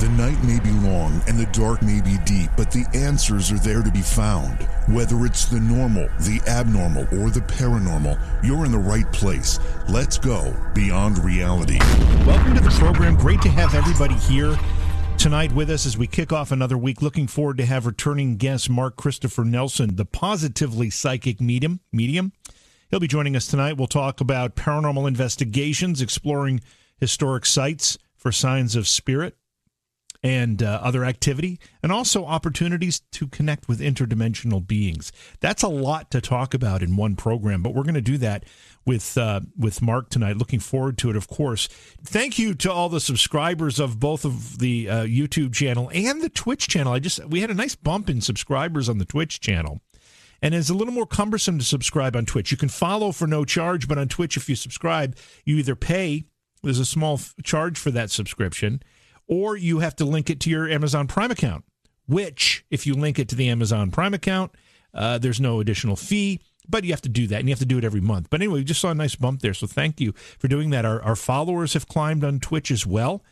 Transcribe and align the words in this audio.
The 0.00 0.08
night 0.08 0.42
may 0.44 0.58
be 0.58 0.70
long 0.70 1.20
and 1.28 1.38
the 1.38 1.44
dark 1.52 1.82
may 1.82 2.00
be 2.00 2.16
deep, 2.24 2.48
but 2.56 2.70
the 2.70 2.86
answers 2.94 3.52
are 3.52 3.58
there 3.58 3.82
to 3.82 3.90
be 3.90 4.00
found. 4.00 4.62
Whether 4.88 5.26
it's 5.26 5.44
the 5.44 5.60
normal, 5.60 6.08
the 6.20 6.40
abnormal, 6.48 7.02
or 7.20 7.28
the 7.28 7.40
paranormal, 7.40 8.18
you're 8.42 8.64
in 8.64 8.72
the 8.72 8.78
right 8.78 9.04
place. 9.12 9.58
Let's 9.90 10.16
go 10.16 10.56
beyond 10.74 11.22
reality. 11.22 11.78
Welcome 12.26 12.54
to 12.54 12.62
the 12.62 12.70
program. 12.70 13.14
Great 13.14 13.42
to 13.42 13.50
have 13.50 13.74
everybody 13.74 14.14
here 14.14 14.56
tonight 15.18 15.52
with 15.52 15.68
us 15.68 15.84
as 15.84 15.98
we 15.98 16.06
kick 16.06 16.32
off 16.32 16.50
another 16.50 16.78
week. 16.78 17.02
Looking 17.02 17.26
forward 17.26 17.58
to 17.58 17.66
have 17.66 17.84
returning 17.84 18.38
guest 18.38 18.70
Mark 18.70 18.96
Christopher 18.96 19.44
Nelson, 19.44 19.96
the 19.96 20.06
positively 20.06 20.88
psychic 20.88 21.42
medium. 21.42 21.80
Medium. 21.92 22.32
He'll 22.88 23.00
be 23.00 23.06
joining 23.06 23.36
us 23.36 23.46
tonight. 23.46 23.76
We'll 23.76 23.86
talk 23.86 24.22
about 24.22 24.56
paranormal 24.56 25.06
investigations, 25.06 26.00
exploring 26.00 26.62
historic 26.98 27.44
sites 27.44 27.98
for 28.16 28.32
signs 28.32 28.74
of 28.74 28.88
spirit 28.88 29.36
and 30.22 30.62
uh, 30.62 30.80
other 30.82 31.04
activity, 31.04 31.58
and 31.82 31.90
also 31.90 32.26
opportunities 32.26 33.00
to 33.12 33.26
connect 33.26 33.68
with 33.68 33.80
interdimensional 33.80 34.66
beings. 34.66 35.12
That's 35.40 35.62
a 35.62 35.68
lot 35.68 36.10
to 36.10 36.20
talk 36.20 36.52
about 36.52 36.82
in 36.82 36.96
one 36.96 37.16
program, 37.16 37.62
but 37.62 37.74
we're 37.74 37.84
going 37.84 37.94
to 37.94 38.00
do 38.00 38.18
that 38.18 38.44
with 38.84 39.16
uh, 39.16 39.40
with 39.56 39.80
Mark 39.80 40.10
tonight. 40.10 40.36
Looking 40.36 40.60
forward 40.60 40.98
to 40.98 41.10
it, 41.10 41.16
of 41.16 41.28
course. 41.28 41.68
Thank 42.04 42.38
you 42.38 42.54
to 42.54 42.72
all 42.72 42.88
the 42.88 43.00
subscribers 43.00 43.78
of 43.78 43.98
both 43.98 44.24
of 44.24 44.58
the 44.58 44.88
uh, 44.88 45.04
YouTube 45.04 45.54
channel 45.54 45.90
and 45.94 46.22
the 46.22 46.28
Twitch 46.28 46.68
channel. 46.68 46.92
I 46.92 46.98
just 46.98 47.24
we 47.26 47.40
had 47.40 47.50
a 47.50 47.54
nice 47.54 47.74
bump 47.74 48.10
in 48.10 48.20
subscribers 48.20 48.88
on 48.88 48.98
the 48.98 49.04
Twitch 49.04 49.40
channel. 49.40 49.80
And 50.42 50.54
it's 50.54 50.70
a 50.70 50.74
little 50.74 50.94
more 50.94 51.06
cumbersome 51.06 51.58
to 51.58 51.64
subscribe 51.64 52.16
on 52.16 52.24
Twitch. 52.24 52.50
You 52.50 52.56
can 52.56 52.70
follow 52.70 53.12
for 53.12 53.26
no 53.26 53.44
charge, 53.44 53.86
but 53.86 53.98
on 53.98 54.08
Twitch, 54.08 54.38
if 54.38 54.48
you 54.48 54.56
subscribe, 54.56 55.14
you 55.44 55.58
either 55.58 55.76
pay, 55.76 56.24
there's 56.62 56.78
a 56.78 56.86
small 56.86 57.14
f- 57.14 57.34
charge 57.44 57.78
for 57.78 57.90
that 57.90 58.10
subscription, 58.10 58.82
or 59.30 59.56
you 59.56 59.78
have 59.78 59.94
to 59.94 60.04
link 60.04 60.28
it 60.28 60.40
to 60.40 60.50
your 60.50 60.68
Amazon 60.68 61.06
Prime 61.06 61.30
account, 61.30 61.64
which, 62.08 62.64
if 62.68 62.84
you 62.84 62.94
link 62.94 63.16
it 63.18 63.28
to 63.28 63.36
the 63.36 63.48
Amazon 63.48 63.92
Prime 63.92 64.12
account, 64.12 64.50
uh, 64.92 65.18
there's 65.18 65.40
no 65.40 65.60
additional 65.60 65.94
fee, 65.94 66.40
but 66.68 66.82
you 66.82 66.90
have 66.90 67.00
to 67.02 67.08
do 67.08 67.28
that, 67.28 67.38
and 67.38 67.48
you 67.48 67.52
have 67.52 67.60
to 67.60 67.64
do 67.64 67.78
it 67.78 67.84
every 67.84 68.00
month. 68.00 68.28
But 68.28 68.40
anyway, 68.40 68.58
we 68.58 68.64
just 68.64 68.80
saw 68.80 68.90
a 68.90 68.94
nice 68.94 69.14
bump 69.14 69.40
there, 69.40 69.54
so 69.54 69.68
thank 69.68 70.00
you 70.00 70.12
for 70.12 70.48
doing 70.48 70.70
that. 70.70 70.84
Our, 70.84 71.00
our 71.02 71.14
followers 71.14 71.74
have 71.74 71.86
climbed 71.86 72.24
on 72.24 72.40
Twitch 72.40 72.72
as 72.72 72.84
well. 72.84 73.22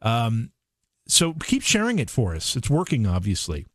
Um, 0.00 0.52
so 1.06 1.34
keep 1.34 1.62
sharing 1.62 1.98
it 1.98 2.08
for 2.08 2.34
us. 2.34 2.56
It's 2.56 2.70
working, 2.70 3.06
obviously. 3.06 3.66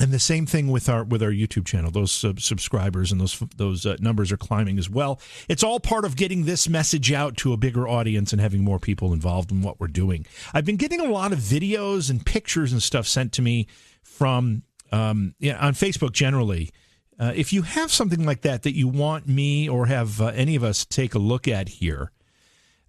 And 0.00 0.10
the 0.10 0.18
same 0.18 0.44
thing 0.44 0.68
with 0.68 0.88
our 0.88 1.04
with 1.04 1.22
our 1.22 1.30
YouTube 1.30 1.66
channel. 1.66 1.90
Those 1.90 2.10
sub- 2.10 2.40
subscribers 2.40 3.12
and 3.12 3.20
those 3.20 3.38
those 3.56 3.86
uh, 3.86 3.96
numbers 4.00 4.32
are 4.32 4.36
climbing 4.36 4.76
as 4.76 4.90
well. 4.90 5.20
It's 5.48 5.62
all 5.62 5.78
part 5.78 6.04
of 6.04 6.16
getting 6.16 6.44
this 6.44 6.68
message 6.68 7.12
out 7.12 7.36
to 7.38 7.52
a 7.52 7.56
bigger 7.56 7.86
audience 7.86 8.32
and 8.32 8.40
having 8.40 8.64
more 8.64 8.80
people 8.80 9.12
involved 9.12 9.52
in 9.52 9.62
what 9.62 9.78
we're 9.78 9.86
doing. 9.86 10.26
I've 10.52 10.64
been 10.64 10.76
getting 10.76 11.00
a 11.00 11.08
lot 11.08 11.32
of 11.32 11.38
videos 11.38 12.10
and 12.10 12.26
pictures 12.26 12.72
and 12.72 12.82
stuff 12.82 13.06
sent 13.06 13.32
to 13.34 13.42
me 13.42 13.68
from 14.02 14.64
um, 14.90 15.34
yeah, 15.38 15.64
on 15.64 15.74
Facebook 15.74 16.12
generally. 16.12 16.70
Uh, 17.18 17.32
if 17.34 17.52
you 17.52 17.62
have 17.62 17.92
something 17.92 18.24
like 18.24 18.42
that 18.42 18.64
that 18.64 18.74
you 18.74 18.88
want 18.88 19.28
me 19.28 19.68
or 19.68 19.86
have 19.86 20.20
uh, 20.20 20.26
any 20.34 20.56
of 20.56 20.64
us 20.64 20.84
take 20.84 21.14
a 21.14 21.18
look 21.18 21.46
at 21.46 21.68
here, 21.68 22.10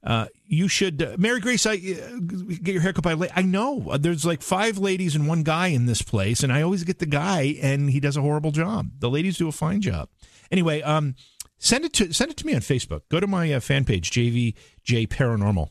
uh, 0.05 0.27
you 0.45 0.67
should, 0.67 1.01
uh, 1.01 1.15
Mary 1.17 1.39
Grace. 1.39 1.65
I 1.65 1.73
uh, 1.73 2.19
get 2.19 2.73
your 2.73 2.81
haircut 2.81 3.03
by. 3.03 3.29
I 3.35 3.41
know 3.41 3.89
uh, 3.89 3.97
there's 3.97 4.25
like 4.25 4.43
five 4.43 4.77
ladies 4.77 5.15
and 5.15 5.27
one 5.27 5.41
guy 5.41 5.67
in 5.67 5.87
this 5.87 6.03
place, 6.03 6.43
and 6.43 6.53
I 6.53 6.61
always 6.61 6.83
get 6.83 6.99
the 6.99 7.07
guy, 7.07 7.57
and 7.61 7.89
he 7.89 7.99
does 7.99 8.15
a 8.15 8.21
horrible 8.21 8.51
job. 8.51 8.91
The 8.99 9.09
ladies 9.09 9.37
do 9.37 9.47
a 9.47 9.51
fine 9.51 9.81
job. 9.81 10.09
Anyway, 10.51 10.83
um, 10.83 11.15
send 11.57 11.85
it 11.85 11.93
to 11.93 12.13
send 12.13 12.29
it 12.29 12.37
to 12.37 12.45
me 12.45 12.53
on 12.53 12.61
Facebook. 12.61 13.01
Go 13.09 13.19
to 13.19 13.25
my 13.25 13.51
uh, 13.51 13.59
fan 13.59 13.83
page, 13.83 14.11
JVJ 14.11 15.07
Paranormal, 15.07 15.69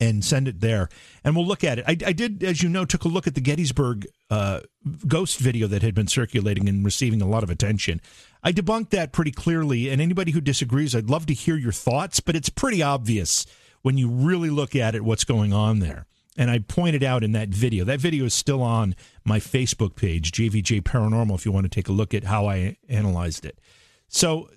and 0.00 0.24
send 0.24 0.48
it 0.48 0.60
there, 0.60 0.88
and 1.22 1.36
we'll 1.36 1.46
look 1.46 1.62
at 1.62 1.78
it. 1.78 1.84
I, 1.86 1.92
I 2.06 2.12
did, 2.14 2.42
as 2.42 2.62
you 2.62 2.70
know, 2.70 2.86
took 2.86 3.04
a 3.04 3.08
look 3.08 3.26
at 3.26 3.34
the 3.34 3.42
Gettysburg 3.42 4.06
uh, 4.30 4.60
ghost 5.06 5.38
video 5.38 5.66
that 5.66 5.82
had 5.82 5.94
been 5.94 6.08
circulating 6.08 6.70
and 6.70 6.86
receiving 6.86 7.20
a 7.20 7.28
lot 7.28 7.42
of 7.42 7.50
attention. 7.50 8.00
I 8.42 8.52
debunked 8.52 8.90
that 8.90 9.12
pretty 9.12 9.30
clearly, 9.30 9.88
and 9.88 10.00
anybody 10.00 10.32
who 10.32 10.40
disagrees, 10.40 10.96
I'd 10.96 11.08
love 11.08 11.26
to 11.26 11.34
hear 11.34 11.56
your 11.56 11.72
thoughts, 11.72 12.20
but 12.20 12.34
it's 12.34 12.48
pretty 12.48 12.82
obvious 12.82 13.46
when 13.82 13.98
you 13.98 14.08
really 14.08 14.50
look 14.50 14.74
at 14.74 14.94
it 14.94 15.04
what's 15.04 15.24
going 15.24 15.52
on 15.52 15.78
there. 15.78 16.06
And 16.36 16.50
I 16.50 16.60
pointed 16.60 17.04
out 17.04 17.22
in 17.22 17.32
that 17.32 17.50
video, 17.50 17.84
that 17.84 18.00
video 18.00 18.24
is 18.24 18.34
still 18.34 18.62
on 18.62 18.96
my 19.24 19.38
Facebook 19.38 19.96
page, 19.96 20.32
JVJ 20.32 20.82
Paranormal, 20.82 21.34
if 21.34 21.44
you 21.44 21.52
want 21.52 21.64
to 21.64 21.70
take 21.70 21.88
a 21.88 21.92
look 21.92 22.14
at 22.14 22.24
how 22.24 22.46
I 22.46 22.78
analyzed 22.88 23.44
it. 23.44 23.58
So 24.08 24.48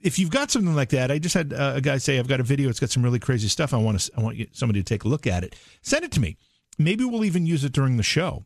if 0.00 0.18
you've 0.18 0.30
got 0.30 0.50
something 0.50 0.74
like 0.74 0.88
that, 0.90 1.10
I 1.10 1.18
just 1.18 1.34
had 1.34 1.52
uh, 1.52 1.74
a 1.76 1.80
guy 1.80 1.98
say, 1.98 2.18
I've 2.18 2.28
got 2.28 2.40
a 2.40 2.44
video, 2.44 2.68
it's 2.70 2.80
got 2.80 2.90
some 2.90 3.02
really 3.02 3.18
crazy 3.18 3.48
stuff. 3.48 3.74
I 3.74 3.76
want 3.76 4.00
to, 4.00 4.12
I 4.16 4.22
want 4.22 4.38
somebody 4.52 4.80
to 4.80 4.84
take 4.84 5.04
a 5.04 5.08
look 5.08 5.26
at 5.26 5.44
it. 5.44 5.54
Send 5.82 6.04
it 6.04 6.12
to 6.12 6.20
me. 6.20 6.38
Maybe 6.78 7.04
we'll 7.04 7.24
even 7.24 7.46
use 7.46 7.62
it 7.62 7.72
during 7.72 7.98
the 7.98 8.02
show. 8.02 8.44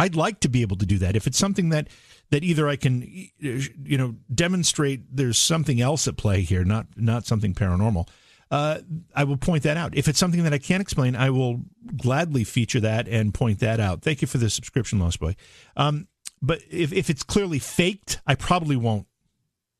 I'd 0.00 0.16
like 0.16 0.40
to 0.40 0.48
be 0.48 0.62
able 0.62 0.78
to 0.78 0.86
do 0.86 0.96
that. 0.98 1.14
If 1.14 1.26
it's 1.26 1.36
something 1.36 1.68
that 1.68 1.88
that 2.30 2.42
either 2.42 2.66
I 2.66 2.76
can, 2.76 3.02
you 3.38 3.98
know, 3.98 4.16
demonstrate 4.34 5.14
there's 5.14 5.36
something 5.36 5.80
else 5.80 6.08
at 6.08 6.16
play 6.16 6.40
here, 6.40 6.64
not 6.64 6.86
not 6.96 7.26
something 7.26 7.52
paranormal. 7.52 8.08
Uh, 8.50 8.78
I 9.14 9.24
will 9.24 9.36
point 9.36 9.62
that 9.64 9.76
out. 9.76 9.94
If 9.94 10.08
it's 10.08 10.18
something 10.18 10.42
that 10.44 10.54
I 10.54 10.58
can't 10.58 10.80
explain, 10.80 11.14
I 11.14 11.28
will 11.28 11.60
gladly 11.98 12.44
feature 12.44 12.80
that 12.80 13.08
and 13.08 13.34
point 13.34 13.60
that 13.60 13.78
out. 13.78 14.00
Thank 14.00 14.22
you 14.22 14.26
for 14.26 14.38
the 14.38 14.48
subscription, 14.48 14.98
Lost 14.98 15.20
Boy. 15.20 15.36
Um, 15.76 16.08
but 16.40 16.62
if, 16.70 16.92
if 16.92 17.10
it's 17.10 17.22
clearly 17.22 17.58
faked, 17.58 18.20
I 18.26 18.36
probably 18.36 18.76
won't 18.76 19.06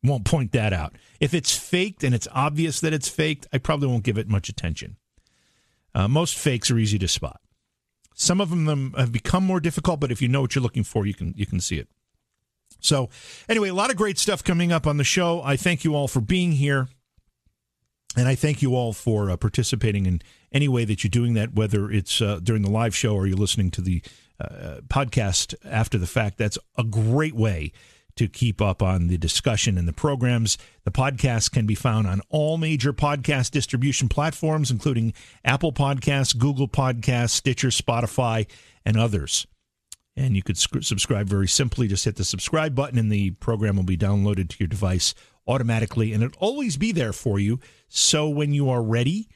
won't 0.04 0.26
point 0.26 0.52
that 0.52 0.75
out. 0.75 0.97
If 1.19 1.32
it's 1.32 1.56
faked 1.56 2.04
and 2.04 2.14
it's 2.14 2.28
obvious 2.31 2.81
that 2.81 2.92
it's 2.92 3.08
faked, 3.08 3.47
I 3.54 3.58
probably 3.58 3.88
won't 3.88 4.04
give 4.04 4.19
it 4.19 4.28
much 4.28 4.50
attention. 4.50 4.97
Uh, 5.94 6.08
most 6.08 6.37
fakes 6.37 6.70
are 6.70 6.78
easy 6.78 6.98
to 6.98 7.08
spot. 7.08 7.41
Some 8.20 8.38
of 8.38 8.50
them 8.50 8.92
have 8.98 9.12
become 9.12 9.44
more 9.44 9.60
difficult, 9.60 9.98
but 9.98 10.12
if 10.12 10.20
you 10.20 10.28
know 10.28 10.42
what 10.42 10.54
you're 10.54 10.62
looking 10.62 10.84
for, 10.84 11.06
you 11.06 11.14
can 11.14 11.32
you 11.38 11.47
can 11.47 11.58
see 11.58 11.78
it. 11.78 11.88
So, 12.78 13.08
anyway, 13.48 13.70
a 13.70 13.75
lot 13.75 13.88
of 13.91 13.97
great 13.97 14.19
stuff 14.19 14.44
coming 14.44 14.72
up 14.72 14.86
on 14.86 14.98
the 14.98 15.04
show. 15.04 15.41
I 15.42 15.56
thank 15.56 15.84
you 15.84 15.94
all 15.94 16.06
for 16.06 16.20
being 16.20 16.53
here. 16.53 16.88
And 18.16 18.28
I 18.28 18.34
thank 18.34 18.60
you 18.60 18.75
all 18.75 18.92
for 18.92 19.31
uh, 19.31 19.36
participating 19.36 20.04
in 20.04 20.20
any 20.53 20.69
way 20.69 20.84
that 20.84 21.03
you're 21.03 21.10
doing 21.10 21.34
that, 21.34 21.54
whether 21.54 21.91
it's 21.91 22.20
uh, 22.20 22.41
during 22.42 22.62
the 22.62 22.70
live 22.70 22.94
show 22.94 23.14
or 23.14 23.26
you're 23.26 23.38
listening 23.38 23.70
to 23.70 23.81
the 23.81 24.03
uh, 24.41 24.81
podcast 24.88 25.54
after 25.64 25.97
the 25.97 26.08
fact. 26.08 26.37
That's 26.37 26.58
a 26.76 26.84
great 26.84 27.34
way 27.34 27.72
to 28.16 28.28
keep 28.28 28.60
up 28.60 28.82
on 28.82 29.09
the 29.09 29.19
discussion 29.19 29.78
and 29.78 29.88
the 29.88 29.93
programs. 29.93 30.59
The 30.84 30.91
podcast 30.91 31.53
can 31.53 31.66
be 31.66 31.75
found 31.75 32.06
on 32.06 32.21
all 32.28 32.59
major 32.59 32.93
podcast 32.93 33.50
distribution 33.50 34.09
platforms, 34.09 34.71
including 34.71 35.15
Apple 35.44 35.72
Podcasts, 35.72 36.37
Google 36.37 36.69
Podcasts, 36.69 37.31
Stitcher, 37.31 37.69
Spotify, 37.69 38.47
and 38.84 38.97
others. 38.97 39.47
And 40.16 40.37
you 40.37 40.43
could 40.43 40.59
subscribe 40.59 41.28
very 41.28 41.49
simply. 41.49 41.88
Just 41.88 42.04
hit 42.04 42.16
the 42.16 42.25
subscribe 42.25 42.75
button, 42.75 42.99
and 42.99 43.10
the 43.10 43.31
program 43.32 43.76
will 43.76 43.84
be 43.84 43.97
downloaded 43.97 44.49
to 44.50 44.56
your 44.59 44.69
device 44.69 45.15
automatically, 45.47 46.12
and 46.12 46.22
it'll 46.22 46.38
always 46.38 46.76
be 46.76 46.93
there 46.93 47.12
for 47.12 47.38
you. 47.38 47.59
So 47.88 48.28
when 48.28 48.53
you 48.53 48.69
are 48.69 48.82
ready 48.82 49.28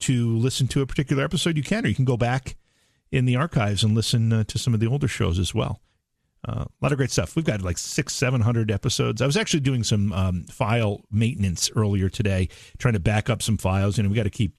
to 0.00 0.36
listen 0.36 0.68
to 0.68 0.82
a 0.82 0.86
particular 0.86 1.24
episode, 1.24 1.56
you 1.56 1.62
can, 1.62 1.84
or 1.84 1.88
you 1.88 1.94
can 1.94 2.04
go 2.04 2.16
back 2.16 2.56
in 3.10 3.24
the 3.24 3.36
archives 3.36 3.82
and 3.82 3.94
listen 3.94 4.32
uh, 4.32 4.44
to 4.44 4.58
some 4.58 4.74
of 4.74 4.80
the 4.80 4.86
older 4.86 5.08
shows 5.08 5.38
as 5.38 5.54
well. 5.54 5.80
A 6.46 6.66
lot 6.80 6.92
of 6.92 6.98
great 6.98 7.10
stuff. 7.10 7.34
We've 7.34 7.44
got 7.44 7.60
like 7.62 7.78
six, 7.78 8.14
seven 8.14 8.40
hundred 8.40 8.70
episodes. 8.70 9.20
I 9.20 9.26
was 9.26 9.36
actually 9.36 9.60
doing 9.60 9.82
some 9.82 10.12
um, 10.12 10.44
file 10.44 11.02
maintenance 11.10 11.70
earlier 11.74 12.08
today, 12.08 12.48
trying 12.78 12.94
to 12.94 13.00
back 13.00 13.28
up 13.28 13.42
some 13.42 13.56
files. 13.56 13.96
You 13.96 14.04
know, 14.04 14.10
we 14.10 14.16
got 14.16 14.24
to 14.24 14.30
keep 14.30 14.54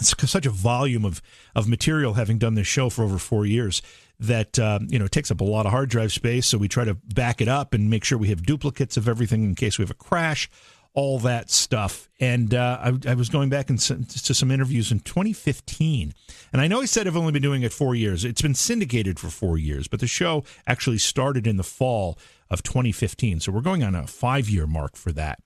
such 0.00 0.46
a 0.46 0.50
volume 0.50 1.04
of 1.04 1.20
of 1.54 1.68
material, 1.68 2.14
having 2.14 2.38
done 2.38 2.54
this 2.54 2.66
show 2.66 2.90
for 2.90 3.02
over 3.02 3.18
four 3.18 3.44
years, 3.44 3.82
that 4.18 4.58
um, 4.58 4.86
you 4.88 4.98
know 4.98 5.06
it 5.06 5.12
takes 5.12 5.30
up 5.30 5.40
a 5.40 5.44
lot 5.44 5.66
of 5.66 5.72
hard 5.72 5.88
drive 5.90 6.12
space. 6.12 6.46
So 6.46 6.58
we 6.58 6.68
try 6.68 6.84
to 6.84 6.94
back 6.94 7.40
it 7.40 7.48
up 7.48 7.74
and 7.74 7.90
make 7.90 8.04
sure 8.04 8.16
we 8.16 8.28
have 8.28 8.44
duplicates 8.44 8.96
of 8.96 9.08
everything 9.08 9.44
in 9.44 9.54
case 9.54 9.78
we 9.78 9.82
have 9.82 9.90
a 9.90 9.94
crash, 9.94 10.48
all 10.92 11.18
that 11.20 11.50
stuff. 11.50 12.08
And 12.18 12.54
uh, 12.54 12.78
I, 12.82 13.10
I, 13.10 13.14
was 13.14 13.28
going 13.28 13.48
back 13.48 13.70
and 13.70 13.78
to 13.78 14.34
some 14.34 14.50
interviews 14.50 14.90
in 14.90 15.00
2015, 15.00 16.14
and 16.52 16.60
I 16.60 16.66
know 16.66 16.80
I 16.80 16.86
said 16.86 17.06
I've 17.06 17.16
only 17.16 17.32
been 17.32 17.42
doing 17.42 17.62
it 17.62 17.72
four 17.72 17.94
years. 17.94 18.24
It's 18.24 18.42
been 18.42 18.54
syndicated 18.54 19.18
for 19.20 19.28
four 19.28 19.56
years, 19.56 19.86
but 19.86 20.00
the 20.00 20.06
show 20.06 20.44
actually 20.66 20.98
started 20.98 21.46
in 21.46 21.56
the 21.56 21.62
fall 21.62 22.18
of 22.50 22.62
2015. 22.62 23.40
So 23.40 23.52
we're 23.52 23.60
going 23.60 23.84
on 23.84 23.94
a 23.94 24.06
five 24.06 24.48
year 24.48 24.66
mark 24.66 24.96
for 24.96 25.12
that. 25.12 25.38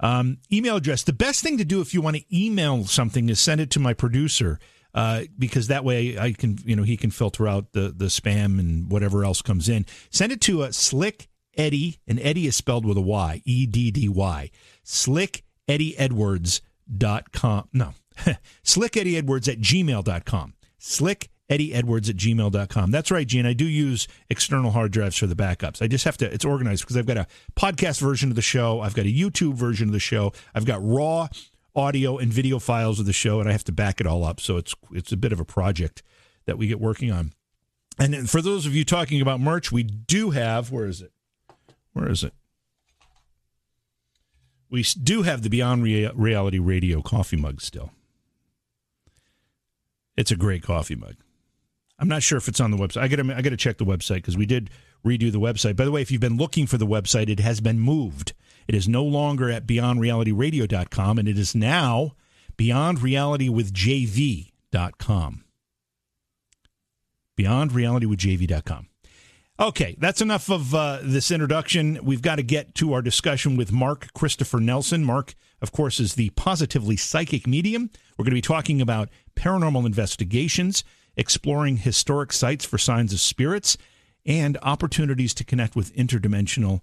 Um, 0.00 0.38
email 0.52 0.76
address. 0.76 1.02
The 1.02 1.14
best 1.14 1.42
thing 1.42 1.56
to 1.56 1.64
do 1.64 1.80
if 1.80 1.94
you 1.94 2.02
want 2.02 2.16
to 2.16 2.24
email 2.36 2.84
something 2.84 3.30
is 3.30 3.40
send 3.40 3.60
it 3.62 3.70
to 3.72 3.80
my 3.80 3.94
producer. 3.94 4.58
Uh, 4.94 5.24
because 5.38 5.66
that 5.66 5.84
way 5.84 6.18
I 6.18 6.32
can, 6.32 6.58
you 6.64 6.74
know, 6.74 6.82
he 6.82 6.96
can 6.96 7.10
filter 7.10 7.46
out 7.46 7.72
the 7.72 7.92
the 7.94 8.06
spam 8.06 8.58
and 8.58 8.90
whatever 8.90 9.24
else 9.24 9.42
comes 9.42 9.68
in. 9.68 9.84
Send 10.08 10.32
it 10.32 10.40
to 10.42 10.62
a 10.62 10.72
slick 10.72 11.28
Eddie, 11.56 11.98
and 12.06 12.20
Eddie 12.20 12.46
is 12.46 12.56
spelled 12.56 12.84
with 12.84 12.96
a 12.96 13.02
Y, 13.02 13.42
E 13.44 13.66
D 13.66 13.90
D 13.90 14.08
Y. 14.08 14.50
Slick 14.82 15.44
Eddie 15.68 15.96
Edwards 15.98 16.60
dot 16.96 17.32
com. 17.32 17.68
No, 17.72 17.94
Slick 18.62 18.96
Eddie 18.96 19.16
Edwards 19.16 19.48
at 19.48 19.60
gmail.com. 19.60 20.54
Slick 20.78 21.30
Eddie 21.48 21.74
Edwards 21.74 22.10
at 22.10 22.16
gmail.com. 22.16 22.90
That's 22.90 23.10
right, 23.10 23.26
Gene. 23.26 23.46
I 23.46 23.52
do 23.52 23.64
use 23.64 24.08
external 24.28 24.72
hard 24.72 24.90
drives 24.92 25.16
for 25.16 25.26
the 25.26 25.36
backups. 25.36 25.80
I 25.80 25.86
just 25.86 26.04
have 26.04 26.16
to, 26.18 26.32
it's 26.32 26.44
organized 26.44 26.82
because 26.82 26.96
I've 26.96 27.06
got 27.06 27.16
a 27.16 27.26
podcast 27.54 28.00
version 28.00 28.30
of 28.30 28.36
the 28.36 28.42
show. 28.42 28.80
I've 28.80 28.94
got 28.94 29.06
a 29.06 29.12
YouTube 29.12 29.54
version 29.54 29.88
of 29.88 29.92
the 29.92 30.00
show. 30.00 30.32
I've 30.54 30.64
got 30.64 30.80
raw 30.82 31.28
audio 31.74 32.18
and 32.18 32.32
video 32.32 32.58
files 32.58 32.98
of 32.98 33.06
the 33.06 33.12
show, 33.12 33.38
and 33.38 33.48
I 33.48 33.52
have 33.52 33.64
to 33.64 33.72
back 33.72 34.00
it 34.00 34.06
all 34.06 34.24
up. 34.24 34.40
So 34.40 34.56
it's 34.56 34.74
it's 34.92 35.12
a 35.12 35.16
bit 35.16 35.32
of 35.32 35.38
a 35.38 35.44
project 35.44 36.02
that 36.46 36.58
we 36.58 36.66
get 36.66 36.80
working 36.80 37.12
on. 37.12 37.32
And 37.98 38.28
for 38.28 38.42
those 38.42 38.66
of 38.66 38.74
you 38.74 38.84
talking 38.84 39.20
about 39.20 39.40
merch, 39.40 39.70
we 39.70 39.82
do 39.82 40.30
have. 40.30 40.70
Where 40.70 40.86
is 40.86 41.00
it? 41.00 41.12
Where 41.96 42.10
is 42.10 42.22
it? 42.22 42.34
We 44.68 44.82
do 44.82 45.22
have 45.22 45.40
the 45.40 45.48
Beyond 45.48 45.82
Reality 45.82 46.58
Radio 46.58 47.00
coffee 47.00 47.38
mug 47.38 47.62
still. 47.62 47.90
It's 50.14 50.30
a 50.30 50.36
great 50.36 50.62
coffee 50.62 50.94
mug. 50.94 51.14
I'm 51.98 52.08
not 52.08 52.22
sure 52.22 52.36
if 52.36 52.48
it's 52.48 52.60
on 52.60 52.70
the 52.70 52.76
website. 52.76 53.00
I 53.00 53.08
got 53.08 53.16
to 53.16 53.34
I 53.34 53.40
got 53.40 53.48
to 53.48 53.56
check 53.56 53.78
the 53.78 53.86
website 53.86 54.16
because 54.16 54.36
we 54.36 54.44
did 54.44 54.68
redo 55.06 55.32
the 55.32 55.40
website. 55.40 55.74
By 55.74 55.86
the 55.86 55.90
way, 55.90 56.02
if 56.02 56.12
you've 56.12 56.20
been 56.20 56.36
looking 56.36 56.66
for 56.66 56.76
the 56.76 56.86
website, 56.86 57.30
it 57.30 57.40
has 57.40 57.62
been 57.62 57.80
moved. 57.80 58.34
It 58.68 58.74
is 58.74 58.86
no 58.86 59.02
longer 59.02 59.50
at 59.50 59.66
beyondrealityradio.com 59.66 61.18
and 61.18 61.26
it 61.26 61.38
is 61.38 61.54
now 61.54 62.14
beyondrealitywithjv.com. 62.58 65.44
Beyondrealitywithjv.com. 67.38 68.88
Okay, 69.58 69.96
that's 69.98 70.20
enough 70.20 70.50
of 70.50 70.74
uh, 70.74 70.98
this 71.02 71.30
introduction. 71.30 71.98
We've 72.02 72.20
got 72.20 72.36
to 72.36 72.42
get 72.42 72.74
to 72.74 72.92
our 72.92 73.00
discussion 73.00 73.56
with 73.56 73.72
Mark 73.72 74.12
Christopher 74.12 74.60
Nelson. 74.60 75.02
Mark, 75.02 75.34
of 75.62 75.72
course, 75.72 75.98
is 75.98 76.14
the 76.14 76.28
positively 76.30 76.96
psychic 76.98 77.46
medium. 77.46 77.88
We're 78.16 78.24
going 78.24 78.32
to 78.32 78.36
be 78.36 78.42
talking 78.42 78.82
about 78.82 79.08
paranormal 79.34 79.86
investigations, 79.86 80.84
exploring 81.16 81.78
historic 81.78 82.34
sites 82.34 82.66
for 82.66 82.76
signs 82.76 83.14
of 83.14 83.20
spirits, 83.20 83.78
and 84.26 84.58
opportunities 84.60 85.32
to 85.32 85.44
connect 85.44 85.74
with 85.74 85.94
interdimensional 85.96 86.82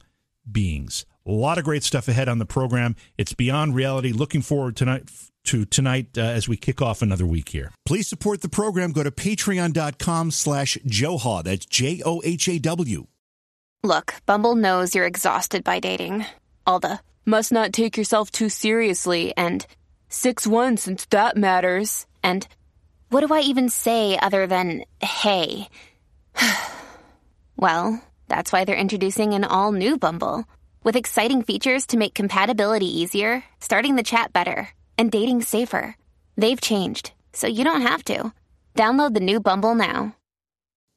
beings. 0.51 1.05
A 1.27 1.31
lot 1.31 1.59
of 1.59 1.65
great 1.65 1.83
stuff 1.83 2.07
ahead 2.07 2.27
on 2.27 2.39
the 2.39 2.45
program. 2.45 2.95
It's 3.19 3.33
beyond 3.33 3.75
reality. 3.75 4.11
Looking 4.11 4.41
forward 4.41 4.75
tonight 4.75 5.11
to 5.43 5.65
tonight 5.65 6.17
uh, 6.17 6.21
as 6.21 6.47
we 6.47 6.57
kick 6.57 6.81
off 6.81 7.01
another 7.01 7.25
week 7.25 7.49
here. 7.49 7.71
Please 7.85 8.07
support 8.07 8.41
the 8.41 8.49
program. 8.49 8.91
Go 8.91 9.03
to 9.03 9.11
patreon.com 9.11 10.31
slash 10.31 10.77
Johaw. 10.85 11.41
That's 11.43 11.65
J-O-H-A-W. 11.65 13.07
Look, 13.83 14.13
Bumble 14.25 14.55
knows 14.55 14.95
you're 14.95 15.05
exhausted 15.05 15.63
by 15.63 15.79
dating. 15.79 16.25
All 16.65 16.79
the 16.79 16.99
must 17.25 17.51
not 17.51 17.73
take 17.73 17.97
yourself 17.97 18.31
too 18.31 18.49
seriously 18.49 19.33
and 19.35 19.65
6-1 20.09 20.79
since 20.79 21.05
that 21.07 21.35
matters. 21.35 22.05
And 22.23 22.47
what 23.09 23.25
do 23.25 23.33
I 23.33 23.41
even 23.41 23.69
say 23.69 24.17
other 24.17 24.47
than 24.47 24.85
hey? 25.01 25.67
well, 27.57 28.01
that's 28.27 28.51
why 28.51 28.63
they're 28.63 28.75
introducing 28.75 29.33
an 29.33 29.43
all-new 29.43 29.97
Bumble 29.97 30.45
with 30.83 30.95
exciting 30.95 31.43
features 31.43 31.87
to 31.87 31.97
make 31.97 32.13
compatibility 32.13 33.01
easier, 33.01 33.43
starting 33.59 33.95
the 33.95 34.03
chat 34.03 34.31
better 34.33 34.69
and 34.97 35.11
dating 35.11 35.41
safer. 35.41 35.97
They've 36.37 36.59
changed, 36.59 37.11
so 37.33 37.47
you 37.47 37.63
don't 37.63 37.81
have 37.81 38.03
to. 38.05 38.33
Download 38.75 39.13
the 39.13 39.19
new 39.19 39.39
Bumble 39.39 39.75
now. 39.75 40.15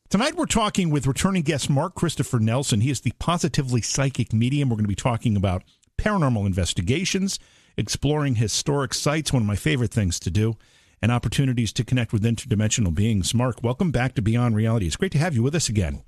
Tonight 0.09 0.37
we're 0.37 0.47
talking 0.47 0.91
with 0.91 1.07
returning 1.07 1.43
guest 1.43 1.69
Mark 1.69 1.95
Christopher 1.95 2.39
Nelson. 2.39 2.81
He 2.81 2.91
is 2.91 3.01
the 3.01 3.13
positively 3.19 3.83
psychic 3.83 4.33
medium. 4.33 4.69
We're 4.69 4.77
going 4.77 4.85
to 4.85 4.89
be 4.89 4.95
talking 4.95 5.37
about 5.37 5.65
paranormal 5.99 6.47
investigations, 6.47 7.41
exploring 7.77 8.37
historic 8.37 8.95
sites, 8.95 9.33
one 9.33 9.43
of 9.43 9.49
my 9.49 9.57
favorite 9.57 9.91
things 9.91 10.21
to 10.21 10.31
do, 10.31 10.57
and 11.03 11.11
opportunities 11.11 11.73
to 11.73 11.85
connect 11.85 12.13
with 12.13 12.23
interdimensional 12.23 12.95
beings. 12.95 13.35
Mark, 13.35 13.63
welcome 13.65 13.91
back 13.91 14.15
to 14.15 14.23
Beyond 14.23 14.55
Reality. 14.55 14.87
It's 14.87 14.97
great 14.97 15.13
to 15.13 15.19
have 15.19 15.35
you 15.35 15.43
with 15.43 15.57
us 15.57 15.69
again. 15.69 16.03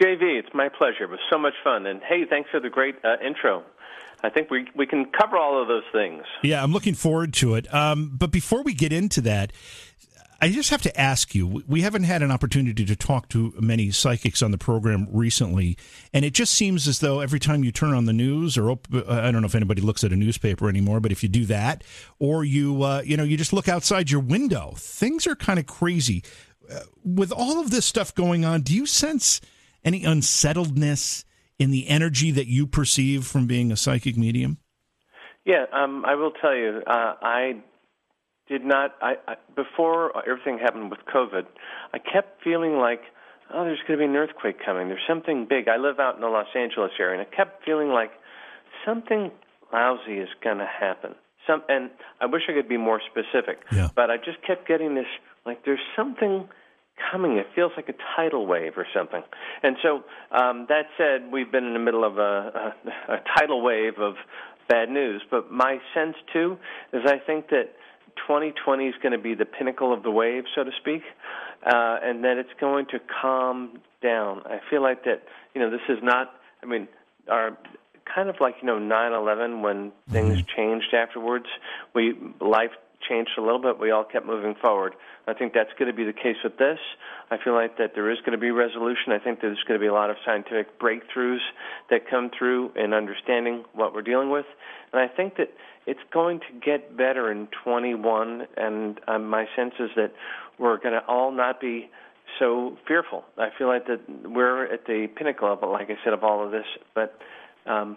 JV, 0.00 0.38
it's 0.38 0.48
my 0.54 0.68
pleasure. 0.68 1.04
It 1.04 1.10
was 1.10 1.20
so 1.30 1.38
much 1.38 1.54
fun. 1.62 1.86
And 1.86 2.00
hey, 2.02 2.24
thanks 2.28 2.50
for 2.50 2.60
the 2.60 2.70
great 2.70 2.96
uh, 3.04 3.16
intro. 3.24 3.64
I 4.24 4.30
think 4.30 4.50
we 4.50 4.66
we 4.74 4.86
can 4.86 5.04
cover 5.06 5.36
all 5.36 5.60
of 5.60 5.68
those 5.68 5.84
things. 5.92 6.22
Yeah, 6.42 6.62
I'm 6.62 6.72
looking 6.72 6.94
forward 6.94 7.34
to 7.34 7.54
it. 7.56 7.72
Um, 7.72 8.10
but 8.14 8.30
before 8.30 8.62
we 8.62 8.72
get 8.72 8.90
into 8.90 9.20
that, 9.22 9.52
I 10.40 10.48
just 10.48 10.70
have 10.70 10.80
to 10.82 11.00
ask 11.00 11.34
you. 11.34 11.62
We 11.68 11.82
haven't 11.82 12.04
had 12.04 12.22
an 12.22 12.30
opportunity 12.30 12.86
to 12.86 12.96
talk 12.96 13.28
to 13.30 13.52
many 13.60 13.90
psychics 13.90 14.40
on 14.40 14.50
the 14.50 14.56
program 14.56 15.08
recently, 15.10 15.76
and 16.14 16.24
it 16.24 16.32
just 16.32 16.54
seems 16.54 16.88
as 16.88 17.00
though 17.00 17.20
every 17.20 17.38
time 17.38 17.64
you 17.64 17.70
turn 17.70 17.92
on 17.92 18.06
the 18.06 18.14
news, 18.14 18.56
or 18.56 18.70
op- 18.70 18.88
I 18.92 19.30
don't 19.30 19.42
know 19.42 19.46
if 19.46 19.54
anybody 19.54 19.82
looks 19.82 20.02
at 20.04 20.12
a 20.12 20.16
newspaper 20.16 20.70
anymore, 20.70 21.00
but 21.00 21.12
if 21.12 21.22
you 21.22 21.28
do 21.28 21.44
that, 21.46 21.84
or 22.18 22.44
you 22.44 22.82
uh, 22.82 23.02
you 23.04 23.18
know 23.18 23.24
you 23.24 23.36
just 23.36 23.52
look 23.52 23.68
outside 23.68 24.10
your 24.10 24.20
window, 24.20 24.72
things 24.78 25.26
are 25.26 25.36
kind 25.36 25.58
of 25.58 25.66
crazy. 25.66 26.22
Uh, 26.70 26.80
with 27.04 27.30
all 27.30 27.60
of 27.60 27.70
this 27.70 27.84
stuff 27.84 28.14
going 28.14 28.44
on, 28.44 28.62
do 28.62 28.74
you 28.74 28.86
sense 28.86 29.42
any 29.84 30.02
unsettledness? 30.02 31.26
In 31.58 31.70
the 31.70 31.88
energy 31.88 32.30
that 32.30 32.46
you 32.46 32.66
perceive 32.66 33.26
from 33.26 33.46
being 33.46 33.70
a 33.70 33.76
psychic 33.76 34.16
medium? 34.16 34.58
Yeah, 35.44 35.66
um, 35.72 36.04
I 36.06 36.14
will 36.14 36.32
tell 36.32 36.54
you, 36.54 36.82
uh, 36.86 37.14
I 37.20 37.56
did 38.48 38.64
not. 38.64 38.94
I, 39.00 39.14
I 39.28 39.34
before 39.54 40.12
everything 40.28 40.58
happened 40.58 40.90
with 40.90 41.00
COVID, 41.12 41.44
I 41.92 41.98
kept 41.98 42.42
feeling 42.42 42.78
like, 42.78 43.02
oh, 43.52 43.64
there's 43.64 43.78
going 43.86 43.98
to 43.98 44.06
be 44.06 44.10
an 44.10 44.16
earthquake 44.16 44.56
coming. 44.64 44.88
There's 44.88 45.06
something 45.06 45.46
big. 45.48 45.68
I 45.68 45.76
live 45.76 45.98
out 46.00 46.14
in 46.14 46.22
the 46.22 46.28
Los 46.28 46.46
Angeles 46.54 46.92
area, 46.98 47.20
and 47.20 47.26
I 47.30 47.36
kept 47.36 47.64
feeling 47.64 47.88
like 47.88 48.10
something 48.86 49.30
lousy 49.72 50.18
is 50.18 50.28
going 50.42 50.58
to 50.58 50.66
happen. 50.66 51.14
Some, 51.46 51.62
and 51.68 51.90
I 52.20 52.26
wish 52.26 52.42
I 52.48 52.52
could 52.52 52.68
be 52.68 52.78
more 52.78 53.00
specific, 53.10 53.58
yeah. 53.70 53.88
but 53.94 54.10
I 54.10 54.16
just 54.16 54.40
kept 54.46 54.66
getting 54.66 54.94
this 54.94 55.06
like 55.44 55.64
there's 55.66 55.80
something 55.94 56.48
coming. 57.10 57.36
It 57.36 57.46
feels 57.54 57.72
like 57.76 57.88
a 57.88 57.94
tidal 58.16 58.46
wave 58.46 58.72
or 58.76 58.86
something. 58.94 59.22
And 59.62 59.76
so, 59.82 60.04
um, 60.30 60.66
that 60.68 60.86
said, 60.96 61.30
we've 61.32 61.50
been 61.50 61.64
in 61.64 61.72
the 61.72 61.78
middle 61.78 62.04
of 62.04 62.18
a, 62.18 62.74
a, 63.08 63.14
a 63.14 63.20
tidal 63.36 63.62
wave 63.62 63.98
of 63.98 64.14
bad 64.68 64.88
news. 64.88 65.22
But 65.30 65.50
my 65.50 65.78
sense, 65.94 66.16
too, 66.32 66.56
is 66.92 67.02
I 67.06 67.18
think 67.18 67.48
that 67.48 67.74
2020 68.26 68.86
is 68.86 68.94
going 69.02 69.12
to 69.12 69.18
be 69.18 69.34
the 69.34 69.44
pinnacle 69.44 69.92
of 69.92 70.02
the 70.02 70.10
wave, 70.10 70.44
so 70.54 70.64
to 70.64 70.70
speak, 70.80 71.02
uh, 71.66 71.98
and 72.02 72.24
that 72.24 72.36
it's 72.38 72.60
going 72.60 72.86
to 72.86 72.98
calm 73.20 73.80
down. 74.02 74.42
I 74.46 74.60
feel 74.70 74.82
like 74.82 75.04
that, 75.04 75.22
you 75.54 75.60
know, 75.60 75.70
this 75.70 75.80
is 75.88 75.98
not, 76.02 76.30
I 76.62 76.66
mean, 76.66 76.88
our 77.28 77.56
kind 78.12 78.28
of 78.28 78.36
like 78.40 78.56
you 78.60 78.66
know 78.66 78.78
9/11 78.78 79.62
when 79.62 79.92
things 80.10 80.38
mm-hmm. 80.38 80.56
changed 80.56 80.94
afterwards. 80.94 81.46
We 81.94 82.14
life 82.40 82.70
changed 83.08 83.32
a 83.38 83.40
little 83.40 83.58
bit. 83.58 83.78
We 83.78 83.90
all 83.90 84.04
kept 84.04 84.26
moving 84.26 84.54
forward. 84.54 84.94
I 85.26 85.32
think 85.34 85.52
that's 85.54 85.72
going 85.78 85.90
to 85.90 85.96
be 85.96 86.04
the 86.04 86.12
case 86.12 86.36
with 86.42 86.58
this. 86.58 86.78
I 87.30 87.38
feel 87.42 87.54
like 87.54 87.78
that 87.78 87.92
there 87.94 88.10
is 88.10 88.18
going 88.20 88.32
to 88.32 88.38
be 88.38 88.50
resolution. 88.50 89.12
I 89.12 89.18
think 89.18 89.40
there's 89.40 89.62
going 89.66 89.78
to 89.78 89.82
be 89.82 89.88
a 89.88 89.92
lot 89.92 90.10
of 90.10 90.16
scientific 90.24 90.78
breakthroughs 90.78 91.40
that 91.90 92.08
come 92.08 92.30
through 92.36 92.72
in 92.76 92.92
understanding 92.92 93.64
what 93.72 93.94
we're 93.94 94.02
dealing 94.02 94.30
with. 94.30 94.46
And 94.92 95.00
I 95.00 95.08
think 95.08 95.36
that 95.36 95.50
it's 95.86 96.00
going 96.12 96.40
to 96.40 96.60
get 96.64 96.96
better 96.96 97.30
in 97.30 97.48
21. 97.64 98.46
And 98.56 99.00
um, 99.08 99.28
my 99.28 99.46
sense 99.56 99.74
is 99.78 99.90
that 99.96 100.12
we're 100.58 100.78
going 100.78 100.94
to 100.94 101.04
all 101.06 101.32
not 101.32 101.60
be 101.60 101.90
so 102.38 102.76
fearful. 102.86 103.24
I 103.38 103.48
feel 103.56 103.68
like 103.68 103.86
that 103.86 104.00
we're 104.24 104.64
at 104.72 104.86
the 104.86 105.08
pinnacle 105.14 105.52
of, 105.52 105.68
like 105.68 105.90
I 105.90 105.96
said, 106.04 106.12
of 106.12 106.22
all 106.24 106.44
of 106.44 106.50
this. 106.50 106.66
But 106.94 107.18
um, 107.66 107.96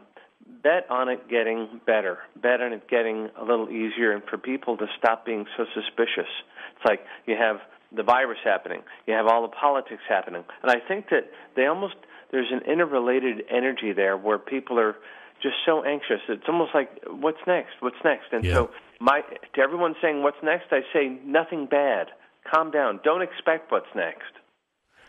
bet 0.63 0.89
on 0.89 1.10
it 1.10 1.29
getting 1.29 1.82
better, 1.86 2.20
bet 2.41 2.62
on 2.62 2.74
it 2.74 2.88
getting 2.89 3.29
a 3.39 3.44
little 3.44 3.70
easier, 3.70 4.12
and 4.12 4.24
for 4.24 4.38
people 4.38 4.77
to 4.77 4.86
stop 4.98 5.25
being 5.25 5.46
so 5.56 5.65
suspicious. 5.74 6.29
It's 6.75 6.86
like 6.86 7.01
you 7.25 7.36
have 7.36 7.58
the 7.96 8.03
virus 8.03 8.39
happening, 8.44 8.82
you 9.06 9.13
have 9.13 9.27
all 9.27 9.41
the 9.41 9.56
politics 9.56 10.03
happening, 10.08 10.44
and 10.62 10.72
I 10.72 10.79
think 10.86 11.10
that 11.10 11.32
they 11.56 11.65
almost 11.65 11.96
there's 12.32 12.51
an 12.51 12.62
interrelated 12.70 13.44
energy 13.50 13.94
there 13.94 14.17
where 14.17 14.38
people 14.38 14.79
are 14.79 14.96
just 15.41 15.56
so 15.65 15.84
anxious. 15.84 16.20
It's 16.27 16.44
almost 16.48 16.72
like 16.74 16.89
what's 17.08 17.39
next? 17.48 17.74
What's 17.79 17.98
next? 18.03 18.25
And 18.32 18.44
yeah. 18.44 18.53
so 18.53 18.72
my 19.00 19.22
to 19.56 19.62
everyone 19.62 19.96
saying 20.01 20.24
what's 20.24 20.41
next, 20.44 20.67
I 20.72 20.82
say 20.94 21.20
nothing 21.25 21.65
bad. 21.67 22.08
Calm 22.51 22.72
down. 22.72 23.00
Don't 23.03 23.22
expect 23.22 23.72
what's 23.72 23.94
next. 23.96 24.32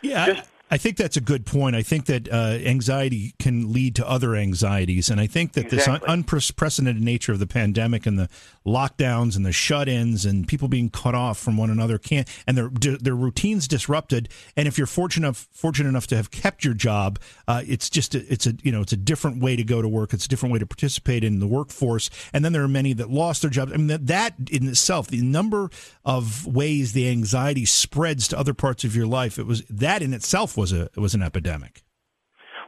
Yeah. 0.02 0.26
Just 0.26 0.50
I 0.70 0.76
think 0.76 0.96
that's 0.96 1.16
a 1.16 1.20
good 1.20 1.46
point. 1.46 1.74
I 1.74 1.82
think 1.82 2.06
that 2.06 2.30
uh, 2.30 2.58
anxiety 2.64 3.34
can 3.38 3.72
lead 3.72 3.96
to 3.96 4.08
other 4.08 4.34
anxieties, 4.34 5.08
and 5.08 5.20
I 5.20 5.26
think 5.26 5.52
that 5.52 5.72
exactly. 5.72 5.98
this 5.98 6.08
un- 6.08 6.18
unprecedented 6.18 7.02
nature 7.02 7.32
of 7.32 7.38
the 7.38 7.46
pandemic 7.46 8.04
and 8.04 8.18
the 8.18 8.28
lockdowns 8.68 9.36
and 9.36 9.44
the 9.44 9.52
shut-ins 9.52 10.24
and 10.24 10.46
people 10.46 10.68
being 10.68 10.90
cut 10.90 11.14
off 11.14 11.38
from 11.38 11.56
one 11.56 11.70
another 11.70 11.98
can't 11.98 12.28
and 12.46 12.56
their 12.56 12.68
their 12.68 13.14
routines 13.14 13.66
disrupted. 13.68 14.28
And 14.56 14.68
if 14.68 14.78
you're 14.78 14.86
fortunate 14.86 15.26
enough, 15.26 15.48
fortunate 15.50 15.88
enough 15.88 16.06
to 16.08 16.16
have 16.16 16.30
kept 16.30 16.64
your 16.64 16.74
job, 16.74 17.18
uh, 17.46 17.62
it's 17.66 17.90
just 17.90 18.14
a, 18.14 18.32
it's 18.32 18.46
a 18.46 18.54
you 18.62 18.72
know 18.72 18.80
it's 18.80 18.92
a 18.92 18.96
different 18.96 19.42
way 19.42 19.56
to 19.56 19.64
go 19.64 19.82
to 19.82 19.88
work. 19.88 20.12
It's 20.12 20.26
a 20.26 20.28
different 20.28 20.52
way 20.52 20.58
to 20.58 20.66
participate 20.66 21.24
in 21.24 21.40
the 21.40 21.46
workforce. 21.46 22.10
And 22.32 22.44
then 22.44 22.52
there 22.52 22.62
are 22.62 22.68
many 22.68 22.92
that 22.94 23.10
lost 23.10 23.42
their 23.42 23.50
jobs. 23.50 23.72
I 23.72 23.76
mean 23.76 23.88
that, 23.88 24.06
that 24.06 24.34
in 24.50 24.68
itself, 24.68 25.08
the 25.08 25.22
number 25.22 25.70
of 26.04 26.46
ways 26.46 26.92
the 26.92 27.08
anxiety 27.08 27.64
spreads 27.64 28.28
to 28.28 28.38
other 28.38 28.54
parts 28.54 28.84
of 28.84 28.94
your 28.94 29.06
life, 29.06 29.38
it 29.38 29.46
was 29.46 29.62
that 29.68 30.02
in 30.02 30.14
itself 30.14 30.56
was 30.56 30.72
a 30.72 30.90
was 30.96 31.14
an 31.14 31.22
epidemic. 31.22 31.82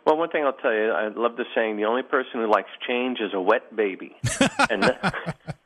Well, 0.06 0.16
one 0.16 0.30
thing 0.30 0.44
I'll 0.44 0.52
tell 0.52 0.72
you, 0.72 0.90
I 0.90 1.08
love 1.08 1.36
the 1.36 1.44
saying: 1.54 1.76
the 1.76 1.84
only 1.84 2.02
person 2.02 2.40
who 2.40 2.50
likes 2.50 2.70
change 2.86 3.20
is 3.20 3.32
a 3.34 3.40
wet 3.40 3.74
baby. 3.76 4.16
and 4.70 4.84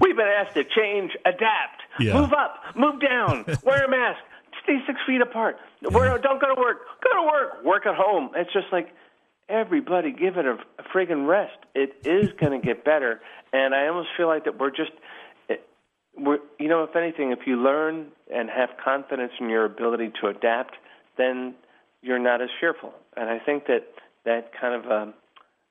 we've 0.00 0.16
been 0.16 0.26
asked 0.26 0.54
to 0.54 0.64
change, 0.64 1.12
adapt, 1.24 1.82
yeah. 1.98 2.14
move 2.14 2.32
up, 2.32 2.58
move 2.76 3.00
down, 3.00 3.44
wear 3.64 3.84
a 3.84 3.90
mask, 3.90 4.20
stay 4.62 4.78
six 4.86 4.98
feet 5.06 5.20
apart, 5.20 5.58
yeah. 5.80 5.90
don't 5.90 6.40
go 6.40 6.54
to 6.54 6.60
work, 6.60 6.78
go 7.02 7.20
to 7.20 7.26
work, 7.26 7.64
work 7.64 7.86
at 7.86 7.94
home. 7.94 8.30
It's 8.36 8.52
just 8.52 8.66
like 8.72 8.94
everybody 9.48 10.12
give 10.12 10.36
it 10.36 10.46
a, 10.46 10.58
a 10.78 10.82
friggin' 10.94 11.26
rest. 11.26 11.56
It 11.74 11.94
is 12.04 12.30
going 12.40 12.58
to 12.58 12.64
get 12.64 12.84
better, 12.84 13.20
and 13.52 13.74
I 13.74 13.86
almost 13.88 14.08
feel 14.16 14.26
like 14.26 14.44
that 14.44 14.58
we're 14.58 14.70
just, 14.70 14.92
it, 15.48 15.66
we're 16.16 16.38
you 16.58 16.68
know, 16.68 16.84
if 16.84 16.96
anything, 16.96 17.32
if 17.32 17.46
you 17.46 17.56
learn 17.56 18.08
and 18.32 18.48
have 18.50 18.70
confidence 18.82 19.32
in 19.40 19.48
your 19.48 19.64
ability 19.64 20.12
to 20.20 20.28
adapt, 20.28 20.76
then 21.18 21.54
you're 22.02 22.18
not 22.18 22.40
as 22.42 22.48
fearful. 22.60 22.92
And 23.16 23.28
I 23.28 23.38
think 23.38 23.66
that 23.66 23.86
that 24.24 24.50
kind 24.58 24.74
of 24.74 24.90
um, 24.90 25.14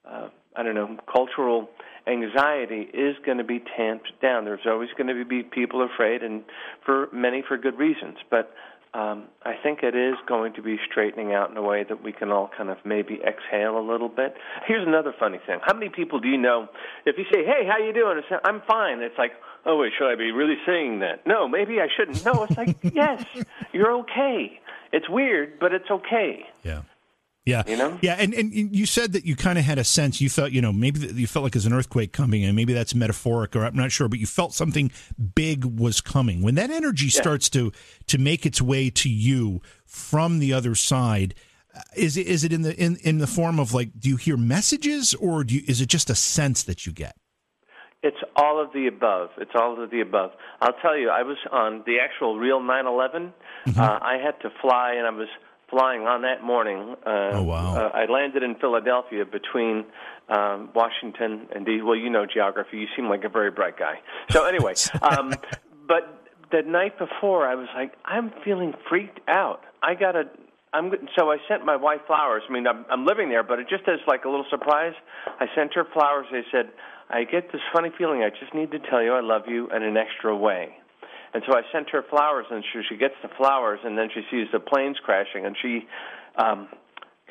uh, 0.05 0.29
I 0.55 0.63
don't 0.63 0.75
know 0.75 0.97
cultural 1.11 1.69
anxiety 2.07 2.89
is 2.93 3.15
going 3.25 3.37
to 3.37 3.43
be 3.43 3.61
tamped 3.77 4.11
down. 4.21 4.45
There's 4.45 4.65
always 4.65 4.89
going 4.97 5.15
to 5.15 5.25
be 5.25 5.43
people 5.43 5.83
afraid, 5.85 6.23
and 6.23 6.43
for 6.85 7.07
many 7.11 7.43
for 7.47 7.57
good 7.57 7.77
reasons. 7.77 8.17
But 8.29 8.53
um, 8.93 9.27
I 9.43 9.53
think 9.61 9.83
it 9.83 9.95
is 9.95 10.15
going 10.27 10.53
to 10.53 10.61
be 10.61 10.77
straightening 10.89 11.33
out 11.33 11.49
in 11.49 11.55
a 11.55 11.61
way 11.61 11.85
that 11.87 12.03
we 12.03 12.11
can 12.11 12.29
all 12.29 12.49
kind 12.55 12.69
of 12.69 12.77
maybe 12.83 13.21
exhale 13.25 13.77
a 13.77 13.85
little 13.85 14.09
bit. 14.09 14.35
Here's 14.67 14.85
another 14.85 15.13
funny 15.17 15.39
thing: 15.45 15.59
How 15.63 15.73
many 15.73 15.89
people 15.89 16.19
do 16.19 16.27
you 16.27 16.37
know? 16.37 16.67
If 17.05 17.17
you 17.17 17.23
say, 17.31 17.45
"Hey, 17.45 17.65
how 17.65 17.77
you 17.77 17.93
doing?" 17.93 18.21
Say, 18.29 18.35
"I'm 18.43 18.61
fine," 18.67 18.99
it's 18.99 19.17
like, 19.17 19.31
"Oh 19.65 19.77
wait, 19.77 19.93
should 19.97 20.11
I 20.11 20.15
be 20.15 20.31
really 20.31 20.57
saying 20.65 20.99
that?" 20.99 21.25
No, 21.25 21.47
maybe 21.47 21.79
I 21.79 21.87
shouldn't. 21.95 22.25
No, 22.25 22.43
it's 22.43 22.57
like, 22.57 22.77
"Yes, 22.93 23.23
you're 23.71 23.99
okay." 23.99 24.59
It's 24.91 25.07
weird, 25.07 25.57
but 25.59 25.73
it's 25.73 25.89
okay. 25.89 26.45
Yeah. 26.63 26.81
Yeah, 27.43 27.63
you 27.67 27.75
know, 27.75 27.97
yeah, 28.03 28.17
and 28.19 28.35
and 28.35 28.53
you 28.53 28.85
said 28.85 29.13
that 29.13 29.25
you 29.25 29.35
kind 29.35 29.57
of 29.57 29.65
had 29.65 29.79
a 29.79 29.83
sense. 29.83 30.21
You 30.21 30.29
felt, 30.29 30.51
you 30.51 30.61
know, 30.61 30.71
maybe 30.71 30.99
you 30.99 31.25
felt 31.25 31.41
like 31.41 31.53
there's 31.53 31.65
an 31.65 31.73
earthquake 31.73 32.13
coming, 32.13 32.43
and 32.43 32.55
maybe 32.55 32.71
that's 32.71 32.93
metaphoric, 32.93 33.55
or 33.55 33.65
I'm 33.65 33.75
not 33.75 33.91
sure, 33.91 34.07
but 34.07 34.19
you 34.19 34.27
felt 34.27 34.53
something 34.53 34.91
big 35.33 35.65
was 35.65 36.01
coming. 36.01 36.43
When 36.43 36.53
that 36.55 36.69
energy 36.69 37.07
yeah. 37.07 37.19
starts 37.19 37.49
to 37.49 37.71
to 38.05 38.17
make 38.19 38.45
its 38.45 38.61
way 38.61 38.91
to 38.91 39.09
you 39.09 39.59
from 39.87 40.37
the 40.37 40.53
other 40.53 40.75
side, 40.75 41.33
uh, 41.75 41.81
is 41.95 42.15
it 42.15 42.27
is 42.27 42.43
it 42.43 42.53
in 42.53 42.61
the 42.61 42.75
in 42.75 42.97
in 42.97 43.17
the 43.17 43.25
form 43.25 43.59
of 43.59 43.73
like, 43.73 43.99
do 43.99 44.09
you 44.09 44.17
hear 44.17 44.37
messages, 44.37 45.15
or 45.15 45.43
do 45.43 45.55
you, 45.55 45.63
is 45.67 45.81
it 45.81 45.87
just 45.87 46.11
a 46.11 46.15
sense 46.15 46.61
that 46.61 46.85
you 46.85 46.91
get? 46.91 47.15
It's 48.03 48.17
all 48.35 48.61
of 48.63 48.71
the 48.71 48.85
above. 48.85 49.29
It's 49.39 49.51
all 49.55 49.81
of 49.81 49.89
the 49.89 50.01
above. 50.01 50.31
I'll 50.59 50.77
tell 50.81 50.95
you, 50.95 51.09
I 51.09 51.23
was 51.23 51.37
on 51.51 51.81
the 51.87 51.97
actual 52.03 52.37
real 52.37 52.59
9/11. 52.59 53.33
Mm-hmm. 53.65 53.79
Uh, 53.79 53.99
I 53.99 54.17
had 54.23 54.39
to 54.41 54.51
fly, 54.61 54.93
and 54.95 55.07
I 55.07 55.09
was 55.09 55.27
flying 55.71 56.01
on 56.01 56.21
that 56.21 56.43
morning. 56.43 56.95
Uh, 57.03 57.31
oh 57.33 57.43
wow! 57.43 57.75
Uh, 57.75 57.89
I 57.93 58.05
landed 58.05 58.43
in 58.43 58.55
Philadelphia 58.55 59.25
between 59.25 59.85
um, 60.29 60.69
Washington 60.75 61.47
and 61.55 61.65
D. 61.65 61.81
Well, 61.81 61.95
you 61.95 62.09
know 62.09 62.25
geography. 62.31 62.77
You 62.77 62.87
seem 62.95 63.09
like 63.09 63.23
a 63.23 63.29
very 63.29 63.49
bright 63.49 63.79
guy. 63.79 63.95
So 64.29 64.45
anyway, 64.45 64.75
um, 65.01 65.33
but 65.87 66.21
the 66.51 66.61
night 66.61 66.99
before, 66.99 67.47
I 67.47 67.55
was 67.55 67.67
like, 67.73 67.93
I'm 68.05 68.31
feeling 68.43 68.73
freaked 68.87 69.21
out. 69.27 69.61
I 69.81 69.95
gotta. 69.95 70.25
I'm 70.73 70.91
so 71.17 71.31
I 71.31 71.37
sent 71.49 71.65
my 71.65 71.75
wife 71.75 72.01
flowers. 72.07 72.43
I 72.47 72.53
mean, 72.53 72.67
I'm, 72.67 72.85
I'm 72.89 73.05
living 73.05 73.29
there, 73.29 73.43
but 73.43 73.59
it 73.59 73.67
just 73.69 73.87
as 73.87 73.99
like 74.07 74.25
a 74.25 74.29
little 74.29 74.45
surprise. 74.49 74.93
I 75.39 75.47
sent 75.55 75.73
her 75.73 75.85
flowers. 75.91 76.27
They 76.31 76.43
said, 76.51 76.69
I 77.09 77.25
get 77.25 77.51
this 77.51 77.61
funny 77.73 77.89
feeling. 77.97 78.23
I 78.23 78.29
just 78.29 78.53
need 78.53 78.71
to 78.71 78.79
tell 78.79 79.03
you 79.03 79.11
I 79.13 79.19
love 79.19 79.43
you 79.47 79.69
in 79.69 79.83
an 79.83 79.97
extra 79.97 80.35
way. 80.35 80.77
And 81.33 81.43
so 81.47 81.53
I 81.55 81.61
sent 81.71 81.89
her 81.91 82.03
flowers, 82.09 82.45
and 82.51 82.63
she, 82.71 82.81
she 82.89 82.97
gets 82.97 83.13
the 83.21 83.29
flowers, 83.37 83.79
and 83.83 83.97
then 83.97 84.09
she 84.13 84.21
sees 84.29 84.47
the 84.51 84.59
planes 84.59 84.97
crashing, 85.03 85.45
and 85.45 85.55
she 85.61 85.87
um, 86.35 86.67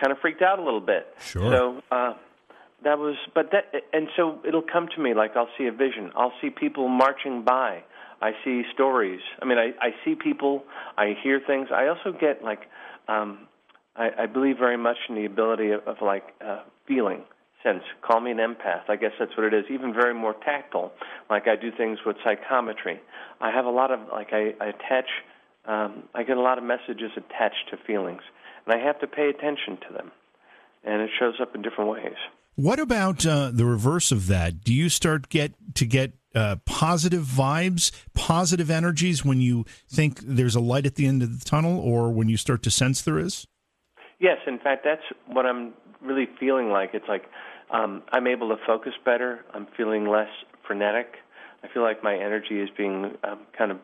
kind 0.01 0.13
of 0.13 0.19
freaked 0.21 0.43
out 0.43 0.59
a 0.59 0.63
little 0.63 0.81
bit. 0.81 1.07
Sure. 1.21 1.53
So 1.53 1.83
uh, 1.91 2.15
that 2.83 2.99
was, 2.99 3.17
but 3.35 3.51
that, 3.53 3.73
and 3.93 4.09
so 4.17 4.39
it'll 4.47 4.63
come 4.63 4.89
to 4.97 5.03
me 5.03 5.13
like 5.15 5.37
I'll 5.37 5.51
see 5.59 5.67
a 5.67 5.73
vision. 5.73 6.13
I'll 6.17 6.33
see 6.41 6.51
people 6.51 6.89
marching 6.89 7.45
by. 7.45 7.83
I 8.23 8.33
see 8.45 8.63
stories. 8.75 9.21
I 9.41 9.45
mean, 9.47 9.59
I, 9.59 9.73
I 9.81 9.91
see 10.05 10.15
people. 10.15 10.65
I 10.97 11.15
hear 11.23 11.41
things. 11.47 11.69
I 11.75 11.89
also 11.89 12.13
get 12.19 12.43
like, 12.43 12.61
um, 13.09 13.49
I, 13.97 14.11
I 14.21 14.27
believe 14.27 14.59
very 14.59 14.77
much 14.77 14.97
in 15.09 15.15
the 15.15 15.25
ability 15.25 15.71
of, 15.71 15.87
of 15.87 15.97
like 16.03 16.25
uh, 16.45 16.61
feeling 16.87 17.23
sense. 17.63 17.83
Call 18.03 18.21
me 18.21 18.31
an 18.31 18.39
empath. 18.39 18.89
I 18.89 18.97
guess 18.97 19.13
that's 19.19 19.37
what 19.37 19.47
it 19.47 19.55
is. 19.55 19.65
Even 19.71 19.93
very 19.93 20.15
more 20.15 20.35
tactile, 20.35 20.93
like 21.29 21.47
I 21.47 21.57
do 21.57 21.71
things 21.77 21.99
with 22.05 22.17
psychometry. 22.25 23.01
I 23.41 23.51
have 23.51 23.65
a 23.65 23.71
lot 23.71 23.91
of 23.91 24.01
like 24.13 24.29
I, 24.33 24.55
I 24.61 24.69
attach. 24.69 25.09
Um, 25.67 26.05
I 26.15 26.23
get 26.23 26.37
a 26.37 26.41
lot 26.41 26.59
of 26.59 26.65
messages 26.65 27.11
attached 27.17 27.71
to 27.71 27.77
feelings, 27.87 28.23
and 28.67 28.75
I 28.75 28.85
have 28.85 28.99
to 29.01 29.07
pay 29.07 29.29
attention 29.29 29.79
to 29.89 29.93
them, 29.93 30.11
and 30.85 31.03
it 31.03 31.11
shows 31.19 31.35
up 31.41 31.55
in 31.55 31.63
different 31.63 31.91
ways. 31.91 32.17
What 32.57 32.81
about 32.81 33.25
uh, 33.25 33.51
the 33.53 33.65
reverse 33.65 34.11
of 34.11 34.27
that? 34.27 34.65
Do 34.65 34.75
you 34.75 34.89
start 34.89 35.29
get 35.29 35.55
to 35.75 35.87
get 35.87 36.13
uh, 36.35 36.57
positive 36.65 37.25
vibes, 37.25 37.91
positive 38.15 38.71
energies 38.71 39.25
when 39.25 39.41
you 39.41 39.65
think 39.89 40.21
there's 40.21 40.55
a 40.55 40.61
light 40.61 40.87
at 40.87 40.95
the 40.97 41.07
end 41.07 41.23
of 41.23 41.39
the 41.39 41.45
tunnel, 41.45 41.79
or 41.79 42.11
when 42.11 42.29
you 42.29 42.37
start 42.37 42.63
to 42.65 42.71
sense 42.71 43.03
there 43.03 43.19
is? 43.19 43.47
Yes, 44.19 44.39
in 44.47 44.59
fact, 44.59 44.85
that's 44.85 45.03
what 45.27 45.47
I'm 45.47 45.73
really 46.03 46.29
feeling 46.39 46.71
like. 46.71 46.91
It's 46.93 47.09
like 47.09 47.25
um, 47.73 48.03
I'm 48.13 48.27
able 48.27 48.49
to 48.49 48.57
focus 48.67 48.93
better. 49.05 49.41
I'm 49.55 49.67
feeling 49.77 50.09
less 50.09 50.29
frenetic. 50.67 51.07
I 51.63 51.69
feel 51.73 51.83
like 51.83 52.03
my 52.03 52.15
energy 52.15 52.61
is 52.61 52.69
being 52.77 53.17
um, 53.25 53.41
kind 53.57 53.71
of 53.71 53.79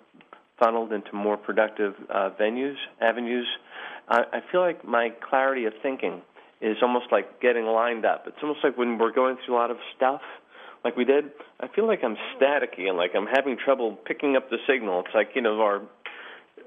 funneled 0.58 0.92
into 0.92 1.12
more 1.14 1.36
productive 1.36 1.94
uh, 2.10 2.30
venues, 2.40 2.76
avenues. 3.00 3.46
I, 4.08 4.20
I 4.32 4.40
feel 4.50 4.60
like 4.60 4.84
my 4.84 5.10
clarity 5.28 5.66
of 5.66 5.74
thinking 5.82 6.22
is 6.60 6.76
almost 6.82 7.06
like 7.12 7.40
getting 7.40 7.66
lined 7.66 8.06
up. 8.06 8.24
It's 8.26 8.38
almost 8.42 8.60
like 8.64 8.78
when 8.78 8.98
we're 8.98 9.12
going 9.12 9.36
through 9.44 9.54
a 9.54 9.58
lot 9.58 9.70
of 9.70 9.76
stuff, 9.96 10.22
like 10.84 10.96
we 10.96 11.04
did. 11.04 11.24
I 11.60 11.68
feel 11.68 11.86
like 11.86 12.00
I'm 12.02 12.16
staticky 12.36 12.88
and 12.88 12.96
like 12.96 13.10
I'm 13.14 13.26
having 13.26 13.56
trouble 13.62 13.96
picking 14.06 14.36
up 14.36 14.50
the 14.50 14.58
signal. 14.68 15.00
It's 15.00 15.14
like 15.14 15.30
you 15.34 15.42
know, 15.42 15.60
our 15.60 15.82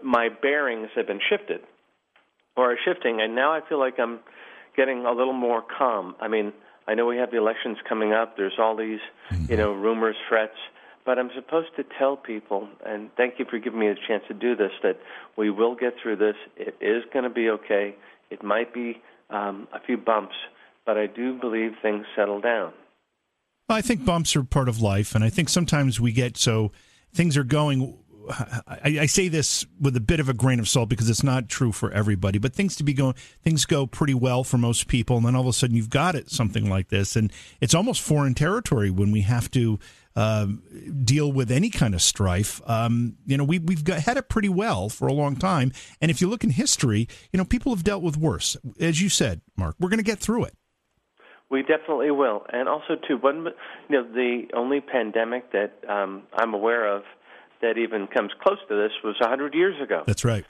my 0.03 0.29
bearings 0.29 0.89
have 0.95 1.07
been 1.07 1.19
shifted 1.29 1.61
or 2.55 2.73
are 2.73 2.77
shifting, 2.85 3.21
and 3.21 3.35
now 3.35 3.51
I 3.51 3.61
feel 3.67 3.79
like 3.79 3.99
I'm 3.99 4.19
getting 4.75 5.05
a 5.05 5.11
little 5.11 5.33
more 5.33 5.63
calm. 5.77 6.15
I 6.21 6.27
mean, 6.27 6.53
I 6.89 6.95
know 6.95 7.05
we 7.05 7.17
have 7.17 7.29
the 7.29 7.37
elections 7.37 7.77
coming 7.87 8.13
up. 8.13 8.35
There's 8.35 8.57
all 8.57 8.75
these, 8.75 8.99
you 9.47 9.55
know, 9.55 9.73
rumors, 9.73 10.15
threats. 10.27 10.57
But 11.05 11.19
I'm 11.19 11.29
supposed 11.35 11.69
to 11.75 11.83
tell 11.99 12.17
people, 12.17 12.67
and 12.83 13.11
thank 13.15 13.35
you 13.37 13.45
for 13.47 13.59
giving 13.59 13.79
me 13.79 13.89
a 13.89 13.95
chance 14.07 14.23
to 14.27 14.33
do 14.33 14.55
this, 14.55 14.71
that 14.81 14.97
we 15.37 15.51
will 15.51 15.75
get 15.75 15.93
through 16.01 16.15
this. 16.15 16.35
It 16.57 16.75
is 16.81 17.03
going 17.13 17.23
to 17.23 17.29
be 17.29 17.47
okay. 17.51 17.95
It 18.31 18.43
might 18.43 18.73
be 18.73 19.03
um, 19.29 19.67
a 19.71 19.79
few 19.79 19.97
bumps, 19.97 20.33
but 20.83 20.97
I 20.97 21.05
do 21.05 21.39
believe 21.39 21.73
things 21.79 22.07
settle 22.15 22.41
down. 22.41 22.73
I 23.69 23.81
think 23.81 24.03
bumps 24.03 24.35
are 24.35 24.43
part 24.43 24.67
of 24.67 24.81
life, 24.81 25.13
and 25.13 25.23
I 25.23 25.29
think 25.29 25.49
sometimes 25.49 25.99
we 25.99 26.11
get 26.11 26.37
so 26.37 26.71
things 27.13 27.37
are 27.37 27.43
going 27.43 27.99
I, 28.29 28.99
I, 29.01 29.05
say 29.05 29.27
this 29.27 29.65
with 29.79 29.95
a 29.95 30.01
bit 30.01 30.19
of 30.19 30.29
a 30.29 30.33
grain 30.33 30.59
of 30.59 30.67
salt 30.67 30.89
because 30.89 31.09
it's 31.09 31.23
not 31.23 31.49
true 31.49 31.71
for 31.71 31.91
everybody, 31.91 32.37
but 32.37 32.53
things 32.53 32.75
to 32.77 32.83
be 32.83 32.93
going, 32.93 33.15
things 33.43 33.65
go 33.65 33.87
pretty 33.87 34.13
well 34.13 34.43
for 34.43 34.57
most 34.57 34.87
people, 34.87 35.17
and 35.17 35.25
then 35.25 35.35
all 35.35 35.41
of 35.41 35.47
a 35.47 35.53
sudden 35.53 35.75
you've 35.75 35.89
got 35.89 36.15
it 36.15 36.29
something 36.29 36.69
like 36.69 36.89
this, 36.89 37.15
and 37.15 37.31
it's 37.61 37.73
almost 37.73 38.01
foreign 38.01 38.33
territory 38.33 38.89
when 38.89 39.11
we 39.11 39.21
have 39.21 39.49
to 39.51 39.79
uh, 40.15 40.47
deal 41.03 41.31
with 41.31 41.51
any 41.51 41.69
kind 41.69 41.93
of 41.93 42.01
strife. 42.01 42.61
Um, 42.69 43.17
you 43.25 43.37
know, 43.37 43.43
we 43.43 43.59
we've 43.59 43.83
got, 43.83 44.01
had 44.01 44.17
it 44.17 44.29
pretty 44.29 44.49
well 44.49 44.89
for 44.89 45.07
a 45.07 45.13
long 45.13 45.35
time, 45.35 45.71
and 46.01 46.11
if 46.11 46.21
you 46.21 46.29
look 46.29 46.43
in 46.43 46.51
history, 46.51 47.07
you 47.31 47.37
know, 47.37 47.45
people 47.45 47.73
have 47.73 47.83
dealt 47.83 48.03
with 48.03 48.17
worse. 48.17 48.57
As 48.79 49.01
you 49.01 49.09
said, 49.09 49.41
Mark, 49.55 49.75
we're 49.79 49.89
going 49.89 49.99
to 49.99 50.03
get 50.03 50.19
through 50.19 50.45
it. 50.45 50.55
We 51.49 51.61
definitely 51.61 52.11
will, 52.11 52.45
and 52.53 52.69
also 52.69 52.95
too, 53.07 53.17
one, 53.17 53.47
you 53.89 53.95
know, 53.95 54.03
the 54.03 54.47
only 54.53 54.81
pandemic 54.81 55.51
that 55.51 55.71
um, 55.89 56.23
I'm 56.33 56.53
aware 56.53 56.87
of 56.87 57.03
that 57.61 57.77
even 57.77 58.07
comes 58.07 58.31
close 58.41 58.59
to 58.67 58.75
this 58.75 58.91
was 59.03 59.15
100 59.19 59.53
years 59.53 59.75
ago. 59.81 60.03
That's 60.05 60.25
right. 60.25 60.45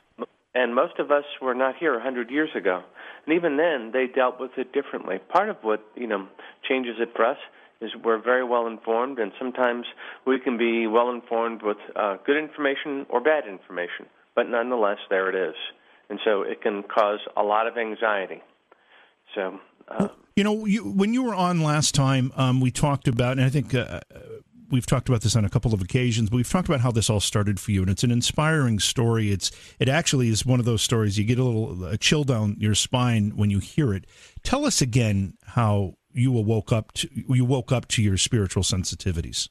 And 0.56 0.74
most 0.74 1.00
of 1.00 1.12
us 1.12 1.26
were 1.42 1.54
not 1.54 1.76
here 1.78 1.94
100 1.94 2.30
years 2.30 2.50
ago. 2.56 2.84
And 3.26 3.36
even 3.36 3.58
then, 3.58 3.92
they 3.92 4.08
dealt 4.08 4.40
with 4.40 4.52
it 4.58 4.74
differently. 4.74 5.20
Part 5.32 5.50
of 5.50 5.58
what, 5.62 5.86
you 5.96 6.08
know, 6.08 6.28
changes 6.68 6.96
it 7.00 7.10
for 7.16 7.26
us 7.26 7.38
is 7.82 7.92
we're 8.04 8.22
very 8.22 8.44
well 8.44 8.68
informed, 8.68 9.20
and 9.20 9.32
sometimes 9.40 9.86
we 10.26 10.40
can 10.40 10.58
be 10.58 10.88
well 10.88 11.10
informed 11.10 11.62
with 11.62 11.78
uh, 11.96 12.18
good 12.26 12.38
information 12.38 13.06
or 13.10 13.22
bad 13.22 13.48
information. 13.48 14.06
But 14.36 14.50
nonetheless, 14.50 14.98
there 15.10 15.30
it 15.30 15.50
is. 15.50 15.56
And 16.10 16.20
so 16.26 16.42
it 16.42 16.62
can 16.62 16.84
cause 16.84 17.20
a 17.38 17.44
lot 17.44 17.68
of 17.68 17.78
anxiety. 17.78 18.42
So. 19.36 19.60
Uh, 19.88 20.08
you 20.36 20.44
know, 20.44 20.66
you, 20.66 20.84
when 20.84 21.14
you 21.14 21.24
were 21.24 21.36
on 21.36 21.62
last 21.62 21.96
time, 21.96 22.32
um, 22.36 22.60
we 22.62 22.72
talked 22.72 23.08
about, 23.08 23.34
and 23.38 23.42
I 23.42 23.50
think 23.50 23.74
uh, 23.74 24.02
we've 24.72 24.86
talked 24.86 25.10
about 25.10 25.22
this 25.22 25.36
on 25.36 25.46
a 25.46 25.50
couple 25.50 25.74
of 25.74 25.82
occasions, 25.82 26.30
but 26.30 26.38
we've 26.38 26.50
talked 26.50 26.68
about 26.68 26.82
how 26.82 26.92
this 26.92 27.10
all 27.10 27.20
started 27.20 27.60
for 27.60 27.72
you, 27.72 27.82
and 27.82 27.90
it's 27.90 28.04
an 28.04 28.12
inspiring 28.12 28.80
story. 28.80 29.32
It's 29.32 29.52
it 29.80 29.90
actually 29.90 30.30
is 30.30 30.46
one 30.46 30.60
of 30.60 30.66
those 30.66 30.82
stories 30.82 31.18
you 31.18 31.26
get 31.26 31.40
a 31.40 31.44
little 31.44 31.86
a 31.86 31.98
chill 31.98 32.24
down 32.24 32.56
your 32.60 32.76
spine 32.76 33.32
when 33.36 33.50
you 33.50 33.60
hear 33.60 33.94
it. 33.94 34.06
Tell 34.44 34.66
us 34.66 34.82
again 34.82 35.34
how 35.46 35.96
you 36.12 36.32
woke 36.32 36.72
up 36.72 36.94
to 36.94 37.10
you 37.14 37.46
woke 37.46 37.72
up 37.72 37.88
to 37.90 38.02
your 38.02 38.18
spiritual 38.18 38.64
sensitivities. 38.64 39.50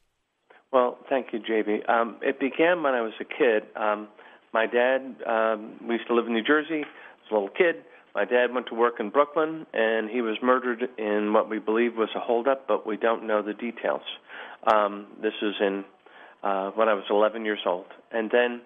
Well, 0.73 0.99
thank 1.09 1.33
you, 1.33 1.41
JV. 1.41 1.89
Um, 1.89 2.17
it 2.21 2.39
began 2.39 2.83
when 2.83 2.95
I 2.95 3.01
was 3.01 3.15
a 3.21 3.25
kid. 3.25 3.65
Um, 3.75 4.09
my 4.53 4.67
dad, 4.67 5.17
um, 5.27 5.77
we 5.87 5.95
used 5.95 6.09
to 6.09 6.15
live 6.15 6.27
in 6.27 6.35
New 6.35 6.43
Jersey. 6.43 6.83
I 6.85 7.21
was 7.23 7.31
a 7.31 7.35
little 7.35 7.49
kid. 7.49 7.85
My 8.15 8.25
dad 8.25 8.53
went 8.53 8.67
to 8.69 8.75
work 8.75 8.95
in 9.01 9.11
Brooklyn, 9.11 9.67
and 9.73 10.11
he 10.11 10.23
was 10.23 10.37
murdered 10.43 10.89
in 10.99 11.33
what 11.33 11.49
we 11.49 11.59
believe 11.59 11.97
was 11.97 12.09
a 12.17 12.21
holdup, 12.21 12.67
but 12.67 12.87
we 12.87 12.97
don't 12.97 13.27
know 13.27 13.43
the 13.43 13.55
details. 13.55 14.03
Um, 14.67 15.07
this 15.23 15.35
was 15.41 15.55
in 15.61 15.85
uh, 16.43 16.71
when 16.71 16.89
I 16.89 16.95
was 16.95 17.05
11 17.11 17.45
years 17.45 17.61
old, 17.67 17.87
and 18.11 18.31
then 18.31 18.61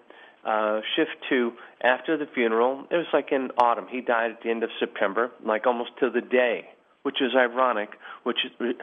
uh, 0.45 0.81
shift 0.95 1.11
to 1.29 1.53
after 1.83 2.17
the 2.17 2.25
funeral. 2.33 2.85
It 2.91 2.95
was 2.95 3.07
like 3.13 3.31
in 3.31 3.51
autumn. 3.57 3.87
He 3.89 4.01
died 4.01 4.31
at 4.31 4.43
the 4.43 4.49
end 4.49 4.63
of 4.63 4.69
September, 4.79 5.31
like 5.45 5.65
almost 5.65 5.91
to 5.99 6.09
the 6.09 6.21
day 6.21 6.67
which 7.03 7.21
is 7.21 7.31
ironic. 7.35 7.89
Which 8.23 8.39
is 8.45 8.75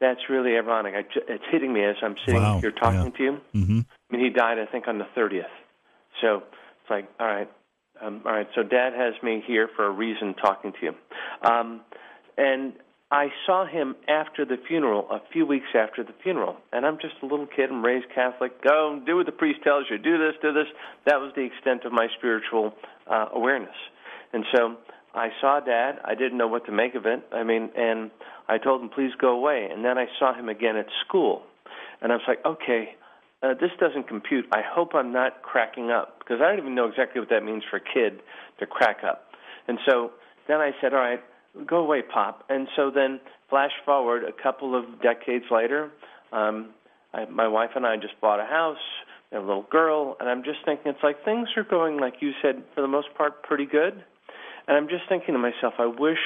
that's 0.00 0.20
really 0.28 0.56
ironic. 0.56 0.94
I, 0.94 1.04
it's 1.28 1.44
hitting 1.50 1.72
me 1.72 1.84
as 1.84 1.96
I'm 2.02 2.16
sitting 2.26 2.42
Wow, 2.42 2.60
here 2.60 2.72
talking 2.72 3.12
yeah. 3.12 3.16
to 3.16 3.22
you. 3.22 3.40
Mm-hmm. 3.54 3.80
I 4.10 4.16
mean, 4.16 4.24
he 4.24 4.30
died, 4.30 4.58
I 4.58 4.66
think, 4.66 4.88
on 4.88 4.98
the 4.98 5.06
30th. 5.16 5.44
So 6.20 6.36
it's 6.36 6.90
like, 6.90 7.08
all 7.18 7.26
right, 7.26 7.50
um, 8.02 8.20
all 8.26 8.32
right. 8.32 8.48
So 8.54 8.62
Dad 8.62 8.92
has 8.94 9.14
me 9.22 9.42
here 9.46 9.68
for 9.74 9.86
a 9.86 9.90
reason, 9.90 10.34
talking 10.34 10.72
to 10.72 10.78
you. 10.82 10.94
Um, 11.42 11.80
and 12.36 12.74
I 13.10 13.28
saw 13.46 13.66
him 13.66 13.94
after 14.08 14.44
the 14.44 14.56
funeral, 14.66 15.06
a 15.10 15.20
few 15.32 15.46
weeks 15.46 15.68
after 15.74 16.02
the 16.02 16.14
funeral, 16.24 16.56
and 16.72 16.84
I'm 16.84 16.98
just 17.00 17.14
a 17.22 17.26
little 17.26 17.46
kid. 17.46 17.70
I'm 17.70 17.84
raised 17.84 18.06
Catholic. 18.12 18.62
Go 18.64 19.00
do 19.06 19.16
what 19.16 19.26
the 19.26 19.32
priest 19.32 19.60
tells 19.62 19.84
you. 19.88 19.96
Do 19.96 20.18
this, 20.18 20.34
do 20.42 20.52
this. 20.52 20.66
That 21.04 21.20
was 21.20 21.32
the 21.36 21.42
extent 21.42 21.84
of 21.84 21.92
my 21.92 22.08
spiritual 22.18 22.74
uh, 23.08 23.26
awareness. 23.32 23.76
And 24.32 24.44
so 24.52 24.76
I 25.14 25.28
saw 25.40 25.60
Dad. 25.60 26.00
I 26.04 26.16
didn't 26.16 26.36
know 26.36 26.48
what 26.48 26.66
to 26.66 26.72
make 26.72 26.96
of 26.96 27.06
it. 27.06 27.22
I 27.32 27.44
mean, 27.44 27.70
and 27.76 28.10
I 28.48 28.58
told 28.58 28.82
him, 28.82 28.88
please 28.88 29.12
go 29.20 29.28
away. 29.28 29.68
And 29.70 29.84
then 29.84 29.98
I 29.98 30.06
saw 30.18 30.34
him 30.34 30.48
again 30.48 30.76
at 30.76 30.86
school, 31.06 31.42
and 32.02 32.10
I 32.10 32.16
was 32.16 32.24
like, 32.26 32.44
okay, 32.44 32.96
uh, 33.40 33.54
this 33.60 33.70
doesn't 33.78 34.08
compute. 34.08 34.46
I 34.52 34.62
hope 34.68 34.96
I'm 34.96 35.12
not 35.12 35.42
cracking 35.42 35.92
up 35.92 36.18
because 36.18 36.40
I 36.42 36.48
don't 36.48 36.58
even 36.58 36.74
know 36.74 36.88
exactly 36.88 37.20
what 37.20 37.30
that 37.30 37.44
means 37.44 37.62
for 37.70 37.76
a 37.76 37.80
kid 37.80 38.20
to 38.58 38.66
crack 38.66 39.04
up. 39.08 39.26
And 39.68 39.78
so 39.88 40.10
then 40.48 40.56
I 40.56 40.72
said, 40.80 40.92
all 40.92 40.98
right, 41.00 41.20
go 41.66 41.78
away, 41.78 42.02
Pop. 42.02 42.44
And 42.48 42.68
so 42.76 42.90
then, 42.94 43.20
flash 43.48 43.72
forward 43.84 44.24
a 44.24 44.42
couple 44.42 44.78
of 44.78 45.00
decades 45.02 45.44
later, 45.50 45.90
um, 46.32 46.70
I, 47.14 47.24
my 47.26 47.48
wife 47.48 47.70
and 47.76 47.86
I 47.86 47.96
just 47.96 48.20
bought 48.20 48.40
a 48.40 48.44
house, 48.44 48.76
a 49.32 49.38
little 49.38 49.66
girl, 49.70 50.16
and 50.20 50.28
I'm 50.28 50.42
just 50.44 50.58
thinking, 50.64 50.92
it's 50.92 51.02
like 51.02 51.24
things 51.24 51.48
are 51.56 51.64
going, 51.64 51.98
like 51.98 52.14
you 52.20 52.32
said, 52.42 52.62
for 52.74 52.80
the 52.80 52.88
most 52.88 53.08
part, 53.16 53.42
pretty 53.42 53.66
good. 53.66 54.04
And 54.68 54.76
I'm 54.76 54.88
just 54.88 55.04
thinking 55.08 55.34
to 55.34 55.38
myself, 55.38 55.74
I 55.78 55.86
wish 55.86 56.18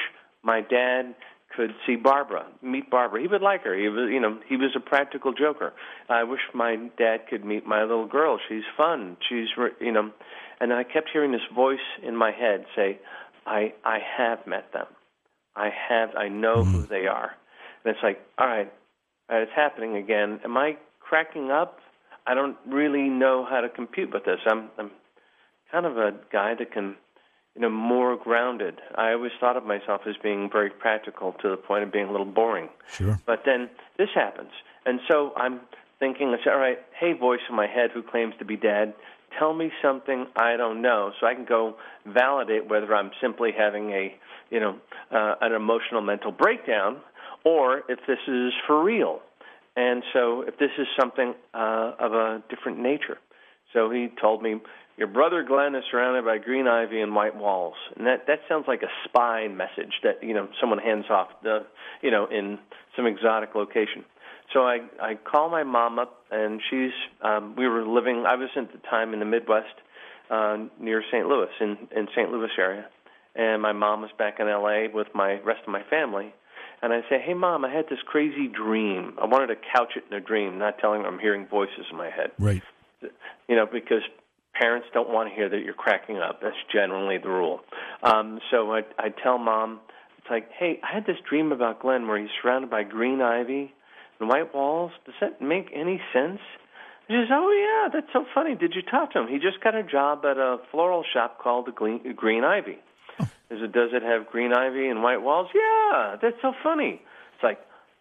my 0.43 0.61
dad 0.61 1.15
could 1.57 1.71
see 1.87 1.97
Barbara, 1.97 2.47
meet 2.63 2.91
Barbara. 2.91 3.21
He 3.21 3.27
would 3.27 3.43
like 3.43 3.65
her. 3.65 3.77
He 3.77 3.89
was, 3.89 4.09
you 4.11 4.21
know, 4.21 4.39
he 4.49 4.57
was 4.57 4.71
a 4.77 4.81
practical 4.81 5.33
joker. 5.33 5.73
I 6.09 6.23
wish 6.25 6.41
my 6.55 6.77
dad 6.97 7.27
could 7.29 7.45
meet 7.45 7.67
my 7.67 7.83
little 7.83 8.07
girl. 8.07 8.39
She's 8.49 8.63
fun. 8.77 9.17
She's, 9.29 9.49
you 9.81 9.93
know, 9.93 10.11
and 10.61 10.73
I 10.73 10.85
kept 10.85 11.09
hearing 11.13 11.33
this 11.33 11.41
voice 11.55 11.79
in 12.03 12.17
my 12.17 12.31
head 12.31 12.67
say, 12.77 13.01
"I, 13.47 13.75
I 13.85 13.99
have 14.17 14.47
met 14.47 14.73
them. 14.73 14.87
I 15.61 15.71
have. 15.89 16.17
I 16.17 16.29
know 16.29 16.65
who 16.65 16.79
mm-hmm. 16.79 16.93
they 16.93 17.07
are." 17.07 17.37
And 17.85 17.95
it's 17.95 18.03
like, 18.03 18.21
all 18.39 18.47
right, 18.47 18.71
all 19.29 19.37
right, 19.37 19.43
it's 19.43 19.53
happening 19.55 19.97
again. 19.97 20.41
Am 20.45 20.57
I 20.57 20.77
cracking 21.01 21.51
up? 21.51 21.79
I 22.27 22.35
don't 22.35 22.57
really 22.67 23.09
know 23.09 23.47
how 23.49 23.61
to 23.61 23.69
compute 23.69 24.13
with 24.13 24.25
this. 24.25 24.41
I'm, 24.47 24.69
I'm 24.79 24.91
kind 25.73 25.87
of 25.87 25.97
a 25.97 26.13
guy 26.31 26.55
that 26.55 26.73
can 26.73 26.97
you 27.55 27.63
know, 27.63 27.71
more 27.71 28.17
grounded. 28.17 28.81
I 28.95 29.13
always 29.13 29.33
thought 29.41 29.57
of 29.57 29.65
myself 29.65 30.03
as 30.07 30.15
being 30.23 30.49
very 30.51 30.71
practical 30.71 31.33
to 31.43 31.51
the 31.51 31.57
point 31.57 31.83
of 31.83 31.93
being 31.93 32.07
a 32.07 32.11
little 32.11 32.27
boring. 32.27 32.69
Sure. 32.93 33.21
But 33.27 33.43
then 33.45 33.69
this 33.99 34.09
happens. 34.15 34.51
And 34.87 35.01
so 35.09 35.33
I'm 35.37 35.61
thinking, 35.99 36.29
I 36.29 36.45
say, 36.45 36.51
all 36.51 36.59
right, 36.59 36.79
hey, 36.99 37.13
voice 37.13 37.41
in 37.49 37.57
my 37.57 37.67
head 37.67 37.91
who 37.93 38.03
claims 38.03 38.35
to 38.39 38.45
be 38.45 38.57
dad, 38.57 38.95
tell 39.39 39.55
me 39.55 39.71
something 39.83 40.27
I 40.37 40.57
don't 40.57 40.83
know 40.83 41.13
so 41.21 41.27
I 41.27 41.35
can 41.35 41.45
go 41.45 41.77
validate 42.07 42.69
whether 42.69 42.95
I'm 42.95 43.11
simply 43.21 43.51
having 43.57 43.91
a, 43.91 44.15
you 44.51 44.61
know, 44.61 44.77
uh, 45.11 45.35
an 45.41 45.53
emotional 45.53 46.01
mental 46.01 46.33
breakdown 46.33 46.99
or 47.45 47.79
if 47.89 47.99
this 48.07 48.19
is 48.29 48.53
for 48.67 48.83
real. 48.83 49.21
And 49.77 50.03
so 50.13 50.43
if 50.43 50.59
this 50.59 50.71
is 50.79 50.87
something 50.99 51.35
uh, 51.55 51.93
of 51.99 52.13
a 52.13 52.43
different 52.51 52.81
nature. 52.81 53.19
So 53.73 53.91
he 53.91 54.09
told 54.21 54.43
me, 54.43 54.57
your 54.97 55.09
brother 55.09 55.43
Glenn 55.43 55.75
is 55.75 55.85
surrounded 55.91 56.25
by 56.25 56.39
green 56.39 56.67
ivy 56.67 57.01
and 57.01 57.15
white 57.15 57.35
walls, 57.35 57.77
and 57.97 58.07
that 58.07 58.27
that 58.27 58.41
sounds 58.49 58.67
like 58.69 58.83
a 58.83 58.93
spy 59.05 59.49
message 59.49 59.95
that 60.03 60.23
you 60.23 60.35
know 60.35 60.49
someone 60.61 60.79
hands 60.79 61.07
off 61.09 61.29
the 61.43 61.61
you 62.03 62.11
know 62.11 62.27
in 62.27 62.59
some 62.97 63.07
exotic 63.07 63.55
location. 63.55 64.05
So 64.53 64.61
I 64.61 64.81
I 65.01 65.15
call 65.15 65.49
my 65.51 65.63
mom 65.63 65.99
up, 65.99 66.25
and 66.31 66.61
she's 66.69 66.93
um, 67.23 67.55
we 67.57 67.69
were 67.69 67.87
living. 67.87 68.25
I 68.27 68.37
was 68.37 68.49
at 68.57 68.73
the 68.73 68.79
time 68.89 69.13
in 69.13 69.21
the 69.21 69.27
Midwest 69.27 69.75
uh, 70.31 70.57
near 70.81 71.03
St. 71.11 71.27
Louis 71.27 71.49
in 71.61 71.77
in 71.95 72.09
St. 72.15 72.31
Louis 72.31 72.51
area, 72.59 72.87
and 73.35 73.63
my 73.63 73.73
mom 73.73 74.03
was 74.03 74.11
back 74.19 74.41
in 74.41 74.49
L.A. 74.49 74.89
with 74.93 75.09
my 75.15 75.41
rest 75.41 75.61
of 75.67 75.73
my 75.73 75.83
family. 75.89 76.35
And 76.83 76.95
I 76.95 77.03
say, 77.11 77.21
hey 77.23 77.35
mom, 77.35 77.65
I 77.67 77.71
had 77.71 77.85
this 77.91 77.99
crazy 78.07 78.49
dream. 78.49 79.13
I 79.21 79.27
wanted 79.27 79.49
to 79.49 79.57
couch 79.77 79.93
it 79.97 80.05
in 80.11 80.17
a 80.17 80.21
dream, 80.21 80.59
not 80.59 80.79
telling 80.79 81.03
her 81.03 81.09
I'm 81.09 81.19
hearing 81.19 81.47
voices 81.47 81.85
in 81.91 81.97
my 81.99 82.09
head 82.09 82.31
Right. 82.39 82.63
you 83.49 83.55
know, 83.55 83.67
because 83.71 84.01
parents 84.55 84.87
don't 84.95 85.11
want 85.11 85.29
to 85.29 85.35
hear 85.35 85.49
that 85.51 85.59
you're 85.63 85.75
cracking 85.75 86.17
up. 86.17 86.41
That's 86.43 86.57
generally 86.73 87.19
the 87.19 87.29
rule. 87.29 87.61
Um, 88.03 88.41
so 88.51 88.73
I, 88.73 88.81
I 88.99 89.11
tell 89.11 89.37
mom, 89.37 89.81
it's 90.19 90.31
like, 90.31 90.51
hey, 90.59 90.81
I 90.83 90.95
had 90.95 91.05
this 91.05 91.19
dream 91.29 91.53
about 91.53 91.83
Glenn 91.83 92.09
where 92.09 92.19
he's 92.19 92.31
surrounded 92.41 92.71
by 92.71 92.83
green 92.83 93.21
ivy 93.21 93.75
and 94.21 94.29
white 94.29 94.55
walls. 94.55 94.93
Does 95.07 95.15
that 95.21 95.41
make 95.41 95.71
any 95.75 96.01
sense? 96.13 96.41
She 97.09 97.15
says, 97.15 97.29
oh 97.33 97.51
yeah, 97.51 97.89
that's 97.93 98.13
so 98.13 98.25
funny. 98.33 98.55
Did 98.55 98.75
you 98.75 98.83
talk 98.83 99.13
to 99.13 99.21
him? 99.21 99.29
He 99.29 99.39
just 99.39 99.61
got 99.63 99.75
a 99.75 99.83
job 99.83 100.25
at 100.25 100.37
a 100.37 100.59
floral 100.71 101.05
shop 101.13 101.41
called 101.41 101.67
the 101.67 101.73
Green, 101.73 102.15
green 102.15 102.45
Ivy. 102.45 102.79
Is 103.51 103.59
it? 103.61 103.73
Does 103.73 103.91
it 103.93 104.03
have 104.03 104.29
green 104.29 104.53
ivy 104.53 104.87
and 104.87 105.03
white 105.03 105.23
walls? 105.23 105.49
Yeah, 105.53 106.17
that's 106.23 106.37
so 106.41 106.53
funny. 106.63 107.03
It's 107.35 107.43
like, 107.43 107.59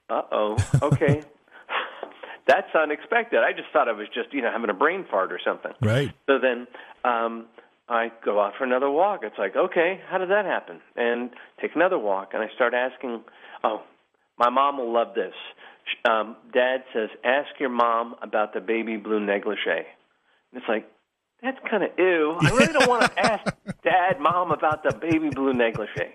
uh 0.09 0.21
oh, 0.31 0.57
okay. 0.83 1.23
That's 2.47 2.73
unexpected. 2.73 3.39
I 3.39 3.51
just 3.51 3.67
thought 3.71 3.87
I 3.87 3.91
was 3.91 4.07
just, 4.07 4.33
you 4.33 4.41
know, 4.41 4.51
having 4.51 4.71
a 4.71 4.73
brain 4.73 5.05
fart 5.09 5.31
or 5.31 5.39
something. 5.43 5.71
Right. 5.81 6.11
So 6.25 6.39
then 6.39 6.65
um, 7.03 7.45
I 7.87 8.11
go 8.25 8.39
out 8.39 8.53
for 8.57 8.63
another 8.63 8.89
walk. 8.89 9.19
It's 9.21 9.37
like, 9.37 9.55
okay, 9.55 10.01
how 10.09 10.17
did 10.17 10.29
that 10.29 10.45
happen? 10.45 10.81
And 10.95 11.29
take 11.61 11.75
another 11.75 11.99
walk, 11.99 12.29
and 12.33 12.41
I 12.41 12.47
start 12.55 12.73
asking. 12.73 13.23
Oh, 13.63 13.83
my 14.37 14.49
mom 14.49 14.77
will 14.77 14.91
love 14.91 15.15
this. 15.15 15.33
Um, 16.09 16.35
Dad 16.53 16.83
says, 16.93 17.09
ask 17.23 17.47
your 17.59 17.69
mom 17.69 18.15
about 18.21 18.53
the 18.53 18.61
baby 18.61 18.97
blue 18.97 19.19
negligee. 19.19 19.85
And 20.51 20.61
it's 20.61 20.67
like, 20.67 20.89
that's 21.41 21.57
kind 21.69 21.83
of 21.83 21.91
ew. 21.97 22.35
I 22.41 22.49
really 22.49 22.73
don't 22.73 22.89
want 22.89 23.03
to 23.03 23.19
ask 23.25 23.55
Dad, 23.83 24.19
Mom 24.19 24.51
about 24.51 24.83
the 24.83 24.93
baby 24.93 25.29
blue 25.29 25.53
negligee. 25.53 26.13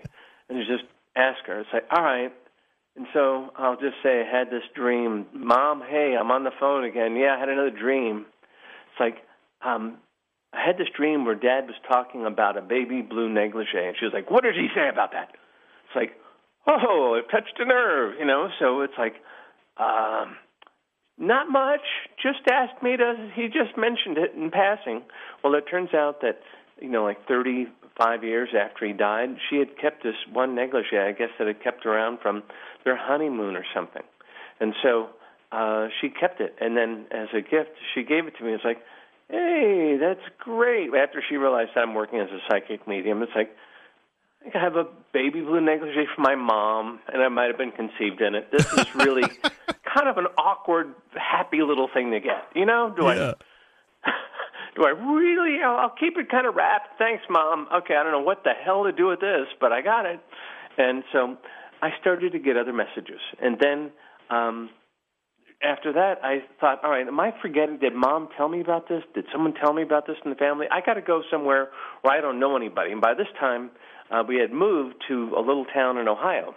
And 0.49 0.59
you 0.59 0.65
just 0.65 0.87
ask 1.15 1.43
her. 1.47 1.61
It's 1.61 1.69
like, 1.73 1.85
all 1.91 2.03
right. 2.03 2.31
And 2.95 3.07
so 3.13 3.51
I'll 3.57 3.75
just 3.75 3.95
say 4.03 4.21
I 4.21 4.37
had 4.37 4.49
this 4.49 4.63
dream. 4.73 5.25
Mom, 5.33 5.81
hey, 5.81 6.15
I'm 6.19 6.31
on 6.31 6.43
the 6.43 6.51
phone 6.59 6.83
again. 6.85 7.15
Yeah, 7.15 7.35
I 7.35 7.39
had 7.39 7.49
another 7.49 7.71
dream. 7.71 8.25
It's 8.91 8.99
like, 8.99 9.17
um, 9.65 9.97
I 10.53 10.65
had 10.65 10.77
this 10.77 10.87
dream 10.95 11.25
where 11.25 11.35
Dad 11.35 11.67
was 11.67 11.75
talking 11.87 12.25
about 12.25 12.57
a 12.57 12.61
baby 12.61 13.01
blue 13.01 13.27
negligee, 13.27 13.85
and 13.87 13.95
she 13.99 14.05
was 14.05 14.13
like, 14.13 14.31
"What 14.31 14.43
did 14.43 14.55
he 14.55 14.69
say 14.73 14.87
about 14.87 15.11
that?" 15.11 15.35
It's 15.87 15.95
like, 15.95 16.13
"Oh, 16.65 17.15
it 17.19 17.29
touched 17.29 17.59
a 17.59 17.65
nerve," 17.65 18.15
you 18.17 18.25
know. 18.25 18.47
So 18.59 18.81
it's 18.81 18.97
like, 18.97 19.15
um, 19.77 20.35
not 21.17 21.49
much. 21.49 21.81
Just 22.21 22.47
asked 22.51 22.81
me 22.83 22.97
to. 22.97 23.31
He 23.35 23.47
just 23.47 23.77
mentioned 23.77 24.17
it 24.17 24.33
in 24.35 24.51
passing. 24.51 25.03
Well, 25.43 25.55
it 25.55 25.65
turns 25.69 25.93
out 25.93 26.21
that 26.21 26.39
you 26.81 26.89
know, 26.89 27.03
like 27.03 27.25
35 27.27 28.23
years 28.23 28.49
after 28.57 28.85
he 28.85 28.93
died, 28.93 29.37
she 29.49 29.57
had 29.57 29.77
kept 29.79 30.03
this 30.03 30.15
one 30.31 30.55
negligee. 30.55 30.97
I 30.97 31.13
guess 31.13 31.29
that 31.39 31.47
had 31.47 31.63
kept 31.63 31.85
around 31.85 32.19
from 32.21 32.43
their 32.83 32.97
honeymoon 32.97 33.55
or 33.55 33.65
something, 33.73 34.03
and 34.59 34.73
so 34.83 35.09
uh, 35.51 35.87
she 36.01 36.09
kept 36.09 36.41
it. 36.41 36.55
And 36.59 36.75
then, 36.75 37.05
as 37.11 37.29
a 37.33 37.41
gift, 37.41 37.71
she 37.93 38.03
gave 38.03 38.27
it 38.27 38.33
to 38.37 38.43
me. 38.43 38.53
It's 38.53 38.65
like, 38.65 38.81
hey, 39.29 39.97
that's 39.99 40.27
great. 40.39 40.89
After 40.93 41.23
she 41.27 41.37
realized 41.37 41.71
I'm 41.75 41.93
working 41.93 42.19
as 42.19 42.29
a 42.29 42.39
psychic 42.49 42.87
medium, 42.87 43.21
it's 43.23 43.31
like. 43.35 43.55
I 44.53 44.59
have 44.59 44.75
a 44.75 44.85
baby 45.13 45.41
blue 45.41 45.61
negligee 45.61 46.05
for 46.15 46.21
my 46.21 46.35
mom, 46.35 46.99
and 47.11 47.21
I 47.21 47.29
might 47.29 47.45
have 47.47 47.57
been 47.57 47.71
conceived 47.71 48.21
in 48.21 48.35
it. 48.35 48.51
This 48.51 48.65
is 48.73 48.95
really 48.95 49.23
kind 49.93 50.07
of 50.07 50.17
an 50.17 50.27
awkward, 50.37 50.93
happy 51.15 51.61
little 51.61 51.89
thing 51.93 52.11
to 52.11 52.19
get. 52.19 52.45
You 52.55 52.65
know? 52.65 52.93
Do 52.95 53.05
Yeah. 53.05 53.33
I 54.03 54.11
do 54.75 54.83
I 54.85 54.89
really? 54.89 55.61
I'll, 55.63 55.77
I'll 55.77 55.95
keep 55.99 56.17
it 56.17 56.29
kind 56.29 56.45
of 56.45 56.55
wrapped. 56.55 56.97
Thanks, 56.99 57.23
mom. 57.29 57.67
Okay, 57.73 57.95
I 57.95 58.03
don't 58.03 58.11
know 58.11 58.21
what 58.21 58.43
the 58.43 58.51
hell 58.53 58.83
to 58.83 58.91
do 58.91 59.07
with 59.07 59.19
this, 59.19 59.47
but 59.59 59.71
I 59.71 59.81
got 59.81 60.05
it. 60.05 60.19
And 60.77 61.03
so 61.11 61.37
I 61.81 61.89
started 61.99 62.33
to 62.33 62.39
get 62.39 62.57
other 62.57 62.73
messages, 62.73 63.19
and 63.41 63.57
then 63.59 63.91
um, 64.29 64.69
after 65.63 65.93
that, 65.93 66.15
I 66.23 66.43
thought, 66.59 66.83
all 66.83 66.91
right, 66.91 67.07
am 67.07 67.19
I 67.19 67.33
forgetting? 67.41 67.79
Did 67.79 67.93
mom 67.95 68.27
tell 68.37 68.49
me 68.49 68.59
about 68.61 68.89
this? 68.89 69.03
Did 69.13 69.25
someone 69.31 69.53
tell 69.53 69.73
me 69.73 69.81
about 69.83 70.05
this 70.05 70.17
in 70.23 70.29
the 70.29 70.35
family? 70.35 70.67
I 70.69 70.81
got 70.85 70.95
to 70.95 71.01
go 71.01 71.21
somewhere 71.31 71.69
where 72.01 72.17
I 72.17 72.21
don't 72.21 72.39
know 72.39 72.55
anybody. 72.57 72.91
And 72.91 73.01
by 73.01 73.13
this 73.13 73.27
time, 73.39 73.71
uh, 74.11 74.23
we 74.27 74.37
had 74.37 74.51
moved 74.51 74.95
to 75.07 75.33
a 75.37 75.41
little 75.41 75.65
town 75.65 75.97
in 75.97 76.07
Ohio. 76.07 76.55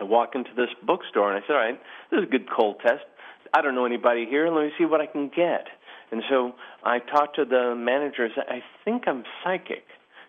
I 0.00 0.04
walk 0.04 0.30
into 0.34 0.50
this 0.56 0.70
bookstore 0.86 1.32
and 1.32 1.42
I 1.42 1.46
said, 1.46 1.52
all 1.52 1.58
right, 1.58 1.80
this 2.10 2.18
is 2.18 2.24
a 2.24 2.30
good 2.30 2.48
cold 2.50 2.76
test. 2.80 3.04
I 3.54 3.60
don't 3.60 3.74
know 3.74 3.84
anybody 3.84 4.26
here. 4.28 4.48
Let 4.48 4.64
me 4.64 4.70
see 4.78 4.86
what 4.86 5.00
I 5.00 5.06
can 5.06 5.28
get. 5.28 5.66
And 6.10 6.22
so 6.30 6.52
I 6.84 6.98
talked 6.98 7.36
to 7.36 7.44
the 7.44 7.74
manager. 7.76 8.26
I 8.30 8.34
said, 8.34 8.44
I 8.48 8.62
think 8.84 9.04
I'm 9.06 9.24
psychic. 9.44 9.84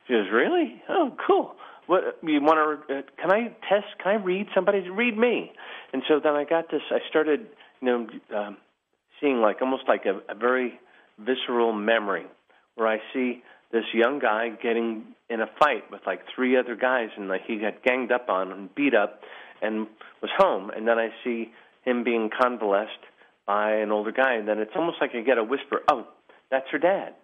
She 0.08 0.13
goes, 0.13 0.27
really? 0.32 0.82
Oh, 0.89 1.15
cool. 1.25 1.56
What 1.88 2.17
you 2.23 2.41
want 2.41 2.88
to? 2.88 2.99
Uh, 2.99 3.01
can 3.21 3.32
I 3.32 3.47
test? 3.69 3.88
Can 4.01 4.13
I 4.19 4.23
read 4.23 4.47
somebody? 4.56 4.89
Read 4.89 5.17
me. 5.17 5.51
And 5.91 6.03
so 6.08 6.19
then 6.23 6.34
I 6.34 6.45
got 6.45 6.71
this. 6.71 6.82
I 6.89 6.99
started, 7.10 7.47
you 7.82 7.88
know, 7.88 8.08
um, 8.38 8.58
seeing 9.19 9.41
like 9.41 9.58
almost 9.62 9.84
like 9.88 10.03
a, 10.06 10.21
a 10.32 10.36
very 10.36 10.79
visceral 11.19 11.73
memory, 11.73 12.25
where 12.75 12.88
I 12.88 12.99
see 13.13 13.43
this 13.73 13.83
young 13.93 14.19
guy 14.19 14.49
getting 14.49 15.03
in 15.29 15.41
a 15.41 15.49
fight 15.59 15.91
with 15.91 16.01
like 16.05 16.21
three 16.33 16.55
other 16.55 16.75
guys, 16.75 17.09
and 17.17 17.27
like 17.27 17.41
he 17.45 17.57
got 17.57 17.83
ganged 17.83 18.12
up 18.12 18.29
on 18.29 18.51
and 18.51 18.73
beat 18.73 18.93
up, 18.93 19.21
and 19.62 19.88
was 20.21 20.31
home. 20.38 20.69
And 20.69 20.88
then 20.88 20.97
I 20.99 21.09
see 21.23 21.51
him 21.83 22.05
being 22.05 22.29
convalesced 22.29 22.91
by 23.45 23.73
an 23.73 23.91
older 23.91 24.12
guy, 24.12 24.36
and 24.36 24.47
then 24.47 24.59
it's 24.59 24.71
almost 24.75 24.97
like 25.01 25.12
I 25.15 25.21
get 25.21 25.38
a 25.38 25.43
whisper, 25.43 25.81
"Oh, 25.89 26.07
that's 26.49 26.69
her 26.71 26.77
dad. 26.77 27.15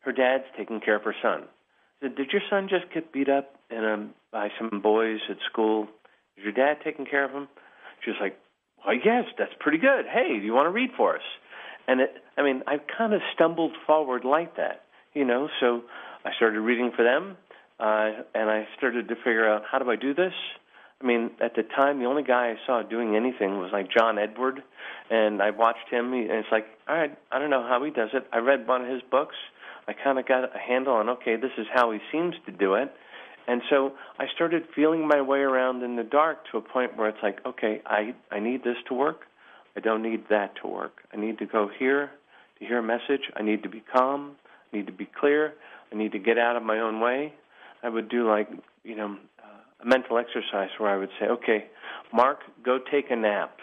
Her 0.00 0.12
dad's 0.12 0.44
taking 0.56 0.80
care 0.80 0.94
of 0.94 1.02
her 1.02 1.14
son." 1.20 1.42
I 1.42 2.06
said, 2.06 2.14
"Did 2.14 2.32
your 2.32 2.42
son 2.48 2.68
just 2.68 2.90
get 2.94 3.12
beat 3.12 3.28
up 3.28 3.56
in 3.68 3.84
a, 3.84 4.08
by 4.30 4.50
some 4.58 4.80
boys 4.80 5.20
at 5.28 5.38
school? 5.50 5.88
Is 6.36 6.44
your 6.44 6.52
dad 6.52 6.78
taking 6.82 7.04
care 7.04 7.24
of 7.24 7.32
him?" 7.32 7.48
She 8.04 8.10
was 8.10 8.20
like, 8.20 8.38
"Well, 8.86 8.94
yes, 8.94 9.24
that's 9.36 9.52
pretty 9.58 9.78
good. 9.78 10.06
Hey, 10.06 10.38
do 10.38 10.44
you 10.44 10.54
want 10.54 10.66
to 10.66 10.70
read 10.70 10.90
for 10.96 11.16
us?" 11.16 11.22
And 11.88 12.00
it, 12.00 12.14
I 12.38 12.42
mean, 12.42 12.62
I 12.66 12.78
kind 12.78 13.12
of 13.12 13.20
stumbled 13.34 13.72
forward 13.86 14.24
like 14.24 14.56
that, 14.56 14.85
you 15.16 15.24
know. 15.24 15.48
So 15.60 15.82
I 16.24 16.30
started 16.36 16.60
reading 16.60 16.92
for 16.94 17.02
them, 17.02 17.36
uh, 17.80 18.22
and 18.34 18.50
I 18.50 18.68
started 18.76 19.08
to 19.08 19.16
figure 19.16 19.48
out 19.50 19.62
how 19.70 19.78
do 19.78 19.90
I 19.90 19.96
do 19.96 20.14
this. 20.14 20.34
I 21.00 21.06
mean, 21.06 21.30
at 21.40 21.54
the 21.56 21.62
time, 21.62 21.98
the 21.98 22.06
only 22.06 22.22
guy 22.22 22.50
I 22.50 22.56
saw 22.66 22.82
doing 22.82 23.16
anything 23.16 23.58
was 23.58 23.70
like 23.72 23.88
John 23.90 24.18
Edward, 24.18 24.62
and 25.10 25.42
I 25.42 25.50
watched 25.50 25.88
him, 25.90 26.12
and 26.12 26.30
it's 26.30 26.48
like, 26.52 26.66
all 26.88 26.96
right, 26.96 27.16
I 27.32 27.38
don't 27.38 27.50
know 27.50 27.66
how 27.66 27.82
he 27.84 27.90
does 27.90 28.10
it. 28.14 28.26
I 28.32 28.38
read 28.38 28.66
one 28.66 28.82
of 28.82 28.88
his 28.88 29.02
books. 29.10 29.34
I 29.88 29.92
kind 29.92 30.18
of 30.18 30.26
got 30.26 30.44
a 30.44 30.58
handle 30.58 30.94
on, 30.94 31.08
okay, 31.10 31.36
this 31.36 31.52
is 31.58 31.66
how 31.72 31.92
he 31.92 31.98
seems 32.10 32.34
to 32.46 32.52
do 32.52 32.74
it. 32.74 32.92
And 33.46 33.62
so 33.70 33.92
I 34.18 34.24
started 34.34 34.64
feeling 34.74 35.06
my 35.06 35.20
way 35.20 35.38
around 35.38 35.82
in 35.82 35.96
the 35.96 36.02
dark 36.02 36.38
to 36.50 36.58
a 36.58 36.60
point 36.60 36.96
where 36.96 37.08
it's 37.08 37.22
like, 37.22 37.38
okay, 37.46 37.80
I 37.86 38.14
I 38.30 38.40
need 38.40 38.64
this 38.64 38.76
to 38.88 38.94
work. 38.94 39.20
I 39.76 39.80
don't 39.80 40.02
need 40.02 40.24
that 40.30 40.56
to 40.62 40.66
work. 40.66 41.02
I 41.12 41.16
need 41.16 41.38
to 41.38 41.46
go 41.46 41.70
here 41.78 42.10
to 42.58 42.64
hear 42.64 42.78
a 42.78 42.82
message. 42.82 43.30
I 43.36 43.42
need 43.42 43.62
to 43.62 43.68
be 43.68 43.84
calm. 43.92 44.36
I 44.72 44.76
need 44.76 44.86
to 44.86 44.92
be 44.92 45.08
clear. 45.18 45.54
I 45.92 45.96
need 45.96 46.12
to 46.12 46.18
get 46.18 46.38
out 46.38 46.56
of 46.56 46.62
my 46.62 46.78
own 46.78 47.00
way. 47.00 47.32
I 47.82 47.88
would 47.88 48.08
do 48.08 48.28
like, 48.28 48.48
you 48.84 48.96
know, 48.96 49.16
uh, 49.38 49.82
a 49.82 49.86
mental 49.86 50.18
exercise 50.18 50.70
where 50.78 50.90
I 50.90 50.96
would 50.96 51.10
say, 51.20 51.26
okay, 51.26 51.66
Mark, 52.12 52.40
go 52.64 52.78
take 52.78 53.10
a 53.10 53.16
nap. 53.16 53.58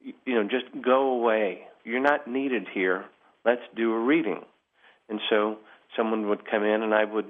You, 0.00 0.14
you 0.26 0.34
know, 0.34 0.44
just 0.44 0.66
go 0.82 1.10
away. 1.10 1.62
You're 1.84 2.00
not 2.00 2.26
needed 2.26 2.66
here. 2.72 3.04
Let's 3.44 3.62
do 3.76 3.92
a 3.92 3.98
reading. 3.98 4.40
And 5.08 5.20
so 5.28 5.58
someone 5.96 6.28
would 6.28 6.48
come 6.50 6.64
in 6.64 6.82
and 6.82 6.94
I 6.94 7.04
would 7.04 7.26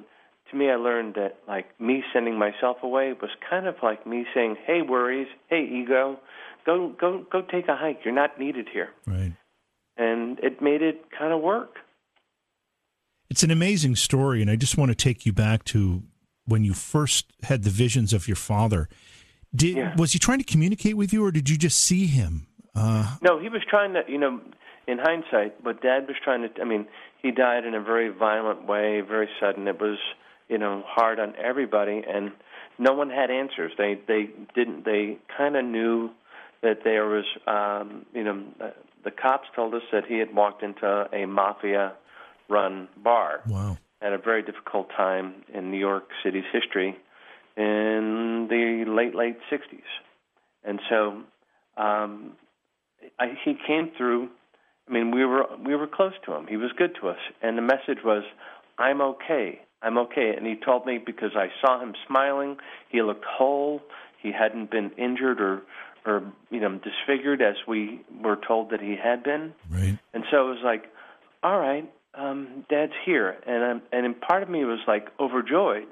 to 0.51 0.57
me 0.57 0.71
I 0.71 0.77
learned 0.77 1.15
that 1.15 1.39
like 1.49 1.79
me 1.81 2.03
sending 2.13 2.39
myself 2.39 2.79
away 2.83 3.13
was 3.21 3.31
kind 3.49 3.67
of 3.67 3.77
like 3.83 4.07
me 4.07 4.27
saying, 4.35 4.57
"Hey 4.67 4.83
worries, 4.83 5.29
hey 5.49 5.65
ego, 5.65 6.19
go 6.65 6.95
go 7.01 7.25
go 7.31 7.43
take 7.43 7.69
a 7.69 7.77
hike. 7.77 8.01
You're 8.05 8.15
not 8.15 8.39
needed 8.39 8.69
here." 8.73 8.91
Right. 9.07 9.33
And 9.97 10.39
it 10.41 10.63
made 10.63 10.83
it 10.83 11.07
kind 11.17 11.33
of 11.33 11.41
work. 11.41 11.77
It's 13.33 13.43
an 13.43 13.51
amazing 13.51 13.97
story 13.97 14.43
and 14.43 14.51
I 14.51 14.57
just 14.57 14.77
want 14.77 14.91
to 14.91 14.95
take 14.95 15.25
you 15.25 15.33
back 15.33 15.65
to 15.73 16.03
when 16.45 16.65
you 16.65 16.75
first 16.75 17.33
had 17.45 17.63
the 17.63 17.71
visions 17.71 18.13
of 18.13 18.29
your 18.29 18.37
father. 18.37 18.91
Did 19.57 19.75
Yeah. 19.75 19.95
was 19.97 20.13
he 20.13 20.19
trying 20.19 20.37
to 20.37 20.45
communicate 20.45 20.99
with 20.99 21.15
you 21.15 21.25
or 21.25 21.31
did 21.31 21.49
you 21.49 21.57
just 21.57 21.81
see 21.81 22.05
him? 22.05 22.47
Uh, 22.75 23.17
No, 23.23 23.39
he 23.39 23.49
was 23.49 23.63
trying 23.65 23.95
to, 23.95 24.05
you 24.07 24.19
know, 24.19 24.39
in 24.87 24.99
hindsight, 24.99 25.65
but 25.65 25.81
Dad 25.81 26.09
was 26.09 26.19
trying 26.23 26.43
to. 26.43 26.61
I 26.61 26.65
mean, 26.65 26.87
he 27.23 27.31
died 27.31 27.65
in 27.65 27.75
a 27.75 27.81
very 27.81 28.11
violent 28.11 28.67
way, 28.67 29.01
very 29.01 29.31
sudden. 29.41 29.67
It 29.67 29.81
was, 29.81 29.99
you 30.51 30.59
know, 30.59 30.85
hard 30.87 31.19
on 31.19 31.35
everybody, 31.37 32.05
and 32.07 32.33
no 32.79 32.93
one 32.93 33.09
had 33.09 33.31
answers. 33.31 33.73
They 33.79 33.95
they 34.07 34.29
didn't. 34.55 34.85
They 34.85 35.17
kind 35.39 35.57
of 35.57 35.65
knew 35.65 36.11
that 36.61 36.85
there 36.85 37.07
was, 37.07 37.25
um, 37.47 38.05
you 38.13 38.25
know, 38.25 38.45
uh, 38.61 38.73
the 39.05 39.11
cops 39.11 39.49
told 39.57 39.73
us 39.75 39.85
that 39.91 40.05
he 40.07 40.19
had 40.19 40.35
walked 40.35 40.63
into 40.63 41.09
a 41.11 41.25
mafia-run 42.49 42.89
bar 43.03 43.43
wow. 43.49 43.77
at 44.01 44.13
a 44.13 44.19
very 44.19 44.43
difficult 44.43 44.89
time 44.97 45.35
in 45.53 45.71
New 45.71 45.79
York 45.79 46.09
City's 46.25 46.45
history 46.53 46.97
in 47.57 48.47
the 48.49 48.85
late 48.91 49.15
late 49.15 49.37
60s, 49.51 49.83
and 50.65 50.81
so 50.89 51.23
um, 51.77 52.33
I, 53.19 53.35
he 53.45 53.55
came 53.67 53.91
through. 53.97 54.29
I 54.89 54.93
mean, 54.93 55.11
we 55.11 55.25
were 55.25 55.45
we 55.65 55.77
were 55.77 55.87
close 55.87 56.15
to 56.27 56.33
him. 56.33 56.47
He 56.47 56.57
was 56.57 56.71
good 56.77 56.97
to 57.01 57.09
us, 57.09 57.19
and 57.43 57.59
the 57.59 57.63
message 57.63 58.03
was, 58.05 58.25
"I'm 58.79 59.01
okay. 59.03 59.61
I'm 59.83 59.99
okay." 59.99 60.35
And 60.37 60.47
he 60.47 60.57
told 60.57 60.87
me 60.87 60.99
because 61.05 61.33
I 61.37 61.49
saw 61.61 61.81
him 61.81 61.95
smiling. 62.07 62.57
He 62.89 63.03
looked 63.03 63.25
whole. 63.25 63.83
He 64.23 64.33
hadn't 64.33 64.71
been 64.71 64.91
injured 64.97 65.41
or 65.41 65.63
or 66.07 66.23
you 66.51 66.61
know 66.61 66.79
disfigured 66.79 67.43
as 67.43 67.57
we 67.69 68.01
were 68.23 68.39
told 68.49 68.71
that 68.71 68.81
he 68.81 68.97
had 68.97 69.23
been. 69.23 69.53
Right. 69.71 69.99
And 70.15 70.25
so 70.31 70.49
it 70.49 70.55
was 70.55 70.63
like, 70.65 70.85
all 71.43 71.59
right, 71.59 71.91
um, 72.15 72.65
Dad's 72.69 72.93
here, 73.05 73.37
and 73.47 73.65
I'm, 73.65 73.83
and 73.93 74.07
in 74.07 74.15
part 74.15 74.43
of 74.43 74.51
me 74.51 74.65
was 74.65 74.81
like 74.87 75.09
overjoyed, 75.19 75.87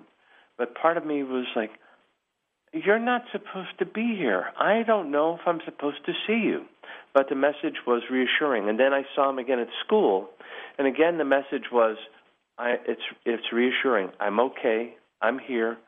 but 0.58 0.74
part 0.74 0.96
of 0.96 1.06
me 1.06 1.22
was 1.22 1.46
like, 1.56 1.70
you're 2.72 2.98
not 2.98 3.22
supposed 3.32 3.78
to 3.78 3.86
be 3.86 4.14
here. 4.16 4.46
I 4.58 4.82
don't 4.86 5.10
know 5.10 5.34
if 5.34 5.40
I'm 5.46 5.60
supposed 5.64 6.04
to 6.06 6.12
see 6.26 6.44
you. 6.44 6.66
But 7.12 7.28
the 7.28 7.34
message 7.34 7.78
was 7.86 8.02
reassuring. 8.10 8.68
And 8.68 8.78
then 8.78 8.92
I 8.92 9.02
saw 9.14 9.30
him 9.30 9.38
again 9.38 9.58
at 9.58 9.66
school, 9.84 10.28
and 10.78 10.86
again 10.86 11.18
the 11.18 11.24
message 11.24 11.64
was, 11.72 11.96
I, 12.58 12.76
it's 12.86 13.02
it's 13.24 13.52
reassuring. 13.52 14.10
I'm 14.20 14.38
okay. 14.38 14.94
I'm 15.20 15.38
here. 15.38 15.78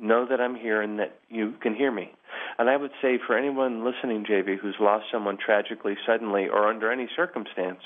Know 0.00 0.26
that 0.30 0.40
I'm 0.40 0.54
here 0.54 0.80
and 0.80 0.98
that 0.98 1.18
you 1.28 1.54
can 1.60 1.74
hear 1.74 1.90
me. 1.90 2.12
And 2.58 2.70
I 2.70 2.76
would 2.76 2.92
say 3.02 3.18
for 3.26 3.36
anyone 3.36 3.84
listening, 3.84 4.24
JV, 4.24 4.56
who's 4.58 4.76
lost 4.80 5.06
someone 5.12 5.36
tragically, 5.44 5.96
suddenly, 6.06 6.48
or 6.48 6.68
under 6.68 6.90
any 6.90 7.08
circumstance, 7.14 7.80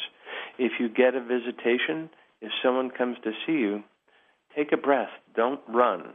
if 0.58 0.72
you 0.78 0.88
get 0.88 1.14
a 1.14 1.20
visitation, 1.20 2.10
if 2.40 2.52
someone 2.62 2.90
comes 2.90 3.16
to 3.24 3.32
see 3.46 3.52
you, 3.52 3.82
take 4.56 4.72
a 4.72 4.76
breath. 4.76 5.10
Don't 5.34 5.60
run, 5.68 6.14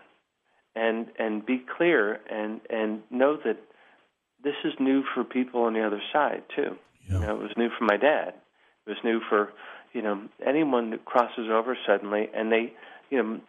and 0.76 1.08
and 1.18 1.46
be 1.46 1.64
clear 1.78 2.20
and 2.30 2.62
and 2.70 3.02
know 3.10 3.38
that 3.44 3.58
this 4.44 4.56
is 4.64 4.74
new 4.80 5.04
for 5.14 5.24
people 5.24 5.64
on 5.64 5.74
the 5.74 5.86
other 5.86 6.02
side 6.14 6.44
too. 6.56 6.78
Yeah. 7.08 7.20
You 7.20 7.26
know, 7.26 7.36
it 7.36 7.42
was 7.42 7.52
new 7.58 7.70
for 7.78 7.86
my 7.86 7.98
dad. 7.98 8.34
It 8.86 8.90
was 8.90 8.98
new 9.04 9.20
for 9.30 9.52
you 9.94 10.02
know 10.02 10.22
anyone 10.46 10.92
that 10.92 11.06
crosses 11.06 11.50
over 11.52 11.78
suddenly, 11.88 12.30
and 12.34 12.52
they 12.52 12.74
you 13.10 13.22
know 13.22 13.42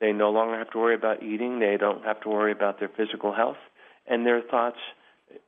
they 0.00 0.12
no 0.12 0.30
longer 0.30 0.58
have 0.58 0.70
to 0.70 0.78
worry 0.78 0.94
about 0.94 1.22
eating. 1.22 1.58
They 1.58 1.76
don't 1.78 2.04
have 2.04 2.20
to 2.22 2.28
worry 2.28 2.52
about 2.52 2.78
their 2.78 2.90
physical 2.96 3.32
health, 3.34 3.56
and 4.06 4.26
their 4.26 4.42
thoughts. 4.42 4.78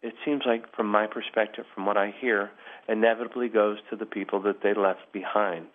It 0.03 0.15
seems 0.25 0.43
like, 0.47 0.75
from 0.75 0.87
my 0.87 1.07
perspective, 1.07 1.65
from 1.75 1.87
what 1.87 1.97
I 1.97 2.15
hear, 2.21 2.51
inevitably 2.89 3.49
goes 3.49 3.79
to 3.91 3.97
the 3.97 4.07
people 4.07 4.41
that 4.43 4.63
they 4.63 4.75
left 4.75 5.13
behind. 5.13 5.67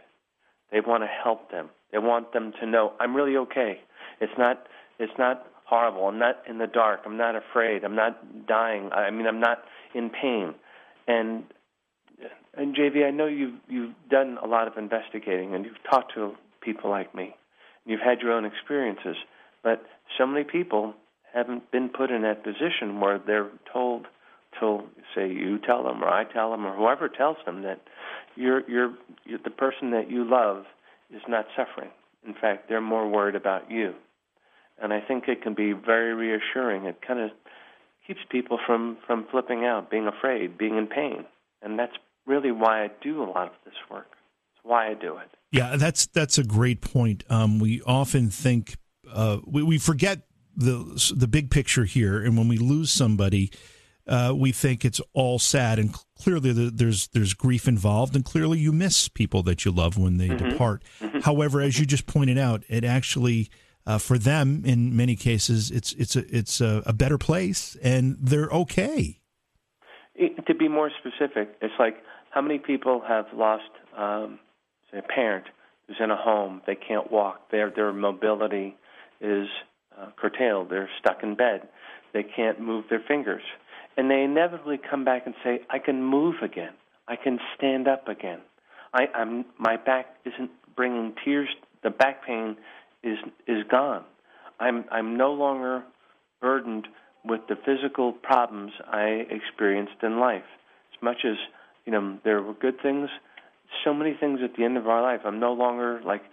They 0.72 0.80
want 0.80 1.04
to 1.04 1.08
help 1.08 1.52
them. 1.52 1.70
They 1.92 1.98
want 1.98 2.34
them 2.34 2.54
to 2.60 2.66
know 2.66 2.94
I'm 3.00 3.16
really 3.16 3.38
okay. 3.38 3.80
It's 4.20 4.34
not. 4.38 4.68
It's 5.00 5.12
not 5.18 5.46
horrible. 5.66 6.08
I'm 6.08 6.20
not 6.20 6.38
in 6.48 6.58
the 6.58 6.68
dark. 6.68 7.02
I'm 7.06 7.18
not 7.18 7.36
afraid. 7.36 7.84
I'm 7.84 7.96
not 7.96 8.48
dying. 8.48 8.90
I 8.92 9.10
mean, 9.10 9.28
I'm 9.28 9.40
not 9.40 9.60
in 9.94 10.10
pain. 10.10 10.54
And 11.08 11.44
and 12.56 12.76
JV, 12.76 13.06
I 13.06 13.12
know 13.12 13.28
you've 13.28 13.56
you've 13.68 13.94
done 14.10 14.38
a 14.44 14.48
lot 14.48 14.68
of 14.68 14.78
investigating 14.78 15.56
and 15.56 15.66
you've 15.66 15.82
talked 15.90 16.14
to 16.16 16.36
people 16.62 16.90
like 16.90 17.16
me. 17.16 17.36
You've 17.86 18.02
had 18.02 18.20
your 18.22 18.32
own 18.34 18.46
experiences, 18.46 19.16
but 19.64 19.84
so 20.18 20.28
many 20.28 20.44
people 20.44 20.94
haven't 21.34 21.72
been 21.72 21.90
put 21.90 22.12
in 22.12 22.22
that 22.24 22.44
position 22.44 23.00
where 23.00 23.20
they're 23.20 23.50
told 23.72 24.08
to 24.60 24.82
say 25.16 25.28
you 25.28 25.58
tell 25.60 25.84
them 25.84 26.04
or 26.04 26.10
I 26.10 26.26
tell 26.26 26.52
them 26.52 26.66
or 26.66 26.76
whoever 26.76 27.08
tells 27.08 27.38
them 27.46 27.64
that 27.64 27.82
you're 28.36 28.70
you're, 28.70 28.94
you're 29.26 29.40
the 29.44 29.50
person 29.50 29.92
that 29.92 30.10
you 30.10 30.30
love 30.30 30.66
is 31.14 31.22
not 31.28 31.46
suffering. 31.56 31.90
In 32.26 32.34
fact, 32.34 32.70
they're 32.70 32.82
more 32.82 33.10
worried 33.10 33.36
about 33.36 33.72
you. 33.72 33.94
And 34.82 34.94
I 34.94 35.00
think 35.00 35.28
it 35.28 35.42
can 35.42 35.54
be 35.54 35.74
very 35.74 36.14
reassuring. 36.14 36.86
It 36.86 37.02
kind 37.06 37.20
of 37.20 37.32
keeps 38.06 38.20
people 38.30 38.60
from 38.66 38.98
from 39.06 39.26
flipping 39.32 39.66
out, 39.66 39.90
being 39.90 40.08
afraid, 40.08 40.58
being 40.58 40.78
in 40.78 40.88
pain. 40.88 41.26
And 41.62 41.78
that's 41.78 41.96
really 42.26 42.52
why 42.52 42.86
I 42.86 42.92
do 43.02 43.24
a 43.24 43.26
lot 43.26 43.48
of 43.48 43.54
this 43.64 43.76
work. 43.90 44.08
It's 44.56 44.64
why 44.64 44.90
I 44.90 44.94
do 44.94 45.18
it. 45.18 45.30
Yeah, 45.52 45.76
that's 45.78 46.08
that's 46.08 46.38
a 46.38 46.44
great 46.44 46.82
point. 46.82 47.24
Um, 47.30 47.60
we 47.60 47.82
often 47.84 48.30
think 48.30 48.78
uh, 49.12 49.40
we, 49.46 49.64
we 49.64 49.78
forget 49.78 50.22
the 50.56 51.14
the 51.16 51.28
big 51.28 51.50
picture 51.50 51.86
here, 51.86 52.22
and 52.22 52.38
when 52.38 52.48
we 52.48 52.58
lose 52.58 52.92
somebody, 52.92 53.52
uh, 54.08 54.34
we 54.36 54.52
think 54.52 54.84
it's 54.84 55.02
all 55.14 55.40
sad. 55.40 55.80
And 55.80 55.96
clearly, 56.18 56.52
the, 56.52 56.70
there's 56.70 57.08
there's 57.10 57.34
grief 57.34 57.68
involved, 57.68 58.16
and 58.16 58.26
clearly, 58.26 58.60
you 58.60 58.72
miss 58.72 59.08
people 59.08 59.44
that 59.44 59.66
you 59.66 59.72
love 59.72 59.98
when 59.98 60.18
they 60.18 60.30
depart. 60.30 60.84
However, 61.24 61.62
as 61.62 61.80
you 61.80 61.86
just 61.86 62.06
pointed 62.06 62.38
out, 62.38 62.64
it 62.68 62.84
actually 62.84 63.50
uh, 63.86 63.98
for 63.98 64.18
them 64.18 64.64
in 64.66 64.96
many 64.96 65.16
cases, 65.16 65.72
it's 65.72 65.94
it's 65.94 66.16
a 66.16 66.36
it's 66.36 66.62
a, 66.62 66.84
a 66.86 66.94
better 66.94 67.18
place, 67.18 67.76
and 67.82 68.18
they're 68.20 68.50
okay. 68.50 69.20
It, 70.16 70.46
to 70.46 70.54
be 70.54 70.68
more 70.68 70.92
specific, 71.00 71.56
it's 71.62 71.74
like 71.80 71.98
how 72.30 72.42
many 72.42 72.60
people 72.60 73.02
have 73.08 73.26
lost, 73.34 73.72
um, 73.98 74.40
say, 74.92 75.00
a 75.00 75.02
parent 75.02 75.46
who's 75.88 75.98
in 76.00 76.12
a 76.12 76.16
home, 76.16 76.62
they 76.68 76.76
can't 76.76 77.12
walk, 77.12 77.50
their 77.52 77.72
their 77.72 77.92
mobility 77.92 78.78
is 79.20 79.48
uh, 80.02 80.08
curtailed, 80.18 80.70
they're 80.70 80.90
stuck 81.00 81.24
in 81.24 81.36
bed, 81.36 81.68
they 82.14 82.24
can't 82.24 82.60
move 82.60 82.86
their 82.90 83.04
fingers, 83.08 83.44
and 83.98 84.10
they 84.10 84.24
inevitably 84.24 84.78
come 84.78 85.06
back 85.06 85.24
and 85.26 85.36
say, 85.44 85.62
"I 85.70 85.80
can 85.80 86.04
move 86.04 86.36
again, 86.42 86.74
I 87.08 87.16
can 87.16 87.40
stand 87.56 87.88
up 87.88 88.08
again, 88.08 88.40
I, 88.94 89.08
I'm 89.16 89.46
my 89.58 89.78
back 89.78 90.08
isn't 90.26 90.52
bringing 90.76 91.14
tears 91.24 91.50
the 91.84 91.90
back 91.90 92.26
pain 92.26 92.58
is 93.04 93.18
is 93.48 93.64
gone. 93.70 94.04
I'm 94.60 94.86
I'm 94.92 95.18
no 95.18 95.34
longer 95.34 95.84
burdened 96.42 96.88
with 97.24 97.42
the 97.48 97.56
physical 97.56 98.14
problems 98.14 98.72
I 98.88 99.26
experienced 99.30 100.04
in 100.04 100.20
life. 100.20 100.44
As 100.96 101.02
much 101.02 101.18
as 101.26 101.38
you 101.86 101.92
know, 101.92 102.18
there 102.24 102.42
were 102.42 102.54
good 102.54 102.82
things. 102.82 103.10
So 103.84 103.94
many 103.94 104.16
things 104.20 104.40
at 104.44 104.56
the 104.58 104.64
end 104.64 104.78
of 104.78 104.88
our 104.88 105.02
life. 105.02 105.22
I'm 105.26 105.40
no 105.40 105.54
longer 105.54 106.02
like 106.06 106.24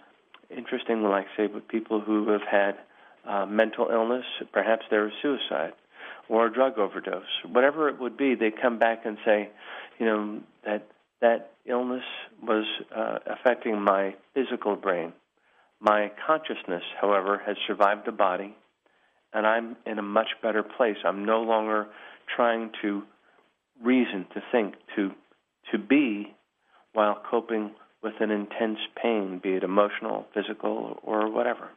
interesting, 0.55 1.03
like 1.03 1.25
say, 1.37 1.47
with 1.47 1.67
people 1.67 2.01
who 2.01 2.29
have 2.29 2.41
had 2.49 2.75
uh, 3.29 3.45
mental 3.45 3.89
illness. 3.91 4.25
Perhaps 4.51 4.85
there 4.89 5.03
was 5.03 5.11
suicide 5.21 5.73
or 6.27 6.47
a 6.47 6.53
drug 6.53 6.77
overdose, 6.77 7.23
whatever 7.51 7.89
it 7.89 7.99
would 7.99 8.17
be. 8.17 8.35
They 8.35 8.51
come 8.51 8.79
back 8.79 9.05
and 9.05 9.17
say, 9.25 9.49
you 9.99 10.05
know, 10.05 10.39
that 10.65 10.87
that 11.21 11.51
illness 11.65 12.03
was 12.41 12.65
uh, 12.95 13.19
affecting 13.27 13.81
my 13.81 14.15
physical 14.33 14.75
brain. 14.75 15.13
My 15.79 16.11
consciousness, 16.25 16.83
however, 16.99 17.41
has 17.45 17.55
survived 17.67 18.05
the 18.05 18.11
body, 18.11 18.55
and 19.33 19.45
I'm 19.45 19.75
in 19.85 19.99
a 19.99 20.03
much 20.03 20.29
better 20.41 20.63
place. 20.63 20.97
I'm 21.05 21.25
no 21.25 21.41
longer 21.41 21.87
trying 22.35 22.71
to 22.81 23.03
reason, 23.83 24.25
to 24.33 24.41
think, 24.51 24.75
to 24.95 25.11
to 25.71 25.77
be 25.77 26.33
while 26.93 27.21
coping 27.29 27.71
with 28.01 28.13
an 28.21 28.31
intense 28.31 28.79
pain, 29.01 29.39
be 29.43 29.49
it 29.49 29.63
emotional, 29.63 30.25
physical, 30.33 30.99
or 31.03 31.29
whatever. 31.29 31.69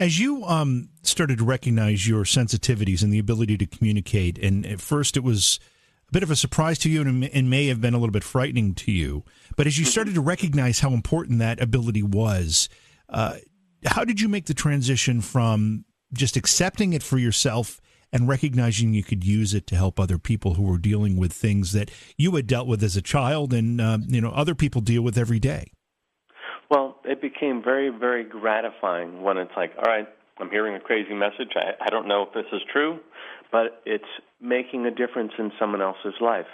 As 0.00 0.18
you 0.18 0.46
um, 0.46 0.88
started 1.02 1.38
to 1.38 1.44
recognize 1.44 2.08
your 2.08 2.24
sensitivities 2.24 3.02
and 3.02 3.12
the 3.12 3.18
ability 3.18 3.58
to 3.58 3.66
communicate, 3.66 4.38
and 4.38 4.64
at 4.64 4.80
first 4.80 5.14
it 5.14 5.22
was 5.22 5.60
a 6.08 6.12
bit 6.12 6.22
of 6.22 6.30
a 6.30 6.36
surprise 6.36 6.78
to 6.78 6.88
you 6.88 7.02
and, 7.02 7.24
and 7.26 7.50
may 7.50 7.66
have 7.66 7.82
been 7.82 7.92
a 7.92 7.98
little 7.98 8.10
bit 8.10 8.24
frightening 8.24 8.74
to 8.76 8.90
you, 8.90 9.24
but 9.58 9.66
as 9.66 9.78
you 9.78 9.84
mm-hmm. 9.84 9.90
started 9.90 10.14
to 10.14 10.22
recognize 10.22 10.80
how 10.80 10.92
important 10.92 11.38
that 11.38 11.60
ability 11.60 12.02
was, 12.02 12.70
uh, 13.10 13.36
how 13.84 14.02
did 14.02 14.22
you 14.22 14.28
make 14.30 14.46
the 14.46 14.54
transition 14.54 15.20
from 15.20 15.84
just 16.14 16.34
accepting 16.34 16.94
it 16.94 17.02
for 17.02 17.18
yourself 17.18 17.78
and 18.10 18.26
recognizing 18.26 18.94
you 18.94 19.04
could 19.04 19.22
use 19.22 19.52
it 19.52 19.66
to 19.66 19.76
help 19.76 20.00
other 20.00 20.18
people 20.18 20.54
who 20.54 20.62
were 20.62 20.78
dealing 20.78 21.18
with 21.18 21.30
things 21.30 21.72
that 21.72 21.90
you 22.16 22.34
had 22.36 22.46
dealt 22.46 22.66
with 22.66 22.82
as 22.82 22.96
a 22.96 23.02
child 23.02 23.52
and 23.52 23.82
uh, 23.82 23.98
you 24.08 24.20
know 24.22 24.30
other 24.30 24.54
people 24.54 24.80
deal 24.80 25.02
with 25.02 25.18
every 25.18 25.38
day 25.38 25.72
it 27.04 27.20
became 27.20 27.62
very 27.62 27.90
very 27.90 28.24
gratifying 28.24 29.22
when 29.22 29.36
it's 29.38 29.52
like 29.56 29.72
all 29.76 29.84
right 29.84 30.08
i'm 30.38 30.50
hearing 30.50 30.74
a 30.74 30.80
crazy 30.80 31.14
message. 31.14 31.50
I, 31.54 31.86
I 31.86 31.88
don't 31.90 32.08
know 32.08 32.22
if 32.22 32.32
this 32.34 32.46
is 32.52 32.60
true 32.72 33.00
but 33.52 33.82
it's 33.84 34.04
making 34.40 34.86
a 34.86 34.90
difference 34.90 35.32
in 35.38 35.50
someone 35.58 35.82
else's 35.82 36.14
life. 36.20 36.46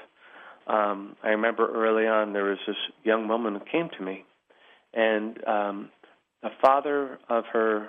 Um, 0.67 1.17
i 1.23 1.29
remember 1.29 1.71
early 1.73 2.07
on 2.07 2.33
there 2.33 2.45
was 2.45 2.59
this 2.67 2.77
young 3.05 3.29
woman 3.29 3.55
who 3.55 3.61
came 3.71 3.91
to 3.99 4.05
me 4.05 4.25
and 4.95 5.47
um, 5.47 5.91
the 6.43 6.51
father 6.61 7.19
of 7.29 7.45
her 7.53 7.89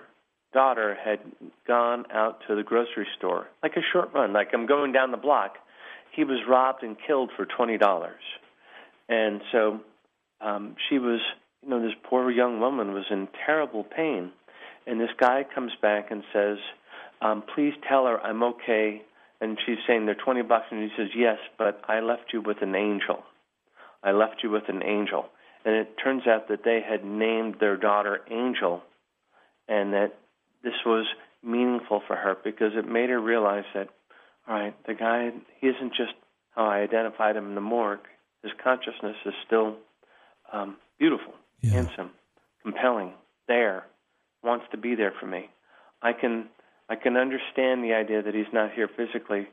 daughter 0.53 0.95
had 1.03 1.19
gone 1.67 2.05
out 2.11 2.39
to 2.47 2.55
the 2.55 2.63
grocery 2.63 3.07
store, 3.17 3.47
like 3.63 3.73
a 3.75 3.81
short 3.93 4.09
run, 4.13 4.33
like 4.33 4.49
I'm 4.53 4.65
going 4.65 4.91
down 4.91 5.11
the 5.11 5.17
block. 5.17 5.55
He 6.15 6.23
was 6.23 6.39
robbed 6.47 6.83
and 6.83 6.97
killed 7.05 7.31
for 7.35 7.45
twenty 7.45 7.77
dollars, 7.77 8.21
and 9.07 9.41
so 9.51 9.79
um, 10.41 10.75
she 10.89 10.97
was, 10.99 11.19
you 11.63 11.69
know, 11.69 11.81
this 11.81 11.95
poor 12.03 12.29
young 12.31 12.59
woman 12.59 12.93
was 12.93 13.05
in 13.09 13.27
terrible 13.45 13.83
pain, 13.83 14.31
and 14.85 14.99
this 14.99 15.09
guy 15.19 15.45
comes 15.53 15.71
back 15.81 16.11
and 16.11 16.23
says, 16.33 16.57
um, 17.21 17.43
"Please 17.53 17.73
tell 17.87 18.05
her 18.05 18.19
I'm 18.21 18.43
okay." 18.43 19.01
And 19.39 19.59
she's 19.65 19.77
saying 19.85 20.05
they're 20.05 20.15
twenty 20.15 20.41
bucks, 20.41 20.65
and 20.71 20.81
he 20.81 20.89
says, 20.97 21.09
"Yes, 21.15 21.37
but 21.57 21.81
I 21.87 21.99
left 21.99 22.33
you 22.33 22.41
with 22.41 22.61
an 22.61 22.75
angel. 22.75 23.23
I 24.03 24.11
left 24.11 24.43
you 24.43 24.49
with 24.49 24.67
an 24.69 24.83
angel." 24.83 25.29
And 25.65 25.75
it 25.75 25.97
turns 26.01 26.25
out 26.27 26.47
that 26.47 26.63
they 26.63 26.79
had 26.81 27.03
named 27.03 27.55
their 27.59 27.75
daughter 27.75 28.21
Angel, 28.31 28.81
and 29.67 29.93
that 29.93 30.13
this 30.63 30.85
was 30.85 31.05
meaningful 31.43 32.01
for 32.07 32.15
her 32.15 32.37
because 32.41 32.71
it 32.75 32.87
made 32.87 33.09
her 33.09 33.19
realize 33.19 33.65
that, 33.73 33.89
all 34.47 34.55
right, 34.55 34.75
the 34.85 34.93
guy, 34.93 35.31
he 35.59 35.67
isn't 35.67 35.93
just 35.93 36.13
how 36.55 36.65
I 36.65 36.79
identified 36.79 37.35
him 37.35 37.47
in 37.47 37.55
the 37.55 37.61
morgue. 37.61 37.99
His 38.43 38.51
consciousness 38.63 39.17
is 39.25 39.33
still 39.45 39.75
um, 40.53 40.77
beautiful, 40.99 41.33
yeah. 41.61 41.71
handsome, 41.71 42.11
compelling, 42.63 43.13
there, 43.47 43.85
wants 44.43 44.65
to 44.71 44.77
be 44.77 44.95
there 44.95 45.13
for 45.19 45.25
me. 45.25 45.49
I 46.01 46.13
can 46.13 46.47
I 46.89 46.95
can 46.95 47.17
understand 47.17 47.83
the 47.83 47.93
idea 47.93 48.21
that 48.21 48.33
he's 48.33 48.51
not 48.53 48.71
here 48.73 48.87
physically, 48.95 49.47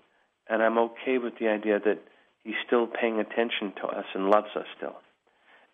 and 0.48 0.62
I'm 0.62 0.78
okay 0.78 1.18
with 1.18 1.34
the 1.40 1.48
idea 1.48 1.80
that 1.80 1.98
he's 2.44 2.54
still 2.66 2.86
paying 2.86 3.18
attention 3.18 3.72
to 3.82 3.86
us 3.88 4.04
and 4.14 4.30
loves 4.30 4.54
us 4.54 4.66
still. 4.76 4.96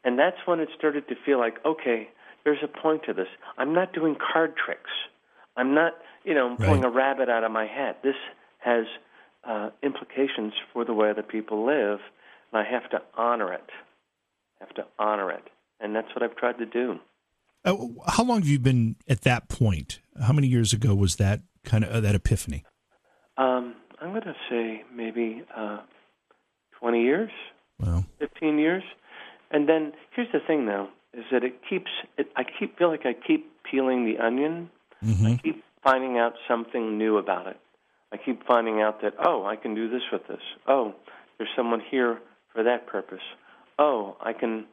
And 0.05 0.19
that's 0.19 0.39
when 0.47 0.61
it 0.61 0.71
started 0.77 1.07
to 1.09 1.15
feel 1.27 1.39
like, 1.39 1.57
okay, 1.67 2.09
there's 2.45 2.63
a 2.63 2.69
point 2.69 3.03
to 3.05 3.13
this. 3.13 3.27
I'm 3.59 3.75
not 3.75 3.93
doing 3.93 4.17
card 4.33 4.55
tricks. 4.57 4.91
I'm 5.57 5.75
not, 5.75 5.93
you 6.25 6.35
know, 6.35 6.57
pulling 6.57 6.81
right. 6.81 6.91
a 6.91 6.91
rabbit 6.91 7.29
out 7.29 7.45
of 7.45 7.53
my 7.53 7.67
hat. 7.67 7.99
This 8.03 8.15
has 8.59 8.87
uh, 9.45 9.71
implications 9.83 10.55
for 10.73 10.85
the 10.85 10.95
way 10.95 11.13
that 11.15 11.29
people 11.29 11.67
live, 11.67 11.99
and 12.53 12.63
I 12.63 12.65
have 12.71 12.89
to 12.91 13.03
honor 13.17 13.53
it. 13.53 13.69
I 14.61 14.65
have 14.65 14.75
to 14.77 14.87
honor 14.99 15.31
it, 15.33 15.45
and 15.81 15.95
that's 15.95 16.09
what 16.15 16.23
I've 16.23 16.37
tried 16.37 16.59
to 16.59 16.67
do. 16.67 16.99
Uh, 17.65 17.77
how 18.07 18.25
long 18.25 18.41
have 18.41 18.49
you 18.49 18.59
been 18.59 18.97
at 19.09 19.23
that 19.23 19.49
point? 19.49 20.01
How 20.21 20.33
many 20.33 20.47
years 20.47 20.73
ago 20.73 20.95
was 20.95 21.17
that 21.17 21.41
kind 21.65 21.85
of 21.85 21.91
uh, 21.91 22.01
that 22.01 22.15
epiphany? 22.15 22.65
Um, 23.37 23.75
I'm 24.01 24.11
going 24.11 24.23
to 24.23 24.35
say 24.49 24.83
maybe 24.95 25.43
uh, 25.55 25.81
20 26.79 27.03
years, 27.03 27.31
wow. 27.79 28.05
15 28.19 28.59
years. 28.59 28.83
And 29.51 29.69
then 29.69 29.93
here's 30.15 30.31
the 30.33 30.41
thing, 30.47 30.67
though, 30.67 30.89
is 31.13 31.25
that 31.33 31.45
it 31.45 31.61
keeps. 31.69 31.91
It, 32.17 32.29
I 32.37 32.45
keep 32.45 32.79
feel 32.79 32.89
like 32.89 33.05
I 33.05 33.15
keep 33.15 33.51
peeling 33.65 34.05
the 34.05 34.23
onion 34.25 34.71
Mm-hmm. 35.05 35.27
I 35.27 35.41
keep 35.43 35.65
finding 35.83 36.19
out 36.19 36.35
something 36.49 36.99
new 36.99 37.17
about 37.17 37.47
it. 37.47 37.57
I 38.13 38.17
keep 38.17 38.47
finding 38.47 38.81
out 38.81 39.03
that, 39.03 39.15
oh, 39.25 39.47
I 39.47 39.57
can 39.57 39.75
do 39.75 39.89
this 39.89 40.03
with 40.13 40.27
this. 40.29 40.41
Oh, 40.67 40.95
there's 41.39 41.51
someone 41.57 41.81
here 41.91 42.19
for 42.53 42.63
that 42.63 42.87
purpose. 42.87 43.23
Oh, 43.79 44.17
I 44.21 44.33
can 44.33 44.67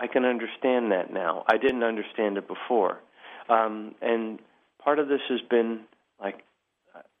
I 0.00 0.06
can 0.06 0.24
understand 0.24 0.92
that 0.92 1.12
now. 1.12 1.44
I 1.48 1.58
didn't 1.58 1.82
understand 1.82 2.36
it 2.38 2.46
before. 2.46 2.98
Um, 3.48 3.94
and 4.00 4.38
part 4.82 4.98
of 4.98 5.08
this 5.08 5.20
has 5.28 5.40
been 5.48 5.80
like 6.20 6.44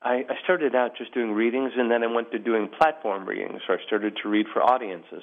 I, 0.02 0.24
I 0.28 0.34
started 0.44 0.74
out 0.74 0.96
just 0.96 1.12
doing 1.12 1.32
readings, 1.32 1.72
and 1.76 1.90
then 1.90 2.02
I 2.02 2.06
went 2.06 2.30
to 2.32 2.38
doing 2.38 2.68
platform 2.68 3.28
readings. 3.28 3.60
So 3.66 3.74
I 3.74 3.76
started 3.86 4.16
to 4.22 4.28
read 4.28 4.46
for 4.52 4.62
audiences, 4.62 5.22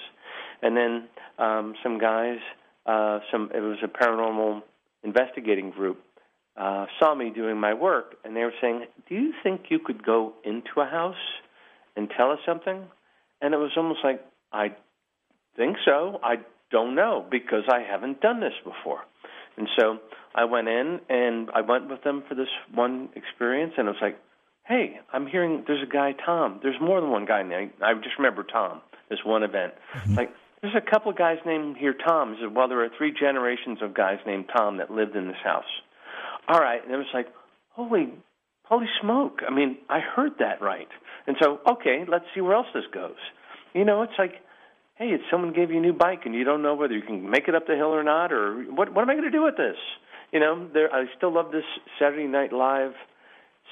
and 0.62 0.76
then 0.76 1.08
um, 1.40 1.76
some 1.82 1.98
guys, 1.98 2.38
uh, 2.86 3.20
some 3.32 3.52
it 3.54 3.60
was 3.60 3.78
a 3.84 3.88
paranormal 3.88 4.64
investigating 5.04 5.72
group 5.72 6.04
uh, 6.58 6.86
saw 7.00 7.16
me 7.16 7.30
doing 7.30 7.58
my 7.58 7.74
work, 7.74 8.16
and 8.24 8.36
they 8.36 8.44
were 8.44 8.54
saying, 8.62 8.86
"Do 9.08 9.16
you 9.16 9.34
think 9.44 9.66
you 9.70 9.80
could 9.80 10.06
go 10.06 10.34
into 10.44 10.82
a 10.82 10.86
house 10.86 11.16
and 11.96 12.10
tell 12.16 12.32
us 12.32 12.40
something?" 12.46 12.84
And 13.42 13.54
it 13.54 13.58
was 13.58 13.72
almost 13.78 14.00
like, 14.04 14.22
"I 14.52 14.76
think 15.56 15.78
so. 15.86 16.20
I 16.22 16.38
don't 16.76 16.96
know 16.96 17.26
because 17.30 17.64
I 17.72 17.80
haven't 17.82 18.22
done 18.22 18.40
this 18.40 18.58
before." 18.64 19.02
And 19.58 19.68
so 19.78 20.00
I 20.34 20.44
went 20.46 20.68
in 20.68 21.00
and 21.10 21.50
I 21.60 21.62
went 21.62 21.90
with 21.90 22.04
them 22.04 22.24
for 22.28 22.36
this 22.36 22.54
one 22.74 23.10
experience, 23.16 23.74
and 23.78 23.88
it 23.88 23.92
was 23.92 24.02
like, 24.02 24.18
"Hey, 24.66 25.00
I'm 25.14 25.28
hearing 25.28 25.64
there's 25.68 25.84
a 25.84 25.92
guy 25.92 26.14
Tom. 26.26 26.60
There's 26.62 26.82
more 26.82 27.00
than 27.02 27.10
one 27.10 27.26
guy 27.26 27.44
named. 27.44 27.72
I 27.82 27.94
just 27.96 28.18
remember 28.18 28.44
Tom. 28.44 28.82
This 29.10 29.20
one 29.24 29.44
event, 29.44 29.74
mm-hmm. 29.94 30.16
like." 30.16 30.32
There's 30.62 30.84
a 30.88 30.92
couple 30.92 31.12
of 31.12 31.18
guys 31.18 31.38
named 31.46 31.78
here 31.78 31.94
Tom. 31.94 32.34
He 32.34 32.42
said, 32.42 32.56
well, 32.56 32.68
there 32.68 32.82
are 32.84 32.90
three 32.98 33.14
generations 33.14 33.84
of 33.84 33.94
guys 33.94 34.18
named 34.26 34.46
Tom 34.56 34.78
that 34.78 34.90
lived 34.90 35.16
in 35.16 35.28
this 35.28 35.38
house 35.44 35.70
all 36.48 36.60
right. 36.60 36.84
And 36.84 36.94
it 36.94 36.98
was 36.98 37.08
like, 37.14 37.28
holy, 37.72 38.14
holy 38.64 38.88
smoke. 39.02 39.42
I 39.48 39.54
mean, 39.54 39.78
I 39.90 40.00
heard 40.00 40.34
that 40.40 40.62
right. 40.62 40.88
And 41.28 41.36
so, 41.42 41.60
okay, 41.68 42.06
let's 42.08 42.26
see 42.34 42.42
where 42.42 42.56
else 42.56 42.68
this 42.74 42.84
goes. 42.94 43.16
You 43.74 43.86
know, 43.86 44.04
it's 44.04 44.14
like, 44.18 44.34
hey, 44.96 45.08
it's 45.08 45.24
someone 45.30 45.54
gave 45.54 45.72
you 45.72 45.78
a 45.78 45.82
new 45.82 45.94
bike 45.94 46.22
and 46.26 46.34
you 46.34 46.44
don't 46.44 46.62
know 46.62 46.76
whether 46.76 46.94
you 46.94 47.02
can 47.02 47.30
make 47.30 47.48
it 47.48 47.56
up 47.56 47.68
the 47.68 47.76
hill 47.76 47.94
or 47.94 48.04
not, 48.04 48.32
or 48.32 48.64
what, 48.72 48.94
what 48.94 49.02
am 49.02 49.10
I 49.10 49.14
going 49.14 49.26
to 49.26 49.32
do 49.32 49.44
with 49.44 49.58
this? 49.58 49.78
You 50.32 50.40
know, 50.40 50.68
there, 50.74 50.94
I 50.94 51.06
still 51.18 51.34
love 51.34 51.52
this 51.52 51.66
Saturday 52.00 52.28
Night 52.28 52.54
Live 52.54 52.94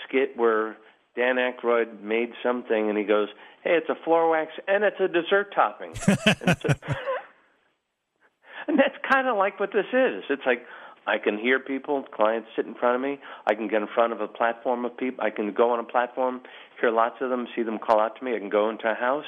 skit 0.08 0.36
where 0.36 0.78
Dan 1.16 1.36
Aykroyd 1.36 2.02
made 2.02 2.32
something 2.42 2.90
and 2.90 2.98
he 2.98 3.04
goes, 3.04 3.30
hey, 3.64 3.72
it's 3.72 3.90
a 3.90 3.96
floor 4.04 4.30
wax 4.30 4.52
and 4.68 4.84
it's 4.84 5.00
a 5.00 5.08
dessert 5.08 5.54
topping. 5.56 5.94
and, 6.08 6.58
so, 6.60 6.70
and 8.68 8.78
that's 8.78 8.98
kind 9.10 9.28
of 9.28 9.38
like 9.38 9.60
what 9.60 9.72
this 9.72 9.86
is. 9.94 10.24
It's 10.30 10.46
like, 10.46 10.66
I 11.06 11.18
can 11.18 11.38
hear 11.38 11.60
people, 11.60 12.04
clients 12.14 12.48
sit 12.56 12.66
in 12.66 12.76
front 12.76 12.96
of 12.96 13.02
me. 13.02 13.20
I 13.46 13.56
can 13.56 13.68
get 13.68 13.82
in 13.82 13.88
front 13.94 14.14
of 14.14 14.22
a 14.22 14.28
platform 14.28 14.86
of 14.86 14.96
people. 14.96 15.24
I 15.24 15.32
can 15.32 15.54
go 15.54 15.72
on 15.72 15.80
a 15.80 15.84
platform, 15.84 16.42
hear 16.80 16.92
lots 16.92 17.16
of 17.20 17.30
them, 17.30 17.46
see 17.56 17.64
them 17.64 17.78
call 17.78 18.00
out 18.00 18.18
to 18.18 18.24
me. 18.24 18.36
I 18.36 18.40
can 18.40 18.50
go 18.50 18.70
into 18.70 18.90
a 18.90 18.94
house. 18.94 19.26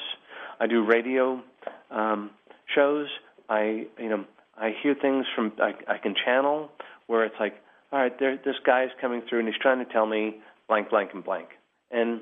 I 0.58 0.66
do 0.66 0.84
radio 0.84 1.42
um, 1.90 2.30
shows. 2.74 3.06
I, 3.48 3.86
you 3.98 4.08
know, 4.08 4.24
I 4.56 4.72
hear 4.82 4.94
things 4.94 5.26
from. 5.34 5.52
I, 5.60 5.72
I 5.88 5.98
can 5.98 6.14
channel 6.24 6.70
where 7.06 7.24
it's 7.24 7.36
like, 7.38 7.54
all 7.92 8.00
right, 8.00 8.18
there, 8.18 8.36
this 8.36 8.56
guy's 8.64 8.88
coming 9.00 9.22
through 9.28 9.40
and 9.40 9.48
he's 9.48 9.60
trying 9.60 9.84
to 9.84 9.92
tell 9.92 10.06
me 10.06 10.36
blank, 10.68 10.90
blank, 10.90 11.10
and 11.14 11.24
blank, 11.24 11.48
and 11.90 12.20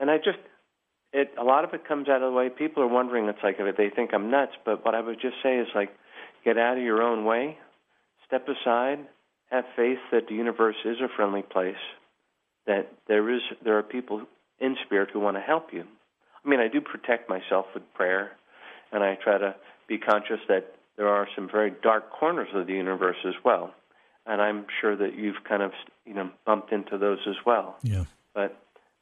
and 0.00 0.10
I 0.10 0.16
just 0.16 0.38
it. 1.12 1.32
A 1.38 1.44
lot 1.44 1.64
of 1.64 1.74
it 1.74 1.86
comes 1.86 2.08
out 2.08 2.22
of 2.22 2.32
the 2.32 2.36
way 2.36 2.48
people 2.48 2.82
are 2.82 2.88
wondering. 2.88 3.26
It's 3.26 3.38
like 3.42 3.58
they 3.58 3.90
think 3.90 4.14
I'm 4.14 4.30
nuts, 4.30 4.52
but 4.64 4.84
what 4.84 4.94
I 4.94 5.00
would 5.00 5.20
just 5.20 5.36
say 5.42 5.58
is 5.58 5.68
like, 5.74 5.90
get 6.44 6.56
out 6.56 6.78
of 6.78 6.82
your 6.82 7.02
own 7.02 7.24
way 7.24 7.58
step 8.32 8.48
aside, 8.48 8.98
have 9.50 9.64
faith 9.76 9.98
that 10.10 10.26
the 10.26 10.34
universe 10.34 10.76
is 10.86 10.96
a 11.02 11.14
friendly 11.14 11.42
place, 11.42 11.74
that 12.66 12.90
there 13.06 13.28
is 13.34 13.42
there 13.62 13.76
are 13.76 13.82
people 13.82 14.22
in 14.58 14.74
spirit 14.86 15.10
who 15.12 15.20
want 15.20 15.36
to 15.36 15.40
help 15.42 15.66
you. 15.72 15.84
I 16.44 16.48
mean, 16.48 16.58
I 16.58 16.68
do 16.68 16.80
protect 16.80 17.28
myself 17.28 17.66
with 17.74 17.82
prayer, 17.92 18.32
and 18.92 19.02
I 19.02 19.16
try 19.16 19.38
to 19.38 19.54
be 19.88 19.98
conscious 19.98 20.40
that 20.48 20.74
there 20.96 21.08
are 21.08 21.26
some 21.34 21.48
very 21.50 21.72
dark 21.82 22.10
corners 22.10 22.48
of 22.54 22.66
the 22.66 22.74
universe 22.74 23.16
as 23.26 23.34
well, 23.44 23.74
and 24.26 24.40
I'm 24.40 24.66
sure 24.80 24.96
that 24.96 25.14
you've 25.16 25.42
kind 25.48 25.62
of 25.62 25.72
you 26.06 26.14
know 26.14 26.30
bumped 26.46 26.72
into 26.72 26.98
those 26.98 27.18
as 27.26 27.36
well. 27.44 27.76
Yeah. 27.82 28.04
But 28.34 28.56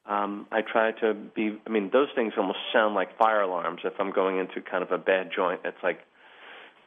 um, 0.06 0.46
I 0.50 0.62
try 0.62 0.92
to 1.00 1.14
be. 1.14 1.58
I 1.66 1.70
mean, 1.70 1.90
those 1.92 2.08
things 2.14 2.32
almost 2.36 2.58
sound 2.72 2.94
like 2.94 3.16
fire 3.16 3.42
alarms. 3.42 3.80
If 3.84 3.94
I'm 3.98 4.12
going 4.12 4.38
into 4.38 4.60
kind 4.60 4.82
of 4.82 4.90
a 4.90 4.98
bad 4.98 5.30
joint, 5.34 5.60
it's 5.64 5.82
like, 5.82 6.00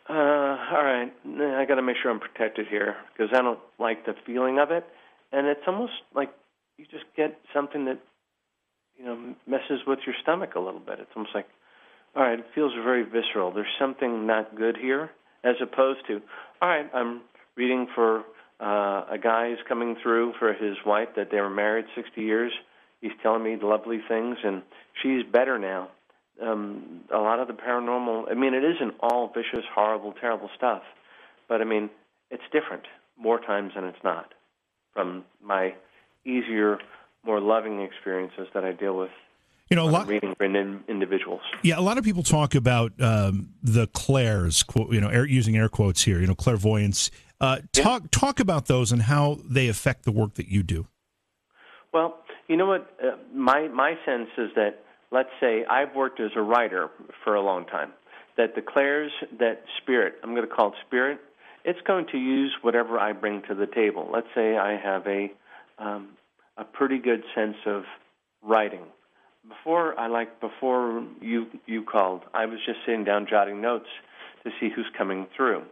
uh, 0.10 0.14
all 0.14 0.84
right, 0.84 1.12
I 1.26 1.66
got 1.66 1.76
to 1.76 1.82
make 1.82 1.96
sure 2.02 2.12
I'm 2.12 2.20
protected 2.20 2.68
here 2.68 2.96
because 3.14 3.34
I 3.34 3.42
don't 3.42 3.60
like 3.80 4.06
the 4.06 4.16
feeling 4.26 4.60
of 4.60 4.72
it, 4.72 4.86
and 5.32 5.48
it's 5.48 5.62
almost 5.68 5.94
like 6.16 6.34
you 6.78 6.86
just 6.90 7.06
get 7.16 7.40
something 7.54 7.86
that 7.86 8.00
you 8.98 9.06
know 9.06 9.36
messes 9.48 9.82
with 9.88 10.00
your 10.06 10.16
stomach 10.22 10.56
a 10.56 10.60
little 10.60 10.82
bit. 10.82 11.00
It's 11.00 11.12
almost 11.16 11.36
like, 11.36 11.48
all 12.16 12.24
right, 12.24 12.40
it 12.40 12.46
feels 12.54 12.74
very 12.84 13.04
visceral. 13.04 13.52
There's 13.52 13.66
something 13.80 14.28
not 14.28 14.56
good 14.56 14.78
here, 14.78 15.10
as 15.44 15.56
opposed 15.62 16.06
to, 16.08 16.22
all 16.62 16.70
right, 16.70 16.90
I'm 16.94 17.22
reading 17.56 17.88
for 17.96 18.24
uh, 18.60 19.06
a 19.12 19.18
guy 19.22 19.50
who's 19.50 19.60
coming 19.68 19.96
through 20.02 20.34
for 20.40 20.54
his 20.54 20.78
wife 20.86 21.10
that 21.16 21.30
they 21.32 21.40
were 21.40 21.50
married 21.50 21.86
60 21.96 22.22
years. 22.22 22.52
He's 23.02 23.12
telling 23.22 23.44
me 23.44 23.58
lovely 23.62 24.00
things, 24.08 24.38
and 24.44 24.62
she's 25.02 25.24
better 25.32 25.58
now. 25.58 25.90
Um, 26.42 27.02
a 27.14 27.18
lot 27.18 27.40
of 27.40 27.48
the 27.48 27.54
paranormal, 27.54 28.32
I 28.32 28.34
mean, 28.34 28.54
it 28.54 28.64
isn't 28.64 28.96
all 29.02 29.32
vicious, 29.34 29.66
horrible, 29.74 30.14
terrible 30.20 30.50
stuff, 30.56 30.84
but 31.48 31.62
I 31.62 31.64
mean, 31.64 31.90
it's 32.32 32.44
different 32.52 32.84
more 33.18 33.40
times 33.40 33.74
than 33.76 33.86
it's 33.86 34.04
not 34.04 34.34
from 34.94 35.26
my 35.44 35.74
easier, 36.26 36.78
more 37.26 37.40
loving 37.40 37.82
experiences 37.82 38.48
that 38.54 38.64
I 38.64 38.72
deal 38.72 38.98
with 38.98 39.10
you 39.74 39.76
know, 39.76 39.90
a 39.90 39.90
lot 39.90 40.08
reading 40.08 40.36
for 40.38 40.46
individuals. 40.46 41.42
Yeah, 41.64 41.80
a 41.80 41.82
lot 41.82 41.98
of 41.98 42.04
people 42.04 42.22
talk 42.22 42.54
about 42.54 42.92
um, 43.02 43.50
the 43.64 43.88
clairs, 43.88 44.64
you 44.92 45.02
know, 45.02 45.08
air, 45.08 45.26
using 45.26 45.58
air 45.58 45.68
quotes 45.68 46.04
here. 46.04 46.20
You 46.20 46.28
know, 46.28 46.36
clairvoyance. 46.36 47.10
Uh, 47.42 47.58
talk 47.72 48.04
yeah. 48.04 48.08
talk 48.12 48.40
about 48.40 48.68
those 48.68 48.92
and 48.92 49.02
how 49.02 49.40
they 49.44 49.68
affect 49.70 50.04
the 50.06 50.12
work 50.12 50.36
that 50.36 50.48
you 50.48 50.62
do. 50.62 50.86
Well, 51.92 52.20
you 52.48 52.56
know 52.56 52.68
what? 52.68 52.96
Uh, 53.04 53.16
my 53.34 53.68
my 53.70 53.96
sense 54.06 54.30
is 54.38 54.52
that 54.56 54.84
let's 55.12 55.32
say 55.40 55.66
I've 55.66 55.96
worked 55.96 56.20
as 56.20 56.30
a 56.36 56.42
writer 56.42 56.92
for 57.24 57.34
a 57.34 57.42
long 57.42 57.66
time. 57.66 57.94
That 58.38 58.54
the 58.54 58.62
clairs, 58.62 59.12
that 59.40 59.64
spirit, 59.82 60.16
I'm 60.24 60.36
going 60.36 60.48
to 60.48 60.56
call 60.56 60.68
it 60.68 60.76
spirit. 60.86 61.20
It's 61.66 61.82
going 61.82 62.06
to 62.12 62.18
use 62.20 62.54
whatever 62.62 63.00
I 63.00 63.14
bring 63.14 63.42
to 63.48 63.56
the 63.56 63.66
table. 63.66 64.08
Let's 64.14 64.28
say 64.36 64.56
I 64.56 64.78
have 64.78 65.08
a 65.08 65.32
um, 65.80 66.10
a 66.58 66.64
pretty 66.64 67.00
good 67.00 67.24
sense 67.34 67.58
of 67.66 67.86
writing 68.44 68.84
before 69.48 70.00
I 70.00 70.08
like 70.08 70.40
before 70.40 71.06
you 71.22 71.48
you 71.66 71.84
called, 71.84 72.22
I 72.34 72.46
was 72.46 72.60
just 72.66 72.80
sitting 72.86 73.04
down 73.04 73.28
jotting 73.30 73.62
notes 73.62 73.90
to 74.44 74.52
see 74.60 74.70
who's 74.74 74.90
coming 74.98 75.28
through. 75.36 75.64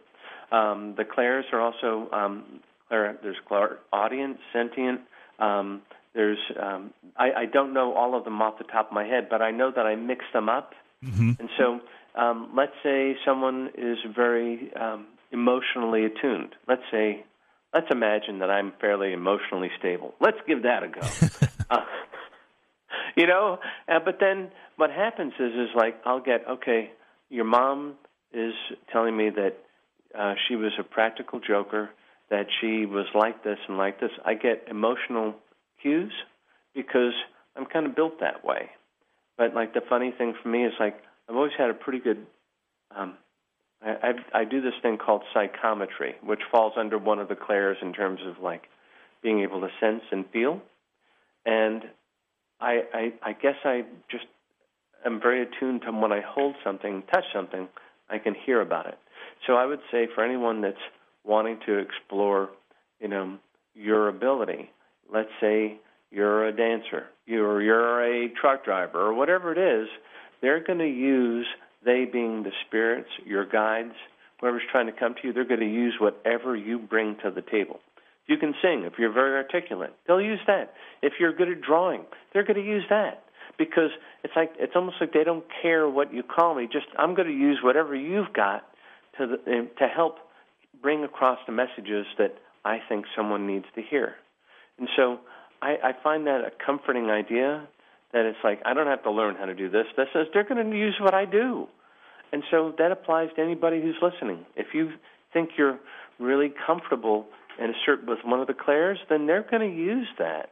Um, 0.51 0.95
the 0.97 1.05
clairs 1.05 1.45
are 1.53 1.61
also 1.61 2.09
um, 2.11 2.61
clair, 2.87 3.17
there's 3.23 3.37
clair, 3.47 3.79
audience, 3.93 4.37
sentient. 4.51 5.01
Um, 5.39 5.81
there's 6.13 6.39
um, 6.61 6.93
I, 7.17 7.31
I 7.31 7.45
don't 7.45 7.73
know 7.73 7.93
all 7.93 8.15
of 8.17 8.25
them 8.25 8.41
off 8.41 8.57
the 8.57 8.65
top 8.65 8.87
of 8.87 8.93
my 8.93 9.05
head, 9.05 9.27
but 9.29 9.41
I 9.41 9.51
know 9.51 9.71
that 9.73 9.85
I 9.85 9.95
mix 9.95 10.25
them 10.33 10.49
up. 10.49 10.73
Mm-hmm. 11.03 11.31
And 11.39 11.49
so, 11.57 11.79
um, 12.19 12.51
let's 12.55 12.73
say 12.83 13.15
someone 13.25 13.69
is 13.77 13.97
very 14.13 14.71
um, 14.75 15.07
emotionally 15.31 16.05
attuned. 16.05 16.53
Let's 16.67 16.83
say, 16.91 17.23
let's 17.73 17.87
imagine 17.89 18.39
that 18.39 18.51
I'm 18.51 18.73
fairly 18.81 19.13
emotionally 19.13 19.71
stable. 19.79 20.13
Let's 20.19 20.37
give 20.45 20.63
that 20.63 20.83
a 20.83 20.89
go. 20.89 21.01
uh, 21.69 21.85
you 23.15 23.27
know. 23.27 23.59
Uh, 23.87 23.99
but 24.03 24.17
then 24.19 24.49
what 24.77 24.89
happens 24.89 25.33
is, 25.39 25.53
is 25.53 25.69
like 25.75 25.95
I'll 26.05 26.21
get 26.21 26.47
okay. 26.49 26.91
Your 27.29 27.45
mom 27.45 27.95
is 28.33 28.53
telling 28.91 29.15
me 29.15 29.29
that 29.29 29.57
uh, 30.17 30.33
she 30.47 30.55
was 30.55 30.71
a 30.79 30.83
practical 30.83 31.39
joker, 31.39 31.89
that 32.29 32.47
she 32.59 32.85
was 32.85 33.05
like 33.13 33.43
this 33.43 33.57
and 33.67 33.77
like 33.77 33.99
this. 33.99 34.11
I 34.25 34.33
get 34.33 34.67
emotional 34.69 35.35
cues 35.81 36.13
because 36.75 37.13
I'm 37.55 37.65
kind 37.65 37.85
of 37.85 37.95
built 37.95 38.19
that 38.19 38.43
way. 38.43 38.69
But 39.37 39.53
like 39.53 39.73
the 39.73 39.81
funny 39.87 40.13
thing 40.17 40.33
for 40.41 40.49
me 40.49 40.65
is 40.65 40.73
like 40.79 40.97
I've 41.29 41.35
always 41.35 41.53
had 41.57 41.69
a 41.69 41.73
pretty 41.73 41.99
good. 41.99 42.25
Um, 42.95 43.15
I, 43.81 43.89
I, 43.89 44.41
I 44.41 44.43
do 44.45 44.61
this 44.61 44.73
thing 44.81 44.97
called 44.97 45.23
psychometry, 45.33 46.15
which 46.23 46.41
falls 46.51 46.73
under 46.77 46.97
one 46.97 47.19
of 47.19 47.29
the 47.29 47.35
clairs 47.35 47.77
in 47.81 47.93
terms 47.93 48.19
of 48.25 48.43
like 48.43 48.63
being 49.23 49.41
able 49.41 49.61
to 49.61 49.69
sense 49.79 50.03
and 50.11 50.25
feel. 50.31 50.61
And 51.45 51.83
I, 52.61 52.83
I, 52.93 53.13
I 53.23 53.33
guess 53.33 53.55
I 53.63 53.83
just 54.09 54.25
am 55.05 55.19
very 55.19 55.41
attuned 55.41 55.81
to 55.83 55.91
when 55.91 56.11
I 56.11 56.21
hold 56.21 56.55
something, 56.63 57.03
touch 57.11 57.25
something, 57.33 57.67
I 58.09 58.19
can 58.19 58.35
hear 58.45 58.61
about 58.61 58.87
it. 58.87 58.97
So 59.47 59.53
I 59.53 59.65
would 59.65 59.79
say 59.91 60.07
for 60.13 60.23
anyone 60.23 60.61
that's 60.61 60.77
wanting 61.23 61.59
to 61.65 61.77
explore, 61.77 62.49
you 62.99 63.07
know, 63.07 63.37
your 63.73 64.09
ability, 64.09 64.69
let's 65.11 65.29
say 65.39 65.79
you're 66.11 66.45
a 66.45 66.51
dancer, 66.51 67.05
you're 67.25 67.61
you're 67.61 68.03
a 68.03 68.29
truck 68.29 68.65
driver, 68.65 68.99
or 68.99 69.13
whatever 69.13 69.51
it 69.51 69.57
is, 69.57 69.87
they're 70.41 70.63
going 70.63 70.79
to 70.79 70.87
use 70.87 71.47
they 71.83 72.05
being 72.05 72.43
the 72.43 72.51
spirits, 72.67 73.09
your 73.25 73.45
guides, 73.45 73.93
whoever's 74.39 74.61
trying 74.71 74.87
to 74.87 74.91
come 74.91 75.15
to 75.15 75.27
you, 75.27 75.33
they're 75.33 75.45
going 75.45 75.59
to 75.61 75.65
use 75.65 75.95
whatever 75.99 76.55
you 76.55 76.77
bring 76.77 77.15
to 77.23 77.31
the 77.31 77.41
table. 77.41 77.79
You 78.31 78.37
can 78.37 78.53
sing 78.61 78.83
if 78.85 78.93
you're 78.97 79.11
very 79.11 79.35
articulate. 79.35 79.93
They'll 80.07 80.21
use 80.21 80.39
that. 80.47 80.73
If 81.01 81.15
you're 81.19 81.33
good 81.33 81.49
at 81.49 81.59
drawing, 81.59 82.05
they're 82.31 82.45
going 82.45 82.55
to 82.55 82.65
use 82.65 82.85
that 82.89 83.25
because 83.57 83.89
it's 84.23 84.31
like 84.37 84.53
it's 84.57 84.71
almost 84.73 84.95
like 85.01 85.11
they 85.11 85.25
don't 85.25 85.43
care 85.61 85.89
what 85.89 86.13
you 86.13 86.23
call 86.23 86.55
me. 86.55 86.65
Just 86.71 86.85
I'm 86.97 87.13
going 87.13 87.27
to 87.27 87.33
use 87.33 87.59
whatever 87.61 87.93
you've 87.93 88.31
got 88.31 88.63
to 89.17 89.27
the, 89.27 89.51
eh, 89.51 89.63
to 89.79 89.87
help 89.93 90.19
bring 90.81 91.03
across 91.03 91.39
the 91.45 91.51
messages 91.51 92.05
that 92.17 92.35
I 92.63 92.77
think 92.87 93.03
someone 93.17 93.47
needs 93.47 93.65
to 93.75 93.81
hear. 93.81 94.15
And 94.79 94.87
so 94.95 95.19
I, 95.61 95.75
I 95.83 95.91
find 96.01 96.25
that 96.27 96.39
a 96.39 96.51
comforting 96.65 97.09
idea 97.09 97.67
that 98.13 98.25
it's 98.25 98.39
like 98.45 98.61
I 98.65 98.73
don't 98.73 98.87
have 98.87 99.03
to 99.03 99.11
learn 99.11 99.35
how 99.35 99.43
to 99.43 99.53
do 99.53 99.69
this. 99.69 99.87
This 99.97 100.07
is 100.15 100.27
they're 100.33 100.47
going 100.47 100.71
to 100.71 100.77
use 100.77 100.95
what 101.01 101.13
I 101.13 101.25
do. 101.25 101.67
And 102.31 102.43
so 102.49 102.73
that 102.77 102.93
applies 102.93 103.27
to 103.35 103.41
anybody 103.41 103.81
who's 103.81 103.97
listening. 104.01 104.45
If 104.55 104.67
you 104.73 104.91
think 105.33 105.49
you're 105.57 105.79
really 106.17 106.53
comfortable 106.65 107.25
and 107.59 107.73
assert 107.75 108.05
with 108.07 108.19
one 108.23 108.39
of 108.39 108.47
the 108.47 108.53
clairs, 108.53 108.97
then 109.09 109.27
they're 109.27 109.45
going 109.49 109.69
to 109.69 109.75
use 109.75 110.07
that. 110.19 110.49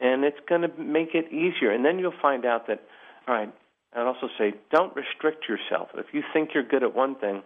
And 0.00 0.24
it's 0.24 0.40
going 0.48 0.62
to 0.62 0.70
make 0.78 1.14
it 1.14 1.32
easier. 1.32 1.70
And 1.70 1.84
then 1.84 1.98
you'll 1.98 2.12
find 2.20 2.44
out 2.44 2.66
that, 2.66 2.82
all 3.28 3.34
right, 3.34 3.52
I'd 3.94 4.06
also 4.06 4.28
say 4.38 4.54
don't 4.70 4.94
restrict 4.96 5.44
yourself. 5.48 5.88
If 5.94 6.06
you 6.12 6.22
think 6.32 6.50
you're 6.54 6.64
good 6.64 6.82
at 6.82 6.94
one 6.94 7.14
thing, 7.14 7.42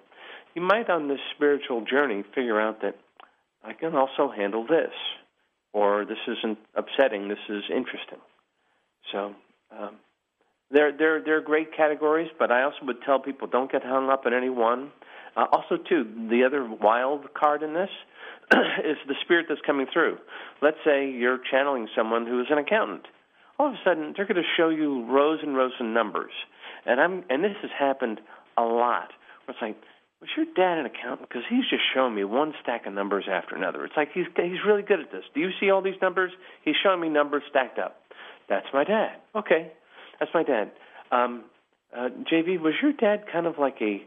you 0.55 0.63
might 0.63 0.89
on 0.89 1.09
this 1.09 1.19
spiritual 1.35 1.85
journey 1.85 2.25
figure 2.35 2.61
out 2.61 2.81
that 2.83 2.97
I 3.63 3.73
can 3.73 3.95
also 3.95 4.31
handle 4.31 4.65
this, 4.67 4.93
or 5.73 6.05
this 6.05 6.19
isn't 6.27 6.59
upsetting, 6.75 7.29
this 7.29 7.39
is 7.49 7.65
interesting. 7.69 8.19
So 9.13 9.35
um, 9.77 9.97
they're, 10.71 10.97
they're, 10.97 11.23
they're 11.23 11.41
great 11.43 11.77
categories, 11.77 12.31
but 12.39 12.51
I 12.51 12.63
also 12.63 12.79
would 12.85 13.03
tell 13.03 13.19
people 13.19 13.49
don't 13.49 13.71
get 13.71 13.83
hung 13.85 14.09
up 14.09 14.25
in 14.27 14.33
any 14.33 14.51
one. 14.51 14.93
Uh, 15.37 15.47
also, 15.53 15.77
too, 15.77 16.05
the 16.31 16.45
other 16.45 16.65
wild 16.65 17.35
card 17.35 17.63
in 17.63 17.75
this 17.75 17.91
is 18.85 18.97
the 19.09 19.15
spirit 19.23 19.47
that's 19.49 19.61
coming 19.67 19.87
through. 19.93 20.19
Let's 20.63 20.77
say 20.85 21.11
you're 21.11 21.39
channeling 21.51 21.89
someone 21.97 22.27
who 22.27 22.41
is 22.41 22.47
an 22.51 22.59
accountant. 22.59 23.07
All 23.59 23.69
of 23.69 23.75
a 23.75 23.79
sudden, 23.85 24.13
they're 24.17 24.27
going 24.27 24.37
to 24.37 24.49
show 24.57 24.69
you 24.69 25.05
rows 25.07 25.41
and 25.43 25.57
rows 25.57 25.73
of 25.81 25.87
numbers, 25.87 26.33
and 26.85 27.01
I'm 27.01 27.25
and 27.31 27.43
this 27.43 27.57
has 27.63 27.71
happened 27.77 28.21
a 28.59 28.63
lot. 28.63 29.09
It's 29.49 29.59
like, 29.63 29.77
was 30.21 30.29
your 30.37 30.47
dad 30.55 30.79
an 30.79 30.87
accountant? 30.87 31.29
Because 31.29 31.43
he's 31.49 31.65
just 31.71 31.83
showing 31.95 32.15
me 32.15 32.25
one 32.25 32.53
stack 32.63 32.87
of 32.87 32.93
numbers 32.93 33.25
after 33.31 33.57
another. 33.57 33.85
It's 33.85 33.97
like 33.97 34.11
he's 34.13 34.27
he's 34.37 34.61
really 34.67 34.83
good 34.83 35.01
at 35.01 35.11
this. 35.11 35.25
Do 35.35 35.41
you 35.41 35.51
see 35.59 35.71
all 35.71 35.83
these 35.83 36.01
numbers? 36.03 36.33
He's 36.65 36.77
showing 36.83 37.01
me 37.01 37.09
numbers 37.09 37.43
stacked 37.49 37.79
up. 37.79 37.97
That's 38.49 38.67
my 38.73 38.85
dad. 38.85 39.17
Okay, 39.35 39.73
that's 40.21 40.31
my 40.35 40.43
dad. 40.43 40.71
Um, 41.11 41.45
uh, 41.97 42.09
JV, 42.31 42.61
was 42.61 42.75
your 42.83 42.93
dad 42.93 43.25
kind 43.33 43.47
of 43.47 43.59
like 43.59 43.77
a 43.81 44.03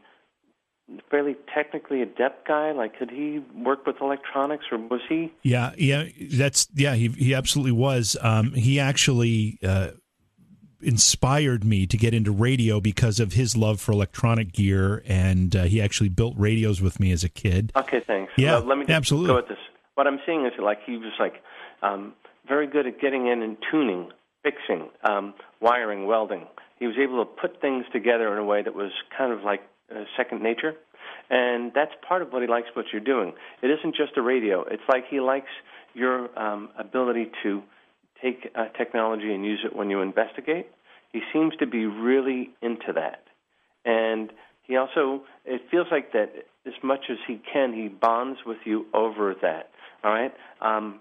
fairly 1.09 1.35
technically 1.53 2.01
adept 2.01 2.47
guy? 2.47 2.71
Like, 2.71 2.97
could 2.97 3.11
he 3.11 3.43
work 3.55 3.85
with 3.85 4.01
electronics, 4.01 4.65
or 4.71 4.77
was 4.77 5.01
he? 5.07 5.33
Yeah, 5.43 5.71
yeah, 5.77 6.05
that's 6.33 6.67
yeah. 6.73 6.95
He 6.95 7.09
he 7.09 7.33
absolutely 7.33 7.73
was. 7.73 8.17
Um, 8.21 8.53
he 8.53 8.79
actually 8.79 9.59
uh, 9.63 9.91
inspired 10.81 11.63
me 11.63 11.85
to 11.87 11.97
get 11.97 12.13
into 12.13 12.31
radio 12.31 12.79
because 12.79 13.19
of 13.19 13.33
his 13.33 13.55
love 13.55 13.79
for 13.79 13.91
electronic 13.91 14.51
gear, 14.51 15.03
and 15.05 15.55
uh, 15.55 15.63
he 15.63 15.81
actually 15.81 16.09
built 16.09 16.33
radios 16.37 16.81
with 16.81 16.99
me 16.99 17.11
as 17.11 17.23
a 17.23 17.29
kid. 17.29 17.71
Okay, 17.75 18.01
thanks. 18.05 18.31
Yeah, 18.37 18.57
let 18.57 18.77
me 18.77 18.85
absolutely. 18.87 19.27
go 19.27 19.35
with 19.35 19.47
this. 19.47 19.57
What 19.95 20.07
I'm 20.07 20.19
seeing 20.25 20.45
is 20.45 20.53
like 20.61 20.79
he 20.85 20.97
was 20.97 21.11
like 21.19 21.41
um, 21.81 22.13
very 22.47 22.67
good 22.67 22.87
at 22.87 22.99
getting 23.01 23.27
in 23.27 23.41
and 23.41 23.57
tuning, 23.71 24.11
fixing, 24.43 24.89
um, 25.03 25.33
wiring, 25.61 26.07
welding. 26.07 26.47
He 26.79 26.87
was 26.87 26.95
able 26.97 27.25
to 27.25 27.29
put 27.29 27.59
things 27.59 27.85
together 27.91 28.31
in 28.31 28.39
a 28.39 28.45
way 28.45 28.63
that 28.63 28.73
was 28.73 28.91
kind 29.17 29.33
of 29.33 29.43
like 29.43 29.61
uh, 29.91 30.03
second 30.17 30.41
nature. 30.41 30.73
and 31.29 31.71
that's 31.73 31.91
part 32.07 32.21
of 32.21 32.31
what 32.31 32.41
he 32.41 32.47
likes 32.47 32.67
what 32.73 32.85
you're 32.91 33.01
doing. 33.01 33.33
It 33.61 33.67
isn't 33.67 33.95
just 33.95 34.17
a 34.17 34.21
radio. 34.21 34.63
It's 34.63 34.83
like 34.87 35.05
he 35.09 35.19
likes 35.19 35.49
your 35.93 36.37
um, 36.39 36.69
ability 36.77 37.31
to 37.43 37.61
take 38.21 38.51
uh, 38.55 38.65
technology 38.77 39.33
and 39.33 39.45
use 39.45 39.61
it 39.63 39.75
when 39.75 39.89
you 39.89 40.01
investigate. 40.01 40.67
He 41.11 41.21
seems 41.33 41.55
to 41.57 41.65
be 41.65 41.85
really 41.85 42.51
into 42.61 42.93
that, 42.93 43.23
and 43.85 44.31
he 44.63 44.77
also 44.77 45.23
it 45.45 45.61
feels 45.71 45.87
like 45.91 46.13
that 46.13 46.31
as 46.65 46.73
much 46.83 47.05
as 47.09 47.17
he 47.27 47.41
can, 47.51 47.73
he 47.73 47.87
bonds 47.87 48.39
with 48.45 48.59
you 48.65 48.85
over 48.93 49.35
that. 49.41 49.71
All 50.03 50.11
right. 50.11 50.33
Um, 50.61 50.99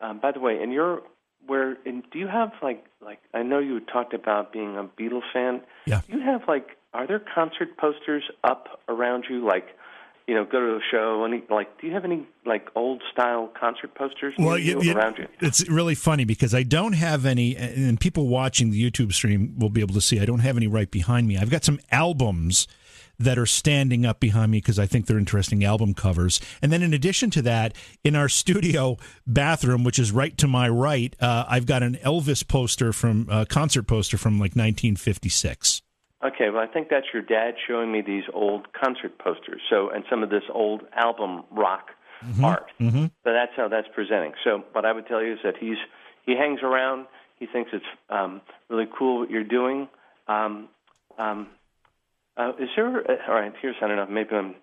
um, 0.00 0.20
by 0.20 0.30
the 0.32 0.40
way, 0.40 0.62
and 0.62 0.72
you're 0.72 1.02
where 1.46 1.76
and 1.84 2.04
do 2.12 2.18
you 2.18 2.28
have 2.28 2.52
like 2.62 2.84
like 3.00 3.18
I 3.34 3.42
know 3.42 3.58
you 3.58 3.80
talked 3.80 4.14
about 4.14 4.52
being 4.52 4.76
a 4.76 4.84
Beatles 4.84 5.22
fan. 5.32 5.62
Yeah. 5.86 6.02
Do 6.06 6.18
you 6.18 6.24
have 6.24 6.42
like 6.46 6.77
are 6.94 7.06
there 7.06 7.22
concert 7.34 7.76
posters 7.76 8.24
up 8.44 8.80
around 8.88 9.24
you 9.28 9.44
like 9.44 9.66
you 10.28 10.34
know, 10.34 10.44
go 10.44 10.60
to 10.60 10.76
a 10.76 10.80
show. 10.90 11.24
Any 11.24 11.42
like, 11.48 11.80
do 11.80 11.86
you 11.86 11.94
have 11.94 12.04
any 12.04 12.26
like 12.44 12.68
old 12.76 13.02
style 13.10 13.50
concert 13.58 13.94
posters 13.94 14.34
well, 14.38 14.58
you, 14.58 14.80
you, 14.82 14.94
around 14.94 15.16
you? 15.16 15.26
It's 15.40 15.66
really 15.70 15.94
funny 15.94 16.26
because 16.26 16.54
I 16.54 16.64
don't 16.64 16.92
have 16.92 17.24
any, 17.24 17.56
and 17.56 17.98
people 17.98 18.28
watching 18.28 18.70
the 18.70 18.90
YouTube 18.90 19.14
stream 19.14 19.58
will 19.58 19.70
be 19.70 19.80
able 19.80 19.94
to 19.94 20.02
see. 20.02 20.20
I 20.20 20.26
don't 20.26 20.40
have 20.40 20.58
any 20.58 20.66
right 20.66 20.90
behind 20.90 21.26
me. 21.26 21.38
I've 21.38 21.48
got 21.48 21.64
some 21.64 21.80
albums 21.90 22.68
that 23.18 23.38
are 23.38 23.46
standing 23.46 24.04
up 24.04 24.20
behind 24.20 24.52
me 24.52 24.58
because 24.58 24.78
I 24.78 24.84
think 24.84 25.06
they're 25.06 25.18
interesting 25.18 25.64
album 25.64 25.94
covers. 25.94 26.40
And 26.60 26.70
then 26.70 26.82
in 26.82 26.92
addition 26.92 27.30
to 27.30 27.42
that, 27.42 27.74
in 28.04 28.14
our 28.14 28.28
studio 28.28 28.98
bathroom, 29.26 29.82
which 29.82 29.98
is 29.98 30.12
right 30.12 30.36
to 30.36 30.46
my 30.46 30.68
right, 30.68 31.16
uh, 31.20 31.46
I've 31.48 31.66
got 31.66 31.82
an 31.82 31.94
Elvis 32.04 32.46
poster 32.46 32.92
from 32.92 33.26
uh, 33.30 33.46
concert 33.48 33.84
poster 33.84 34.18
from 34.18 34.34
like 34.34 34.52
1956. 34.52 35.80
Okay, 36.24 36.50
well, 36.50 36.62
I 36.62 36.66
think 36.66 36.88
that's 36.88 37.06
your 37.12 37.22
dad 37.22 37.54
showing 37.66 37.92
me 37.92 38.00
these 38.00 38.24
old 38.34 38.72
concert 38.72 39.18
posters. 39.18 39.60
So, 39.70 39.90
and 39.90 40.04
some 40.10 40.22
of 40.22 40.30
this 40.30 40.42
old 40.52 40.82
album 40.92 41.44
rock 41.50 41.90
mm-hmm. 42.24 42.44
art. 42.44 42.66
Mm-hmm. 42.80 43.04
So 43.04 43.32
that's 43.32 43.52
how 43.56 43.68
that's 43.68 43.86
presenting. 43.94 44.32
So, 44.42 44.64
what 44.72 44.84
I 44.84 44.92
would 44.92 45.06
tell 45.06 45.22
you 45.22 45.34
is 45.34 45.38
that 45.44 45.56
he's 45.58 45.76
he 46.26 46.36
hangs 46.36 46.60
around. 46.62 47.06
He 47.38 47.46
thinks 47.46 47.70
it's 47.72 47.84
um, 48.10 48.40
really 48.68 48.88
cool 48.98 49.20
what 49.20 49.30
you're 49.30 49.44
doing. 49.44 49.88
Um, 50.26 50.68
um, 51.18 51.48
uh, 52.36 52.52
is 52.58 52.68
there? 52.74 52.88
Uh, 52.88 53.28
all 53.28 53.34
right, 53.34 53.52
here's 53.62 53.76
I 53.80 53.86
don't 53.86 53.96
know. 53.96 54.06
Maybe 54.06 54.30
I'm. 54.34 54.56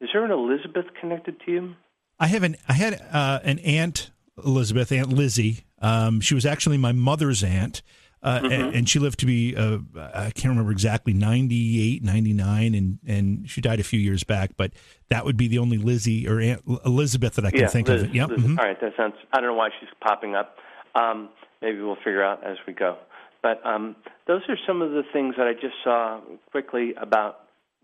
Is 0.00 0.10
there 0.12 0.24
an 0.24 0.30
Elizabeth 0.30 0.86
connected 1.00 1.40
to 1.44 1.50
you? 1.50 1.74
I 2.20 2.28
have 2.28 2.44
an. 2.44 2.56
I 2.68 2.74
had 2.74 3.00
uh, 3.12 3.40
an 3.42 3.58
aunt 3.60 4.10
Elizabeth, 4.44 4.92
Aunt 4.92 5.08
Lizzie. 5.12 5.64
Um, 5.80 6.20
she 6.20 6.34
was 6.34 6.46
actually 6.46 6.78
my 6.78 6.92
mother's 6.92 7.42
aunt. 7.42 7.82
Uh, 8.22 8.38
mm-hmm. 8.38 8.52
and, 8.52 8.74
and, 8.74 8.88
she 8.88 8.98
lived 8.98 9.18
to 9.18 9.24
be 9.24 9.56
uh, 9.56 9.78
I 9.96 10.30
can't 10.30 10.50
remember 10.50 10.72
exactly 10.72 11.14
98 11.14 12.02
99 12.02 12.74
and 12.74 12.98
and 13.06 13.48
she 13.48 13.62
died 13.62 13.80
a 13.80 13.82
few 13.82 13.98
years 13.98 14.24
back 14.24 14.50
but 14.58 14.72
that 15.08 15.24
would 15.24 15.38
be 15.38 15.48
the 15.48 15.56
only 15.56 15.78
Lizzie 15.78 16.28
or 16.28 16.38
Aunt 16.38 16.62
Elizabeth 16.84 17.36
that 17.36 17.46
I 17.46 17.50
can 17.50 17.60
yeah, 17.60 17.68
think 17.68 17.88
Liz, 17.88 18.02
of 18.02 18.14
yep. 18.14 18.28
Mm-hmm. 18.28 18.58
all 18.58 18.66
right 18.66 18.78
that 18.78 18.92
sounds 18.94 19.14
I 19.32 19.38
don't 19.40 19.46
know 19.46 19.54
why 19.54 19.70
she's 19.80 19.88
popping 20.02 20.34
up 20.34 20.56
um, 20.94 21.30
maybe 21.62 21.80
we'll 21.80 21.96
figure 21.96 22.22
out 22.22 22.44
as 22.44 22.58
we 22.66 22.74
go 22.74 22.98
but 23.42 23.64
um, 23.64 23.96
those 24.26 24.42
are 24.48 24.56
some 24.66 24.82
of 24.82 24.90
the 24.90 25.02
things 25.12 25.34
that 25.38 25.46
I 25.46 25.54
just 25.54 25.74
saw 25.82 26.20
quickly 26.50 26.94
about 26.94 27.40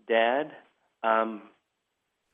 Dad. 0.07 0.51
Um, 1.03 1.41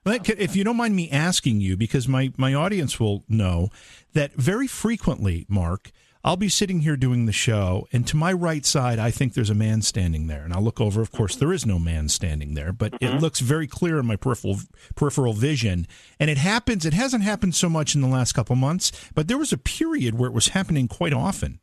if 0.05 0.55
you 0.55 0.63
don't 0.63 0.75
mind 0.75 0.95
me 0.95 1.09
asking 1.09 1.61
you, 1.61 1.77
because 1.77 2.07
my, 2.07 2.33
my 2.35 2.53
audience 2.53 2.99
will 2.99 3.23
know 3.29 3.69
that 4.13 4.33
very 4.33 4.67
frequently, 4.67 5.45
Mark, 5.47 5.91
I'll 6.25 6.37
be 6.37 6.47
sitting 6.47 6.79
here 6.79 6.95
doing 6.95 7.25
the 7.25 7.33
show, 7.33 7.85
and 7.91 8.07
to 8.07 8.15
my 8.15 8.31
right 8.31 8.65
side, 8.65 8.97
I 8.97 9.11
think 9.11 9.33
there's 9.33 9.49
a 9.49 9.55
man 9.55 9.81
standing 9.81 10.27
there. 10.27 10.43
And 10.43 10.53
I'll 10.53 10.61
look 10.61 10.79
over. 10.79 11.01
Of 11.01 11.11
course, 11.11 11.35
there 11.35 11.51
is 11.51 11.65
no 11.65 11.77
man 11.77 12.07
standing 12.07 12.53
there, 12.53 12.71
but 12.71 12.93
mm-hmm. 12.93 13.17
it 13.17 13.21
looks 13.21 13.41
very 13.41 13.67
clear 13.67 13.99
in 13.99 14.05
my 14.05 14.15
peripheral 14.15 14.59
peripheral 14.95 15.33
vision. 15.33 15.85
And 16.21 16.29
it 16.29 16.37
happens. 16.37 16.85
It 16.85 16.93
hasn't 16.93 17.23
happened 17.23 17.55
so 17.55 17.67
much 17.67 17.93
in 17.93 17.99
the 17.99 18.07
last 18.07 18.31
couple 18.31 18.55
months, 18.55 18.91
but 19.13 19.27
there 19.27 19.37
was 19.37 19.51
a 19.51 19.57
period 19.57 20.17
where 20.17 20.29
it 20.29 20.33
was 20.33 20.49
happening 20.49 20.87
quite 20.87 21.13
often. 21.13 21.59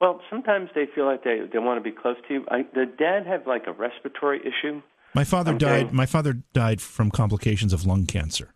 Well, 0.00 0.20
sometimes 0.30 0.70
they 0.76 0.86
feel 0.94 1.06
like 1.06 1.24
they 1.24 1.40
they 1.52 1.58
want 1.58 1.82
to 1.82 1.90
be 1.90 1.94
close 1.94 2.16
to 2.28 2.34
you. 2.34 2.44
I, 2.48 2.62
the 2.72 2.86
dad 2.86 3.26
have 3.26 3.48
like 3.48 3.66
a 3.66 3.72
respiratory 3.72 4.40
issue. 4.40 4.80
My 5.12 5.24
father 5.24 5.54
okay. 5.54 5.58
died. 5.58 5.92
My 5.92 6.06
father 6.06 6.34
died 6.52 6.80
from 6.80 7.10
complications 7.10 7.72
of 7.72 7.84
lung 7.84 8.06
cancer. 8.06 8.54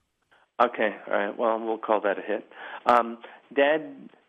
Okay, 0.63 0.95
all 1.09 1.19
right. 1.19 1.37
Well, 1.37 1.59
we'll 1.59 1.79
call 1.79 2.01
that 2.03 2.17
a 2.17 2.23
hit. 2.23 2.49
Um, 2.87 3.19
dad 3.57 3.83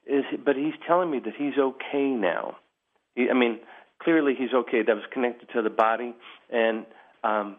is, 0.05 0.23
but 0.43 0.55
he's 0.55 0.73
telling 0.87 1.11
me 1.11 1.19
that 1.19 1.33
he's 1.37 1.57
okay 1.57 2.09
now. 2.09 2.57
He, 3.15 3.29
I 3.29 3.33
mean, 3.33 3.59
clearly 4.01 4.33
he's 4.37 4.53
okay. 4.53 4.83
That 4.83 4.95
was 4.95 5.05
connected 5.11 5.49
to 5.53 5.61
the 5.61 5.69
body, 5.69 6.13
and 6.51 6.85
um, 7.23 7.57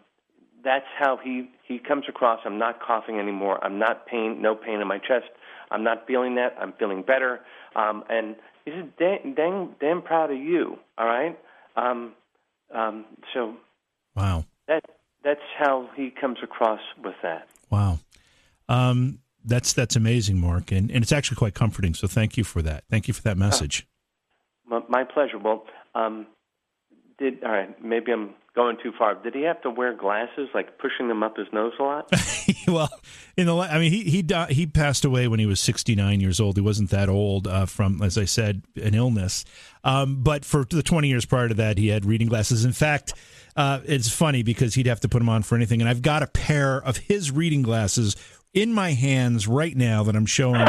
that's 0.64 0.86
how 0.98 1.18
he 1.22 1.50
he 1.66 1.78
comes 1.78 2.04
across. 2.08 2.40
I'm 2.44 2.58
not 2.58 2.80
coughing 2.80 3.18
anymore. 3.18 3.62
I'm 3.64 3.78
not 3.78 4.06
pain. 4.06 4.40
No 4.40 4.54
pain 4.54 4.80
in 4.80 4.88
my 4.88 4.98
chest. 4.98 5.26
I'm 5.70 5.82
not 5.82 6.06
feeling 6.06 6.36
that. 6.36 6.56
I'm 6.60 6.72
feeling 6.78 7.02
better. 7.02 7.40
Um, 7.74 8.04
and 8.08 8.36
he 8.64 8.70
said, 8.72 8.96
dang, 8.98 9.34
dang, 9.36 9.74
damn 9.80 10.02
proud 10.02 10.30
of 10.30 10.38
you. 10.38 10.78
All 10.96 11.06
right. 11.06 11.38
Um, 11.76 12.12
um, 12.74 13.04
so, 13.34 13.54
wow. 14.14 14.44
That 14.68 14.84
that's 15.24 15.40
how 15.58 15.88
he 15.96 16.10
comes 16.10 16.38
across 16.42 16.80
with 17.02 17.14
that. 17.22 17.48
Wow. 17.70 17.98
Um, 18.68 19.18
that's 19.46 19.72
that's 19.72 19.96
amazing, 19.96 20.38
Mark, 20.38 20.72
and, 20.72 20.90
and 20.90 21.02
it's 21.02 21.12
actually 21.12 21.36
quite 21.36 21.54
comforting. 21.54 21.94
So 21.94 22.06
thank 22.06 22.36
you 22.36 22.44
for 22.44 22.62
that. 22.62 22.84
Thank 22.90 23.08
you 23.08 23.14
for 23.14 23.22
that 23.22 23.38
message. 23.38 23.86
Uh, 24.70 24.80
my 24.88 25.04
pleasure. 25.04 25.38
Well, 25.38 25.64
um, 25.94 26.26
did 27.18 27.42
all 27.44 27.52
right. 27.52 27.82
Maybe 27.82 28.12
I'm 28.12 28.34
going 28.54 28.78
too 28.82 28.92
far. 28.98 29.14
Did 29.14 29.34
he 29.34 29.42
have 29.42 29.60
to 29.62 29.70
wear 29.70 29.94
glasses, 29.94 30.48
like 30.54 30.78
pushing 30.78 31.08
them 31.08 31.22
up 31.22 31.36
his 31.36 31.46
nose 31.52 31.74
a 31.78 31.82
lot? 31.82 32.10
well, 32.68 32.88
in 33.36 33.46
the 33.46 33.56
I 33.56 33.78
mean, 33.78 33.92
he 33.92 34.02
he 34.04 34.22
died, 34.22 34.50
he 34.50 34.66
passed 34.66 35.04
away 35.04 35.28
when 35.28 35.38
he 35.38 35.46
was 35.46 35.60
69 35.60 36.20
years 36.20 36.40
old. 36.40 36.56
He 36.56 36.62
wasn't 36.62 36.90
that 36.90 37.08
old 37.08 37.46
uh, 37.46 37.66
from, 37.66 38.02
as 38.02 38.18
I 38.18 38.24
said, 38.24 38.62
an 38.82 38.94
illness. 38.94 39.44
Um, 39.84 40.22
but 40.22 40.44
for 40.44 40.64
the 40.64 40.82
20 40.82 41.06
years 41.06 41.24
prior 41.24 41.48
to 41.48 41.54
that, 41.54 41.78
he 41.78 41.88
had 41.88 42.04
reading 42.04 42.28
glasses. 42.28 42.64
In 42.64 42.72
fact, 42.72 43.14
uh, 43.56 43.80
it's 43.84 44.08
funny 44.08 44.42
because 44.42 44.74
he'd 44.74 44.86
have 44.86 45.00
to 45.00 45.08
put 45.08 45.20
them 45.20 45.28
on 45.28 45.42
for 45.42 45.54
anything. 45.54 45.80
And 45.80 45.88
I've 45.88 46.02
got 46.02 46.22
a 46.22 46.26
pair 46.26 46.78
of 46.78 46.96
his 46.96 47.30
reading 47.30 47.62
glasses 47.62 48.16
in 48.56 48.72
my 48.72 48.92
hands 48.92 49.46
right 49.46 49.76
now 49.76 50.02
that 50.02 50.16
I'm 50.16 50.26
showing. 50.26 50.66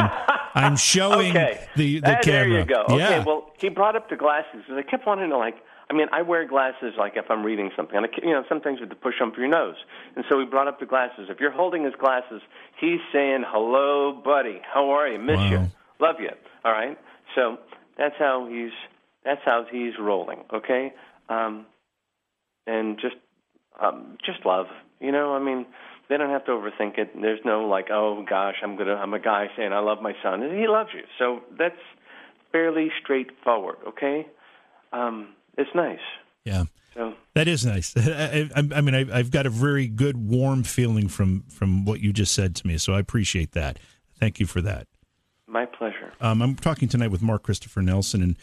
I'm 0.54 0.76
showing 0.92 1.30
okay. 1.30 1.66
the 1.74 2.00
the 2.00 2.18
camera. 2.22 2.22
There 2.22 2.58
you 2.60 2.64
go. 2.64 2.84
Yeah. 2.90 2.94
Okay. 2.94 3.24
Well, 3.26 3.50
he 3.58 3.70
brought 3.70 3.96
up 3.96 4.10
the 4.10 4.16
glasses 4.16 4.62
and 4.68 4.78
I 4.78 4.82
kept 4.82 5.06
wanting 5.06 5.30
to 5.30 5.36
like 5.36 5.56
I 5.90 5.94
mean, 5.94 6.08
I 6.12 6.20
wear 6.20 6.46
glasses 6.46 6.94
like 6.98 7.14
if 7.16 7.30
I'm 7.30 7.42
reading 7.42 7.70
something. 7.74 7.96
And, 7.96 8.04
I, 8.04 8.08
you 8.22 8.32
know, 8.32 8.44
sometimes 8.46 8.76
you 8.78 8.82
have 8.82 8.90
to 8.90 8.96
push 8.96 9.14
them 9.18 9.32
for 9.32 9.40
your 9.40 9.48
nose. 9.48 9.76
And 10.16 10.24
so 10.28 10.36
we 10.36 10.44
brought 10.44 10.68
up 10.68 10.80
the 10.80 10.86
glasses. 10.86 11.28
If 11.30 11.40
you're 11.40 11.50
holding 11.50 11.82
his 11.82 11.94
glasses, 11.98 12.42
he's 12.78 13.00
saying, 13.10 13.44
hello, 13.46 14.20
buddy. 14.22 14.60
How 14.70 14.90
are 14.90 15.08
you? 15.08 15.18
Miss 15.18 15.38
wow. 15.38 15.50
you. 15.50 15.58
Love 15.98 16.16
you. 16.20 16.28
All 16.62 16.72
right? 16.72 16.98
So 17.34 17.56
that's 17.96 18.14
how 18.18 18.46
he's 18.50 18.72
that's 19.24 19.40
how 19.44 19.64
he's 19.70 19.94
rolling, 19.98 20.44
okay? 20.52 20.92
Um, 21.28 21.66
and 22.66 22.98
just 23.00 23.16
um, 23.80 24.18
just 24.24 24.44
love. 24.44 24.66
You 25.00 25.12
know, 25.12 25.34
I 25.34 25.38
mean, 25.38 25.66
they 26.08 26.16
don't 26.16 26.30
have 26.30 26.44
to 26.46 26.52
overthink 26.52 26.98
it. 26.98 27.10
There's 27.20 27.40
no 27.44 27.66
like, 27.68 27.90
oh 27.90 28.24
gosh, 28.28 28.56
I'm 28.62 28.76
gonna 28.76 28.94
I'm 28.94 29.14
a 29.14 29.20
guy 29.20 29.46
saying 29.56 29.72
I 29.72 29.80
love 29.80 30.00
my 30.00 30.14
son. 30.22 30.42
And 30.42 30.58
he 30.58 30.66
loves 30.66 30.90
you. 30.94 31.02
So 31.18 31.40
that's 31.58 31.76
fairly 32.52 32.90
straightforward, 33.02 33.76
okay? 33.88 34.26
Um, 34.92 35.34
it's 35.56 35.70
nice. 35.74 35.98
Yeah. 36.44 36.64
So 36.94 37.14
that 37.34 37.46
is 37.46 37.64
nice. 37.66 37.94
I, 37.96 38.48
I, 38.56 38.68
I 38.76 38.80
mean, 38.80 38.94
I, 38.94 39.18
have 39.18 39.30
got 39.30 39.46
a 39.46 39.50
very 39.50 39.86
good, 39.86 40.16
warm 40.16 40.62
feeling 40.62 41.08
from 41.08 41.44
from 41.48 41.84
what 41.84 42.00
you 42.00 42.12
just 42.12 42.34
said 42.34 42.56
to 42.56 42.66
me. 42.66 42.78
So 42.78 42.94
I 42.94 43.00
appreciate 43.00 43.52
that. 43.52 43.78
Thank 44.18 44.40
you 44.40 44.46
for 44.46 44.60
that. 44.62 44.88
My 45.46 45.66
pleasure. 45.66 46.12
Um, 46.20 46.42
I'm 46.42 46.56
talking 46.56 46.88
tonight 46.88 47.10
with 47.10 47.22
Mark 47.22 47.42
Christopher 47.42 47.80
Nelson, 47.80 48.22
and 48.22 48.36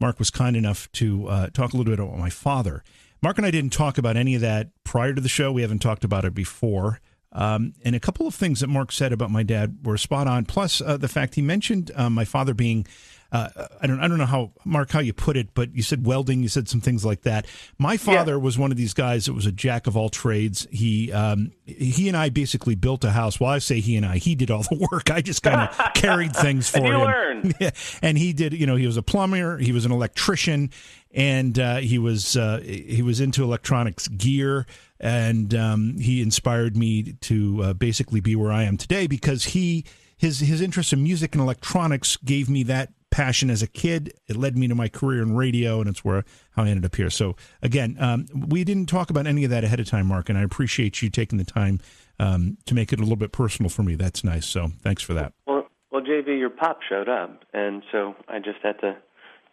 Mark 0.00 0.18
was 0.18 0.30
kind 0.30 0.56
enough 0.56 0.90
to 0.92 1.28
uh, 1.28 1.46
talk 1.50 1.72
a 1.72 1.76
little 1.76 1.90
bit 1.90 2.00
about 2.00 2.18
my 2.18 2.30
father. 2.30 2.82
Mark 3.22 3.36
and 3.36 3.46
I 3.46 3.50
didn't 3.50 3.72
talk 3.72 3.98
about 3.98 4.16
any 4.16 4.34
of 4.34 4.40
that 4.40 4.70
prior 4.82 5.12
to 5.12 5.20
the 5.20 5.28
show. 5.28 5.52
We 5.52 5.62
haven't 5.62 5.80
talked 5.80 6.04
about 6.04 6.24
it 6.24 6.34
before. 6.34 7.00
Um, 7.32 7.74
and 7.84 7.94
a 7.94 8.00
couple 8.00 8.26
of 8.26 8.34
things 8.34 8.60
that 8.60 8.66
Mark 8.66 8.90
said 8.90 9.12
about 9.12 9.30
my 9.30 9.42
dad 9.42 9.78
were 9.84 9.96
spot 9.96 10.26
on. 10.26 10.44
Plus, 10.44 10.80
uh, 10.80 10.96
the 10.96 11.08
fact 11.08 11.36
he 11.36 11.42
mentioned 11.42 11.90
uh, 11.94 12.10
my 12.10 12.24
father 12.24 12.54
being 12.54 12.86
uh, 13.32 13.48
I 13.80 13.86
don't 13.86 14.00
I 14.00 14.08
don't 14.08 14.18
know 14.18 14.26
how 14.26 14.52
Mark 14.64 14.90
how 14.90 15.00
you 15.00 15.12
put 15.12 15.36
it, 15.36 15.54
but 15.54 15.74
you 15.74 15.82
said 15.82 16.04
welding. 16.04 16.42
You 16.42 16.48
said 16.48 16.68
some 16.68 16.80
things 16.80 17.04
like 17.04 17.22
that. 17.22 17.46
My 17.78 17.96
father 17.96 18.32
yeah. 18.32 18.38
was 18.38 18.58
one 18.58 18.70
of 18.70 18.76
these 18.76 18.94
guys 18.94 19.26
that 19.26 19.34
was 19.34 19.46
a 19.46 19.52
jack 19.52 19.86
of 19.86 19.96
all 19.96 20.08
trades. 20.08 20.66
He 20.70 21.12
um, 21.12 21.52
he 21.64 22.08
and 22.08 22.16
I 22.16 22.28
basically 22.28 22.74
built 22.74 23.04
a 23.04 23.10
house. 23.10 23.38
Well, 23.38 23.50
I 23.50 23.58
say 23.58 23.80
he 23.80 23.96
and 23.96 24.04
I. 24.04 24.18
He 24.18 24.34
did 24.34 24.50
all 24.50 24.62
the 24.62 24.88
work. 24.90 25.10
I 25.10 25.20
just 25.20 25.42
kind 25.42 25.68
of 25.68 25.92
carried 25.94 26.34
things 26.34 26.68
for 26.68 26.80
him. 26.80 27.54
And 28.02 28.18
he 28.18 28.32
did. 28.32 28.52
You 28.52 28.66
know, 28.66 28.76
he 28.76 28.86
was 28.86 28.96
a 28.96 29.02
plumber. 29.02 29.58
He 29.58 29.72
was 29.72 29.84
an 29.84 29.92
electrician, 29.92 30.70
and 31.12 31.58
uh, 31.58 31.76
he 31.76 31.98
was 31.98 32.36
uh, 32.36 32.60
he 32.64 33.02
was 33.02 33.20
into 33.20 33.42
electronics 33.42 34.08
gear 34.08 34.66
and 35.00 35.54
um, 35.54 35.98
he 35.98 36.20
inspired 36.20 36.76
me 36.76 37.14
to 37.22 37.62
uh, 37.62 37.72
basically 37.72 38.20
be 38.20 38.36
where 38.36 38.52
I 38.52 38.64
am 38.64 38.76
today 38.76 39.06
because 39.06 39.44
he 39.44 39.84
his 40.16 40.40
his 40.40 40.60
interest 40.60 40.92
in 40.92 41.02
music 41.02 41.34
and 41.34 41.40
electronics 41.40 42.18
gave 42.18 42.50
me 42.50 42.62
that 42.64 42.92
passion 43.10 43.50
as 43.50 43.62
a 43.62 43.66
kid. 43.66 44.14
It 44.28 44.36
led 44.36 44.56
me 44.56 44.68
to 44.68 44.74
my 44.74 44.88
career 44.88 45.22
in 45.22 45.34
radio, 45.34 45.80
and 45.80 45.88
it's 45.88 46.04
where 46.04 46.24
how 46.52 46.64
I 46.64 46.68
ended 46.68 46.84
up 46.84 46.96
here. 46.96 47.10
So 47.10 47.36
again, 47.62 47.96
um, 47.98 48.26
we 48.34 48.64
didn't 48.64 48.86
talk 48.86 49.10
about 49.10 49.26
any 49.26 49.44
of 49.44 49.50
that 49.50 49.64
ahead 49.64 49.80
of 49.80 49.86
time, 49.86 50.06
Mark, 50.06 50.28
and 50.28 50.38
I 50.38 50.42
appreciate 50.42 51.02
you 51.02 51.10
taking 51.10 51.38
the 51.38 51.44
time 51.44 51.80
um, 52.18 52.58
to 52.66 52.74
make 52.74 52.92
it 52.92 52.98
a 52.98 53.02
little 53.02 53.16
bit 53.16 53.32
personal 53.32 53.70
for 53.70 53.82
me. 53.82 53.94
That's 53.94 54.22
nice. 54.22 54.46
So 54.46 54.72
thanks 54.82 55.02
for 55.02 55.14
that. 55.14 55.32
Well, 55.46 55.66
well, 55.90 56.02
JV, 56.02 56.38
your 56.38 56.50
pop 56.50 56.80
showed 56.88 57.08
up, 57.08 57.44
and 57.52 57.82
so 57.90 58.14
I 58.28 58.38
just 58.38 58.58
had 58.62 58.78
to 58.80 58.96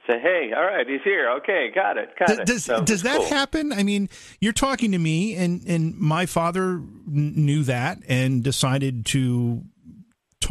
say, 0.06 0.20
"Hey, 0.20 0.52
all 0.56 0.64
right, 0.64 0.88
he's 0.88 1.02
here. 1.04 1.32
Okay, 1.38 1.70
got 1.74 1.98
it, 1.98 2.10
got 2.18 2.28
does, 2.28 2.40
it." 2.40 2.46
Does, 2.46 2.64
so 2.66 2.84
does 2.84 3.04
that 3.04 3.18
cool. 3.18 3.30
happen? 3.30 3.74
I 3.74 3.84
mean, 3.84 4.10
you're 4.40 4.54
talking 4.54 4.92
to 4.92 5.00
me, 5.00 5.36
and 5.36 5.64
and 5.68 5.98
my 5.98 6.26
father 6.26 6.82
knew 7.08 7.64
that 7.64 8.00
and 8.08 8.44
decided 8.44 9.06
to, 9.08 9.64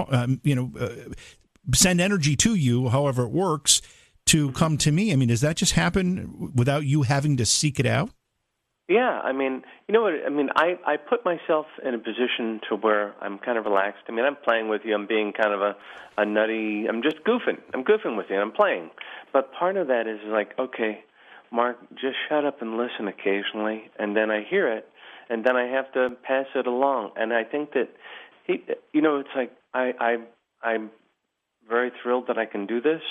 um, 0.08 0.40
you 0.42 0.54
know, 0.54 0.72
uh, 0.78 1.12
send 1.74 2.00
energy 2.00 2.36
to 2.36 2.54
you, 2.54 2.88
however 2.88 3.24
it 3.24 3.30
works, 3.30 3.82
to 4.26 4.52
come 4.52 4.76
to 4.78 4.92
me. 4.92 5.12
I 5.12 5.16
mean, 5.16 5.28
does 5.28 5.40
that 5.40 5.56
just 5.56 5.72
happen 5.72 6.52
without 6.54 6.84
you 6.84 7.02
having 7.02 7.36
to 7.36 7.46
seek 7.46 7.78
it 7.78 7.86
out? 7.86 8.10
Yeah, 8.88 9.20
I 9.24 9.32
mean, 9.32 9.62
you 9.88 9.92
know 9.92 10.02
what? 10.02 10.14
I 10.24 10.28
mean, 10.28 10.48
I 10.54 10.78
I 10.86 10.96
put 10.96 11.24
myself 11.24 11.66
in 11.84 11.94
a 11.94 11.98
position 11.98 12.60
to 12.68 12.76
where 12.76 13.14
I'm 13.20 13.38
kind 13.38 13.58
of 13.58 13.64
relaxed. 13.64 14.04
I 14.08 14.12
mean, 14.12 14.24
I'm 14.24 14.36
playing 14.36 14.68
with 14.68 14.82
you. 14.84 14.94
I'm 14.94 15.08
being 15.08 15.32
kind 15.32 15.52
of 15.52 15.60
a 15.60 15.76
a 16.16 16.24
nutty. 16.24 16.86
I'm 16.88 17.02
just 17.02 17.16
goofing. 17.24 17.58
I'm 17.74 17.82
goofing 17.82 18.16
with 18.16 18.26
you. 18.30 18.36
I'm 18.36 18.52
playing. 18.52 18.90
But 19.32 19.52
part 19.52 19.76
of 19.76 19.88
that 19.88 20.06
is 20.06 20.20
like, 20.26 20.56
okay, 20.56 21.04
Mark, 21.50 21.78
just 21.94 22.16
shut 22.28 22.44
up 22.44 22.62
and 22.62 22.76
listen 22.76 23.08
occasionally, 23.08 23.90
and 23.98 24.16
then 24.16 24.30
I 24.30 24.44
hear 24.48 24.72
it, 24.72 24.88
and 25.28 25.44
then 25.44 25.56
I 25.56 25.66
have 25.66 25.92
to 25.94 26.10
pass 26.22 26.46
it 26.54 26.68
along. 26.68 27.10
And 27.16 27.32
I 27.32 27.42
think 27.42 27.72
that 27.72 27.88
he, 28.46 28.64
you 28.92 29.02
know, 29.02 29.18
it's 29.18 29.34
like 29.34 29.50
I 29.74 29.92
I 29.98 30.16
I'm 30.68 30.90
very 31.68 31.90
thrilled 32.02 32.28
that 32.28 32.38
I 32.38 32.46
can 32.46 32.66
do 32.66 32.80
this 32.80 33.02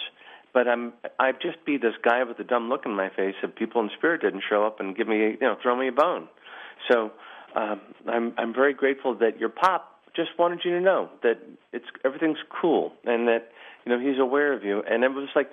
but 0.55 0.69
I'm 0.69 0.93
I'd 1.19 1.41
just 1.41 1.63
be 1.65 1.77
this 1.77 1.93
guy 2.01 2.23
with 2.23 2.39
a 2.39 2.43
dumb 2.45 2.69
look 2.69 2.85
in 2.85 2.95
my 2.95 3.09
face 3.09 3.35
if 3.43 3.53
people 3.55 3.81
in 3.81 3.89
spirit 3.95 4.21
didn't 4.21 4.43
show 4.49 4.65
up 4.65 4.79
and 4.79 4.95
give 4.95 5.07
me 5.07 5.17
you 5.17 5.37
know 5.41 5.57
throw 5.61 5.75
me 5.75 5.89
a 5.89 5.91
bone. 5.91 6.29
So 6.89 7.11
um, 7.55 7.81
I'm 8.07 8.33
I'm 8.37 8.53
very 8.53 8.73
grateful 8.73 9.15
that 9.15 9.37
your 9.37 9.49
pop 9.49 9.99
just 10.15 10.29
wanted 10.39 10.61
you 10.63 10.71
to 10.71 10.81
know 10.81 11.09
that 11.23 11.39
it's 11.73 11.85
everything's 12.05 12.37
cool 12.61 12.93
and 13.03 13.27
that 13.27 13.49
you 13.85 13.91
know 13.91 13.99
he's 13.99 14.17
aware 14.17 14.53
of 14.53 14.63
you. 14.63 14.81
And 14.89 15.03
it 15.03 15.09
was 15.09 15.27
like 15.35 15.51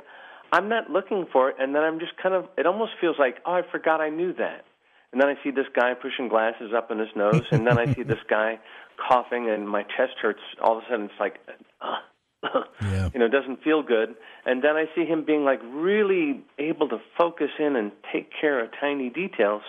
I'm 0.53 0.69
not 0.69 0.89
looking 0.89 1.27
for 1.33 1.51
it, 1.51 1.57
and 1.59 1.75
then 1.75 1.83
I'm 1.83 1.99
just 1.99 2.13
kind 2.23 2.37
of 2.37 2.47
it 2.57 2.65
almost 2.65 2.93
feels 3.01 3.17
like 3.19 3.39
oh 3.45 3.55
I 3.55 3.63
forgot 3.73 4.01
I 4.01 4.09
knew 4.09 4.33
that. 4.35 4.65
And 5.11 5.21
then 5.21 5.29
I 5.29 5.35
see 5.43 5.51
this 5.51 5.67
guy 5.75 5.93
pushing 5.95 6.29
glasses 6.29 6.73
up 6.75 6.91
in 6.93 6.99
his 6.99 7.11
nose, 7.15 7.43
and 7.51 7.67
then 7.67 7.77
I 7.77 7.93
see 7.93 8.03
this 8.03 8.23
guy 8.31 8.61
coughing, 9.09 9.51
and 9.51 9.69
my 9.69 9.83
chest 9.83 10.15
hurts. 10.23 10.41
All 10.63 10.79
of 10.79 10.85
a 10.85 10.87
sudden, 10.89 11.05
it's 11.07 11.21
like, 11.21 11.35
uh, 11.83 11.97
yeah. 12.83 13.11
you 13.15 13.21
know, 13.21 13.29
doesn't 13.29 13.63
feel 13.63 13.83
good. 13.83 14.15
And 14.45 14.63
then 14.63 14.77
I 14.77 14.87
see 14.95 15.05
him 15.05 15.25
being 15.25 15.45
like 15.45 15.61
really 15.65 16.43
able 16.59 16.89
to 16.89 16.99
focus 17.17 17.51
in 17.59 17.77
and 17.77 17.93
take 18.13 18.31
care 18.41 18.63
of 18.63 18.71
tiny 18.81 19.11
details, 19.11 19.63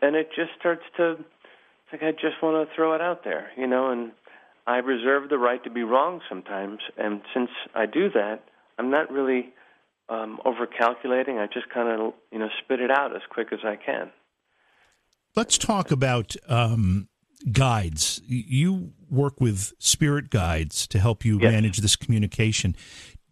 and 0.00 0.16
it 0.16 0.28
just 0.34 0.50
starts 0.58 0.82
to. 0.96 1.12
It's 1.12 1.92
like 1.92 2.02
I 2.02 2.12
just 2.12 2.42
want 2.42 2.68
to 2.68 2.74
throw 2.74 2.94
it 2.94 3.00
out 3.00 3.24
there, 3.24 3.50
you 3.56 3.66
know, 3.66 3.90
and 3.90 4.12
I 4.66 4.76
reserve 4.78 5.28
the 5.28 5.38
right 5.38 5.62
to 5.64 5.70
be 5.70 5.82
wrong 5.82 6.20
sometimes. 6.28 6.78
And 6.96 7.22
since 7.34 7.50
I 7.74 7.86
do 7.86 8.10
that, 8.10 8.44
I'm 8.78 8.90
not 8.90 9.10
really 9.10 9.52
um, 10.08 10.38
over 10.44 10.66
calculating. 10.66 11.38
I 11.38 11.46
just 11.46 11.68
kind 11.72 11.88
of, 11.88 12.14
you 12.30 12.38
know, 12.38 12.48
spit 12.62 12.80
it 12.80 12.90
out 12.90 13.14
as 13.14 13.22
quick 13.30 13.48
as 13.52 13.60
I 13.64 13.76
can. 13.76 14.10
Let's 15.34 15.56
talk 15.56 15.90
about 15.90 16.36
um, 16.46 17.08
guides. 17.50 18.20
You 18.26 18.92
work 19.10 19.40
with 19.40 19.72
spirit 19.78 20.30
guides 20.30 20.86
to 20.88 20.98
help 20.98 21.24
you 21.24 21.38
yes. 21.40 21.52
manage 21.52 21.78
this 21.78 21.96
communication. 21.96 22.76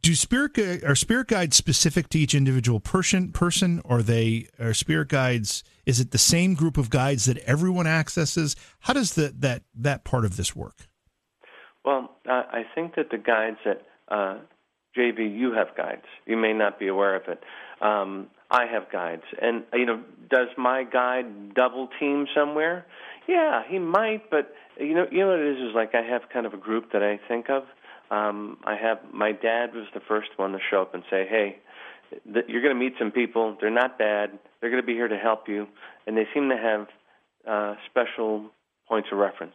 Do 0.03 0.15
spirit 0.15 0.57
are 0.85 0.95
spirit 0.95 1.29
guides 1.29 1.57
specific 1.57 2.09
to 2.11 2.19
each 2.19 2.35
individual 2.35 2.81
person? 2.81 3.33
Person, 3.33 3.83
are 3.85 4.03
they 4.03 4.49
are 4.59 4.73
spirit 4.73 5.09
guides? 5.09 5.63
Is 5.85 6.01
it 6.01 6.11
the 6.11 6.19
same 6.19 6.55
group 6.55 6.79
of 6.79 6.89
guides 6.89 7.27
that 7.27 7.39
everyone 7.39 7.87
accesses? 7.87 8.57
How 8.81 8.95
does 8.95 9.15
the, 9.15 9.35
that 9.39 9.63
that 9.75 10.05
part 10.05 10.25
of 10.25 10.37
this 10.37 10.57
work? 10.57 10.89
Well, 11.85 12.11
uh, 12.29 12.45
I 12.51 12.65
think 12.75 12.95
that 12.97 13.11
the 13.11 13.19
guides 13.19 13.59
that 13.65 13.87
uh, 14.09 14.39
JV, 14.97 15.39
you 15.39 15.53
have 15.53 15.77
guides. 15.77 16.07
You 16.27 16.37
may 16.37 16.53
not 16.53 16.79
be 16.79 16.89
aware 16.89 17.17
of 17.17 17.29
it. 17.29 17.43
Um, 17.81 18.29
I 18.51 18.67
have 18.67 18.91
guides, 18.91 19.23
and 19.41 19.65
you 19.73 19.87
know, 19.87 20.03
does 20.29 20.49
my 20.57 20.83
guide 20.85 21.55
double 21.55 21.89
team 21.99 22.27
somewhere? 22.35 22.85
Yeah, 23.31 23.63
he 23.69 23.79
might, 23.79 24.29
but 24.29 24.53
you 24.77 24.93
know, 24.93 25.07
you 25.09 25.21
know 25.21 25.29
what 25.29 25.39
it 25.39 25.57
is 25.57 25.69
is 25.69 25.73
like 25.73 25.95
I 25.95 26.03
have 26.03 26.23
kind 26.33 26.47
of 26.47 26.53
a 26.53 26.57
group 26.57 26.91
that 26.93 27.01
I 27.05 27.21
think 27.29 27.49
of. 27.49 27.63
Um, 28.11 28.59
I 28.65 28.75
have 28.75 28.99
my 29.13 29.31
dad 29.31 29.73
was 29.73 29.87
the 29.95 30.01
first 30.01 30.31
one 30.37 30.51
to 30.51 30.59
show 30.69 30.83
up 30.83 30.95
and 30.95 31.05
say, 31.09 31.29
"Hey, 31.31 31.59
th- 32.25 32.47
you're 32.49 32.61
going 32.61 32.75
to 32.75 32.81
meet 32.81 32.95
some 32.99 33.13
people. 33.13 33.57
They're 33.61 33.71
not 33.71 33.99
bad. 33.99 34.37
They're 34.61 34.69
going 34.69 34.83
to 34.83 34.87
be 34.87 34.95
here 34.95 35.07
to 35.07 35.17
help 35.17 35.47
you, 35.47 35.69
and 36.09 36.17
they 36.17 36.27
seem 36.35 36.49
to 36.49 36.57
have 36.57 36.89
uh, 37.47 37.77
special 37.89 38.51
points 38.89 39.11
of 39.13 39.19
reference." 39.19 39.55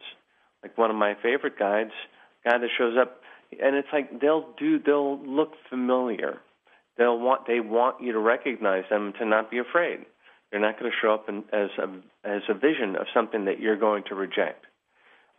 Like 0.62 0.78
one 0.78 0.88
of 0.88 0.96
my 0.96 1.14
favorite 1.22 1.58
guides, 1.58 1.92
guy 2.46 2.56
that 2.56 2.70
shows 2.78 2.96
up, 2.98 3.20
and 3.62 3.76
it's 3.76 3.88
like 3.92 4.22
they'll 4.22 4.54
do, 4.58 4.78
they'll 4.78 5.18
look 5.18 5.52
familiar. 5.68 6.38
They'll 6.96 7.20
want, 7.20 7.46
they 7.46 7.60
want 7.60 8.02
you 8.02 8.12
to 8.12 8.18
recognize 8.18 8.84
them, 8.88 9.12
to 9.18 9.26
not 9.26 9.50
be 9.50 9.58
afraid. 9.58 10.06
They're 10.56 10.64
not 10.64 10.80
going 10.80 10.90
to 10.90 10.96
show 11.02 11.12
up 11.12 11.28
in, 11.28 11.44
as 11.52 11.68
a 11.76 11.86
as 12.26 12.40
a 12.48 12.54
vision 12.54 12.96
of 12.96 13.06
something 13.12 13.44
that 13.44 13.60
you're 13.60 13.76
going 13.76 14.04
to 14.08 14.14
reject. 14.14 14.64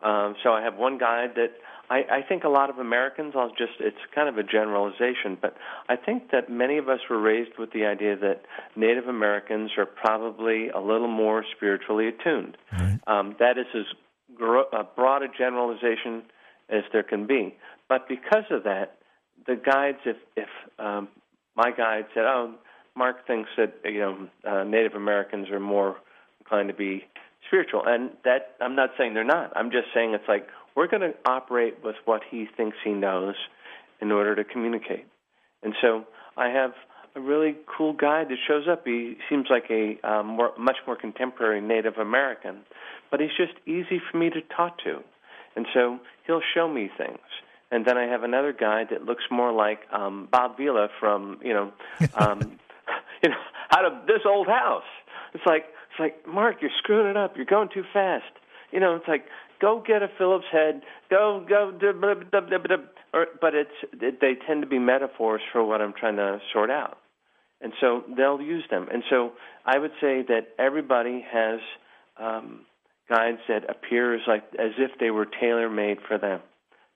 Um, 0.03 0.35
so 0.43 0.51
I 0.51 0.61
have 0.61 0.75
one 0.75 0.99
guide 0.99 1.31
that 1.37 1.53
I, 1.89 2.19
I 2.19 2.21
think 2.21 2.43
a 2.43 2.49
lot 2.49 2.69
of 2.69 2.77
Americans. 2.77 3.33
I'll 3.35 3.49
just 3.49 3.79
it's 3.79 3.97
kind 4.13 4.29
of 4.29 4.37
a 4.37 4.43
generalization, 4.43 5.35
but 5.41 5.55
I 5.89 5.95
think 5.95 6.29
that 6.31 6.51
many 6.51 6.77
of 6.77 6.87
us 6.87 6.99
were 7.09 7.19
raised 7.19 7.57
with 7.57 7.71
the 7.71 7.85
idea 7.85 8.15
that 8.15 8.41
Native 8.75 9.07
Americans 9.07 9.71
are 9.79 9.87
probably 9.87 10.69
a 10.69 10.79
little 10.79 11.07
more 11.07 11.43
spiritually 11.55 12.09
attuned. 12.09 12.55
Right. 12.71 12.99
Um, 13.07 13.35
that 13.39 13.57
is 13.57 13.65
as 13.73 13.85
gro- 14.35 14.69
a 14.71 14.83
broad 14.83 15.23
a 15.23 15.29
generalization 15.35 16.21
as 16.69 16.83
there 16.93 17.01
can 17.01 17.25
be. 17.25 17.55
But 17.89 18.07
because 18.07 18.45
of 18.51 18.65
that, 18.65 18.99
the 19.47 19.55
guides, 19.55 19.97
if 20.05 20.17
if 20.35 20.49
um, 20.77 21.07
my 21.55 21.71
guide 21.71 22.05
said, 22.13 22.25
"Oh, 22.25 22.53
Mark 22.97 23.27
thinks 23.27 23.49
that 23.57 23.75
you 23.85 23.99
know 23.99 24.27
uh, 24.43 24.63
Native 24.63 24.93
Americans 24.93 25.49
are 25.49 25.59
more 25.59 25.97
inclined 26.39 26.69
to 26.69 26.73
be 26.73 27.05
spiritual," 27.47 27.83
and 27.85 28.11
that 28.23 28.55
I'm 28.59 28.75
not 28.75 28.91
saying 28.97 29.13
they're 29.13 29.23
not. 29.23 29.55
I'm 29.55 29.71
just 29.71 29.87
saying 29.93 30.13
it's 30.13 30.27
like 30.27 30.47
we're 30.75 30.87
going 30.87 31.01
to 31.01 31.13
operate 31.25 31.83
with 31.83 31.95
what 32.05 32.21
he 32.29 32.47
thinks 32.55 32.77
he 32.83 32.91
knows 32.91 33.35
in 34.01 34.11
order 34.11 34.35
to 34.35 34.43
communicate. 34.43 35.05
And 35.63 35.73
so 35.81 36.05
I 36.37 36.49
have 36.49 36.71
a 37.15 37.19
really 37.19 37.55
cool 37.65 37.93
guide 37.93 38.27
that 38.29 38.37
shows 38.47 38.67
up. 38.69 38.83
He 38.85 39.17
seems 39.27 39.47
like 39.49 39.65
a 39.71 39.97
um, 40.07 40.27
more, 40.27 40.51
much 40.57 40.77
more 40.85 40.95
contemporary 40.95 41.61
Native 41.61 41.97
American, 41.97 42.59
but 43.09 43.19
he's 43.19 43.35
just 43.35 43.53
easy 43.65 43.99
for 44.11 44.17
me 44.17 44.29
to 44.29 44.41
talk 44.55 44.77
to. 44.83 44.99
And 45.55 45.65
so 45.73 45.99
he'll 46.27 46.43
show 46.53 46.69
me 46.69 46.91
things. 46.95 47.17
And 47.71 47.85
then 47.85 47.97
I 47.97 48.03
have 48.05 48.23
another 48.23 48.53
guide 48.53 48.87
that 48.91 49.03
looks 49.03 49.23
more 49.31 49.51
like 49.51 49.79
um, 49.91 50.27
Bob 50.31 50.57
Vila 50.57 50.89
from, 50.99 51.39
you 51.43 51.53
know, 51.53 51.71
um, 52.13 52.59
you 53.23 53.29
know, 53.29 53.35
out 53.77 53.85
of 53.85 54.07
this 54.07 54.21
old 54.25 54.47
house. 54.47 54.87
It's 55.33 55.43
like 55.45 55.65
it's 55.91 55.99
like 55.99 56.27
Mark, 56.27 56.57
you're 56.61 56.71
screwing 56.77 57.07
it 57.07 57.17
up. 57.17 57.35
You're 57.35 57.45
going 57.45 57.69
too 57.73 57.83
fast. 57.93 58.25
You 58.71 58.79
know, 58.79 58.95
it's 58.95 59.07
like 59.07 59.25
go 59.61 59.83
get 59.85 60.03
a 60.03 60.07
Phillips 60.17 60.45
head. 60.51 60.81
Go 61.09 61.45
go. 61.47 61.77
Or, 63.13 63.27
but 63.39 63.55
it's 63.55 63.71
it, 63.93 64.19
they 64.21 64.33
tend 64.47 64.61
to 64.61 64.67
be 64.67 64.79
metaphors 64.79 65.41
for 65.51 65.63
what 65.63 65.81
I'm 65.81 65.93
trying 65.93 66.17
to 66.17 66.39
sort 66.53 66.69
out, 66.69 66.97
and 67.61 67.73
so 67.79 68.03
they'll 68.15 68.41
use 68.41 68.65
them. 68.69 68.87
And 68.91 69.03
so 69.09 69.31
I 69.65 69.77
would 69.77 69.91
say 70.01 70.23
that 70.27 70.49
everybody 70.59 71.25
has 71.31 71.59
um, 72.19 72.65
guides 73.09 73.39
that 73.47 73.69
appear 73.69 74.15
as 74.15 74.21
like 74.27 74.43
as 74.59 74.71
if 74.77 74.91
they 74.99 75.11
were 75.11 75.25
tailor 75.25 75.69
made 75.69 75.97
for 76.07 76.17
them. 76.17 76.41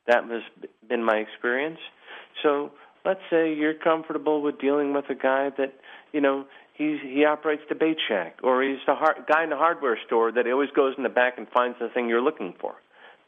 That 0.07 0.23
has 0.25 0.41
been 0.87 1.03
my 1.03 1.17
experience. 1.17 1.79
So 2.43 2.71
let's 3.05 3.21
say 3.29 3.53
you're 3.53 3.73
comfortable 3.73 4.41
with 4.41 4.59
dealing 4.59 4.93
with 4.93 5.05
a 5.09 5.15
guy 5.15 5.49
that 5.57 5.73
you 6.11 6.21
know 6.21 6.45
he's 6.73 6.99
he 7.01 7.25
operates 7.25 7.63
the 7.69 7.75
bait 7.75 7.97
shack, 8.07 8.39
or 8.43 8.63
he's 8.63 8.79
the 8.85 8.95
hard, 8.95 9.25
guy 9.27 9.43
in 9.43 9.49
the 9.49 9.57
hardware 9.57 9.97
store 10.05 10.31
that 10.31 10.47
always 10.47 10.69
goes 10.75 10.95
in 10.97 11.03
the 11.03 11.09
back 11.09 11.37
and 11.37 11.47
finds 11.49 11.77
the 11.79 11.89
thing 11.89 12.09
you're 12.09 12.21
looking 12.21 12.53
for. 12.59 12.75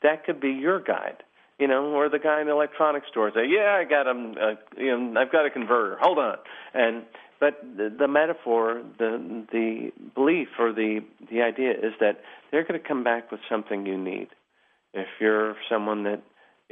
That 0.01 0.25
could 0.25 0.39
be 0.39 0.49
your 0.49 0.81
guide, 0.81 1.23
you 1.59 1.67
know, 1.67 1.85
or 1.93 2.09
the 2.09 2.19
guy 2.19 2.41
in 2.41 2.47
the 2.47 2.53
electronics 2.53 3.07
store 3.09 3.31
say, 3.33 3.47
"Yeah, 3.47 3.79
I 3.79 3.83
got 3.83 4.07
him. 4.07 4.35
Uh, 4.39 4.55
you 4.77 4.97
know, 4.97 5.19
I've 5.19 5.31
got 5.31 5.45
a 5.45 5.49
converter. 5.49 5.97
Hold 6.01 6.19
on." 6.19 6.37
And 6.73 7.03
but 7.39 7.61
the, 7.61 7.93
the 7.97 8.07
metaphor, 8.07 8.83
the 8.97 9.45
the 9.51 9.91
belief, 10.15 10.49
or 10.59 10.73
the 10.73 11.01
the 11.29 11.41
idea 11.41 11.71
is 11.71 11.93
that 11.99 12.21
they're 12.51 12.63
going 12.63 12.79
to 12.79 12.87
come 12.87 13.03
back 13.03 13.31
with 13.31 13.41
something 13.49 13.85
you 13.85 13.97
need. 13.97 14.29
If 14.93 15.07
you're 15.19 15.55
someone 15.69 16.03
that 16.03 16.21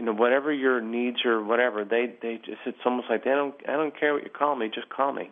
you 0.02 0.08
know 0.08 0.14
whatever 0.14 0.52
your 0.52 0.82
needs 0.82 1.18
or 1.26 1.44
whatever, 1.44 1.86
they 1.86 2.16
they 2.22 2.38
just 2.38 2.58
it's 2.66 2.80
almost 2.84 3.08
like 3.08 3.24
they 3.24 3.30
don't 3.30 3.54
I 3.70 3.74
don't 3.74 3.98
care 3.98 4.16
what 4.16 4.24
you 4.24 4.32
call 4.32 4.56
me, 4.56 4.68
just 4.74 4.90
call 4.90 5.14
me 5.14 5.30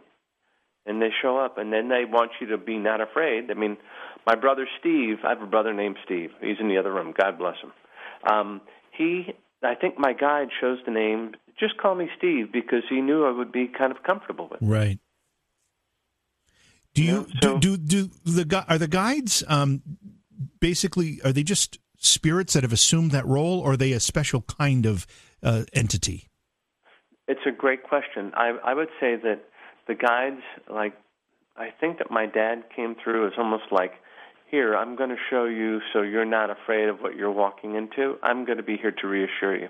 and 0.85 1.01
they 1.01 1.09
show 1.21 1.37
up 1.37 1.57
and 1.57 1.73
then 1.73 1.89
they 1.89 2.05
want 2.05 2.31
you 2.39 2.47
to 2.47 2.57
be 2.57 2.77
not 2.77 3.01
afraid. 3.01 3.49
I 3.49 3.55
mean, 3.55 3.77
my 4.27 4.35
brother 4.35 4.67
Steve, 4.79 5.17
I 5.25 5.29
have 5.29 5.41
a 5.41 5.47
brother 5.47 5.73
named 5.73 5.97
Steve. 6.05 6.29
He's 6.39 6.57
in 6.59 6.67
the 6.67 6.77
other 6.77 6.93
room. 6.93 7.15
God 7.19 7.39
bless 7.39 7.55
him. 7.61 7.71
Um, 8.31 8.61
he 8.95 9.33
I 9.63 9.73
think 9.73 9.97
my 9.97 10.13
guide 10.13 10.49
chose 10.61 10.77
the 10.85 10.91
name. 10.91 11.33
Just 11.59 11.77
call 11.77 11.95
me 11.95 12.07
Steve 12.17 12.51
because 12.53 12.83
he 12.89 13.01
knew 13.01 13.25
I 13.25 13.31
would 13.31 13.51
be 13.51 13.67
kind 13.67 13.91
of 13.91 14.03
comfortable 14.03 14.49
with. 14.51 14.59
Right. 14.61 14.99
Do 16.93 17.03
you, 17.03 17.27
so, 17.41 17.57
do, 17.57 17.77
do 17.77 18.07
do 18.07 18.09
the 18.43 18.65
are 18.67 18.77
the 18.77 18.87
guides 18.87 19.43
um, 19.47 19.81
basically 20.59 21.21
are 21.23 21.31
they 21.31 21.43
just 21.43 21.79
spirits 21.99 22.53
that 22.53 22.63
have 22.63 22.73
assumed 22.73 23.11
that 23.11 23.25
role, 23.25 23.59
or 23.59 23.73
are 23.73 23.77
they 23.77 23.91
a 23.91 23.99
special 23.99 24.41
kind 24.41 24.85
of 24.85 25.05
uh, 25.43 25.63
entity? 25.73 26.27
It's 27.27 27.45
a 27.45 27.51
great 27.51 27.83
question. 27.83 28.31
I, 28.35 28.57
I 28.63 28.73
would 28.73 28.89
say 28.99 29.15
that 29.15 29.41
the 29.87 29.95
guides, 29.95 30.41
like, 30.69 30.93
I 31.55 31.69
think 31.79 31.99
that 31.99 32.09
my 32.09 32.25
dad 32.25 32.63
came 32.75 32.95
through 33.03 33.27
as 33.27 33.33
almost 33.37 33.65
like, 33.71 33.91
here, 34.49 34.75
I'm 34.75 34.95
going 34.95 35.11
to 35.11 35.17
show 35.29 35.45
you 35.45 35.79
so 35.93 36.01
you're 36.01 36.25
not 36.25 36.49
afraid 36.49 36.89
of 36.89 37.01
what 37.01 37.15
you're 37.15 37.31
walking 37.31 37.75
into. 37.75 38.15
I'm 38.23 38.45
going 38.45 38.57
to 38.57 38.63
be 38.63 38.77
here 38.77 38.91
to 38.91 39.07
reassure 39.07 39.55
you. 39.55 39.67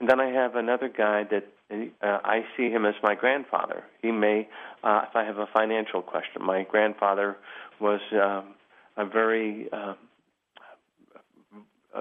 And 0.00 0.08
then 0.08 0.18
I 0.20 0.30
have 0.30 0.56
another 0.56 0.88
guide 0.88 1.28
that 1.30 1.46
uh, 1.70 2.18
I 2.24 2.44
see 2.56 2.70
him 2.70 2.84
as 2.84 2.94
my 3.02 3.14
grandfather. 3.14 3.84
He 4.02 4.10
may, 4.10 4.48
uh, 4.82 5.02
if 5.08 5.14
I 5.14 5.24
have 5.24 5.38
a 5.38 5.46
financial 5.56 6.02
question, 6.02 6.42
my 6.44 6.64
grandfather 6.68 7.36
was 7.78 8.00
um, 8.12 8.54
a 8.96 9.04
very, 9.08 9.68
uh, 9.72 9.94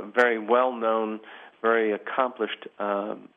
very 0.02 0.40
well-known, 0.40 1.20
very 1.62 1.92
accomplished 1.92 2.68
um, 2.80 3.30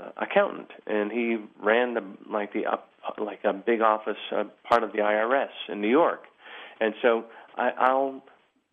uh, 0.00 0.10
accountant, 0.16 0.70
and 0.86 1.10
he 1.10 1.38
ran 1.62 1.94
the 1.94 2.04
like 2.30 2.52
the 2.52 2.66
up 2.66 2.90
like 3.18 3.40
a 3.44 3.52
big 3.52 3.80
office, 3.80 4.16
uh, 4.32 4.44
part 4.68 4.82
of 4.82 4.92
the 4.92 4.98
IRS 4.98 5.48
in 5.68 5.80
New 5.80 5.88
York, 5.88 6.24
and 6.80 6.94
so 7.02 7.24
I, 7.56 7.70
I'll. 7.78 8.22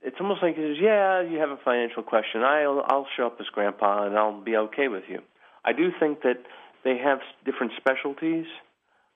It's 0.06 0.18
almost 0.20 0.44
like 0.44 0.56
he 0.56 0.62
says, 0.62 0.78
"Yeah, 0.82 1.22
you 1.22 1.40
have 1.40 1.50
a 1.50 1.60
financial 1.64 2.04
question. 2.04 2.42
I'll 2.44 2.84
I'll 2.88 3.08
show 3.16 3.28
up 3.28 3.38
as 3.40 3.48
Grandpa, 3.48 4.06
and 4.08 4.18
I'll 4.18 4.42
be 4.42 4.58
okay 4.58 4.90
with 4.90 5.04
you." 5.08 5.22
I 5.64 5.72
do 5.72 5.92
think 5.98 6.24
that 6.24 6.44
they 6.84 6.98
have 6.98 7.20
different 7.46 7.72
specialties. 7.78 8.46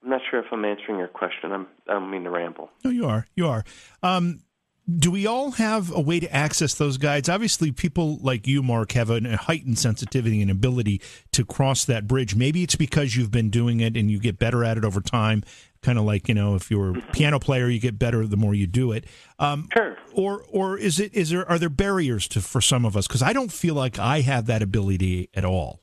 I'm 0.03 0.11
not 0.11 0.21
sure 0.29 0.39
if 0.39 0.45
I'm 0.51 0.63
answering 0.63 0.99
your 0.99 1.07
question. 1.07 1.51
I'm, 1.51 1.67
I 1.89 1.93
don't 1.93 2.09
mean 2.09 2.23
to 2.23 2.29
ramble. 2.29 2.69
No, 2.85 2.91
you 2.91 3.05
are. 3.05 3.27
You 3.35 3.47
are. 3.47 3.65
Um, 4.03 4.41
do 4.89 5.11
we 5.11 5.27
all 5.27 5.51
have 5.51 5.91
a 5.91 5.99
way 5.99 6.19
to 6.19 6.33
access 6.33 6.73
those 6.73 6.97
guides? 6.97 7.27
Obviously, 7.27 7.71
people 7.71 8.19
like 8.21 8.47
you, 8.47 8.63
Mark, 8.63 8.93
have 8.93 9.09
a 9.09 9.35
heightened 9.35 9.77
sensitivity 9.77 10.41
and 10.41 10.49
ability 10.49 11.01
to 11.33 11.43
cross 11.43 11.83
that 11.85 12.07
bridge. 12.07 12.35
Maybe 12.35 12.63
it's 12.63 12.77
because 12.77 13.15
you've 13.15 13.31
been 13.31 13.49
doing 13.49 13.81
it 13.81 13.97
and 13.97 14.09
you 14.09 14.17
get 14.19 14.39
better 14.39 14.63
at 14.63 14.77
it 14.77 14.85
over 14.85 15.01
time. 15.01 15.43
Kind 15.81 15.99
of 15.99 16.05
like 16.05 16.29
you 16.29 16.33
know, 16.33 16.55
if 16.55 16.71
you're 16.71 16.91
a 16.91 16.93
mm-hmm. 16.93 17.11
piano 17.11 17.39
player, 17.39 17.67
you 17.67 17.79
get 17.79 17.99
better 17.99 18.25
the 18.25 18.37
more 18.37 18.55
you 18.55 18.65
do 18.65 18.93
it. 18.93 19.05
Um, 19.39 19.67
sure. 19.75 19.97
Or, 20.13 20.43
or 20.49 20.77
is 20.77 20.99
it? 20.99 21.13
Is 21.13 21.29
there? 21.29 21.47
Are 21.47 21.59
there 21.59 21.69
barriers 21.69 22.27
to 22.29 22.41
for 22.41 22.61
some 22.61 22.85
of 22.85 22.95
us? 22.95 23.07
Because 23.07 23.21
I 23.21 23.33
don't 23.33 23.51
feel 23.51 23.75
like 23.75 23.99
I 23.99 24.21
have 24.21 24.45
that 24.45 24.61
ability 24.61 25.29
at 25.35 25.43
all. 25.43 25.81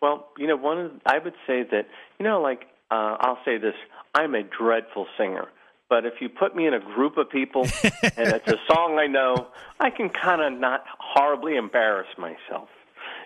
Well, 0.00 0.28
you 0.38 0.46
know, 0.46 0.56
one 0.56 0.78
of 0.78 0.92
I 1.06 1.18
would 1.18 1.34
say 1.46 1.62
that 1.70 1.88
you 2.18 2.24
know, 2.24 2.40
like 2.40 2.66
uh, 2.90 3.16
I'll 3.20 3.38
say 3.44 3.56
this: 3.56 3.74
I'm 4.14 4.34
a 4.34 4.42
dreadful 4.42 5.06
singer. 5.18 5.48
But 5.88 6.04
if 6.04 6.14
you 6.20 6.28
put 6.28 6.56
me 6.56 6.66
in 6.66 6.74
a 6.74 6.80
group 6.80 7.16
of 7.16 7.30
people 7.30 7.62
and 7.82 8.28
it's 8.28 8.48
a 8.48 8.58
song 8.68 8.98
I 8.98 9.06
know, 9.06 9.48
I 9.78 9.90
can 9.90 10.10
kind 10.10 10.42
of 10.42 10.58
not 10.58 10.84
horribly 10.98 11.56
embarrass 11.56 12.08
myself. 12.18 12.68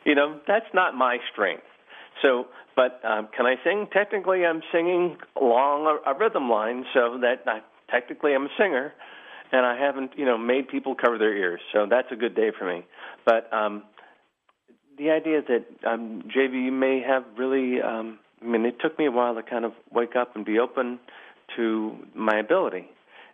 You 0.05 0.15
know, 0.15 0.41
that's 0.47 0.67
not 0.75 0.95
my 0.95 1.19
strength. 1.33 1.65
So, 2.23 2.49
but 2.77 3.01
um, 3.05 3.29
can 3.35 3.47
I 3.47 3.57
sing? 3.65 3.89
Technically, 3.93 4.45
I'm 4.45 4.63
singing 4.73 5.17
along 5.41 6.01
a, 6.07 6.11
a 6.11 6.19
rhythm 6.19 6.51
line, 6.51 6.85
so 6.93 7.19
that 7.21 7.43
I, 7.47 7.61
technically 7.91 8.35
I'm 8.35 8.45
a 8.45 8.51
singer, 8.59 8.93
and 9.53 9.65
I 9.65 9.79
haven't, 9.79 10.13
you 10.17 10.25
know, 10.25 10.37
made 10.37 10.69
people 10.69 10.95
cover 10.95 11.19
their 11.19 11.35
ears. 11.35 11.61
So 11.73 11.87
that's 11.89 12.09
a 12.13 12.17
good 12.17 12.35
day 12.35 12.51
for 12.57 12.67
me. 12.67 12.85
But 13.25 13.53
um, 13.53 13.85
the 14.99 15.11
idea 15.11 15.41
that 15.43 15.89
um, 15.89 16.23
JV, 16.35 16.65
you 16.67 16.73
may 16.73 17.03
have 17.07 17.25
really, 17.37 17.81
um, 17.81 18.19
I 18.43 18.47
mean, 18.47 18.67
it 18.67 18.77
took 18.81 18.99
me 18.99 19.07
a 19.07 19.11
while 19.11 19.35
to 19.35 19.43
kind 19.43 19.65
of 19.65 19.73
wake 19.91 20.15
up 20.15 20.37
and 20.37 20.45
be 20.45 20.59
open 20.59 20.99
to 21.57 21.97
my 22.15 22.39
ability, 22.39 22.87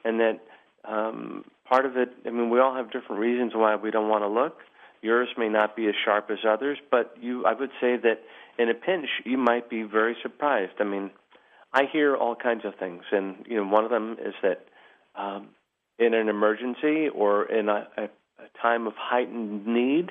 and 0.04 0.20
that 0.20 0.40
um, 0.84 1.44
part 1.68 1.84
of 1.86 1.96
it. 1.96 2.10
I 2.26 2.30
mean, 2.30 2.50
we 2.50 2.60
all 2.60 2.74
have 2.74 2.90
different 2.90 3.20
reasons 3.20 3.52
why 3.54 3.76
we 3.76 3.90
don't 3.90 4.08
want 4.08 4.22
to 4.22 4.28
look. 4.28 4.58
Yours 5.02 5.28
may 5.36 5.48
not 5.48 5.76
be 5.76 5.86
as 5.86 5.94
sharp 6.04 6.30
as 6.30 6.38
others, 6.48 6.78
but 6.90 7.14
you, 7.20 7.44
I 7.44 7.52
would 7.52 7.70
say 7.80 7.96
that 7.96 8.20
in 8.58 8.70
a 8.70 8.74
pinch, 8.74 9.08
you 9.24 9.36
might 9.36 9.68
be 9.68 9.82
very 9.82 10.16
surprised. 10.22 10.72
I 10.80 10.84
mean, 10.84 11.10
I 11.72 11.82
hear 11.92 12.16
all 12.16 12.34
kinds 12.34 12.64
of 12.64 12.74
things, 12.76 13.02
and 13.12 13.44
you 13.46 13.56
know, 13.56 13.66
one 13.66 13.84
of 13.84 13.90
them 13.90 14.16
is 14.24 14.34
that 14.42 14.64
um, 15.14 15.48
in 15.98 16.14
an 16.14 16.28
emergency 16.28 17.08
or 17.08 17.44
in 17.44 17.68
a, 17.68 17.86
a, 17.96 18.02
a 18.04 18.62
time 18.62 18.86
of 18.86 18.94
heightened 18.96 19.66
need, 19.66 20.10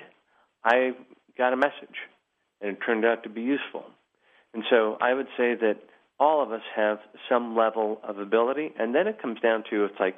I 0.63 0.91
got 1.37 1.53
a 1.53 1.57
message, 1.57 1.97
and 2.61 2.71
it 2.71 2.79
turned 2.85 3.05
out 3.05 3.23
to 3.23 3.29
be 3.29 3.41
useful. 3.41 3.85
And 4.53 4.63
so 4.69 4.97
I 5.01 5.13
would 5.13 5.27
say 5.37 5.55
that 5.55 5.77
all 6.19 6.41
of 6.41 6.51
us 6.51 6.61
have 6.75 6.99
some 7.29 7.55
level 7.55 7.99
of 8.03 8.19
ability, 8.19 8.73
and 8.79 8.95
then 8.95 9.07
it 9.07 9.21
comes 9.21 9.39
down 9.41 9.63
to 9.69 9.85
it's 9.85 9.99
like 9.99 10.15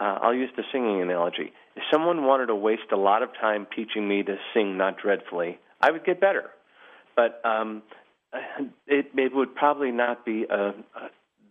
uh, 0.00 0.18
I'll 0.22 0.34
use 0.34 0.50
the 0.56 0.62
singing 0.72 1.00
analogy. 1.02 1.52
If 1.76 1.82
someone 1.92 2.24
wanted 2.24 2.46
to 2.46 2.54
waste 2.54 2.90
a 2.92 2.96
lot 2.96 3.22
of 3.22 3.30
time 3.40 3.66
teaching 3.74 4.08
me 4.08 4.22
to 4.22 4.36
sing 4.54 4.76
not 4.76 4.96
dreadfully, 4.98 5.58
I 5.80 5.90
would 5.90 6.04
get 6.04 6.20
better. 6.20 6.50
But 7.16 7.40
um, 7.44 7.82
it, 8.86 9.06
it 9.16 9.34
would 9.34 9.54
probably 9.54 9.90
not 9.90 10.24
be 10.24 10.44
a, 10.48 10.68
a, 10.68 10.74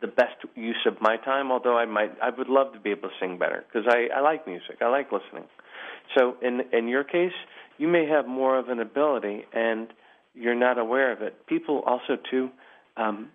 the 0.02 0.08
best 0.08 0.36
use 0.56 0.86
of 0.86 1.02
my 1.02 1.18
time. 1.18 1.52
Although 1.52 1.78
I 1.78 1.86
might, 1.86 2.12
I 2.22 2.30
would 2.38 2.50
love 2.50 2.74
to 2.74 2.80
be 2.80 2.92
able 2.92 3.10
to 3.10 3.16
sing 3.20 3.38
better 3.38 3.66
because 3.68 3.88
I, 3.90 4.16
I 4.16 4.22
like 4.22 4.48
music. 4.48 4.78
I 4.82 4.90
like 4.90 5.12
listening. 5.12 5.46
So 6.18 6.36
in 6.42 6.62
in 6.72 6.88
your 6.88 7.04
case, 7.04 7.34
you 7.78 7.88
may 7.88 8.08
have 8.08 8.28
more 8.28 8.58
of 8.58 8.70
an 8.70 8.80
ability, 8.80 9.46
and 9.54 9.88
you're 10.34 10.56
not 10.56 10.78
aware 10.78 11.12
of 11.12 11.22
it. 11.22 11.46
People 11.48 11.84
also 11.86 12.18
too. 12.30 12.50
Um, 12.96 13.30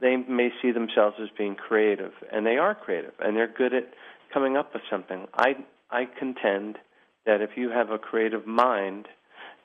they 0.00 0.16
may 0.16 0.50
see 0.60 0.72
themselves 0.72 1.16
as 1.20 1.28
being 1.36 1.54
creative, 1.54 2.12
and 2.32 2.44
they 2.44 2.58
are 2.58 2.74
creative, 2.74 3.12
and 3.18 3.36
they're 3.36 3.46
good 3.46 3.74
at 3.74 3.88
coming 4.32 4.56
up 4.56 4.72
with 4.74 4.82
something. 4.90 5.26
I 5.34 5.56
I 5.90 6.06
contend 6.18 6.78
that 7.24 7.40
if 7.40 7.50
you 7.56 7.70
have 7.70 7.90
a 7.90 7.98
creative 7.98 8.46
mind, 8.46 9.08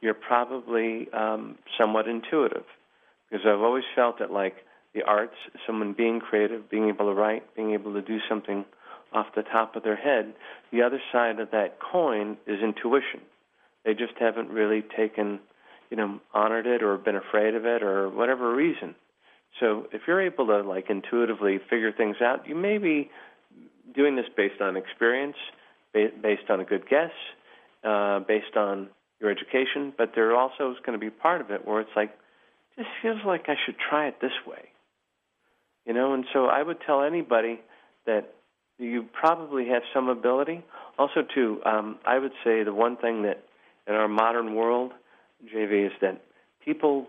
you're 0.01 0.13
probably 0.13 1.07
um, 1.13 1.57
somewhat 1.77 2.07
intuitive, 2.07 2.65
because 3.29 3.45
I've 3.45 3.61
always 3.61 3.83
felt 3.95 4.19
that 4.19 4.31
like 4.31 4.55
the 4.93 5.03
arts, 5.03 5.35
someone 5.65 5.93
being 5.93 6.19
creative, 6.19 6.69
being 6.69 6.89
able 6.89 7.05
to 7.05 7.13
write, 7.13 7.55
being 7.55 7.71
able 7.71 7.93
to 7.93 8.01
do 8.01 8.19
something 8.27 8.65
off 9.13 9.27
the 9.35 9.43
top 9.43 9.75
of 9.75 9.83
their 9.83 9.95
head, 9.95 10.33
the 10.71 10.81
other 10.81 11.01
side 11.11 11.39
of 11.39 11.51
that 11.51 11.79
coin 11.79 12.37
is 12.47 12.61
intuition. 12.61 13.21
They 13.83 13.93
just 13.93 14.13
haven't 14.19 14.49
really 14.49 14.83
taken, 14.95 15.39
you 15.89 15.97
know, 15.97 16.19
honored 16.33 16.67
it 16.67 16.83
or 16.83 16.97
been 16.97 17.15
afraid 17.15 17.55
of 17.55 17.65
it 17.65 17.83
or 17.83 18.09
whatever 18.09 18.55
reason. 18.55 18.95
So 19.61 19.87
if 19.93 20.01
you're 20.07 20.19
able 20.19 20.47
to 20.47 20.61
like 20.61 20.89
intuitively 20.89 21.59
figure 21.69 21.93
things 21.93 22.17
out, 22.21 22.47
you 22.47 22.55
may 22.55 22.77
be 22.77 23.09
doing 23.95 24.17
this 24.17 24.25
based 24.35 24.59
on 24.59 24.75
experience, 24.75 25.37
based 25.93 26.49
on 26.49 26.59
a 26.59 26.65
good 26.65 26.89
guess, 26.89 27.11
uh, 27.85 28.19
based 28.19 28.57
on 28.57 28.89
your 29.21 29.29
education, 29.29 29.93
but 29.97 30.11
there 30.15 30.35
also 30.35 30.71
is 30.71 30.77
going 30.85 30.99
to 30.99 31.03
be 31.03 31.11
part 31.11 31.41
of 31.41 31.51
it 31.51 31.65
where 31.65 31.79
it's 31.79 31.91
like, 31.95 32.11
this 32.75 32.87
feels 33.01 33.19
like 33.25 33.45
I 33.47 33.55
should 33.65 33.75
try 33.77 34.07
it 34.07 34.15
this 34.19 34.31
way. 34.47 34.69
You 35.85 35.93
know, 35.93 36.13
and 36.13 36.25
so 36.33 36.45
I 36.45 36.61
would 36.61 36.77
tell 36.85 37.03
anybody 37.03 37.59
that 38.05 38.33
you 38.79 39.05
probably 39.13 39.67
have 39.67 39.83
some 39.93 40.09
ability. 40.09 40.63
Also, 40.97 41.21
too, 41.33 41.61
um, 41.65 41.99
I 42.05 42.17
would 42.17 42.31
say 42.43 42.63
the 42.63 42.73
one 42.73 42.97
thing 42.97 43.23
that 43.23 43.43
in 43.87 43.93
our 43.93 44.07
modern 44.07 44.55
world, 44.55 44.91
JV, 45.53 45.87
is 45.87 45.91
that 46.01 46.21
people 46.63 47.07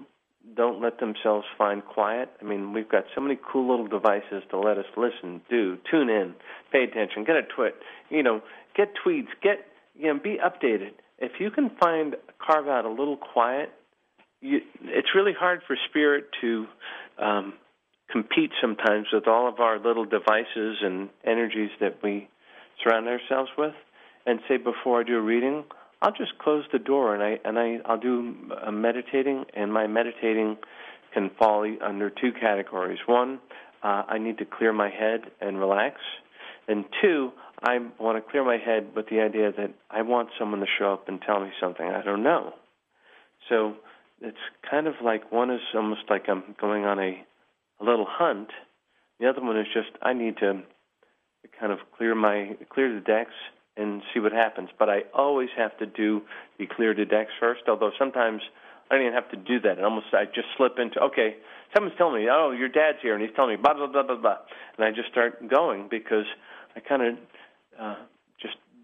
don't 0.56 0.82
let 0.82 1.00
themselves 1.00 1.46
find 1.56 1.84
quiet. 1.84 2.30
I 2.40 2.44
mean, 2.44 2.72
we've 2.72 2.88
got 2.88 3.04
so 3.14 3.20
many 3.20 3.38
cool 3.50 3.70
little 3.70 3.86
devices 3.86 4.42
to 4.50 4.58
let 4.58 4.78
us 4.78 4.84
listen, 4.96 5.40
do, 5.48 5.78
tune 5.90 6.10
in, 6.10 6.34
pay 6.70 6.84
attention, 6.84 7.24
get 7.24 7.36
a 7.36 7.42
twit, 7.42 7.74
you 8.10 8.22
know, 8.22 8.42
get 8.76 8.92
tweets, 9.04 9.28
get, 9.42 9.66
you 9.94 10.12
know, 10.12 10.20
be 10.22 10.38
updated. 10.38 10.92
If 11.18 11.32
you 11.38 11.50
can 11.50 11.70
find, 11.80 12.16
carve 12.44 12.68
out 12.68 12.84
a 12.84 12.90
little 12.90 13.16
quiet, 13.16 13.70
you, 14.40 14.60
it's 14.82 15.08
really 15.14 15.32
hard 15.38 15.60
for 15.66 15.76
spirit 15.88 16.26
to 16.40 16.66
um, 17.18 17.54
compete 18.10 18.50
sometimes 18.60 19.06
with 19.12 19.28
all 19.28 19.48
of 19.48 19.60
our 19.60 19.78
little 19.78 20.04
devices 20.04 20.78
and 20.82 21.08
energies 21.24 21.70
that 21.80 22.02
we 22.02 22.28
surround 22.82 23.08
ourselves 23.08 23.50
with. 23.56 23.74
And 24.24 24.38
say, 24.48 24.56
before 24.56 25.00
I 25.00 25.02
do 25.02 25.16
a 25.16 25.20
reading, 25.20 25.64
I'll 26.02 26.12
just 26.12 26.36
close 26.38 26.64
the 26.72 26.80
door 26.80 27.14
and 27.14 27.22
I 27.22 27.38
and 27.48 27.58
I 27.58 27.78
I'll 27.88 27.98
do 27.98 28.34
a 28.66 28.72
meditating, 28.72 29.44
and 29.54 29.72
my 29.72 29.86
meditating 29.86 30.58
can 31.14 31.30
fall 31.38 31.64
under 31.80 32.10
two 32.10 32.32
categories. 32.32 32.98
One, 33.06 33.38
uh, 33.84 34.02
I 34.08 34.18
need 34.18 34.38
to 34.38 34.44
clear 34.44 34.72
my 34.72 34.90
head 34.90 35.20
and 35.40 35.60
relax, 35.60 36.00
and 36.66 36.84
two, 37.00 37.30
I 37.62 37.78
want 38.00 38.22
to 38.22 38.30
clear 38.30 38.44
my 38.44 38.58
head 38.58 38.88
with 38.96 39.08
the 39.10 39.20
idea 39.20 39.52
that 39.52 39.74
I 39.90 40.02
want 40.02 40.30
someone 40.38 40.58
to 40.58 40.66
show 40.76 40.92
up 40.92 41.08
and 41.08 41.22
tell 41.22 41.38
me 41.38 41.50
something 41.60 41.86
I 41.86 42.02
don't 42.02 42.24
know. 42.24 42.52
So 43.48 43.74
it's 44.20 44.36
kind 44.68 44.88
of 44.88 44.94
like 45.04 45.30
one 45.30 45.52
is 45.52 45.60
almost 45.72 46.02
like 46.10 46.28
I'm 46.28 46.56
going 46.60 46.84
on 46.84 46.98
a 46.98 47.24
a 47.80 47.84
little 47.84 48.06
hunt. 48.08 48.48
The 49.20 49.28
other 49.28 49.40
one 49.40 49.56
is 49.56 49.66
just 49.72 49.90
I 50.02 50.14
need 50.14 50.38
to 50.38 50.62
kind 51.60 51.70
of 51.70 51.78
clear 51.96 52.16
my 52.16 52.56
clear 52.70 52.92
the 52.92 53.00
decks 53.00 53.34
and 53.76 54.02
see 54.12 54.20
what 54.20 54.32
happens. 54.32 54.68
But 54.78 54.88
I 54.88 55.02
always 55.14 55.48
have 55.56 55.76
to 55.78 55.86
do 55.86 56.22
the 56.58 56.66
clear 56.66 56.94
the 56.94 57.04
decks 57.04 57.32
first. 57.40 57.62
Although 57.68 57.92
sometimes 57.98 58.42
I 58.90 58.94
don't 58.96 59.06
even 59.06 59.14
have 59.14 59.30
to 59.30 59.36
do 59.36 59.60
that. 59.60 59.76
And 59.76 59.84
almost 59.84 60.06
I 60.12 60.26
just 60.26 60.48
slip 60.56 60.78
into 60.78 61.00
okay, 61.00 61.36
someone's 61.74 61.96
telling 61.96 62.22
me, 62.22 62.28
oh, 62.30 62.50
your 62.50 62.68
dad's 62.68 62.98
here, 63.02 63.14
and 63.14 63.22
he's 63.22 63.34
telling 63.34 63.50
me 63.50 63.56
blah 63.56 63.74
blah 63.74 63.86
blah 63.86 64.02
blah 64.02 64.16
blah, 64.16 64.36
and 64.76 64.84
I 64.86 64.90
just 64.90 65.08
start 65.10 65.48
going 65.48 65.88
because 65.90 66.26
I 66.76 66.80
kind 66.80 67.02
of 67.02 67.14
uh, 67.78 67.94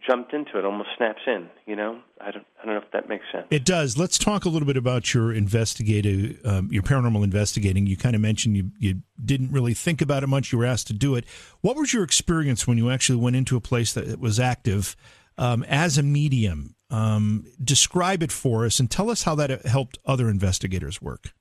jumped 0.06 0.32
into 0.32 0.58
it, 0.58 0.64
almost 0.64 0.90
snaps 0.96 1.22
in. 1.26 1.48
You 1.66 1.76
know, 1.76 2.00
I 2.20 2.30
don't 2.30 2.46
I 2.60 2.66
don't 2.66 2.74
know 2.74 2.80
if 2.80 2.90
that 2.92 3.08
makes 3.08 3.24
sense. 3.32 3.46
It 3.50 3.64
does. 3.64 3.96
Let's 3.96 4.18
talk 4.18 4.44
a 4.44 4.48
little 4.48 4.66
bit 4.66 4.76
about 4.76 5.14
your 5.14 5.32
investigative, 5.32 6.40
um, 6.44 6.68
your 6.70 6.82
paranormal 6.82 7.22
investigating. 7.24 7.86
You 7.86 7.96
kind 7.96 8.14
of 8.14 8.20
mentioned 8.20 8.56
you 8.56 8.70
you 8.78 9.02
didn't 9.24 9.52
really 9.52 9.74
think 9.74 10.00
about 10.00 10.22
it 10.22 10.26
much. 10.26 10.52
You 10.52 10.58
were 10.58 10.66
asked 10.66 10.86
to 10.88 10.92
do 10.92 11.14
it. 11.14 11.24
What 11.60 11.76
was 11.76 11.92
your 11.92 12.04
experience 12.04 12.66
when 12.66 12.78
you 12.78 12.90
actually 12.90 13.18
went 13.18 13.36
into 13.36 13.56
a 13.56 13.60
place 13.60 13.92
that 13.94 14.18
was 14.18 14.40
active? 14.40 14.96
Um, 15.40 15.62
as 15.68 15.96
a 15.98 16.02
medium, 16.02 16.74
um, 16.90 17.46
describe 17.62 18.24
it 18.24 18.32
for 18.32 18.64
us 18.64 18.80
and 18.80 18.90
tell 18.90 19.08
us 19.08 19.22
how 19.22 19.36
that 19.36 19.66
helped 19.66 19.96
other 20.04 20.28
investigators 20.28 21.00
work. 21.00 21.32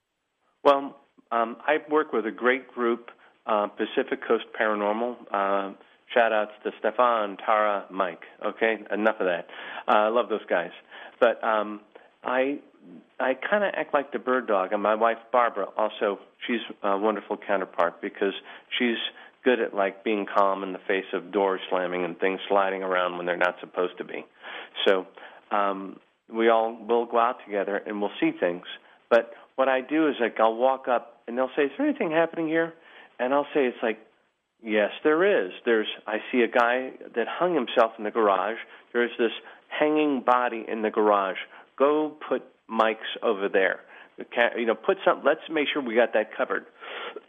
Well, 0.63 0.95
um, 1.31 1.57
I 1.65 1.77
work 1.89 2.13
with 2.13 2.27
a 2.27 2.31
great 2.31 2.67
group, 2.67 3.09
uh, 3.47 3.67
Pacific 3.67 4.19
Coast 4.27 4.45
Paranormal. 4.59 5.15
Uh, 5.31 5.73
shout 6.13 6.31
outs 6.31 6.51
to 6.63 6.71
Stefan, 6.79 7.37
Tara, 7.37 7.85
Mike. 7.89 8.23
Okay, 8.45 8.77
enough 8.91 9.17
of 9.19 9.27
that. 9.27 9.47
Uh, 9.87 9.91
I 9.91 10.07
love 10.09 10.29
those 10.29 10.45
guys. 10.49 10.71
But 11.19 11.43
um, 11.43 11.81
I 12.23 12.59
I 13.19 13.33
kind 13.33 13.63
of 13.63 13.73
act 13.75 13.93
like 13.93 14.11
the 14.11 14.19
bird 14.19 14.47
dog, 14.47 14.73
and 14.73 14.81
my 14.81 14.95
wife 14.95 15.17
Barbara 15.31 15.67
also. 15.77 16.19
She's 16.45 16.61
a 16.83 16.97
wonderful 16.97 17.37
counterpart 17.37 18.01
because 18.01 18.33
she's 18.77 18.97
good 19.43 19.59
at 19.59 19.73
like 19.73 20.03
being 20.03 20.25
calm 20.25 20.63
in 20.63 20.73
the 20.73 20.79
face 20.87 21.05
of 21.13 21.31
doors 21.31 21.61
slamming 21.69 22.03
and 22.03 22.19
things 22.19 22.39
sliding 22.47 22.83
around 22.83 23.17
when 23.17 23.25
they're 23.25 23.37
not 23.37 23.55
supposed 23.59 23.97
to 23.97 24.03
be. 24.03 24.25
So 24.85 25.07
um, 25.51 25.99
we 26.31 26.49
all 26.49 26.77
will 26.87 27.05
go 27.05 27.17
out 27.17 27.37
together 27.45 27.77
and 27.77 28.01
we'll 28.01 28.11
see 28.19 28.31
things. 28.37 28.65
But 29.09 29.31
what 29.55 29.69
I 29.69 29.81
do 29.81 30.07
is 30.09 30.15
like 30.19 30.39
I'll 30.39 30.55
walk 30.55 30.87
up 30.87 31.21
and 31.27 31.37
they'll 31.37 31.51
say, 31.55 31.63
"Is 31.63 31.71
there 31.77 31.87
anything 31.87 32.11
happening 32.11 32.47
here?" 32.47 32.73
And 33.19 33.33
I'll 33.33 33.47
say, 33.53 33.65
"It's 33.65 33.81
like, 33.81 33.99
yes, 34.63 34.91
there 35.03 35.45
is. 35.45 35.51
There's 35.65 35.87
I 36.05 36.17
see 36.31 36.41
a 36.41 36.47
guy 36.47 36.91
that 37.15 37.27
hung 37.27 37.53
himself 37.53 37.93
in 37.97 38.03
the 38.03 38.11
garage. 38.11 38.57
There's 38.93 39.11
this 39.17 39.31
hanging 39.67 40.21
body 40.25 40.65
in 40.67 40.81
the 40.81 40.89
garage. 40.89 41.37
Go 41.77 42.15
put 42.27 42.43
mics 42.69 42.95
over 43.21 43.49
there. 43.49 43.81
You 44.57 44.65
know, 44.65 44.75
put 44.75 44.97
some. 45.05 45.21
Let's 45.23 45.41
make 45.49 45.67
sure 45.71 45.81
we 45.81 45.95
got 45.95 46.13
that 46.13 46.35
covered. 46.35 46.65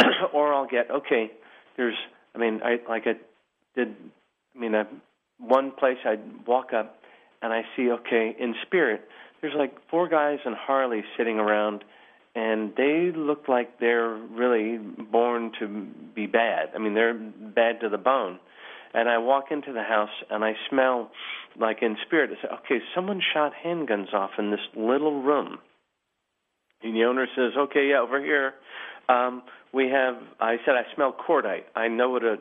or 0.33 0.55
I'll 0.55 0.67
get 0.67 0.91
okay. 0.91 1.31
There's. 1.77 1.97
I 2.35 2.39
mean, 2.39 2.61
I 2.65 2.79
like 2.89 3.03
I 3.07 3.15
did. 3.75 3.95
I 4.57 4.59
mean, 4.59 4.75
I, 4.75 4.85
one 5.39 5.73
place 5.73 5.99
I'd 6.05 6.47
walk 6.47 6.73
up 6.73 6.99
and 7.43 7.53
I 7.53 7.63
see 7.77 7.91
okay 7.91 8.35
in 8.39 8.55
spirit. 8.67 9.03
There's 9.41 9.55
like 9.57 9.77
four 9.91 10.09
guys 10.09 10.39
in 10.45 10.55
Harley 10.55 11.05
sitting 11.17 11.39
around 11.39 11.85
and 12.39 12.73
they 12.77 13.11
look 13.17 13.49
like 13.49 13.81
they're 13.81 14.15
really 14.15 14.79
born 14.79 15.51
to 15.59 15.67
be 16.15 16.27
bad. 16.27 16.69
I 16.73 16.79
mean, 16.79 16.95
they're 16.95 17.13
bad 17.13 17.81
to 17.81 17.89
the 17.89 17.99
bone. 17.99 18.39
And 18.95 19.09
I 19.09 19.19
walk 19.19 19.47
into 19.51 19.73
the 19.73 19.83
house 19.83 20.23
and 20.31 20.45
I 20.45 20.53
smell 20.71 21.11
like 21.61 21.79
in 21.83 21.97
spirit. 22.07 22.31
I 22.31 22.43
say, 22.43 22.55
okay, 22.55 22.85
someone 22.95 23.21
shot 23.35 23.53
handguns 23.67 24.15
off 24.15 24.31
in 24.39 24.53
this 24.53 24.61
little 24.77 25.21
room. 25.21 25.59
And 26.81 26.95
the 26.95 27.05
owner 27.05 27.27
says, 27.35 27.53
okay, 27.59 27.89
yeah, 27.91 28.01
over 28.01 28.23
here. 28.23 28.55
Um, 29.09 29.43
we 29.75 29.89
have. 29.89 30.15
I 30.39 30.57
said 30.65 30.75
I 30.77 30.95
smell 30.95 31.13
cordite. 31.13 31.65
I 31.75 31.89
know 31.89 32.11
what 32.11 32.23
a. 32.23 32.37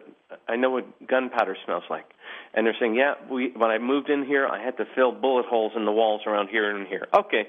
I 0.47 0.57
know 0.57 0.69
what 0.69 0.85
gunpowder 1.07 1.57
smells 1.65 1.83
like. 1.89 2.05
And 2.53 2.65
they're 2.65 2.75
saying, 2.79 2.95
yeah, 2.95 3.13
we. 3.31 3.51
When 3.55 3.71
I 3.71 3.79
moved 3.79 4.09
in 4.09 4.25
here, 4.25 4.47
I 4.47 4.63
had 4.63 4.77
to 4.77 4.85
fill 4.95 5.11
bullet 5.11 5.45
holes 5.45 5.71
in 5.75 5.85
the 5.85 5.91
walls 5.91 6.21
around 6.27 6.49
here 6.49 6.75
and 6.75 6.87
here. 6.87 7.07
Okay, 7.13 7.47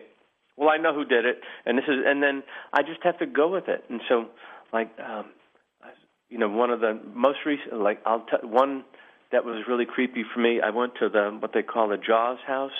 well, 0.59 0.71
I 0.71 0.77
know 0.77 0.93
who 0.93 1.05
did 1.05 1.25
it, 1.25 1.41
and 1.65 1.79
this 1.79 1.85
is, 1.87 1.97
and 2.05 2.23
then 2.23 2.43
I 2.73 2.83
just 2.83 3.03
have 3.05 3.19
to 3.19 3.27
go 3.27 3.49
with 3.49 3.69
it. 3.69 3.85
And 3.89 4.01
so, 4.09 4.27
like, 4.73 4.91
um, 4.99 5.27
you 6.29 6.39
know, 6.39 6.49
one 6.49 6.71
of 6.71 6.81
the 6.81 7.01
most 7.15 7.39
recent, 7.47 7.81
like, 7.81 8.01
I'll 8.05 8.27
tell 8.27 8.41
one 8.43 8.85
that 9.31 9.45
was 9.45 9.65
really 9.69 9.87
creepy 9.87 10.25
for 10.35 10.41
me. 10.41 10.61
I 10.61 10.71
went 10.71 10.95
to 11.01 11.09
the 11.09 11.37
what 11.39 11.53
they 11.53 11.63
call 11.63 11.89
the 11.89 11.97
Jaws 11.97 12.39
house. 12.47 12.73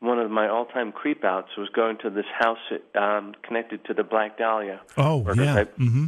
One 0.00 0.18
of 0.18 0.30
my 0.30 0.48
all-time 0.48 0.92
creep 0.92 1.24
outs 1.24 1.50
was 1.58 1.68
going 1.68 1.98
to 1.98 2.10
this 2.10 2.24
house 2.38 2.58
um, 2.94 3.34
connected 3.42 3.84
to 3.84 3.94
the 3.94 4.02
Black 4.02 4.38
Dahlia. 4.38 4.80
Oh, 4.96 5.18
yeah. 5.34 5.64
Mm-hmm. 5.64 6.06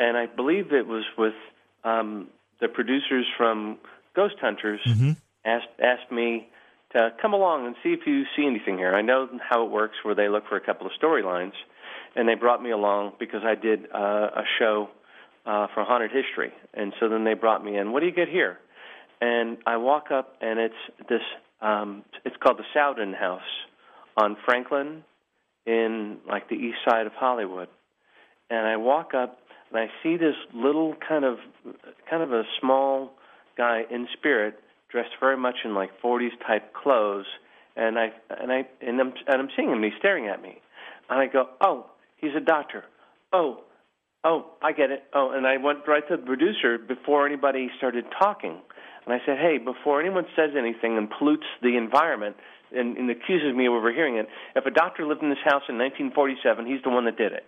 And 0.00 0.16
I 0.16 0.26
believe 0.26 0.72
it 0.72 0.88
was 0.88 1.04
with 1.16 1.34
um, 1.84 2.28
the 2.60 2.66
producers 2.66 3.24
from 3.36 3.78
Ghost 4.14 4.34
Hunters 4.40 4.80
mm-hmm. 4.86 5.12
asked 5.44 5.68
asked 5.80 6.10
me 6.10 6.48
to 6.92 7.10
come 7.20 7.32
along 7.32 7.66
and 7.66 7.76
see 7.82 7.90
if 7.90 8.00
you 8.06 8.24
see 8.36 8.46
anything 8.46 8.78
here. 8.78 8.94
I 8.94 9.02
know 9.02 9.28
how 9.48 9.64
it 9.64 9.70
works, 9.70 9.96
where 10.02 10.14
they 10.14 10.28
look 10.28 10.44
for 10.48 10.56
a 10.56 10.60
couple 10.60 10.86
of 10.86 10.92
storylines, 11.02 11.52
and 12.14 12.28
they 12.28 12.34
brought 12.34 12.62
me 12.62 12.70
along 12.70 13.12
because 13.18 13.40
I 13.44 13.54
did 13.54 13.86
uh, 13.94 13.98
a 13.98 14.44
show 14.58 14.88
uh, 15.46 15.66
for 15.74 15.84
haunted 15.84 16.10
history, 16.10 16.52
and 16.74 16.92
so 17.00 17.08
then 17.08 17.24
they 17.24 17.34
brought 17.34 17.64
me 17.64 17.76
in. 17.76 17.92
What 17.92 18.00
do 18.00 18.06
you 18.06 18.14
get 18.14 18.28
here? 18.28 18.58
And 19.20 19.58
I 19.66 19.76
walk 19.76 20.10
up, 20.12 20.36
and 20.40 20.58
it's 20.58 21.08
this. 21.08 21.22
Um, 21.60 22.04
it's 22.24 22.36
called 22.42 22.58
the 22.58 22.64
Sowden 22.74 23.12
House 23.12 23.40
on 24.16 24.36
Franklin, 24.44 25.04
in 25.66 26.18
like 26.28 26.48
the 26.48 26.56
east 26.56 26.78
side 26.88 27.06
of 27.06 27.12
Hollywood. 27.12 27.68
And 28.50 28.66
I 28.66 28.76
walk 28.76 29.14
up, 29.14 29.38
and 29.70 29.80
I 29.80 29.86
see 30.02 30.16
this 30.16 30.34
little 30.54 30.94
kind 31.08 31.24
of, 31.24 31.38
kind 32.10 32.22
of 32.22 32.32
a 32.32 32.42
small 32.60 33.12
guy 33.56 33.82
in 33.90 34.08
spirit 34.18 34.58
dressed 34.92 35.14
very 35.18 35.36
much 35.36 35.56
in 35.64 35.74
like 35.74 35.90
40s 36.00 36.30
type 36.46 36.74
clothes, 36.74 37.24
and 37.74 37.98
I 37.98 38.12
and 38.30 38.52
I 38.52 38.68
and 38.80 39.00
I'm 39.00 39.12
and 39.26 39.42
I'm 39.42 39.48
seeing 39.56 39.70
him. 39.70 39.82
He's 39.82 39.92
staring 39.98 40.28
at 40.28 40.40
me, 40.40 40.60
and 41.08 41.18
I 41.18 41.26
go, 41.26 41.48
"Oh, 41.60 41.86
he's 42.18 42.34
a 42.36 42.40
doctor. 42.40 42.84
Oh, 43.32 43.62
oh, 44.22 44.50
I 44.62 44.72
get 44.72 44.90
it. 44.90 45.04
Oh, 45.14 45.30
and 45.30 45.46
I 45.46 45.56
went 45.56 45.88
right 45.88 46.06
to 46.08 46.16
the 46.18 46.22
producer 46.22 46.78
before 46.78 47.26
anybody 47.26 47.70
started 47.78 48.04
talking, 48.18 48.58
and 49.06 49.14
I 49.14 49.18
said, 49.24 49.38
"Hey, 49.38 49.58
before 49.58 50.00
anyone 50.00 50.26
says 50.36 50.50
anything 50.56 50.98
and 50.98 51.10
pollutes 51.10 51.46
the 51.62 51.76
environment." 51.76 52.36
And, 52.74 52.96
and 52.96 53.10
accuses 53.10 53.54
me 53.54 53.66
of 53.66 53.74
overhearing 53.74 54.16
it. 54.16 54.28
If 54.56 54.64
a 54.64 54.70
doctor 54.70 55.04
lived 55.04 55.22
in 55.22 55.28
this 55.28 55.44
house 55.44 55.60
in 55.68 55.76
1947, 55.76 56.64
he's 56.64 56.82
the 56.82 56.88
one 56.88 57.04
that 57.04 57.18
did 57.18 57.32
it. 57.32 57.44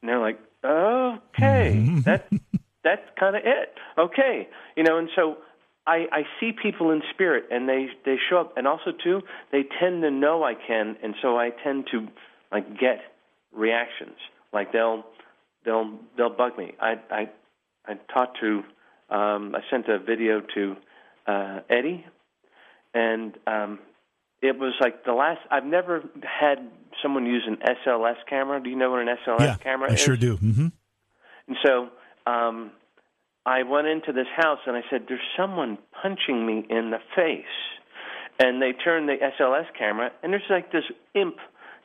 And 0.00 0.08
they're 0.08 0.18
like, 0.18 0.40
okay, 0.64 2.00
that 2.06 2.32
that's 2.82 3.02
kind 3.18 3.36
of 3.36 3.42
it. 3.44 3.74
Okay, 3.98 4.48
you 4.78 4.82
know, 4.82 4.96
and 4.96 5.10
so 5.14 5.36
I, 5.90 6.06
I 6.12 6.22
see 6.38 6.52
people 6.52 6.92
in 6.92 7.02
spirit 7.12 7.46
and 7.50 7.68
they 7.68 7.88
they 8.04 8.16
show 8.28 8.38
up. 8.38 8.56
And 8.56 8.68
also 8.68 8.92
too 8.92 9.22
they 9.50 9.64
tend 9.80 10.02
to 10.02 10.10
know 10.10 10.44
I 10.44 10.54
can 10.54 10.96
and 11.02 11.14
so 11.20 11.36
I 11.36 11.50
tend 11.64 11.88
to 11.90 12.06
like 12.52 12.78
get 12.78 13.00
reactions. 13.52 14.16
Like 14.52 14.72
they'll 14.72 15.04
they'll 15.64 15.98
they'll 16.16 16.36
bug 16.36 16.56
me. 16.56 16.74
I 16.80 17.00
I 17.10 17.30
I 17.84 17.94
talked 18.14 18.38
to 18.40 18.62
um, 19.12 19.56
I 19.56 19.60
sent 19.68 19.88
a 19.88 19.98
video 19.98 20.40
to 20.54 20.76
uh, 21.26 21.60
Eddie 21.68 22.06
and 22.94 23.36
um, 23.48 23.80
it 24.40 24.56
was 24.56 24.74
like 24.80 25.04
the 25.04 25.12
last 25.12 25.40
I've 25.50 25.66
never 25.66 26.04
had 26.22 26.70
someone 27.02 27.26
use 27.26 27.48
an 27.48 27.58
SLS 27.84 28.16
camera. 28.28 28.62
Do 28.62 28.70
you 28.70 28.76
know 28.76 28.92
what 28.92 29.00
an 29.00 29.08
SLS 29.26 29.40
yeah, 29.40 29.56
camera 29.56 29.90
I 29.90 29.94
is? 29.94 30.02
I 30.02 30.04
sure 30.04 30.16
do. 30.16 30.36
Mm-hmm. 30.36 30.68
and 31.48 31.56
so 31.66 31.88
um, 32.30 32.70
I 33.46 33.62
went 33.62 33.86
into 33.86 34.12
this 34.12 34.26
house 34.36 34.58
and 34.66 34.76
I 34.76 34.82
said, 34.90 35.06
"There's 35.08 35.20
someone 35.36 35.78
punching 36.02 36.44
me 36.44 36.66
in 36.68 36.90
the 36.90 37.00
face," 37.16 37.44
and 38.38 38.60
they 38.60 38.72
turned 38.72 39.08
the 39.08 39.16
SLS 39.16 39.66
camera 39.78 40.12
and 40.22 40.32
there's 40.32 40.42
like 40.50 40.72
this 40.72 40.84
imp 41.14 41.36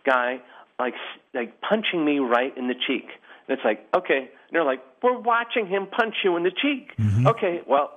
guy 0.06 0.42
like 0.80 0.94
like 1.34 1.62
punching 1.62 2.04
me 2.04 2.20
right 2.20 2.56
in 2.58 2.68
the 2.68 2.76
cheek. 2.76 3.08
And 3.48 3.58
it's 3.58 3.64
like, 3.64 3.86
okay, 3.96 4.18
and 4.20 4.52
they're 4.52 4.66
like, 4.66 4.82
"We're 5.02 5.18
watching 5.18 5.68
him 5.68 5.88
punch 5.88 6.16
you 6.24 6.36
in 6.36 6.44
the 6.44 6.52
cheek." 6.52 6.96
Mm-hmm. 6.98 7.28
Okay, 7.28 7.62
well. 7.68 7.92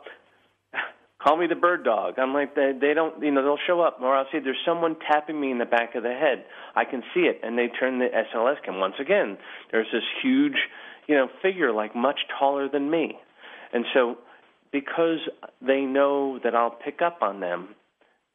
Call 1.20 1.36
me 1.36 1.48
the 1.48 1.56
bird 1.56 1.82
dog. 1.82 2.14
I'm 2.18 2.32
like 2.32 2.54
they 2.54 2.70
they 2.80 2.94
don't 2.94 3.20
you 3.20 3.32
know 3.32 3.42
they'll 3.42 3.66
show 3.66 3.80
up 3.80 3.98
or 4.00 4.14
I'll 4.14 4.26
say 4.30 4.38
there's 4.38 4.62
someone 4.64 4.94
tapping 5.10 5.40
me 5.40 5.50
in 5.50 5.58
the 5.58 5.66
back 5.66 5.96
of 5.96 6.04
the 6.04 6.14
head. 6.14 6.44
I 6.76 6.84
can 6.84 7.02
see 7.12 7.22
it, 7.22 7.40
and 7.42 7.58
they 7.58 7.66
turn 7.66 7.98
the 7.98 8.06
SLS 8.06 8.62
cam. 8.64 8.78
Once 8.78 8.94
again, 9.00 9.36
there's 9.72 9.88
this 9.92 10.04
huge 10.22 10.56
you 11.08 11.16
know 11.16 11.28
figure 11.42 11.72
like 11.72 11.96
much 11.96 12.20
taller 12.38 12.68
than 12.68 12.88
me 12.88 13.18
and 13.72 13.84
so, 13.92 14.18
because 14.72 15.18
they 15.60 15.80
know 15.82 16.38
that 16.42 16.54
I'll 16.54 16.70
pick 16.70 17.00
up 17.02 17.18
on 17.22 17.40
them, 17.40 17.74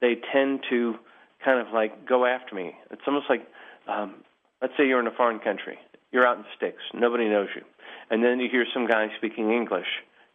they 0.01 0.15
tend 0.31 0.61
to 0.69 0.95
kind 1.43 1.65
of 1.65 1.73
like 1.73 2.07
go 2.07 2.25
after 2.25 2.55
me. 2.55 2.75
It's 2.91 3.01
almost 3.07 3.25
like, 3.29 3.47
um, 3.87 4.15
let's 4.61 4.73
say 4.77 4.87
you're 4.87 4.99
in 4.99 5.07
a 5.07 5.11
foreign 5.11 5.39
country, 5.39 5.77
you're 6.11 6.25
out 6.25 6.37
in 6.37 6.43
the 6.43 6.49
sticks, 6.55 6.81
nobody 6.93 7.27
knows 7.29 7.49
you, 7.55 7.63
and 8.09 8.23
then 8.23 8.39
you 8.39 8.49
hear 8.49 8.65
some 8.73 8.87
guy 8.87 9.07
speaking 9.17 9.51
English. 9.51 9.87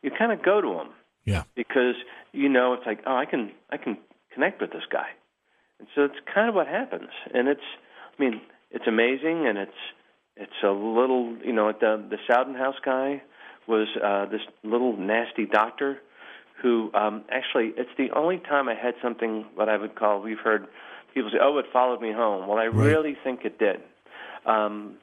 You 0.02 0.10
kind 0.10 0.32
of 0.32 0.42
go 0.42 0.60
to 0.60 0.68
him, 0.80 0.88
yeah, 1.24 1.42
because 1.56 1.94
you 2.32 2.48
know 2.48 2.74
it's 2.74 2.86
like, 2.86 3.00
oh, 3.06 3.16
I 3.16 3.24
can, 3.24 3.52
I 3.70 3.76
can 3.76 3.98
connect 4.32 4.60
with 4.60 4.70
this 4.70 4.84
guy, 4.90 5.08
and 5.78 5.88
so 5.94 6.04
it's 6.04 6.14
kind 6.32 6.48
of 6.48 6.54
what 6.54 6.66
happens, 6.66 7.10
and 7.34 7.48
it's, 7.48 7.60
I 8.18 8.22
mean, 8.22 8.40
it's 8.70 8.86
amazing, 8.86 9.46
and 9.46 9.58
it's, 9.58 9.72
it's 10.36 10.62
a 10.62 10.70
little, 10.70 11.36
you 11.44 11.52
know, 11.52 11.72
the 11.72 12.02
the 12.08 12.18
Sowden 12.28 12.54
House 12.54 12.76
guy 12.84 13.22
was 13.68 13.88
uh, 14.02 14.26
this 14.26 14.40
little 14.64 14.96
nasty 14.96 15.46
doctor 15.46 15.98
who 16.62 16.90
um, 16.94 17.24
actually 17.30 17.72
it's 17.76 17.90
the 17.96 18.08
only 18.16 18.38
time 18.38 18.68
I 18.68 18.74
had 18.74 18.94
something 19.02 19.44
what 19.54 19.68
I 19.68 19.76
would 19.76 19.94
call 19.94 20.20
we've 20.20 20.38
heard 20.42 20.66
people 21.14 21.30
say, 21.30 21.38
"Oh, 21.40 21.58
it 21.58 21.66
followed 21.72 22.00
me 22.00 22.12
home." 22.12 22.48
Well, 22.48 22.58
I 22.58 22.66
Right. 22.66 22.86
really 22.86 23.16
think 23.22 23.44
it 23.44 23.58
did. 23.58 23.80
Um, 24.46 24.94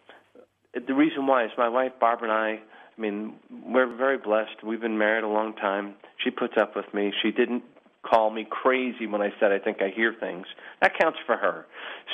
the 0.74 0.94
reason 0.94 1.28
why 1.28 1.46
is 1.46 1.52
my 1.58 1.70
wife 1.70 1.94
Barbara 2.00 2.30
and 2.30 2.38
I. 2.38 2.62
I 2.98 3.02
mean, 3.02 3.34
we're 3.66 3.94
very 3.94 4.18
blessed. 4.18 4.64
We've 4.64 4.80
been 4.80 4.98
married 4.98 5.26
a 5.26 5.28
long 5.28 5.54
time. 5.54 5.96
She 6.24 6.32
puts 6.32 6.54
up 6.58 6.78
with 6.78 6.94
me. 6.94 7.12
She 7.22 7.32
didn't 7.32 7.64
call 8.04 8.30
me 8.30 8.48
crazy 8.50 9.06
when 9.06 9.22
I 9.22 9.34
said 9.40 9.52
I 9.52 9.60
think 9.60 9.82
I 9.82 9.90
hear 9.90 10.14
things. 10.18 10.46
That 10.82 10.98
counts 10.98 11.20
for 11.26 11.36
her. 11.36 11.66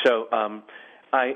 So, 0.03 0.31
um, 0.31 0.63
I 1.13 1.35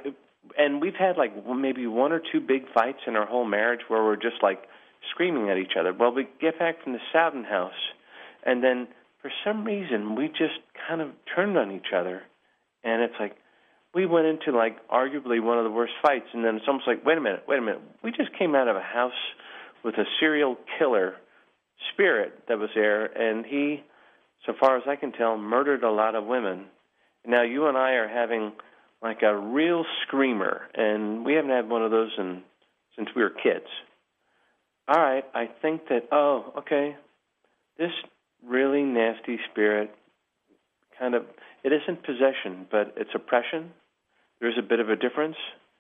and 0.58 0.82
we've 0.82 0.96
had 0.96 1.18
like 1.18 1.34
maybe 1.48 1.88
one 1.88 2.12
or 2.12 2.22
two 2.32 2.40
big 2.40 2.64
fights 2.74 3.00
in 3.08 3.16
our 3.16 3.26
whole 3.26 3.46
marriage 3.46 3.82
where 3.88 4.04
we're 4.04 4.16
just 4.16 4.42
like 4.42 4.64
screaming 5.12 5.50
at 5.50 5.58
each 5.58 5.74
other. 5.80 5.94
Well, 5.94 6.14
we 6.14 6.28
get 6.42 6.60
back 6.60 6.84
from 6.84 6.94
the 6.94 7.00
Sowden 7.12 7.44
house, 7.44 7.74
and 8.46 8.64
then 8.64 8.88
for 9.22 9.32
some 9.44 9.64
reason 9.64 10.16
we 10.16 10.28
just 10.28 10.60
kind 10.88 11.02
of 11.02 11.10
turned 11.36 11.58
on 11.58 11.72
each 11.72 11.94
other, 11.96 12.22
and 12.84 13.02
it's 13.02 13.16
like 13.20 13.36
we 13.94 14.06
went 14.06 14.28
into 14.28 14.52
like 14.52 14.78
arguably 14.90 15.42
one 15.42 15.58
of 15.58 15.64
the 15.64 15.72
worst 15.72 15.94
fights, 16.02 16.28
and 16.34 16.44
then 16.44 16.56
it's 16.56 16.66
almost 16.68 16.88
like, 16.88 17.06
wait 17.06 17.18
a 17.18 17.22
minute, 17.22 17.44
wait 17.48 17.60
a 17.60 17.62
minute, 17.62 17.82
we 18.04 18.12
just 18.12 18.38
came 18.38 18.56
out 18.56 18.68
of 18.68 18.76
a 18.76 18.82
house 18.82 19.14
with 19.84 19.96
a 19.96 20.06
serial 20.20 20.58
killer 20.78 21.16
spirit 21.94 22.44
that 22.48 22.60
was 22.60 22.70
there, 22.76 23.06
and 23.06 23.46
he, 23.46 23.84
so 24.46 24.54
far 24.60 24.78
as 24.78 24.84
I 24.88 24.96
can 24.96 25.12
tell, 25.12 25.38
murdered 25.38 25.84
a 25.84 25.92
lot 25.92 26.16
of 26.16 26.26
women. 26.26 26.66
Now 27.26 27.44
you 27.44 27.68
and 27.68 27.78
I 27.78 27.92
are 27.94 28.08
having 28.08 28.52
like 29.02 29.22
a 29.22 29.36
real 29.36 29.86
screamer, 30.04 30.64
and 30.74 31.26
we 31.26 31.34
haven't 31.34 31.52
had 31.52 31.70
one 31.70 31.84
of 31.84 31.92
those 31.92 32.12
in 32.18 32.44
since 32.96 33.10
we 33.16 33.22
were 33.22 33.30
kids. 33.30 33.68
All 34.88 35.02
right, 35.02 35.24
I 35.34 35.50
think 35.62 35.88
that 35.90 36.10
oh, 36.12 36.54
okay, 36.60 36.96
this 37.78 37.92
really 38.46 38.84
nasty 38.84 39.40
spirit 39.52 39.94
kind 41.00 41.16
of 41.16 41.26
it 41.64 41.72
isn't 41.74 42.04
possession, 42.04 42.68
but 42.70 42.94
it's 42.96 43.10
oppression. 43.16 43.72
There's 44.40 44.58
a 44.58 44.62
bit 44.62 44.80
of 44.80 44.90
a 44.90 44.96
difference. 44.96 45.38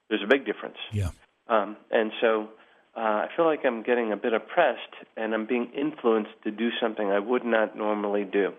There's 0.10 0.24
a 0.24 0.28
big 0.28 0.46
difference. 0.46 0.78
Yeah. 0.92 1.10
Um, 1.48 1.78
and 1.92 2.12
so 2.22 2.50
uh, 2.98 3.00
I 3.00 3.28
feel 3.36 3.46
like 3.46 3.60
I'm 3.66 3.84
getting 3.84 4.12
a 4.12 4.18
bit 4.18 4.34
oppressed 4.34 4.80
and 5.16 5.34
I'm 5.34 5.46
being 5.46 5.72
influenced 5.78 6.32
to 6.44 6.52
do 6.52 6.70
something 6.82 7.12
I 7.12 7.20
would 7.20 7.46
not 7.46 7.78
normally 7.78 8.24
do. 8.24 8.54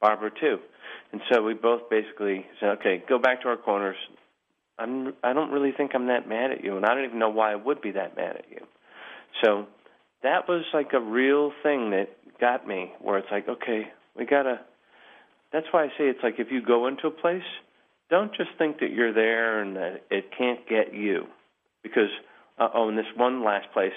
Barbara 0.00 0.30
too. 0.38 0.58
And 1.12 1.22
so 1.32 1.42
we 1.42 1.54
both 1.54 1.88
basically 1.88 2.44
said, 2.60 2.70
okay, 2.80 3.02
go 3.08 3.18
back 3.18 3.42
to 3.42 3.48
our 3.48 3.56
corners. 3.56 3.96
I'm 4.78 5.14
I 5.24 5.32
don't 5.32 5.50
really 5.50 5.72
think 5.72 5.92
I'm 5.94 6.08
that 6.08 6.28
mad 6.28 6.50
at 6.50 6.62
you 6.62 6.76
and 6.76 6.84
I 6.84 6.94
don't 6.94 7.04
even 7.04 7.18
know 7.18 7.30
why 7.30 7.52
I 7.52 7.56
would 7.56 7.80
be 7.80 7.92
that 7.92 8.16
mad 8.16 8.36
at 8.36 8.50
you. 8.50 8.66
So 9.42 9.66
that 10.22 10.48
was 10.48 10.64
like 10.72 10.92
a 10.92 11.00
real 11.00 11.52
thing 11.62 11.90
that 11.90 12.08
got 12.40 12.66
me 12.66 12.92
where 13.00 13.18
it's 13.18 13.28
like, 13.30 13.48
okay, 13.48 13.82
we 14.16 14.24
gotta 14.24 14.60
that's 15.52 15.66
why 15.70 15.84
I 15.84 15.88
say 15.88 16.08
it's 16.08 16.22
like 16.22 16.34
if 16.38 16.48
you 16.50 16.60
go 16.60 16.86
into 16.86 17.06
a 17.06 17.10
place, 17.10 17.42
don't 18.10 18.34
just 18.34 18.50
think 18.58 18.80
that 18.80 18.90
you're 18.90 19.12
there 19.12 19.62
and 19.62 19.76
that 19.76 20.02
it 20.10 20.26
can't 20.36 20.66
get 20.68 20.94
you. 20.94 21.26
Because 21.82 22.10
uh, 22.58 22.68
oh, 22.74 22.88
in 22.88 22.96
this 22.96 23.06
one 23.16 23.44
last 23.44 23.66
place, 23.72 23.92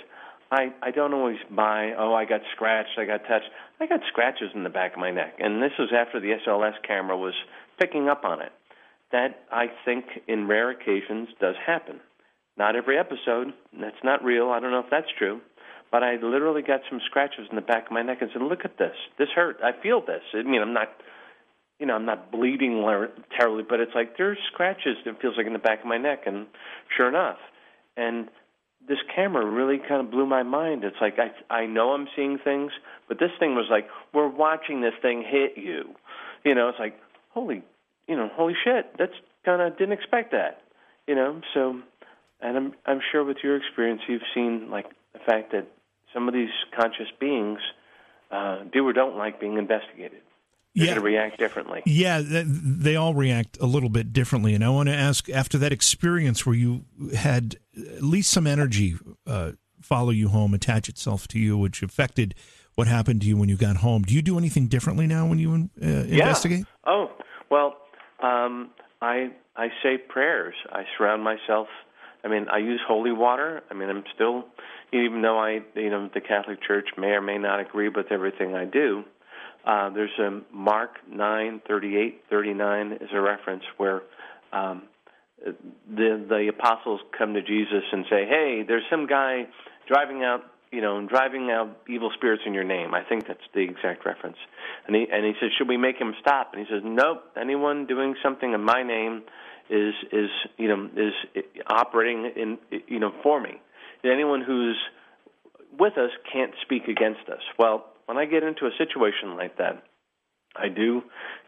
I 0.51 0.73
I 0.81 0.91
don't 0.91 1.13
always 1.13 1.37
buy. 1.49 1.93
Oh, 1.97 2.13
I 2.13 2.25
got 2.25 2.41
scratched, 2.55 2.97
I 2.97 3.05
got 3.05 3.21
touched. 3.27 3.49
I 3.79 3.87
got 3.87 4.01
scratches 4.09 4.49
in 4.53 4.63
the 4.63 4.69
back 4.69 4.93
of 4.93 4.99
my 4.99 5.11
neck, 5.11 5.35
and 5.39 5.61
this 5.61 5.71
was 5.79 5.89
after 5.95 6.19
the 6.19 6.35
SLS 6.45 6.75
camera 6.85 7.17
was 7.17 7.33
picking 7.79 8.07
up 8.07 8.23
on 8.23 8.41
it. 8.41 8.51
That 9.11 9.45
I 9.51 9.67
think 9.85 10.05
in 10.27 10.47
rare 10.47 10.69
occasions 10.69 11.29
does 11.41 11.55
happen. 11.65 11.99
Not 12.57 12.75
every 12.75 12.97
episode. 12.99 13.53
That's 13.79 14.03
not 14.03 14.23
real. 14.23 14.49
I 14.49 14.59
don't 14.59 14.71
know 14.71 14.79
if 14.79 14.91
that's 14.91 15.07
true. 15.17 15.41
But 15.91 16.03
I 16.03 16.17
literally 16.21 16.61
got 16.61 16.81
some 16.89 16.99
scratches 17.05 17.47
in 17.49 17.55
the 17.55 17.61
back 17.61 17.87
of 17.87 17.91
my 17.91 18.01
neck 18.01 18.19
and 18.21 18.29
said, 18.31 18.41
"Look 18.41 18.65
at 18.65 18.77
this. 18.77 18.95
This 19.17 19.29
hurt. 19.29 19.57
I 19.63 19.71
feel 19.81 20.01
this. 20.01 20.21
I 20.33 20.43
mean, 20.43 20.61
I'm 20.61 20.73
not 20.73 20.89
you 21.79 21.85
know, 21.85 21.95
I'm 21.95 22.05
not 22.05 22.31
bleeding 22.31 22.83
terribly, 23.37 23.63
but 23.67 23.79
it's 23.79 23.93
like 23.95 24.17
there's 24.17 24.37
scratches. 24.51 24.97
It 25.05 25.15
feels 25.21 25.35
like 25.37 25.47
in 25.47 25.53
the 25.53 25.59
back 25.59 25.79
of 25.79 25.85
my 25.85 25.97
neck, 25.97 26.23
and 26.25 26.45
sure 26.95 27.07
enough, 27.07 27.37
and 27.95 28.27
this 28.87 28.97
camera 29.15 29.45
really 29.45 29.77
kind 29.77 30.01
of 30.01 30.11
blew 30.11 30.25
my 30.25 30.43
mind. 30.43 30.83
It's 30.83 30.97
like 30.99 31.17
I 31.17 31.31
I 31.53 31.65
know 31.65 31.91
I'm 31.91 32.07
seeing 32.15 32.37
things, 32.43 32.71
but 33.07 33.17
this 33.19 33.31
thing 33.39 33.55
was 33.55 33.67
like 33.71 33.87
we're 34.13 34.27
watching 34.27 34.81
this 34.81 34.93
thing 35.01 35.23
hit 35.25 35.53
you. 35.55 35.95
You 36.43 36.53
know, 36.53 36.67
it's 36.67 36.79
like 36.79 36.99
holy, 37.29 37.63
you 38.07 38.15
know, 38.15 38.29
holy 38.33 38.55
shit. 38.61 38.97
That's 38.97 39.13
kind 39.45 39.61
of 39.61 39.77
didn't 39.77 39.93
expect 39.93 40.31
that. 40.31 40.61
You 41.07 41.15
know, 41.15 41.41
so 41.53 41.79
and 42.41 42.57
I'm 42.57 42.73
I'm 42.85 42.99
sure 43.11 43.23
with 43.23 43.37
your 43.41 43.55
experience, 43.55 44.01
you've 44.09 44.21
seen 44.35 44.69
like 44.69 44.87
the 45.13 45.19
fact 45.19 45.53
that 45.53 45.67
some 46.13 46.27
of 46.27 46.33
these 46.33 46.49
conscious 46.75 47.07
beings 47.19 47.59
uh, 48.31 48.59
do 48.71 48.87
or 48.87 48.93
don't 48.93 49.17
like 49.17 49.39
being 49.39 49.57
investigated 49.57 50.21
they're 50.75 50.85
Yeah. 50.85 50.93
going 50.93 51.01
to 51.01 51.05
react 51.05 51.39
differently. 51.39 51.81
Yeah, 51.87 52.21
they 52.23 52.95
all 52.95 53.15
react 53.15 53.57
a 53.59 53.65
little 53.65 53.89
bit 53.89 54.13
differently. 54.13 54.53
And 54.53 54.63
I 54.63 54.69
want 54.69 54.87
to 54.87 54.93
ask 54.95 55.27
after 55.27 55.57
that 55.57 55.73
experience 55.73 56.45
where 56.45 56.55
you 56.55 56.85
had 57.15 57.55
at 57.75 58.03
least 58.03 58.29
some 58.29 58.45
energy 58.45 58.95
uh, 59.25 59.53
follow 59.81 60.11
you 60.11 60.27
home, 60.29 60.53
attach 60.53 60.87
itself 60.87 61.27
to 61.29 61.39
you, 61.39 61.57
which 61.57 61.81
affected 61.81 62.35
what 62.75 62.87
happened 62.87 63.21
to 63.21 63.27
you 63.27 63.35
when 63.35 63.49
you 63.49 63.57
got 63.57 63.77
home. 63.77 64.03
Do 64.03 64.13
you 64.13 64.21
do 64.21 64.37
anything 64.37 64.67
differently 64.67 65.07
now 65.07 65.25
when 65.25 65.39
you 65.39 65.69
uh, 65.81 65.85
investigate? 65.85 66.65
Oh 66.85 67.09
well, 67.49 67.75
um, 68.21 68.69
I 69.01 69.31
I 69.55 69.69
say 69.81 69.97
prayers. 69.97 70.53
I 70.71 70.83
surround 70.97 71.23
myself. 71.23 71.67
I 72.23 72.27
mean, 72.27 72.47
I 72.47 72.59
use 72.59 72.79
holy 72.87 73.11
water. 73.11 73.63
I 73.71 73.73
mean, 73.73 73.89
I'm 73.89 74.03
still, 74.13 74.45
even 74.91 75.21
though 75.21 75.37
I, 75.37 75.59
you 75.75 75.89
know, 75.89 76.09
the 76.13 76.21
Catholic 76.21 76.61
Church 76.65 76.89
may 76.97 77.09
or 77.09 77.21
may 77.21 77.37
not 77.37 77.59
agree 77.59 77.89
with 77.89 78.11
everything 78.11 78.55
I 78.55 78.65
do. 78.65 79.03
Uh, 79.65 79.89
there's 79.89 80.17
a 80.19 80.41
Mark 80.53 80.91
nine 81.09 81.61
thirty 81.67 81.97
eight 81.97 82.23
thirty 82.29 82.53
nine 82.53 82.93
is 82.93 83.09
a 83.13 83.19
reference 83.19 83.63
where 83.77 84.01
um, 84.53 84.83
the 85.45 86.25
the 86.27 86.47
apostles 86.49 87.01
come 87.17 87.33
to 87.33 87.41
Jesus 87.41 87.83
and 87.91 88.05
say, 88.09 88.25
"Hey, 88.25 88.63
there's 88.67 88.83
some 88.89 89.05
guy 89.05 89.47
driving 89.87 90.23
out, 90.23 90.41
you 90.71 90.81
know, 90.81 91.05
driving 91.05 91.51
out 91.51 91.77
evil 91.87 92.09
spirits 92.15 92.43
in 92.45 92.53
your 92.53 92.63
name." 92.63 92.93
I 92.93 93.03
think 93.03 93.27
that's 93.27 93.39
the 93.53 93.61
exact 93.61 94.05
reference. 94.05 94.37
And 94.87 94.95
he 94.95 95.07
and 95.11 95.25
he 95.25 95.33
says, 95.41 95.51
"Should 95.57 95.67
we 95.67 95.77
make 95.77 95.97
him 95.97 96.15
stop?" 96.21 96.53
And 96.53 96.65
he 96.65 96.73
says, 96.73 96.81
"Nope. 96.83 97.23
Anyone 97.39 97.85
doing 97.85 98.15
something 98.23 98.53
in 98.53 98.63
my 98.63 98.83
name 98.83 99.23
is 99.69 99.93
is 100.11 100.29
you 100.57 100.67
know 100.67 100.89
is 100.95 101.43
operating 101.67 102.31
in 102.35 102.57
you 102.87 102.99
know 102.99 103.11
for 103.21 103.39
me. 103.39 103.61
Anyone 104.03 104.41
who's 104.41 104.77
with 105.77 105.97
us 105.97 106.11
can't 106.31 106.53
speak 106.61 106.87
against 106.87 107.29
us." 107.29 107.41
Well, 107.57 107.85
when 108.05 108.17
I 108.17 108.25
get 108.25 108.43
into 108.43 108.65
a 108.65 108.71
situation 108.77 109.35
like 109.37 109.57
that, 109.57 109.83
I 110.55 110.69
do 110.69 111.03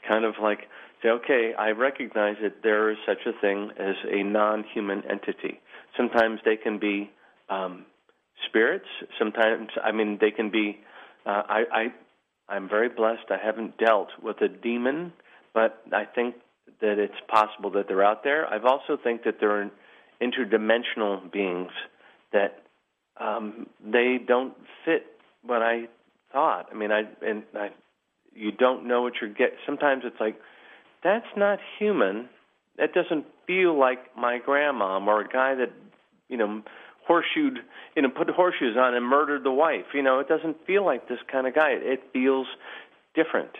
kind 0.07 0.25
of 0.25 0.35
like 0.41 0.67
say, 1.01 1.09
okay, 1.09 1.53
I 1.57 1.71
recognize 1.71 2.35
that 2.41 2.61
there 2.63 2.91
is 2.91 2.97
such 3.05 3.25
a 3.25 3.39
thing 3.39 3.71
as 3.77 3.95
a 4.09 4.23
non-human 4.23 5.03
entity. 5.09 5.59
Sometimes 5.97 6.39
they 6.45 6.57
can 6.57 6.79
be 6.79 7.09
um, 7.49 7.85
spirits. 8.47 8.85
Sometimes, 9.17 9.69
I 9.83 9.91
mean, 9.91 10.17
they 10.21 10.31
can 10.31 10.51
be. 10.51 10.79
Uh, 11.25 11.41
I, 11.47 11.63
I, 11.71 12.53
I'm 12.53 12.69
very 12.69 12.89
blessed. 12.89 13.29
I 13.29 13.43
haven't 13.43 13.77
dealt 13.77 14.09
with 14.21 14.41
a 14.41 14.47
demon, 14.47 15.13
but 15.53 15.81
I 15.91 16.05
think 16.05 16.35
that 16.81 16.99
it's 16.99 17.13
possible 17.27 17.71
that 17.71 17.87
they're 17.87 18.03
out 18.03 18.23
there. 18.23 18.47
I've 18.47 18.65
also 18.65 18.97
think 19.01 19.23
that 19.23 19.35
they're 19.39 19.71
interdimensional 20.21 21.31
beings 21.31 21.71
that 22.33 22.63
um, 23.19 23.67
they 23.83 24.17
don't 24.25 24.53
fit 24.85 25.05
what 25.43 25.61
I 25.61 25.87
thought. 26.31 26.67
I 26.71 26.75
mean, 26.75 26.91
I 26.91 27.03
and 27.25 27.43
I, 27.55 27.69
you 28.33 28.51
don't 28.51 28.87
know 28.87 29.01
what 29.01 29.13
you're 29.21 29.29
get. 29.29 29.53
Sometimes 29.65 30.03
it's 30.05 30.19
like 30.19 30.39
that's 31.03 31.25
not 31.35 31.59
human. 31.77 32.29
That 32.77 32.93
doesn't 32.93 33.25
feel 33.45 33.77
like 33.77 34.15
my 34.17 34.39
grandma 34.39 34.99
or 34.99 35.21
a 35.21 35.27
guy 35.27 35.55
that 35.55 35.71
you 36.29 36.37
know 36.37 36.61
horseshoed, 37.05 37.59
you 37.95 38.01
know, 38.01 38.09
put 38.09 38.29
horseshoes 38.29 38.77
on 38.77 38.93
and 38.93 39.05
murdered 39.05 39.43
the 39.43 39.51
wife. 39.51 39.85
You 39.93 40.03
know, 40.03 40.19
it 40.19 40.27
doesn't 40.27 40.65
feel 40.65 40.85
like 40.85 41.09
this 41.09 41.19
kind 41.31 41.47
of 41.47 41.55
guy. 41.55 41.71
It 41.71 42.01
feels 42.13 42.47
different, 43.15 43.51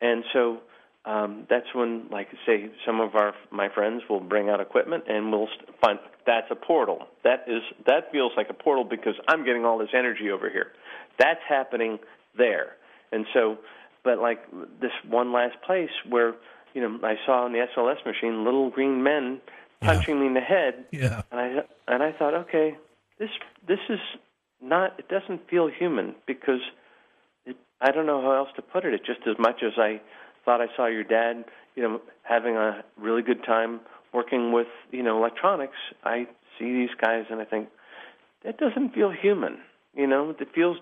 and 0.00 0.24
so. 0.32 0.58
Um, 1.06 1.46
that's 1.48 1.72
when, 1.72 2.08
like, 2.10 2.26
say, 2.44 2.68
some 2.84 3.00
of 3.00 3.14
our 3.14 3.32
my 3.52 3.68
friends 3.68 4.02
will 4.10 4.18
bring 4.20 4.48
out 4.48 4.60
equipment, 4.60 5.04
and 5.08 5.30
we'll 5.30 5.48
find 5.80 6.00
that's 6.26 6.48
a 6.50 6.56
portal. 6.56 7.06
That 7.22 7.44
is 7.46 7.62
that 7.86 8.10
feels 8.10 8.32
like 8.36 8.50
a 8.50 8.54
portal 8.54 8.82
because 8.82 9.14
I'm 9.28 9.44
getting 9.44 9.64
all 9.64 9.78
this 9.78 9.90
energy 9.94 10.30
over 10.30 10.50
here. 10.50 10.72
That's 11.18 11.40
happening 11.48 12.00
there, 12.36 12.72
and 13.12 13.24
so, 13.32 13.58
but 14.02 14.18
like 14.18 14.40
this 14.80 14.90
one 15.08 15.32
last 15.32 15.54
place 15.64 15.90
where 16.08 16.34
you 16.74 16.82
know 16.82 16.98
I 17.04 17.14
saw 17.24 17.46
in 17.46 17.52
the 17.52 17.64
SLS 17.76 18.04
machine 18.04 18.44
little 18.44 18.70
green 18.70 19.04
men 19.04 19.40
punching 19.80 20.18
me 20.18 20.26
in 20.26 20.34
the 20.34 20.40
head, 20.40 20.86
Yeah. 20.90 21.22
and 21.30 21.40
I 21.40 21.58
and 21.86 22.02
I 22.02 22.10
thought, 22.18 22.34
okay, 22.34 22.76
this 23.20 23.30
this 23.68 23.78
is 23.88 24.00
not. 24.60 24.98
It 24.98 25.08
doesn't 25.08 25.48
feel 25.48 25.68
human 25.68 26.16
because 26.26 26.60
it, 27.44 27.56
I 27.80 27.92
don't 27.92 28.06
know 28.06 28.20
how 28.22 28.32
else 28.32 28.48
to 28.56 28.62
put 28.62 28.84
it. 28.84 28.92
It 28.92 29.02
just 29.06 29.20
as 29.28 29.36
much 29.38 29.62
as 29.64 29.72
I 29.78 30.00
thought 30.46 30.62
I 30.62 30.68
saw 30.74 30.86
your 30.86 31.04
dad, 31.04 31.44
you 31.74 31.82
know, 31.82 32.00
having 32.22 32.56
a 32.56 32.82
really 32.98 33.20
good 33.20 33.44
time 33.44 33.80
working 34.14 34.52
with 34.52 34.68
you 34.90 35.02
know 35.02 35.18
electronics. 35.18 35.76
I 36.02 36.26
see 36.58 36.72
these 36.72 36.94
guys 36.98 37.24
and 37.30 37.42
I 37.42 37.44
think 37.44 37.68
that 38.44 38.56
doesn't 38.56 38.94
feel 38.94 39.10
human. 39.10 39.58
You 39.94 40.06
know, 40.06 40.34
it 40.38 40.48
feels 40.54 40.78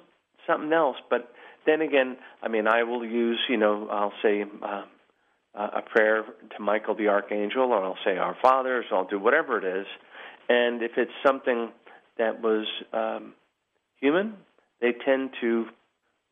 something 0.46 0.72
else, 0.72 0.96
but 1.10 1.32
then 1.66 1.80
again, 1.80 2.16
I 2.42 2.48
mean, 2.48 2.66
I 2.66 2.82
will 2.82 3.04
use, 3.04 3.40
you 3.48 3.56
know, 3.56 3.88
I'll 3.90 4.12
say 4.22 4.44
uh, 4.62 4.82
a 5.54 5.82
prayer 5.82 6.24
to 6.56 6.62
Michael 6.62 6.94
the 6.94 7.08
archangel, 7.08 7.72
or 7.72 7.82
I'll 7.82 7.98
say 8.04 8.16
Our 8.16 8.36
Fathers, 8.42 8.86
or 8.90 8.98
I'll 8.98 9.06
do 9.06 9.18
whatever 9.18 9.58
it 9.58 9.80
is. 9.80 9.86
And 10.48 10.82
if 10.82 10.92
it's 10.96 11.12
something 11.24 11.70
that 12.18 12.42
was 12.42 12.66
um, 12.92 13.34
human, 14.00 14.34
they 14.80 14.92
tend 15.04 15.30
to 15.40 15.66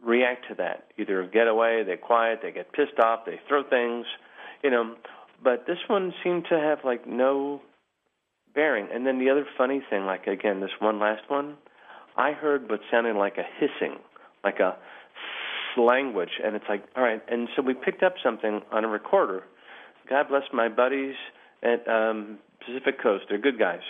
react 0.05 0.49
to 0.49 0.55
that. 0.57 0.85
Either 0.99 1.27
get 1.27 1.49
away, 1.49 1.83
they 1.85 1.97
quiet, 1.97 2.41
they 2.43 2.53
get 2.53 2.73
pissed 2.73 2.99
off, 3.03 3.21
they 3.27 3.41
throw 3.49 3.63
things, 3.63 4.07
you 4.63 4.71
know. 4.71 4.97
But 5.43 5.67
this 5.67 5.79
one 5.89 6.13
seemed 6.23 6.47
to 6.51 6.59
have 6.59 6.79
like 6.85 7.07
no 7.07 7.61
bearing. 8.55 8.89
And 8.93 9.07
then 9.07 9.19
the 9.19 9.31
other 9.31 9.47
funny 9.57 9.83
thing, 9.89 10.05
like 10.05 10.27
again, 10.27 10.61
this 10.61 10.71
one 10.79 10.99
last 11.01 11.23
one, 11.29 11.57
I 12.17 12.33
heard 12.33 12.69
what 12.69 12.81
sounded 12.91 13.17
like 13.17 13.39
a 13.39 13.45
hissing, 13.59 13.99
like 14.45 14.59
a 14.59 14.77
language, 15.77 16.41
and 16.45 16.55
it's 16.55 16.65
like, 16.69 16.85
all 16.97 17.03
right. 17.03 17.23
And 17.29 17.49
so 17.57 17.63
we 17.63 17.75
picked 17.75 18.03
up 18.03 18.15
something 18.23 18.61
on 18.71 18.85
a 18.85 18.89
recorder. 18.89 19.45
God 20.09 20.29
bless 20.29 20.43
my 20.53 20.69
buddies 20.69 21.15
at 21.63 21.87
um, 21.89 22.39
Pacific 22.65 23.01
Coast; 23.03 23.25
they're 23.29 23.39
good 23.39 23.59
guys, 23.59 23.81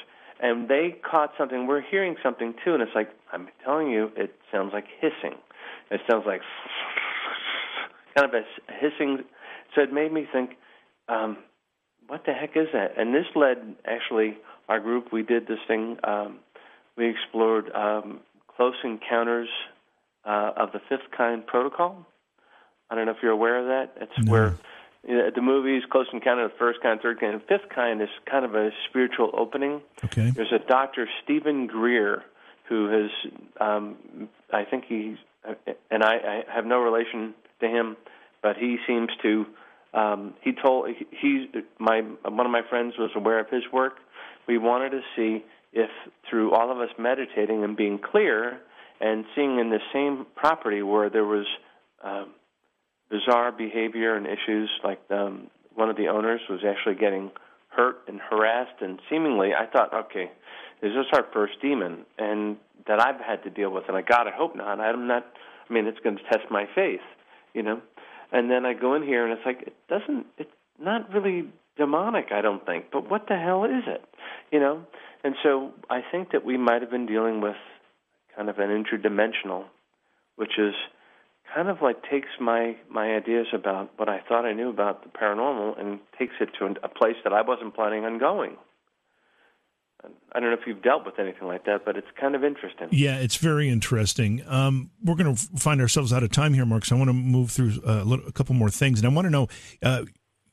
and 0.40 0.68
they 0.68 0.96
caught 1.08 1.32
something. 1.36 1.66
We're 1.66 1.80
hearing 1.82 2.16
something 2.22 2.54
too, 2.64 2.74
and 2.74 2.82
it's 2.82 2.94
like 2.94 3.10
I'm 3.32 3.48
telling 3.64 3.90
you, 3.90 4.10
it 4.16 4.34
sounds 4.52 4.72
like 4.72 4.84
hissing. 5.00 5.38
It 5.92 6.00
sounds 6.10 6.24
like 6.26 6.40
kind 8.16 8.28
of 8.28 8.34
a 8.34 8.72
hissing. 8.72 9.24
So 9.74 9.82
it 9.82 9.92
made 9.92 10.12
me 10.12 10.26
think, 10.32 10.50
um, 11.08 11.38
what 12.06 12.24
the 12.26 12.32
heck 12.32 12.56
is 12.56 12.68
that? 12.72 12.98
And 12.98 13.14
this 13.14 13.26
led 13.34 13.76
actually 13.86 14.38
our 14.68 14.80
group. 14.80 15.12
We 15.12 15.22
did 15.22 15.46
this 15.46 15.58
thing. 15.68 15.96
Um, 16.04 16.38
we 16.96 17.08
explored 17.08 17.70
um, 17.74 18.20
close 18.56 18.74
encounters 18.84 19.48
uh, 20.24 20.52
of 20.56 20.72
the 20.72 20.80
fifth 20.88 21.10
kind 21.16 21.46
protocol. 21.46 22.06
I 22.90 22.94
don't 22.94 23.06
know 23.06 23.12
if 23.12 23.18
you're 23.22 23.32
aware 23.32 23.58
of 23.58 23.66
that. 23.66 24.02
It's 24.02 24.26
no. 24.26 24.30
where 24.30 24.58
you 25.06 25.16
know, 25.16 25.30
the 25.34 25.42
movies, 25.42 25.82
Close 25.90 26.06
Encounter 26.12 26.44
of 26.44 26.52
the 26.52 26.58
First 26.58 26.80
Kind, 26.82 27.00
Third 27.00 27.18
Kind, 27.18 27.34
and 27.34 27.42
Fifth 27.42 27.68
Kind 27.74 28.00
is 28.02 28.08
kind 28.30 28.44
of 28.44 28.54
a 28.54 28.70
spiritual 28.88 29.30
opening. 29.36 29.80
Okay. 30.04 30.30
There's 30.30 30.52
a 30.52 30.64
Dr. 30.68 31.08
Stephen 31.22 31.66
Greer 31.66 32.22
who 32.68 32.88
has, 32.88 33.32
um, 33.60 33.96
I 34.52 34.64
think 34.64 34.84
he's, 34.88 35.16
and 35.90 36.02
I, 36.02 36.14
I 36.48 36.54
have 36.54 36.66
no 36.66 36.80
relation 36.80 37.34
to 37.60 37.68
him, 37.68 37.96
but 38.42 38.56
he 38.56 38.78
seems 38.86 39.08
to. 39.22 39.46
Um, 39.94 40.34
he 40.40 40.52
told 40.52 40.88
he 41.10 41.46
my 41.78 42.00
one 42.24 42.46
of 42.46 42.52
my 42.52 42.62
friends 42.68 42.94
was 42.98 43.10
aware 43.14 43.40
of 43.40 43.50
his 43.50 43.62
work. 43.72 43.94
We 44.48 44.58
wanted 44.58 44.90
to 44.90 45.00
see 45.14 45.44
if 45.72 45.90
through 46.28 46.52
all 46.52 46.70
of 46.70 46.78
us 46.78 46.88
meditating 46.98 47.62
and 47.64 47.76
being 47.76 47.98
clear 47.98 48.58
and 49.00 49.24
seeing 49.34 49.58
in 49.58 49.70
the 49.70 49.80
same 49.92 50.26
property 50.36 50.82
where 50.82 51.10
there 51.10 51.24
was 51.24 51.46
um, 52.02 52.30
bizarre 53.10 53.52
behavior 53.52 54.16
and 54.16 54.26
issues, 54.26 54.70
like 54.84 55.00
um, 55.10 55.48
one 55.74 55.90
of 55.90 55.96
the 55.96 56.08
owners 56.08 56.40
was 56.48 56.60
actually 56.66 56.94
getting 56.94 57.30
hurt 57.68 57.98
and 58.06 58.20
harassed, 58.20 58.80
and 58.80 59.00
seemingly 59.10 59.50
I 59.54 59.66
thought, 59.66 59.92
okay, 59.92 60.30
is 60.82 60.92
this 60.94 61.06
our 61.12 61.26
first 61.32 61.54
demon, 61.62 62.04
and 62.18 62.56
that 62.86 63.00
I've 63.00 63.20
had 63.20 63.42
to 63.44 63.50
deal 63.50 63.70
with, 63.70 63.84
and 63.88 63.96
I 63.96 64.02
God, 64.02 64.26
I 64.26 64.32
hope 64.36 64.56
not. 64.56 64.80
I'm 64.80 65.06
not. 65.06 65.24
I 65.68 65.72
mean, 65.72 65.86
it's 65.86 66.00
going 66.00 66.16
to 66.16 66.22
test 66.24 66.50
my 66.50 66.66
faith, 66.74 67.00
you 67.54 67.62
know. 67.62 67.80
And 68.30 68.50
then 68.50 68.64
I 68.64 68.72
go 68.72 68.94
in 68.94 69.02
here, 69.02 69.24
and 69.24 69.32
it's 69.32 69.46
like 69.46 69.62
it 69.62 69.74
doesn't. 69.88 70.26
It's 70.38 70.50
not 70.78 71.12
really 71.12 71.48
demonic, 71.76 72.26
I 72.32 72.40
don't 72.40 72.64
think. 72.64 72.86
But 72.92 73.10
what 73.10 73.26
the 73.28 73.36
hell 73.36 73.64
is 73.64 73.84
it, 73.86 74.04
you 74.50 74.60
know? 74.60 74.84
And 75.24 75.34
so 75.42 75.72
I 75.88 76.00
think 76.10 76.32
that 76.32 76.44
we 76.44 76.56
might 76.56 76.82
have 76.82 76.90
been 76.90 77.06
dealing 77.06 77.40
with 77.40 77.56
kind 78.36 78.48
of 78.48 78.58
an 78.58 78.70
interdimensional, 78.70 79.64
which 80.36 80.58
is 80.58 80.74
kind 81.54 81.68
of 81.68 81.78
like 81.82 82.02
takes 82.10 82.28
my 82.40 82.76
my 82.90 83.14
ideas 83.14 83.46
about 83.52 83.90
what 83.96 84.08
I 84.08 84.20
thought 84.26 84.44
I 84.44 84.52
knew 84.52 84.70
about 84.70 85.04
the 85.04 85.10
paranormal 85.10 85.78
and 85.78 86.00
takes 86.18 86.34
it 86.40 86.50
to 86.58 86.74
a 86.82 86.88
place 86.88 87.16
that 87.24 87.32
I 87.32 87.42
wasn't 87.42 87.74
planning 87.74 88.04
on 88.04 88.18
going. 88.18 88.56
I 90.32 90.40
don't 90.40 90.50
know 90.50 90.56
if 90.56 90.66
you've 90.66 90.82
dealt 90.82 91.04
with 91.04 91.18
anything 91.18 91.46
like 91.46 91.64
that, 91.66 91.84
but 91.84 91.96
it's 91.96 92.06
kind 92.18 92.34
of 92.34 92.42
interesting. 92.42 92.88
Yeah, 92.90 93.18
it's 93.18 93.36
very 93.36 93.68
interesting. 93.68 94.42
Um, 94.46 94.90
we're 95.04 95.14
going 95.14 95.34
to 95.34 95.42
find 95.58 95.80
ourselves 95.80 96.12
out 96.12 96.22
of 96.22 96.30
time 96.30 96.54
here, 96.54 96.64
Mark. 96.64 96.84
So 96.84 96.96
I 96.96 96.98
want 96.98 97.08
to 97.08 97.14
move 97.14 97.50
through 97.50 97.80
a, 97.84 98.02
little, 98.02 98.26
a 98.26 98.32
couple 98.32 98.54
more 98.54 98.70
things, 98.70 98.98
and 98.98 99.06
I 99.06 99.14
want 99.14 99.26
to 99.26 99.30
know. 99.30 99.48
Uh, 99.82 100.04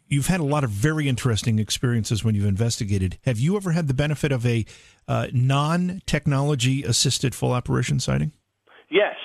you've 0.08 0.28
had 0.28 0.40
a 0.40 0.44
lot 0.44 0.64
of 0.64 0.70
very 0.70 1.08
interesting 1.08 1.60
experiences 1.60 2.24
when 2.24 2.36
you've 2.36 2.46
investigated. 2.46 3.18
Have 3.26 3.40
you 3.40 3.56
ever 3.56 3.72
had 3.72 3.88
the 3.88 3.94
benefit 3.94 4.32
of 4.32 4.46
a 4.46 4.66
uh, 5.08 5.28
non 5.32 6.02
technology 6.06 6.84
assisted 6.84 7.34
full 7.34 7.56
apparition 7.56 8.00
sighting? 8.00 8.34
Yes. 8.90 9.16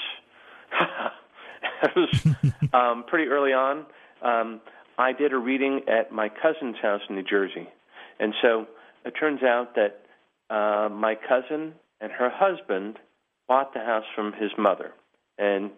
it 1.82 1.90
was 1.96 2.52
um, 2.72 3.04
pretty 3.08 3.28
early 3.28 3.52
on. 3.52 3.86
Um, 4.22 4.60
I 4.98 5.12
did 5.12 5.32
a 5.32 5.38
reading 5.38 5.80
at 5.88 6.12
my 6.12 6.28
cousin's 6.28 6.76
house 6.80 7.00
in 7.08 7.16
New 7.16 7.24
Jersey. 7.24 7.68
And 8.20 8.32
so 8.40 8.66
it 9.04 9.12
turns 9.18 9.42
out 9.42 9.74
that 9.74 10.03
uh, 10.54 10.88
my 10.88 11.14
cousin 11.16 11.74
and 12.00 12.12
her 12.12 12.30
husband 12.32 12.98
bought 13.48 13.74
the 13.74 13.80
house 13.80 14.04
from 14.14 14.32
his 14.32 14.52
mother, 14.56 14.92
and 15.38 15.70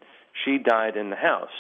she 0.45 0.59
died 0.59 0.97
in 0.97 1.11
the 1.11 1.17
house. 1.17 1.57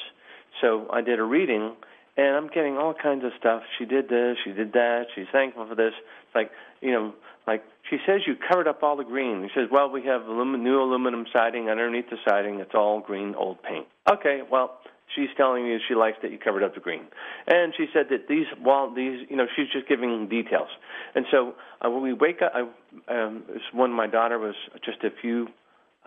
So 0.61 0.87
I 0.93 1.01
did 1.01 1.19
a 1.19 1.23
reading, 1.23 1.77
and 2.17 2.37
I'm 2.37 2.49
getting 2.49 2.77
all 2.77 2.95
kinds 2.95 3.25
of 3.25 3.33
stuff. 3.39 3.63
She 3.79 3.85
did 3.85 4.09
this, 4.09 4.37
she 4.45 4.53
did 4.53 4.73
that, 4.73 5.05
she's 5.15 5.27
thankful 5.33 5.67
for 5.67 5.75
this. 5.75 5.95
It's 5.97 6.35
like, 6.35 6.51
you 6.81 6.93
know, 6.93 7.15
like 7.47 7.63
she 7.89 7.97
says 8.07 8.21
you 8.27 8.35
covered 8.49 8.69
up 8.69 8.83
all 8.83 8.97
the 8.97 9.05
green. 9.05 9.43
He 9.43 9.49
says, 9.55 9.69
well, 9.71 9.89
we 9.91 10.03
have 10.05 10.23
alum- 10.27 10.63
new 10.63 10.81
aluminum 10.81 11.25
siding 11.33 11.71
underneath 11.71 12.11
the 12.11 12.17
siding. 12.29 12.61
It's 12.61 12.75
all 12.75 13.01
green 13.01 13.35
old 13.35 13.63
paint. 13.63 13.87
Okay, 14.11 14.41
well, 14.51 14.79
she's 15.15 15.29
telling 15.37 15.67
you 15.67 15.79
she 15.89 15.95
likes 15.95 16.19
that 16.23 16.33
you 16.33 16.39
covered 16.39 16.63
up 16.63 16.75
the 16.75 16.81
green, 16.81 17.07
and 17.47 17.73
she 17.77 17.87
said 17.93 18.07
that 18.11 18.29
these 18.29 18.47
wall 18.61 18.93
these 18.95 19.27
you 19.29 19.37
know 19.37 19.47
she's 19.57 19.69
just 19.73 19.89
giving 19.89 20.29
details. 20.29 20.69
And 21.15 21.27
so 21.31 21.55
uh, 21.85 21.91
when 21.91 22.03
we 22.03 22.13
wake 22.13 22.43
up, 22.43 22.53
I, 22.55 23.15
um, 23.15 23.45
when 23.73 23.91
my 23.91 24.07
daughter 24.07 24.39
was 24.39 24.55
just 24.85 25.05
a 25.05 25.11
few 25.21 25.49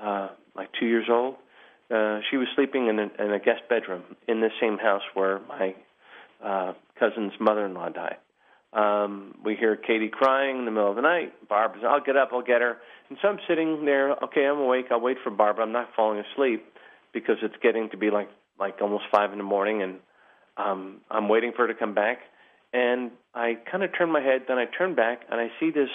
uh, 0.02 0.30
like 0.56 0.70
two 0.80 0.88
years 0.88 1.08
old. 1.10 1.36
Uh, 1.92 2.20
she 2.30 2.38
was 2.38 2.48
sleeping 2.56 2.88
in 2.88 3.00
a, 3.00 3.24
in 3.24 3.34
a 3.34 3.40
guest 3.40 3.62
bedroom 3.68 4.04
in 4.28 4.42
the 4.42 4.50
same 4.62 4.78
house 4.78 5.02
where 5.16 5.40
my 5.48 5.74
uh, 6.44 6.74
cousin's 7.00 7.34
mother-in-law 7.40 7.90
died. 7.90 8.18
Um, 8.72 9.36
we 9.44 9.56
hear 9.56 9.76
Katie 9.76 10.10
crying 10.10 10.60
in 10.60 10.66
the 10.66 10.72
middle 10.72 10.92
of 10.92 10.96
the 10.96 11.02
night. 11.02 11.34
Barbara's, 11.50 11.84
I'll 11.88 12.02
get 12.02 12.16
up, 12.16 12.30
I'll 12.32 12.44
get 12.44 12.62
her. 12.62 12.78
And 13.10 13.18
so 13.22 13.28
I'm 13.28 13.40
sitting 13.48 13.86
there, 13.86 14.12
okay, 14.26 14.46
I'm 14.46 14.60
awake, 14.60 14.86
I'll 14.92 15.02
wait 15.02 15.18
for 15.24 15.32
Barbara. 15.32 15.66
I'm 15.66 15.72
not 15.72 15.90
falling 15.96 16.24
asleep 16.34 16.64
because 17.12 17.38
it's 17.42 17.56
getting 17.64 17.90
to 17.90 17.98
be 17.98 18.12
like 18.12 18.30
like 18.60 18.82
almost 18.82 19.06
five 19.12 19.32
in 19.32 19.38
the 19.38 19.44
morning, 19.44 19.82
and 19.82 20.00
um, 20.58 21.02
I'm 21.10 21.30
waiting 21.30 21.52
for 21.56 21.68
her 21.68 21.74
to 21.74 21.80
come 21.80 21.94
back. 21.94 22.20
And 22.72 23.12
I 23.34 23.58
kind 23.72 23.84
of 23.84 23.90
turn 23.98 24.12
my 24.12 24.22
head, 24.22 24.44
then 24.48 24.58
I 24.58 24.66
turn 24.66 24.94
back, 24.96 25.22
and 25.32 25.40
I 25.42 25.48
see 25.60 25.72
this 25.72 25.90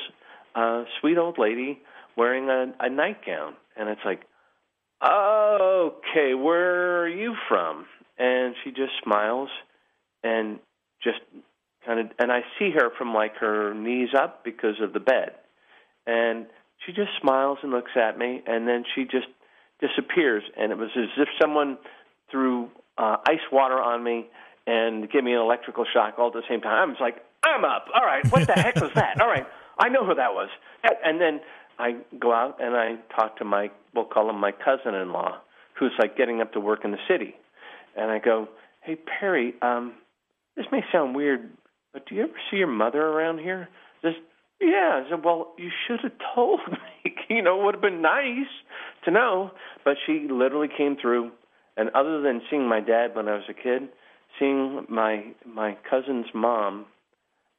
uh, 0.55 0.85
sweet 1.01 1.19
old 1.19 1.39
lady 1.39 1.81
wearing 2.17 2.49
a, 2.49 2.73
a 2.81 2.91
nightgown, 2.91 3.55
and 3.77 3.89
it's 3.89 4.01
like, 4.05 4.23
okay, 5.03 6.35
where 6.35 7.03
are 7.03 7.09
you 7.09 7.35
from? 7.49 7.87
And 8.19 8.55
she 8.63 8.71
just 8.71 8.93
smiles 9.03 9.49
and 10.23 10.59
just 11.03 11.19
kind 11.85 12.01
of 12.01 12.07
and 12.19 12.33
I 12.33 12.41
see 12.59 12.71
her 12.71 12.91
from 12.97 13.13
like 13.13 13.37
her 13.37 13.75
knees 13.75 14.11
up 14.17 14.45
because 14.45 14.81
of 14.81 14.93
the 14.93 15.01
bed. 15.01 15.33
And 16.07 16.47
she 16.85 16.93
just 16.93 17.11
smiles 17.21 17.59
and 17.63 17.73
looks 17.73 17.93
at 17.97 18.19
me 18.19 18.43
and 18.47 18.69
then 18.69 18.85
she 18.95 19.05
just 19.05 19.27
disappears 19.81 20.45
and 20.57 20.71
it 20.73 20.79
was 20.79 20.91
as 20.97 21.09
if 21.19 21.29
someone 21.41 21.77
threw 22.31 22.71
uh, 22.99 23.17
ice 23.27 23.45
water 23.53 23.81
on 23.81 24.03
me 24.03 24.27
and 24.67 25.11
gave 25.11 25.25
me 25.25 25.33
an 25.33 25.41
electrical 25.41 25.85
shock 25.93 26.15
all 26.19 26.29
at 26.29 26.33
the 26.33 26.43
same 26.49 26.61
time. 26.61 26.89
I 26.89 26.93
was 26.93 27.01
like, 27.01 27.17
I'm 27.43 27.65
up. 27.65 27.87
All 27.95 28.05
right, 28.05 28.27
what 28.31 28.47
the 28.47 28.55
heck 28.55 28.77
was 28.77 28.91
that? 28.95 29.21
All 29.21 29.29
right, 29.29 29.47
I 29.79 29.89
know 29.89 30.07
who 30.07 30.15
that 30.15 30.33
was. 30.33 30.49
And 31.05 31.21
then 31.21 31.41
I 31.79 31.97
go 32.19 32.33
out 32.33 32.57
and 32.61 32.75
I 32.75 32.97
talk 33.15 33.37
to 33.39 33.45
my, 33.45 33.71
we'll 33.95 34.07
call 34.07 34.31
him 34.31 34.41
my 34.41 34.53
cousin-in-law, 34.53 35.39
who's 35.79 35.93
like 35.99 36.17
getting 36.17 36.41
up 36.41 36.53
to 36.53 36.61
work 36.61 36.85
in 36.85 36.93
the 36.93 36.99
city. 37.09 37.35
And 37.97 38.11
I 38.11 38.19
go, 38.19 38.49
hey, 38.83 38.97
Perry, 38.97 39.55
um, 39.63 39.95
this 40.57 40.67
may 40.73 40.81
sound 40.93 41.15
weird, 41.15 41.51
but 41.93 42.07
do 42.07 42.15
you 42.15 42.23
ever 42.23 42.33
see 42.51 42.59
your 42.59 42.69
mother 42.69 43.03
around 43.03 43.39
here? 43.39 43.69
Just 44.03 44.19
yeah. 44.61 45.03
I 45.05 45.11
said, 45.11 45.25
well, 45.25 45.53
you 45.59 45.71
should 45.87 46.01
have 46.03 46.13
told 46.35 46.61
me. 46.71 46.79
you 47.29 47.43
know, 47.43 47.61
it 47.61 47.65
would 47.65 47.75
have 47.75 47.83
been 47.83 48.03
nice 48.03 48.49
to 49.05 49.11
know. 49.11 49.51
But 49.85 49.97
she 50.07 50.27
literally 50.31 50.69
came 50.75 50.97
through, 51.01 51.33
and 51.77 51.91
other 51.91 52.21
than 52.21 52.43
seeing 52.51 52.69
my 52.69 52.81
dad 52.81 53.15
when 53.15 53.29
I 53.29 53.35
was 53.35 53.45
a 53.49 53.55
kid, 53.55 53.89
seeing 54.39 54.87
my 54.89 55.25
my 55.47 55.77
cousin's 55.89 56.27
mom, 56.35 56.87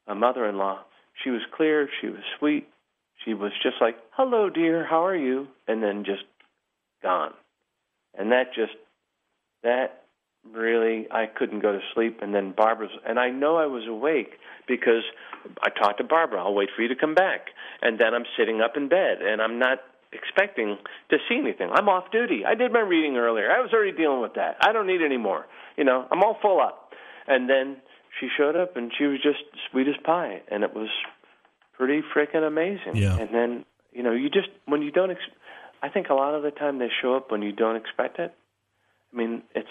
a 0.06 0.14
mother-in-law, 0.14 0.80
she 1.22 1.30
was 1.30 1.42
clear. 1.54 1.88
She 2.00 2.08
was 2.08 2.22
sweet. 2.38 2.68
She 3.24 3.34
was 3.34 3.52
just 3.62 3.76
like, 3.80 3.96
"Hello, 4.10 4.50
dear. 4.50 4.84
How 4.84 5.04
are 5.06 5.16
you?" 5.16 5.48
And 5.66 5.82
then 5.82 6.04
just 6.04 6.24
gone. 7.02 7.32
And 8.18 8.32
that 8.32 8.54
just 8.54 8.72
that 9.62 10.02
really 10.52 11.06
I 11.10 11.26
couldn't 11.26 11.60
go 11.60 11.72
to 11.72 11.80
sleep 11.94 12.20
and 12.22 12.34
then 12.34 12.52
Barbara's 12.56 12.92
and 13.06 13.18
I 13.18 13.30
know 13.30 13.56
I 13.56 13.66
was 13.66 13.84
awake 13.88 14.38
because 14.68 15.02
I 15.60 15.70
talked 15.70 15.98
to 15.98 16.04
Barbara, 16.04 16.42
I'll 16.42 16.54
wait 16.54 16.70
for 16.74 16.82
you 16.82 16.88
to 16.88 16.96
come 16.96 17.14
back. 17.14 17.48
And 17.82 17.98
then 17.98 18.14
I'm 18.14 18.24
sitting 18.38 18.60
up 18.60 18.76
in 18.76 18.88
bed 18.88 19.22
and 19.22 19.40
I'm 19.42 19.58
not 19.58 19.80
expecting 20.12 20.78
to 21.10 21.16
see 21.28 21.38
anything. 21.38 21.70
I'm 21.72 21.88
off 21.88 22.10
duty. 22.10 22.44
I 22.46 22.54
did 22.54 22.72
my 22.72 22.80
reading 22.80 23.16
earlier. 23.16 23.50
I 23.50 23.60
was 23.60 23.70
already 23.72 23.96
dealing 23.96 24.20
with 24.20 24.34
that. 24.34 24.56
I 24.60 24.72
don't 24.72 24.86
need 24.86 25.02
any 25.02 25.16
more. 25.16 25.46
You 25.76 25.84
know, 25.84 26.06
I'm 26.10 26.22
all 26.22 26.38
full 26.40 26.60
up. 26.60 26.92
And 27.26 27.48
then 27.50 27.76
she 28.20 28.28
showed 28.36 28.56
up 28.56 28.76
and 28.76 28.92
she 28.96 29.04
was 29.04 29.20
just 29.22 29.38
sweet 29.70 29.88
as 29.88 29.94
pie, 30.04 30.42
and 30.50 30.62
it 30.62 30.74
was 30.74 30.88
pretty 31.76 32.02
freaking 32.14 32.46
amazing. 32.46 32.96
Yeah. 32.96 33.16
And 33.16 33.34
then 33.34 33.64
you 33.92 34.02
know, 34.02 34.12
you 34.12 34.28
just 34.28 34.48
when 34.66 34.82
you 34.82 34.90
don't. 34.90 35.10
Ex- 35.10 35.20
I 35.82 35.88
think 35.88 36.08
a 36.08 36.14
lot 36.14 36.34
of 36.34 36.42
the 36.42 36.50
time 36.50 36.78
they 36.78 36.88
show 37.02 37.14
up 37.14 37.30
when 37.30 37.42
you 37.42 37.52
don't 37.52 37.76
expect 37.76 38.18
it. 38.18 38.34
I 39.12 39.16
mean, 39.16 39.42
it's. 39.54 39.68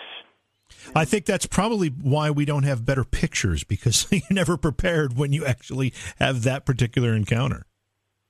I 0.95 1.05
think 1.05 1.25
that's 1.25 1.45
probably 1.45 1.89
why 1.89 2.31
we 2.31 2.43
don't 2.43 2.63
have 2.63 2.86
better 2.86 3.03
pictures 3.03 3.63
because 3.63 4.07
you're 4.11 4.21
never 4.31 4.57
prepared 4.57 5.15
when 5.15 5.31
you 5.31 5.45
actually 5.45 5.93
have 6.17 6.43
that 6.43 6.65
particular 6.65 7.13
encounter. 7.13 7.65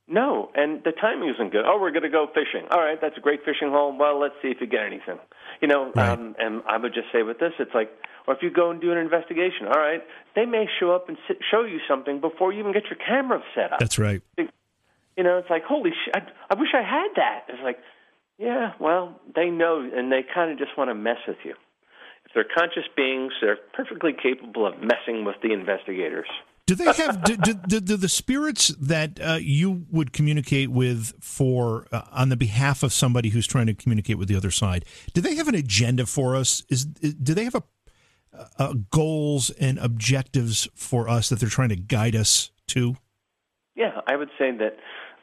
No, 0.07 0.51
and 0.53 0.83
the 0.83 0.91
timing 0.91 1.29
isn't 1.33 1.51
good. 1.51 1.65
Oh, 1.65 1.79
we're 1.81 1.89
going 1.91 2.03
to 2.03 2.09
go 2.09 2.27
fishing. 2.27 2.67
All 2.69 2.79
right, 2.79 2.99
that's 3.01 3.17
a 3.17 3.21
great 3.21 3.39
fishing 3.43 3.69
hole. 3.69 3.97
Well, 3.97 4.19
let's 4.19 4.35
see 4.41 4.49
if 4.49 4.57
you 4.61 4.67
get 4.67 4.81
anything. 4.85 5.17
You 5.61 5.67
know, 5.67 5.91
Right. 5.95 6.09
um, 6.09 6.35
and 6.37 6.61
I 6.67 6.77
would 6.77 6.93
just 6.93 7.07
say 7.11 7.23
with 7.23 7.39
this, 7.39 7.53
it's 7.57 7.73
like, 7.73 7.89
or 8.27 8.35
if 8.35 8.43
you 8.43 8.51
go 8.51 8.69
and 8.69 8.79
do 8.79 8.91
an 8.91 8.99
investigation, 8.99 9.65
all 9.67 9.79
right, 9.79 10.03
they 10.35 10.45
may 10.45 10.67
show 10.79 10.91
up 10.93 11.09
and 11.09 11.17
sit, 11.27 11.37
show 11.49 11.63
you 11.63 11.79
something 11.87 12.19
before 12.21 12.53
you 12.53 12.59
even 12.59 12.71
get 12.71 12.83
your 12.85 12.99
camera 13.03 13.41
set 13.55 13.73
up. 13.73 13.79
That's 13.79 13.97
right. 13.97 14.21
You 14.37 15.23
know, 15.23 15.37
it's 15.39 15.49
like, 15.49 15.63
holy 15.63 15.91
shit, 16.05 16.15
I, 16.15 16.21
I 16.51 16.59
wish 16.59 16.69
I 16.75 16.83
had 16.83 17.07
that. 17.15 17.45
It's 17.49 17.63
like, 17.63 17.79
yeah, 18.37 18.73
well, 18.79 19.19
they 19.33 19.49
know, 19.49 19.79
and 19.91 20.11
they 20.11 20.21
kind 20.33 20.51
of 20.51 20.57
just 20.59 20.77
want 20.77 20.89
to 20.89 20.95
mess 20.95 21.17
with 21.27 21.37
you. 21.43 21.53
If 22.25 22.33
they're 22.33 22.45
conscious 22.57 22.83
beings, 22.97 23.31
they're 23.41 23.57
perfectly 23.73 24.11
capable 24.13 24.67
of 24.67 24.73
messing 24.81 25.23
with 25.25 25.37
the 25.41 25.53
investigators. 25.53 26.27
Do 26.67 26.73
they 26.73 26.85
have 26.85 27.23
do, 27.23 27.37
do, 27.37 27.79
do, 27.79 27.95
the 27.95 28.09
spirits 28.09 28.69
that 28.79 29.19
uh, 29.19 29.37
you 29.39 29.85
would 29.91 30.13
communicate 30.13 30.71
with 30.71 31.13
for 31.21 31.85
uh, 31.91 32.01
on 32.11 32.29
the 32.29 32.35
behalf 32.35 32.81
of 32.81 32.91
somebody 32.91 33.29
who's 33.29 33.45
trying 33.45 33.67
to 33.67 33.75
communicate 33.75 34.17
with 34.17 34.27
the 34.27 34.35
other 34.35 34.49
side? 34.49 34.83
Do 35.13 35.21
they 35.21 35.35
have 35.35 35.47
an 35.47 35.53
agenda 35.53 36.07
for 36.07 36.35
us? 36.35 36.63
Is, 36.69 36.85
do 36.85 37.35
they 37.35 37.43
have 37.43 37.55
a, 37.55 37.63
goals 38.89 39.51
and 39.51 39.77
objectives 39.77 40.67
for 40.75 41.07
us 41.07 41.29
that 41.29 41.39
they're 41.39 41.49
trying 41.49 41.69
to 41.69 41.75
guide 41.75 42.15
us 42.15 42.51
to? 42.67 42.97
Yeah, 43.75 44.01
I 44.07 44.15
would 44.15 44.29
say 44.37 44.51
that 44.51 44.77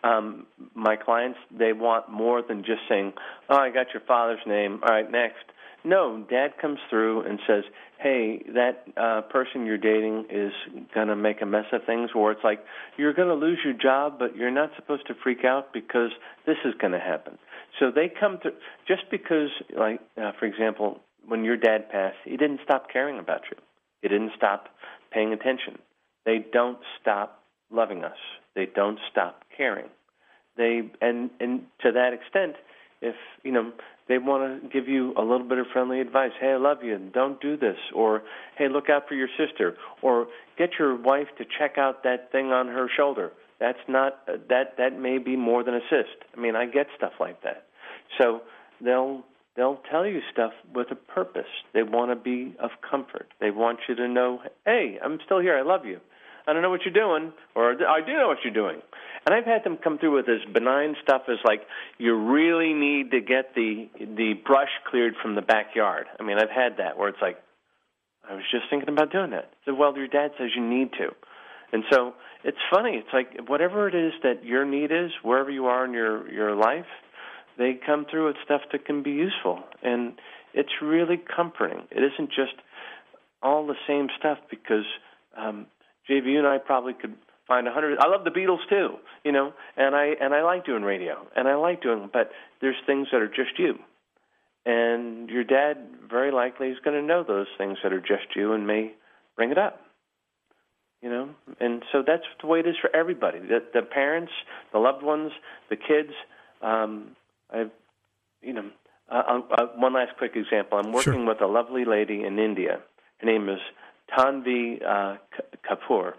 um, 0.05 0.47
my 0.75 0.97
clients 0.97 1.39
they 1.51 1.73
want 1.73 2.09
more 2.11 2.43
than 2.43 2.65
just 2.65 2.83
saying, 2.89 3.15
"Oh, 3.49 3.57
I 3.57 3.71
got 3.71 3.93
your 3.93 4.03
father's 4.07 4.41
name. 4.47 4.81
All 4.83 4.91
right, 4.91 5.11
next." 5.11 5.45
No, 5.85 6.25
Dad 6.31 6.59
comes 6.61 6.79
through 6.89 7.23
and 7.23 7.41
says, 7.47 7.65
"Hey, 7.99 8.39
that 8.55 8.85
uh, 8.97 9.23
person 9.23 9.67
you're 9.67 9.79
dating 9.79 10.27
is 10.31 10.53
gonna 10.95 11.17
make 11.17 11.43
a 11.43 11.47
mess 11.47 11.67
of 11.73 11.85
things," 11.85 12.11
or 12.15 12.31
it's 12.31 12.45
like, 12.45 12.65
"You're 12.97 13.13
gonna 13.13 13.35
lose 13.35 13.59
your 13.65 13.73
job, 13.75 14.19
but 14.19 14.37
you're 14.37 14.51
not 14.51 14.71
supposed 14.77 15.07
to 15.09 15.15
freak 15.15 15.45
out 15.45 15.73
because 15.73 16.13
this 16.47 16.59
is 16.65 16.75
gonna 16.75 17.01
happen." 17.01 17.39
So 17.79 17.91
they 17.91 18.09
come 18.09 18.39
through 18.39 18.55
just 18.87 19.11
because, 19.11 19.51
like, 19.75 20.01
uh, 20.17 20.33
for 20.33 20.47
example, 20.47 21.01
when 21.27 21.45
your 21.45 21.57
dad 21.57 21.89
passed, 21.91 22.19
he 22.25 22.37
didn't 22.37 22.61
stop 22.63 22.89
caring 22.89 23.19
about 23.19 23.43
you. 23.51 23.57
He 24.03 24.09
didn't 24.09 24.33
stop 24.37 24.69
paying 25.11 25.33
attention. 25.33 25.79
They 26.25 26.39
don't 26.39 26.79
stop 27.01 27.43
loving 27.71 28.05
us. 28.05 28.19
They 28.55 28.67
don't 28.67 28.99
stop 29.11 29.45
caring. 29.57 29.89
They 30.57 30.91
and 31.01 31.31
and 31.41 31.67
to 31.81 31.93
that 31.93 32.13
extent, 32.13 32.57
if 33.01 33.17
you 33.43 33.53
know 33.53 33.73
they 34.09 34.19
want 34.19 34.63
to 34.63 34.69
give 34.69 34.89
you 34.89 35.15
a 35.17 35.23
little 35.23 35.47
bit 35.49 35.59
of 35.59 35.67
friendly 35.73 36.01
advice, 36.01 36.33
hey, 36.41 36.53
I 36.53 36.57
love 36.57 36.79
you, 36.83 36.95
and 36.95 37.13
don't 37.13 37.41
do 37.41 37.57
this, 37.57 37.77
or 37.95 38.23
hey, 38.59 38.69
look 38.69 38.91
out 38.91 39.09
for 39.09 39.15
your 39.15 39.29
sister, 39.39 39.77
or 40.03 40.27
get 40.59 40.71
your 40.79 40.97
wife 40.97 41.29
to 41.39 41.45
check 41.59 41.79
out 41.79 42.03
that 42.05 42.33
thing 42.33 42.47
on 42.47 42.69
her 42.69 42.89
shoulder. 42.97 43.33
That's 43.61 43.79
not 43.89 44.19
uh, 44.29 44.39
that 44.49 44.77
that 44.79 44.99
may 44.99 45.19
be 45.19 45.37
more 45.37 45.63
than 45.63 45.75
assist. 45.75 46.17
I 46.37 46.41
mean, 46.41 46.57
I 46.57 46.67
get 46.67 46.89
stuff 46.97 47.13
like 47.21 47.43
that. 47.43 47.67
So 48.19 48.43
they'll 48.81 49.23
they'll 49.57 49.81
tell 49.89 50.05
you 50.05 50.21
stuff 50.33 50.53
with 50.75 50.89
a 50.91 50.97
purpose. 50.97 51.47
They 51.73 51.85
want 51.85 52.11
to 52.11 52.17
be 52.17 52.57
of 52.61 52.71
comfort. 52.89 53.29
They 53.41 53.51
want 53.51 53.79
you 53.89 53.95
to 53.95 54.09
know, 54.09 54.41
hey, 54.67 54.99
I'm 55.03 55.19
still 55.25 55.41
here. 55.41 55.57
I 55.57 55.63
love 55.63 55.87
you. 55.87 56.01
I 56.47 56.53
don't 56.53 56.63
know 56.63 56.71
what 56.71 56.81
you're 56.85 56.95
doing, 56.95 57.33
or 57.55 57.73
I 57.73 58.01
do 58.05 58.13
know 58.15 58.29
what 58.29 58.39
you're 58.45 58.53
doing. 58.53 58.81
And 59.25 59.35
I've 59.35 59.45
had 59.45 59.63
them 59.63 59.77
come 59.77 59.99
through 59.99 60.17
with 60.17 60.27
this 60.27 60.41
benign 60.53 60.97
stuff 61.03 61.23
as 61.29 61.39
like 61.45 61.63
you 61.99 62.15
really 62.17 62.73
need 62.73 63.13
to 63.13 63.21
get 63.21 63.55
the 63.55 63.89
the 63.99 64.35
brush 64.45 64.71
cleared 64.91 65.15
from 65.23 65.37
the 65.37 65.43
backyard. 65.43 66.07
I 66.19 66.25
mean, 66.25 66.39
I've 66.39 66.51
had 66.51 66.79
that 66.79 66.99
where 66.99 67.09
it's 67.09 67.23
like 67.23 67.39
I 68.29 68.35
was 68.35 68.45
just 68.51 68.65
thinking 68.71 68.89
about 68.89 69.13
doing 69.13 69.31
that. 69.31 69.53
So, 69.65 69.75
well, 69.75 69.97
your 69.97 70.09
dad 70.09 70.33
says 70.39 70.51
you 70.57 70.67
need 70.67 70.93
to. 70.93 71.11
And 71.73 71.85
so 71.91 72.15
it's 72.45 72.59
funny. 72.71 72.97
It's 72.97 73.13
like 73.13 73.49
whatever 73.49 73.89
it 73.89 73.95
is 73.95 74.13
that 74.23 74.45
your 74.45 74.65
need 74.65 74.91
is, 74.91 75.11
wherever 75.23 75.51
you 75.51 75.67
are 75.67 75.85
in 75.85 75.93
your 75.93 76.31
your 76.31 76.57
life, 76.57 76.87
they 77.59 77.79
come 77.87 78.07
through 78.11 78.27
with 78.27 78.37
stuff 78.45 78.63
that 78.73 78.85
can 78.85 79.03
be 79.03 79.11
useful, 79.11 79.61
and 79.83 80.15
it's 80.55 80.73
really 80.83 81.21
comforting. 81.35 81.83
It 81.91 82.03
isn't 82.03 82.31
just 82.31 82.55
all 83.43 83.67
the 83.67 83.77
same 83.87 84.09
stuff 84.19 84.39
because 84.51 84.85
um, 85.37 85.67
JV, 86.09 86.33
you 86.33 86.39
and 86.39 86.47
I 86.47 86.59
probably 86.59 86.95
could 86.95 87.15
find 87.47 87.67
a 87.67 87.73
hundred. 87.73 87.99
I 87.99 88.09
love 88.09 88.25
the 88.25 88.31
Beatles 88.31 88.67
too, 88.69 88.97
you 89.25 89.33
know, 89.33 89.53
and 89.77 89.95
I 89.95 90.15
and 90.21 90.35
I 90.35 90.43
like 90.43 90.65
doing 90.65 90.83
radio, 90.83 91.27
and 91.37 91.49
I 91.49 91.55
like 91.55 91.83
doing, 91.83 92.09
but 92.13 92.31
there's 92.61 92.77
things 92.87 93.09
that 93.13 93.21
are 93.21 93.29
just 93.29 93.59
you, 93.59 93.75
and 94.65 95.29
your 95.29 95.45
dad 95.45 95.77
very 96.09 96.31
likely 96.33 96.69
is 96.69 96.79
going 96.85 97.01
to 97.01 97.07
know 97.07 97.25
those 97.27 97.47
things 97.59 97.79
that 97.83 97.93
are 97.93 98.01
just 98.01 98.35
you 98.37 98.53
and 98.53 98.67
may 98.67 98.93
bring 99.37 99.51
it 99.51 99.59
up, 99.59 99.81
you 101.01 101.11
know, 101.11 101.31
and 101.61 101.83
so 101.93 102.03
that's 102.07 102.25
the 102.41 102.47
way 102.47 102.61
it 102.61 102.67
is 102.67 102.77
for 102.81 102.95
everybody. 102.95 103.39
The, 103.39 103.63
the 103.75 103.83
parents, 103.83 104.33
the 104.73 104.79
loved 104.79 105.03
ones, 105.03 105.33
the 105.71 105.77
kids. 105.77 106.13
Um, 106.63 107.17
I've, 107.53 107.71
you 108.41 108.53
know, 108.53 108.71
uh, 109.11 109.41
uh, 109.51 109.67
one 109.77 109.95
last 109.95 110.13
quick 110.17 110.33
example. 110.37 110.79
I'm 110.79 110.93
working 110.93 111.13
Sure. 111.15 111.27
with 111.27 111.41
a 111.41 111.47
lovely 111.47 111.85
lady 111.85 112.23
in 112.25 112.39
India. 112.39 112.81
Her 113.19 113.27
name 113.27 113.49
is 113.49 113.59
Tanvi 114.17 114.83
uh, 114.85 115.17
K- 115.37 115.59
Kapoor. 115.69 116.15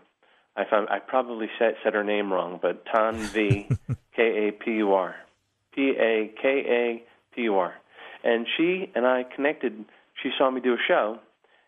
I 0.56 0.66
found 0.70 0.90
I 0.90 1.00
probably 1.00 1.48
said, 1.58 1.76
said 1.84 1.94
her 1.94 2.04
name 2.04 2.32
wrong, 2.32 2.60
but 2.62 2.86
Tanvi 2.86 3.76
K 4.16 4.48
A 4.48 4.52
P 4.52 4.72
U 4.72 4.94
R, 4.94 5.16
P 5.74 5.94
A 6.00 6.32
K 6.42 6.48
A 6.48 7.04
P 7.36 7.42
U 7.44 7.56
R, 7.56 7.74
and 8.24 8.46
she 8.58 8.92
and 8.96 9.06
I 9.06 9.24
connected. 9.36 9.86
She 10.22 10.30
saw 10.38 10.52
me 10.52 10.62
do 10.62 10.74
a 10.74 10.78
show, 10.88 11.20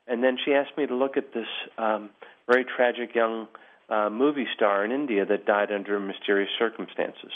and 0.07 0.23
then 0.23 0.37
she 0.43 0.53
asked 0.53 0.77
me 0.77 0.85
to 0.85 0.95
look 0.95 1.17
at 1.17 1.33
this 1.33 1.47
um, 1.77 2.11
very 2.47 2.63
tragic 2.63 3.15
young 3.15 3.47
uh, 3.89 4.09
movie 4.09 4.47
star 4.55 4.83
in 4.83 4.91
India 4.91 5.25
that 5.25 5.45
died 5.45 5.71
under 5.71 5.99
mysterious 5.99 6.49
circumstances. 6.57 7.31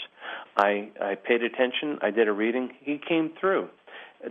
I, 0.57 0.89
I 1.01 1.15
paid 1.15 1.43
attention. 1.43 1.99
I 2.01 2.11
did 2.11 2.27
a 2.27 2.31
reading. 2.31 2.71
He 2.81 2.97
came 2.97 3.31
through. 3.39 3.69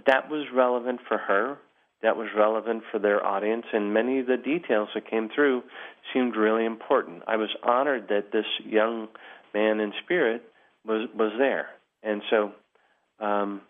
That 0.07 0.31
was 0.31 0.47
relevant 0.55 1.01
for 1.07 1.19
her. 1.19 1.59
That 2.03 2.17
was 2.17 2.29
relevant 2.37 2.85
for 2.93 3.01
their 3.01 3.25
audience, 3.27 3.67
and 3.73 3.93
many 3.93 4.21
of 4.21 4.27
the 4.27 4.37
details 4.37 4.89
that 4.95 5.11
came 5.11 5.29
through 5.35 5.65
seemed 6.13 6.37
really 6.37 6.65
important. 6.65 7.23
I 7.27 7.37
was 7.37 7.51
honored 7.63 8.09
that 8.09 8.31
this 8.33 8.47
young 8.65 9.09
man 9.53 9.81
in 9.81 9.93
spirit 10.05 10.43
was 10.87 11.09
was 11.17 11.33
there, 11.39 11.69
and 12.05 12.23
so 12.31 12.53
um, 13.19 13.63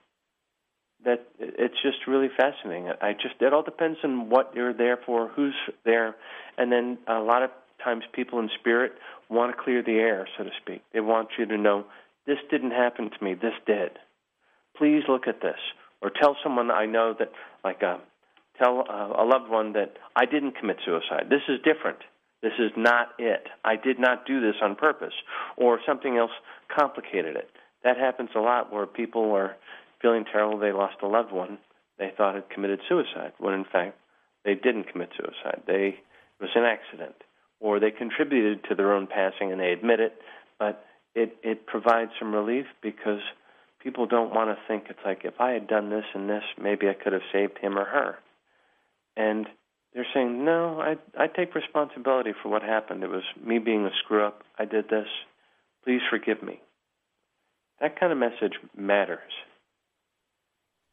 that 1.05 1.27
it's 1.39 1.81
just 1.83 2.07
really 2.07 2.29
fascinating. 2.37 2.91
I 3.01 3.13
just 3.15 3.37
it 3.41 3.53
all 3.55 3.63
depends 3.63 3.99
on 4.05 4.29
what 4.29 4.53
you're 4.55 4.75
there 4.75 4.99
for, 5.07 5.29
who's 5.29 5.55
there, 5.87 6.15
and 6.59 6.71
then 6.71 6.99
a 7.07 7.21
lot 7.21 7.43
of 7.43 7.51
times 7.83 8.05
people 8.13 8.39
in 8.41 8.51
spirit 8.61 8.93
want 9.31 9.57
to 9.57 9.63
clear 9.63 9.83
the 9.83 9.93
air, 9.93 10.29
so 10.37 10.45
to 10.45 10.51
speak. 10.61 10.83
They 10.93 11.01
want 11.01 11.29
you 11.39 11.47
to 11.47 11.57
know 11.57 11.87
this 12.27 12.39
didn't 12.51 12.73
happen 12.73 13.11
to 13.11 13.25
me, 13.25 13.35
this 13.35 13.55
did. 13.67 13.93
Please 14.77 15.03
look 15.09 15.27
at 15.27 15.41
this, 15.41 15.59
or 16.03 16.11
tell 16.11 16.37
someone 16.43 16.71
I 16.71 16.87
know 16.87 17.15
that, 17.19 17.33
like 17.65 17.83
a 17.83 18.01
tell 18.59 18.85
uh, 18.89 19.23
a 19.23 19.25
loved 19.25 19.51
one 19.51 19.73
that 19.75 19.95
I 20.17 20.25
didn't 20.25 20.57
commit 20.59 20.79
suicide. 20.85 21.27
This 21.31 21.43
is 21.49 21.59
different. 21.65 21.99
This 22.43 22.53
is 22.59 22.71
not 22.77 23.09
it. 23.19 23.49
I 23.65 23.77
did 23.77 23.99
not 23.99 24.27
do 24.27 24.41
this 24.41 24.57
on 24.63 24.77
purpose, 24.77 25.15
or 25.57 25.81
something 25.87 26.17
else 26.17 26.31
complicated 26.75 27.37
it. 27.37 27.51
That 27.85 27.97
happens 27.97 28.31
a 28.35 28.41
lot 28.41 28.73
where 28.73 28.87
people 28.87 29.33
are 29.33 29.57
feeling 30.01 30.25
terrible 30.31 30.59
they 30.59 30.73
lost 30.73 30.97
a 31.03 31.07
loved 31.07 31.33
one 31.33 31.59
they 31.99 32.13
thought 32.17 32.37
had 32.37 32.49
committed 32.51 32.81
suicide, 32.89 33.33
when 33.39 33.55
in 33.55 33.65
fact 33.65 33.97
they 34.45 34.55
didn't 34.55 34.91
commit 34.91 35.11
suicide. 35.17 35.63
They 35.67 35.99
it 35.99 36.43
was 36.43 36.51
an 36.55 36.65
accident, 36.65 37.17
or 37.61 37.81
they 37.81 37.91
contributed 37.91 38.65
to 38.69 38.77
their 38.77 38.93
own 38.93 39.09
passing 39.09 39.51
and 39.51 39.61
they 39.61 39.73
admit 39.73 40.01
it, 40.01 40.15
but 40.59 40.85
it 41.15 41.37
it 41.43 41.67
provides 41.67 42.13
some 42.19 42.33
relief 42.33 42.67
because 42.83 43.21
people 43.83 44.07
don't 44.07 44.33
want 44.33 44.51
to 44.51 44.59
think 44.69 44.85
it's 44.89 45.01
like 45.05 45.25
if 45.25 45.41
I 45.41 45.51
had 45.51 45.67
done 45.67 45.91
this 45.91 46.05
and 46.15 46.31
this, 46.31 46.45
maybe 46.61 46.89
I 46.89 46.95
could 46.95 47.13
have 47.13 47.23
saved 47.33 47.59
him 47.59 47.77
or 47.77 47.85
her. 47.85 48.19
And 49.19 49.47
they're 49.93 50.07
saying, 50.15 50.45
no, 50.45 50.81
I 50.81 50.95
I 51.19 51.27
take 51.27 51.55
responsibility 51.55 52.31
for 52.41 52.49
what 52.49 52.63
happened. 52.63 53.03
It 53.03 53.11
was 53.11 53.25
me 53.45 53.59
being 53.59 53.85
a 53.85 53.91
screw 54.03 54.25
up. 54.25 54.45
I 54.59 54.65
did 54.65 54.89
this. 54.89 55.09
Please 55.85 56.01
forgive 56.09 56.43
me. 56.43 56.61
That 57.81 57.99
kind 57.99 58.13
of 58.13 58.19
message 58.19 58.55
matters. 58.77 59.33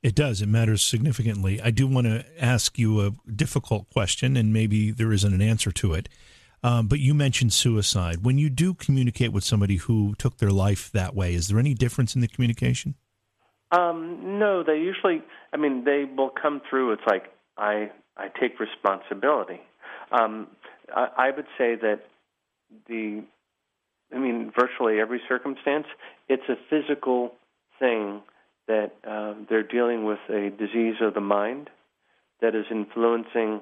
It 0.01 0.15
does. 0.15 0.41
It 0.41 0.47
matters 0.47 0.83
significantly. 0.83 1.61
I 1.61 1.71
do 1.71 1.87
want 1.87 2.07
to 2.07 2.25
ask 2.43 2.77
you 2.77 3.01
a 3.01 3.11
difficult 3.31 3.89
question, 3.89 4.37
and 4.37 4.51
maybe 4.51 4.91
there 4.91 5.11
isn't 5.11 5.33
an 5.33 5.41
answer 5.41 5.71
to 5.71 5.93
it. 5.93 6.09
Um, 6.63 6.87
but 6.87 6.99
you 6.99 7.13
mentioned 7.13 7.53
suicide. 7.53 8.23
When 8.23 8.37
you 8.39 8.49
do 8.49 8.73
communicate 8.73 9.31
with 9.31 9.43
somebody 9.43 9.75
who 9.75 10.15
took 10.17 10.37
their 10.37 10.51
life 10.51 10.91
that 10.93 11.15
way, 11.15 11.35
is 11.35 11.47
there 11.47 11.59
any 11.59 11.75
difference 11.75 12.15
in 12.15 12.21
the 12.21 12.27
communication? 12.27 12.95
Um, 13.71 14.39
no, 14.39 14.63
they 14.63 14.77
usually. 14.77 15.21
I 15.53 15.57
mean, 15.57 15.83
they 15.83 16.05
will 16.05 16.31
come 16.31 16.61
through. 16.67 16.93
It's 16.93 17.03
like 17.07 17.25
I 17.57 17.91
I 18.17 18.27
take 18.39 18.59
responsibility. 18.59 19.61
Um, 20.11 20.47
I, 20.95 21.07
I 21.17 21.31
would 21.31 21.47
say 21.57 21.75
that 21.75 22.01
the. 22.87 23.23
I 24.13 24.19
mean, 24.19 24.51
virtually 24.57 24.99
every 24.99 25.19
circumstance, 25.27 25.87
it's 26.29 26.47
a 26.47 26.55
physical 26.69 27.33
thing 27.79 28.21
that 28.67 28.91
uh, 29.07 29.33
they're 29.49 29.63
dealing 29.63 30.05
with 30.05 30.19
a 30.29 30.51
disease 30.51 30.95
of 31.01 31.15
the 31.15 31.21
mind 31.21 31.69
that 32.41 32.55
is 32.55 32.65
influencing 32.69 33.61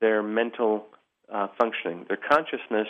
their 0.00 0.22
mental 0.22 0.86
uh, 1.32 1.48
functioning. 1.60 2.06
Their 2.08 2.18
consciousness 2.18 2.88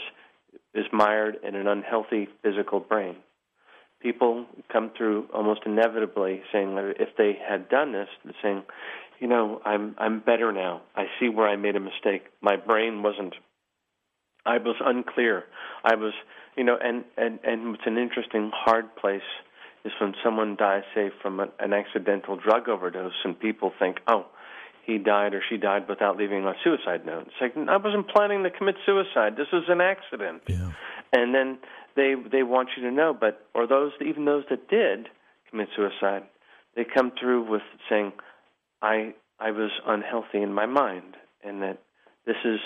is 0.74 0.86
mired 0.92 1.36
in 1.46 1.54
an 1.54 1.66
unhealthy 1.66 2.28
physical 2.42 2.80
brain. 2.80 3.16
People 4.00 4.46
come 4.72 4.90
through 4.96 5.28
almost 5.32 5.60
inevitably 5.64 6.42
saying 6.52 6.76
if 6.98 7.10
they 7.16 7.38
had 7.48 7.68
done 7.68 7.92
this, 7.92 8.08
saying, 8.42 8.62
you 9.22 9.28
know, 9.28 9.60
I'm 9.64 9.94
I'm 9.98 10.18
better 10.18 10.50
now. 10.50 10.82
I 10.96 11.04
see 11.20 11.28
where 11.28 11.48
I 11.48 11.54
made 11.54 11.76
a 11.76 11.80
mistake. 11.80 12.24
My 12.40 12.56
brain 12.56 13.04
wasn't. 13.04 13.34
I 14.44 14.58
was 14.58 14.74
unclear. 14.84 15.44
I 15.84 15.94
was, 15.94 16.12
you 16.56 16.64
know, 16.64 16.76
and 16.82 17.04
and 17.16 17.38
and 17.44 17.76
it's 17.76 17.84
an 17.86 17.98
interesting 17.98 18.50
hard 18.52 18.96
place 18.96 19.22
is 19.84 19.92
when 20.00 20.14
someone 20.24 20.56
dies, 20.56 20.82
say, 20.92 21.10
from 21.22 21.38
an 21.38 21.72
accidental 21.72 22.36
drug 22.36 22.68
overdose, 22.68 23.12
and 23.24 23.38
people 23.38 23.72
think, 23.78 23.98
oh, 24.08 24.26
he 24.84 24.98
died 24.98 25.34
or 25.34 25.42
she 25.48 25.56
died 25.56 25.88
without 25.88 26.16
leaving 26.16 26.44
a 26.44 26.54
suicide 26.64 27.06
note. 27.06 27.28
It's 27.28 27.36
like 27.40 27.68
I 27.68 27.76
wasn't 27.76 28.08
planning 28.08 28.42
to 28.42 28.50
commit 28.50 28.74
suicide. 28.84 29.36
This 29.36 29.46
was 29.52 29.62
an 29.68 29.80
accident. 29.80 30.42
Yeah. 30.48 30.72
And 31.12 31.32
then 31.32 31.58
they 31.94 32.14
they 32.32 32.42
want 32.42 32.70
you 32.76 32.82
to 32.82 32.90
know, 32.90 33.16
but 33.18 33.46
or 33.54 33.68
those 33.68 33.92
even 34.04 34.24
those 34.24 34.42
that 34.50 34.68
did 34.68 35.08
commit 35.48 35.68
suicide, 35.76 36.24
they 36.74 36.82
come 36.82 37.12
through 37.20 37.48
with 37.48 37.62
saying, 37.88 38.12
I 38.82 39.14
I 39.38 39.50
was 39.52 39.70
unhealthy 39.86 40.42
in 40.42 40.52
my 40.52 40.66
mind, 40.66 41.16
and 41.42 41.62
that 41.62 41.78
this 42.26 42.36
is 42.44 42.58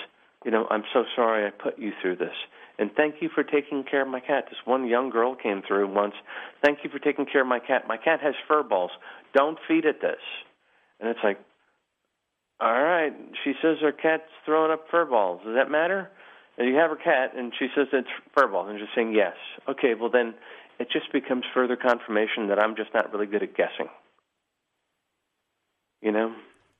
you 0.45 0.51
know 0.51 0.67
I'm 0.71 0.85
so 0.93 1.05
sorry 1.15 1.47
I 1.47 1.51
put 1.51 1.79
you 1.79 1.93
through 2.03 2.17
this. 2.17 2.35
And 2.79 2.91
thank 2.95 3.17
you 3.21 3.31
for 3.35 3.43
taking 3.43 3.85
care 3.85 4.03
of 4.03 4.09
my 4.09 4.21
cat. 4.21 4.45
This 4.51 4.59
one 4.67 4.87
young 4.87 5.09
girl 5.09 5.35
came 5.35 5.63
through 5.67 5.93
once. 5.95 6.13
Thank 6.63 6.81
you 6.85 6.91
for 6.91 6.99
taking 6.99 7.25
care 7.25 7.41
of 7.41 7.47
my 7.47 7.59
cat. 7.59 7.85
My 7.89 7.97
cat 7.97 8.21
has 8.21 8.35
fur 8.47 8.63
balls. 8.63 8.91
Don't 9.35 9.59
feed 9.67 9.87
it 9.87 10.03
this. 10.03 10.21
And 11.01 11.09
it's 11.09 11.21
like, 11.25 11.39
all 12.61 12.83
right. 12.83 13.13
She 13.45 13.55
says 13.63 13.79
her 13.81 13.93
cat's 13.93 14.29
throwing 14.45 14.73
up 14.73 14.85
fur 14.91 15.07
balls. 15.07 15.41
Does 15.45 15.55
that 15.55 15.71
matter? 15.71 16.11
And 16.59 16.69
you 16.69 16.75
have 16.77 16.91
her 16.91 16.97
cat, 16.97 17.33
and 17.37 17.53
she 17.59 17.69
says 17.75 17.87
it's 17.93 18.09
fur 18.35 18.49
balls, 18.49 18.69
and 18.71 18.79
just 18.79 18.93
saying 18.95 19.15
yes. 19.15 19.37
Okay, 19.69 19.95
well 19.99 20.11
then, 20.11 20.35
it 20.79 20.89
just 20.91 21.13
becomes 21.13 21.45
further 21.55 21.77
confirmation 21.77 22.49
that 22.49 22.59
I'm 22.59 22.77
just 22.77 22.93
not 22.95 23.13
really 23.13 23.27
good 23.27 23.43
at 23.43 23.57
guessing. 23.57 23.89
You 26.07 26.13
know. 26.13 26.33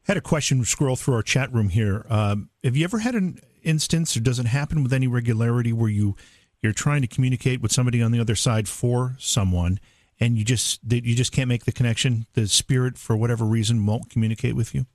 Had 0.05 0.17
a 0.17 0.21
question 0.21 0.65
scroll 0.65 0.95
through 0.95 1.15
our 1.15 1.23
chat 1.23 1.53
room 1.53 1.71
here. 1.71 2.07
Um, 2.09 2.49
have 2.63 2.77
you 2.77 2.85
ever 2.85 3.01
had 3.01 3.17
an 3.17 3.41
instance, 3.65 4.17
or 4.17 4.21
does 4.21 4.39
it 4.39 4.47
happen 4.47 4.85
with 4.85 4.93
any 4.93 5.09
regularity, 5.09 5.73
where 5.73 5.91
you 5.91 6.15
you're 6.63 6.73
trying 6.73 7.03
to 7.03 7.09
communicate 7.09 7.61
with 7.61 7.73
somebody 7.73 8.01
on 8.01 8.13
the 8.13 8.21
other 8.21 8.37
side 8.37 8.69
for 8.69 9.17
someone, 9.19 9.81
and 10.21 10.39
you 10.39 10.45
just 10.45 10.79
you 10.89 11.17
just 11.17 11.33
can't 11.33 11.49
make 11.49 11.65
the 11.65 11.73
connection? 11.73 12.27
The 12.35 12.47
spirit, 12.47 12.99
for 12.99 13.17
whatever 13.17 13.45
reason, 13.45 13.85
won't 13.85 14.11
communicate 14.11 14.55
with 14.55 14.77
you. 14.77 14.87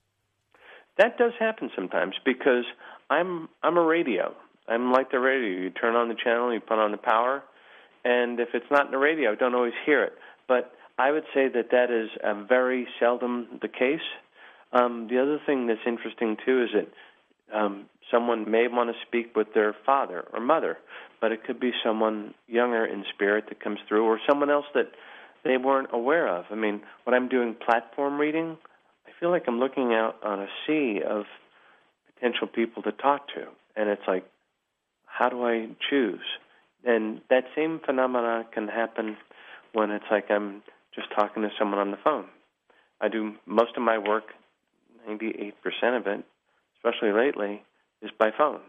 That 0.98 1.18
does 1.18 1.34
happen 1.38 1.70
sometimes 1.76 2.16
because 2.24 2.64
I'm 3.10 3.50
I'm 3.64 3.76
a 3.76 3.84
radio. 3.84 4.34
I'm 4.70 4.94
like 4.94 5.12
the 5.12 5.20
radio. 5.20 5.64
You 5.64 5.72
turn 5.72 5.96
on 5.96 6.08
the 6.08 6.16
channel, 6.16 6.54
you 6.54 6.62
put 6.62 6.80
on 6.80 6.92
the 6.92 6.98
power, 6.98 7.44
and 8.06 8.40
if 8.40 8.50
it's 8.54 8.72
not 8.72 8.86
in 8.86 8.92
the 8.92 8.98
radio, 8.98 9.34
I 9.34 9.36
don't 9.36 9.56
always 9.56 9.74
hear 9.86 10.02
it. 10.06 10.14
But 10.48 10.74
I 10.98 11.12
would 11.12 11.26
say 11.34 11.48
that 11.48 11.72
that 11.72 11.92
is 11.92 12.10
a 12.24 12.44
very 12.46 12.88
seldom 13.00 13.60
the 13.62 13.68
case. 13.68 14.00
Um, 14.74 15.08
the 15.10 15.22
other 15.22 15.40
thing 15.46 15.68
that's 15.68 15.80
interesting 15.86 16.38
too 16.46 16.64
is 16.64 16.70
that 16.74 17.58
um, 17.58 17.86
someone 18.10 18.50
may 18.50 18.68
want 18.68 18.90
to 18.90 18.96
speak 19.08 19.36
with 19.36 19.54
their 19.54 19.76
father 19.86 20.26
or 20.34 20.40
mother, 20.40 20.78
but 21.20 21.32
it 21.32 21.44
could 21.44 21.60
be 21.60 21.72
someone 21.84 22.34
younger 22.48 22.86
in 22.86 23.04
spirit 23.14 23.46
that 23.50 23.60
comes 23.60 23.80
through, 23.88 24.06
or 24.06 24.20
someone 24.28 24.50
else 24.50 24.66
that 24.74 24.92
they 25.44 25.58
weren't 25.58 25.90
aware 25.92 26.28
of. 26.28 26.46
I 26.52 26.56
mean, 26.56 26.82
when 27.04 27.14
I'm 27.14 27.28
doing 27.28 27.56
platform 27.56 28.20
reading, 28.20 28.58
I 29.08 29.12
feel 29.20 29.30
like 29.30 29.44
I'm 29.48 29.60
looking 29.60 29.94
out 29.94 30.16
on 30.24 30.40
a 30.40 30.48
sea 30.66 31.02
of 31.08 31.26
potential 32.14 32.48
people 32.48 32.84
to 32.84 32.92
talk 32.92 33.28
to, 33.30 33.48
and 33.76 33.90
it's 33.90 34.08
like, 34.08 34.26
how 35.06 35.30
do 35.30 35.46
I 35.46 35.68
choose? 35.90 36.22
And 36.86 37.22
that 37.30 37.44
same 37.56 37.80
phenomena 37.86 38.46
can 38.54 38.68
happen 38.68 39.18
when 39.74 39.92
it's 39.92 40.06
like 40.10 40.32
I'm 40.32 40.64
just 40.94 41.08
talking 41.16 41.44
to 41.44 41.50
someone 41.58 41.80
on 41.80 41.92
the 41.92 41.98
phone. 42.04 42.26
I 43.00 43.08
do 43.08 43.34
most 43.46 43.76
of 43.78 43.84
my 43.84 43.98
work, 43.98 44.26
98% 45.08 45.54
of 45.98 46.08
it, 46.08 46.24
especially 46.78 47.12
lately, 47.12 47.64
is 48.02 48.12
by 48.18 48.30
phone. 48.38 48.62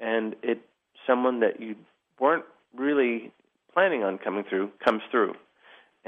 And 0.00 0.36
it 0.42 0.60
someone 1.06 1.40
that 1.40 1.60
you 1.60 1.74
weren't 2.20 2.44
really 2.76 3.32
planning 3.72 4.02
on 4.02 4.18
coming 4.18 4.44
through 4.48 4.70
comes 4.84 5.02
through 5.10 5.34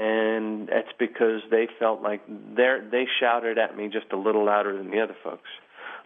and 0.01 0.67
that's 0.67 0.91
because 0.97 1.41
they 1.51 1.67
felt 1.79 2.01
like 2.01 2.25
they 2.27 2.77
they 2.91 3.05
shouted 3.19 3.59
at 3.59 3.77
me 3.77 3.87
just 3.87 4.11
a 4.11 4.17
little 4.17 4.45
louder 4.45 4.75
than 4.75 4.89
the 4.89 4.99
other 4.99 5.15
folks. 5.23 5.49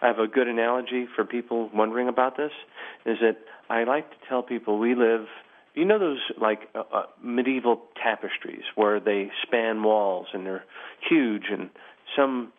I 0.02 0.08
have 0.08 0.20
a 0.20 0.28
good 0.28 0.50
analogy 0.50 1.08
for 1.16 1.24
people 1.24 1.70
wondering 1.74 2.10
about 2.10 2.36
this 2.36 2.52
is 3.06 3.18
that 3.22 3.38
I 3.70 3.86
like 3.86 4.10
to 4.10 4.18
tell 4.28 4.44
people 4.44 4.78
we 4.80 4.96
live 4.96 5.28
you 5.76 5.86
know 5.86 6.00
those 6.00 6.20
like 6.40 6.70
uh, 6.76 6.84
uh, 6.92 7.04
medieval 7.22 7.82
tapestries 8.02 8.64
where 8.76 9.00
they 9.00 9.30
span 9.44 9.84
walls 9.84 10.28
and 10.34 10.46
they're 10.46 10.66
huge 11.08 11.46
and 11.52 11.70
some 12.16 12.52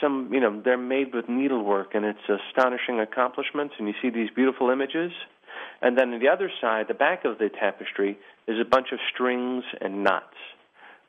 some 0.00 0.30
you 0.32 0.40
know 0.40 0.60
they're 0.64 0.76
made 0.78 1.14
with 1.14 1.28
needlework 1.28 1.94
and 1.94 2.04
it's 2.04 2.18
astonishing 2.28 3.00
accomplishments 3.00 3.74
and 3.78 3.88
you 3.88 3.94
see 4.00 4.10
these 4.10 4.30
beautiful 4.34 4.70
images 4.70 5.12
and 5.80 5.96
then 5.98 6.12
on 6.12 6.20
the 6.20 6.28
other 6.28 6.50
side 6.60 6.86
the 6.88 6.94
back 6.94 7.24
of 7.24 7.38
the 7.38 7.48
tapestry 7.48 8.18
is 8.46 8.60
a 8.60 8.64
bunch 8.64 8.88
of 8.92 8.98
strings 9.12 9.64
and 9.80 10.04
knots 10.04 10.36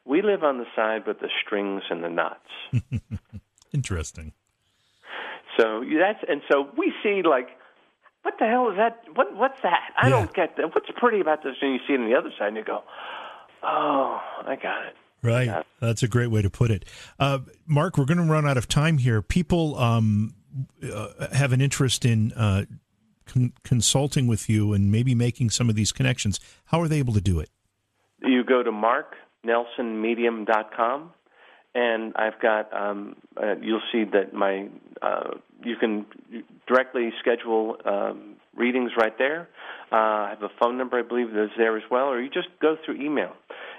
we 0.09 0.23
live 0.23 0.43
on 0.43 0.57
the 0.57 0.65
side 0.75 1.05
with 1.05 1.19
the 1.19 1.29
strings 1.45 1.83
and 1.89 2.03
the 2.03 2.09
knots. 2.09 2.49
Interesting. 3.73 4.33
So 5.57 5.83
that's 5.99 6.23
and 6.27 6.41
so 6.49 6.67
we 6.77 6.91
see 7.03 7.21
like 7.23 7.49
what 8.23 8.35
the 8.39 8.45
hell 8.45 8.69
is 8.69 8.77
that? 8.77 9.03
What 9.15 9.35
what's 9.35 9.61
that? 9.63 9.91
I 9.97 10.07
yeah. 10.07 10.09
don't 10.11 10.33
get 10.33 10.57
that. 10.57 10.73
What's 10.73 10.89
pretty 10.97 11.19
about 11.19 11.43
this? 11.43 11.55
And 11.61 11.73
you 11.73 11.79
see 11.87 11.93
it 11.93 11.99
on 11.99 12.09
the 12.09 12.15
other 12.15 12.31
side, 12.37 12.49
and 12.49 12.57
you 12.57 12.63
go, 12.63 12.83
"Oh, 13.63 14.21
I 14.45 14.55
got 14.55 14.85
it." 14.87 14.95
Right. 15.21 15.47
Got 15.47 15.61
it. 15.61 15.67
That's 15.81 16.03
a 16.03 16.07
great 16.07 16.31
way 16.31 16.41
to 16.41 16.49
put 16.49 16.71
it. 16.71 16.85
Uh, 17.19 17.39
Mark, 17.65 17.97
we're 17.97 18.05
going 18.05 18.19
to 18.19 18.31
run 18.31 18.47
out 18.47 18.57
of 18.57 18.67
time 18.67 18.97
here. 18.97 19.21
People 19.21 19.77
um, 19.77 20.33
uh, 20.81 21.27
have 21.33 21.51
an 21.51 21.61
interest 21.61 22.05
in 22.05 22.31
uh, 22.33 22.65
con- 23.25 23.53
consulting 23.63 24.27
with 24.27 24.49
you 24.49 24.73
and 24.73 24.91
maybe 24.91 25.13
making 25.13 25.49
some 25.49 25.69
of 25.69 25.75
these 25.75 25.91
connections. 25.91 26.39
How 26.65 26.81
are 26.81 26.87
they 26.87 26.99
able 26.99 27.13
to 27.13 27.21
do 27.21 27.39
it? 27.39 27.49
You 28.21 28.43
go 28.43 28.63
to 28.63 28.71
Mark 28.71 29.15
nelsonmedium.com, 29.45 31.11
and 31.75 32.13
I've 32.15 32.39
got 32.41 32.73
um, 32.73 33.15
uh, 33.41 33.55
you'll 33.61 33.81
see 33.91 34.03
that 34.13 34.33
my 34.33 34.67
uh, 35.01 35.31
you 35.63 35.75
can 35.75 36.05
directly 36.67 37.09
schedule 37.19 37.77
um, 37.85 38.35
readings 38.55 38.91
right 38.97 39.17
there. 39.17 39.49
Uh, 39.91 39.95
I 39.95 40.29
have 40.29 40.43
a 40.43 40.53
phone 40.61 40.77
number 40.77 40.99
I 40.99 41.03
believe 41.03 41.27
that's 41.33 41.51
there 41.57 41.77
as 41.77 41.83
well, 41.89 42.05
or 42.05 42.21
you 42.21 42.29
just 42.29 42.49
go 42.61 42.75
through 42.83 43.01
email, 43.01 43.33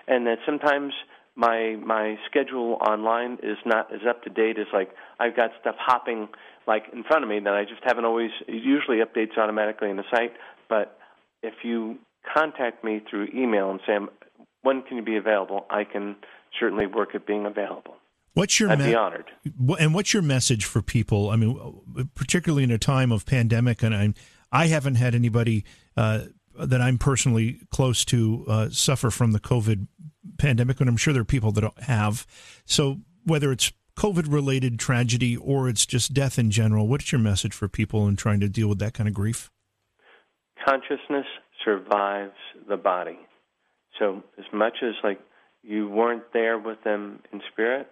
and 0.07 0.27
that 0.27 0.39
sometimes 0.47 0.93
my 1.37 1.77
my 1.85 2.17
schedule 2.27 2.79
online 2.81 3.39
is 3.43 3.57
not 3.65 3.93
as 3.93 4.01
up 4.09 4.23
to 4.25 4.31
date 4.31 4.59
as 4.59 4.67
like 4.73 4.91
I've 5.19 5.37
got 5.37 5.51
stuff 5.61 5.77
hopping 5.79 6.29
like 6.67 6.85
in 6.93 7.03
front 7.05 7.25
of 7.25 7.31
me 7.31 7.41
that 7.41 7.55
I 7.55 7.65
just 7.65 7.83
haven't 7.85 8.05
always 8.05 8.31
it 8.47 8.63
usually 8.63 8.99
updates 8.99 9.37
automatically 9.39 9.91
in 9.91 9.97
the 9.97 10.05
site, 10.11 10.33
but 10.69 10.99
if 11.43 11.55
you 11.65 11.99
contact 12.37 12.85
me 12.85 13.03
through 13.09 13.29
email 13.35 13.71
and 13.71 13.81
say 13.87 13.95
when 14.63 14.83
can 14.83 14.99
you 14.99 15.03
be 15.03 15.17
available? 15.17 15.67
I 15.71 15.85
can 15.85 16.17
certainly 16.59 16.87
work 16.87 17.15
at 17.15 17.27
being 17.27 17.47
available. 17.47 17.97
What's 18.35 18.61
your 18.61 18.71
I'd 18.71 18.79
me- 18.79 18.87
be 18.87 18.95
honored. 18.95 19.31
And 19.79 19.95
what's 19.95 20.15
your 20.15 20.23
message 20.23 20.65
for 20.65 20.83
people? 20.83 21.31
I 21.31 21.37
mean, 21.37 22.09
particularly 22.15 22.65
in 22.65 22.71
a 22.71 22.79
time 22.79 23.13
of 23.13 23.27
pandemic, 23.27 23.83
and 23.83 23.95
I, 23.95 24.15
I 24.53 24.67
haven't 24.67 24.97
had 24.97 25.15
anybody 25.15 25.65
uh, 25.97 26.27
that 26.59 26.81
I'm 26.81 26.99
personally 26.99 27.61
close 27.71 28.05
to 28.07 28.45
uh, 28.49 28.69
suffer 28.71 29.11
from 29.11 29.33
the 29.33 29.41
COVID 29.41 29.89
pandemic, 30.39 30.81
and 30.81 30.89
I'm 30.89 30.97
sure 30.97 31.13
there 31.13 31.23
are 31.23 31.25
people 31.25 31.53
that 31.53 31.73
have. 31.83 32.27
So 32.65 32.99
whether 33.25 33.51
it's 33.53 33.73
COVID 33.97 34.33
related 34.33 34.79
tragedy 34.79 35.37
or 35.37 35.69
it's 35.69 35.85
just 35.85 36.15
death 36.15 36.39
in 36.39 36.51
general, 36.51 36.87
what's 36.87 37.13
your 37.13 37.21
message 37.21 37.53
for 37.53 37.69
people 37.69 38.07
in 38.09 38.17
trying 38.17 38.41
to 38.41 38.49
deal 38.49 38.69
with 38.69 38.79
that 38.79 38.95
kind 38.95 39.09
of 39.09 39.15
grief? 39.15 39.51
Consciousness 40.65 41.27
survives 41.65 42.37
the 42.69 42.77
body. 42.77 43.19
So 43.99 44.23
as 44.39 44.45
much 44.53 44.79
as 44.83 44.95
like 45.03 45.21
you 45.63 45.89
weren't 45.89 46.33
there 46.33 46.59
with 46.59 46.83
them 46.85 47.21
in 47.33 47.41
spirit 47.53 47.89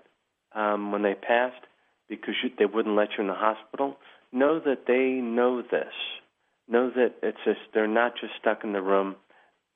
um, 0.55 0.93
when 0.93 1.03
they 1.03 1.15
passed 1.15 1.65
because 2.09 2.35
you, 2.43 2.51
they 2.59 2.65
wouldn't 2.65 2.97
let 2.97 3.09
you 3.17 3.23
in 3.23 3.29
the 3.29 3.35
hospital, 3.35 3.97
know 4.33 4.59
that 4.61 4.87
they 4.87 5.21
know 5.21 5.63
this. 5.63 5.93
know 6.69 6.91
that 6.91 7.15
it's 7.23 7.39
just 7.45 7.61
they're 7.75 7.87
not 7.87 8.15
just 8.21 8.33
stuck 8.41 8.65
in 8.65 8.73
the 8.73 8.83
room. 8.83 9.17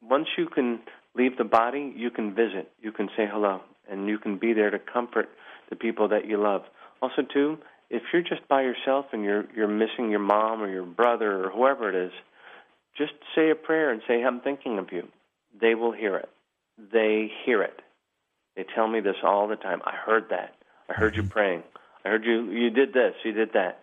Once 0.02 0.26
you 0.36 0.46
can 0.46 0.80
leave 1.14 1.36
the 1.36 1.44
body, 1.44 1.92
you 1.96 2.10
can 2.10 2.34
visit, 2.34 2.70
you 2.80 2.92
can 2.92 3.08
say 3.16 3.26
hello, 3.30 3.60
and 3.90 4.08
you 4.08 4.18
can 4.18 4.38
be 4.38 4.52
there 4.52 4.70
to 4.70 4.78
comfort 4.78 5.28
the 5.70 5.76
people 5.76 6.08
that 6.08 6.26
you 6.26 6.38
love. 6.42 6.62
Also, 7.00 7.22
too, 7.22 7.58
if 7.90 8.02
you're 8.12 8.22
just 8.22 8.46
by 8.48 8.62
yourself 8.62 9.06
and 9.12 9.22
you're 9.22 9.44
you're 9.54 9.68
missing 9.68 10.10
your 10.10 10.20
mom 10.20 10.62
or 10.62 10.68
your 10.68 10.86
brother 10.86 11.44
or 11.44 11.50
whoever 11.50 11.88
it 11.90 12.06
is, 12.06 12.12
just 12.96 13.12
say 13.34 13.50
a 13.50 13.54
prayer 13.54 13.90
and 13.90 14.02
say, 14.08 14.22
"I'm 14.22 14.40
thinking 14.40 14.78
of 14.78 14.92
you." 14.92 15.08
They 15.60 15.74
will 15.74 15.92
hear 15.92 16.16
it. 16.16 16.30
They 16.78 17.30
hear 17.44 17.62
it. 17.62 17.80
They 18.56 18.64
tell 18.74 18.88
me 18.88 19.00
this 19.00 19.16
all 19.22 19.48
the 19.48 19.56
time. 19.56 19.80
I 19.84 19.94
heard 19.94 20.24
that. 20.30 20.54
I 20.88 20.94
heard 20.94 21.16
you 21.16 21.22
mm-hmm. 21.22 21.30
praying. 21.30 21.62
I 22.04 22.08
heard 22.08 22.24
you. 22.24 22.50
You 22.50 22.70
did 22.70 22.92
this. 22.92 23.14
You 23.24 23.32
did 23.32 23.52
that. 23.54 23.80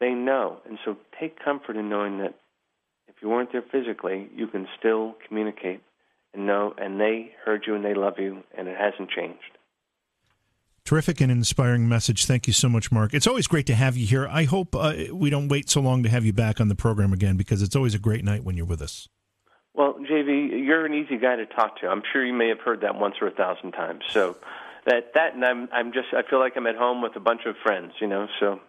They 0.00 0.10
know, 0.10 0.58
and 0.66 0.78
so 0.84 0.96
take 1.18 1.38
comfort 1.42 1.76
in 1.76 1.90
knowing 1.90 2.18
that 2.18 2.34
if 3.08 3.16
you 3.20 3.28
weren't 3.28 3.52
there 3.52 3.64
physically, 3.70 4.28
you 4.34 4.46
can 4.46 4.66
still 4.78 5.14
communicate 5.28 5.82
and 6.32 6.46
know, 6.46 6.74
and 6.78 7.00
they 7.00 7.32
heard 7.44 7.64
you 7.66 7.74
and 7.74 7.84
they 7.84 7.94
love 7.94 8.14
you, 8.18 8.42
and 8.56 8.68
it 8.68 8.76
hasn't 8.78 9.10
changed. 9.10 9.58
Terrific 10.84 11.20
and 11.20 11.30
inspiring 11.30 11.88
message. 11.88 12.24
Thank 12.24 12.46
you 12.46 12.52
so 12.52 12.68
much, 12.68 12.90
Mark. 12.90 13.12
It's 13.12 13.26
always 13.26 13.46
great 13.46 13.66
to 13.66 13.74
have 13.74 13.96
you 13.96 14.06
here. 14.06 14.26
I 14.26 14.44
hope 14.44 14.74
uh, 14.74 14.94
we 15.12 15.28
don't 15.28 15.48
wait 15.48 15.68
so 15.68 15.80
long 15.80 16.02
to 16.02 16.08
have 16.08 16.24
you 16.24 16.32
back 16.32 16.60
on 16.60 16.68
the 16.68 16.74
program 16.74 17.12
again 17.12 17.36
because 17.36 17.62
it's 17.62 17.76
always 17.76 17.94
a 17.94 17.98
great 17.98 18.24
night 18.24 18.42
when 18.42 18.56
you're 18.56 18.66
with 18.66 18.80
us. 18.80 19.08
You're 20.70 20.86
an 20.86 20.94
easy 20.94 21.16
guy 21.16 21.34
to 21.34 21.46
talk 21.46 21.80
to. 21.80 21.88
I'm 21.88 22.02
sure 22.12 22.24
you 22.24 22.32
may 22.32 22.46
have 22.46 22.60
heard 22.60 22.82
that 22.82 22.94
once 22.94 23.16
or 23.20 23.26
a 23.26 23.32
thousand 23.32 23.72
times. 23.72 24.04
So 24.10 24.36
that 24.86 25.14
that 25.14 25.34
and 25.34 25.44
I'm 25.44 25.68
I'm 25.72 25.92
just 25.92 26.14
I 26.16 26.22
feel 26.22 26.38
like 26.38 26.56
I'm 26.56 26.68
at 26.68 26.76
home 26.76 27.02
with 27.02 27.16
a 27.16 27.20
bunch 27.20 27.40
of 27.44 27.56
friends, 27.60 27.94
you 28.00 28.06
know. 28.06 28.28
So 28.38 28.60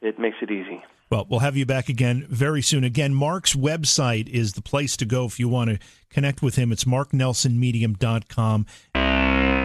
it 0.00 0.18
makes 0.18 0.38
it 0.42 0.50
easy. 0.50 0.82
Well, 1.08 1.28
we'll 1.30 1.38
have 1.38 1.56
you 1.56 1.64
back 1.64 1.88
again 1.88 2.26
very 2.28 2.62
soon. 2.62 2.82
Again, 2.82 3.14
Mark's 3.14 3.54
website 3.54 4.28
is 4.28 4.54
the 4.54 4.62
place 4.62 4.96
to 4.96 5.04
go 5.04 5.24
if 5.24 5.38
you 5.38 5.48
want 5.48 5.70
to 5.70 5.78
connect 6.08 6.42
with 6.42 6.56
him. 6.56 6.72
It's 6.72 6.82
marknelsonmedium.com. 6.82 8.66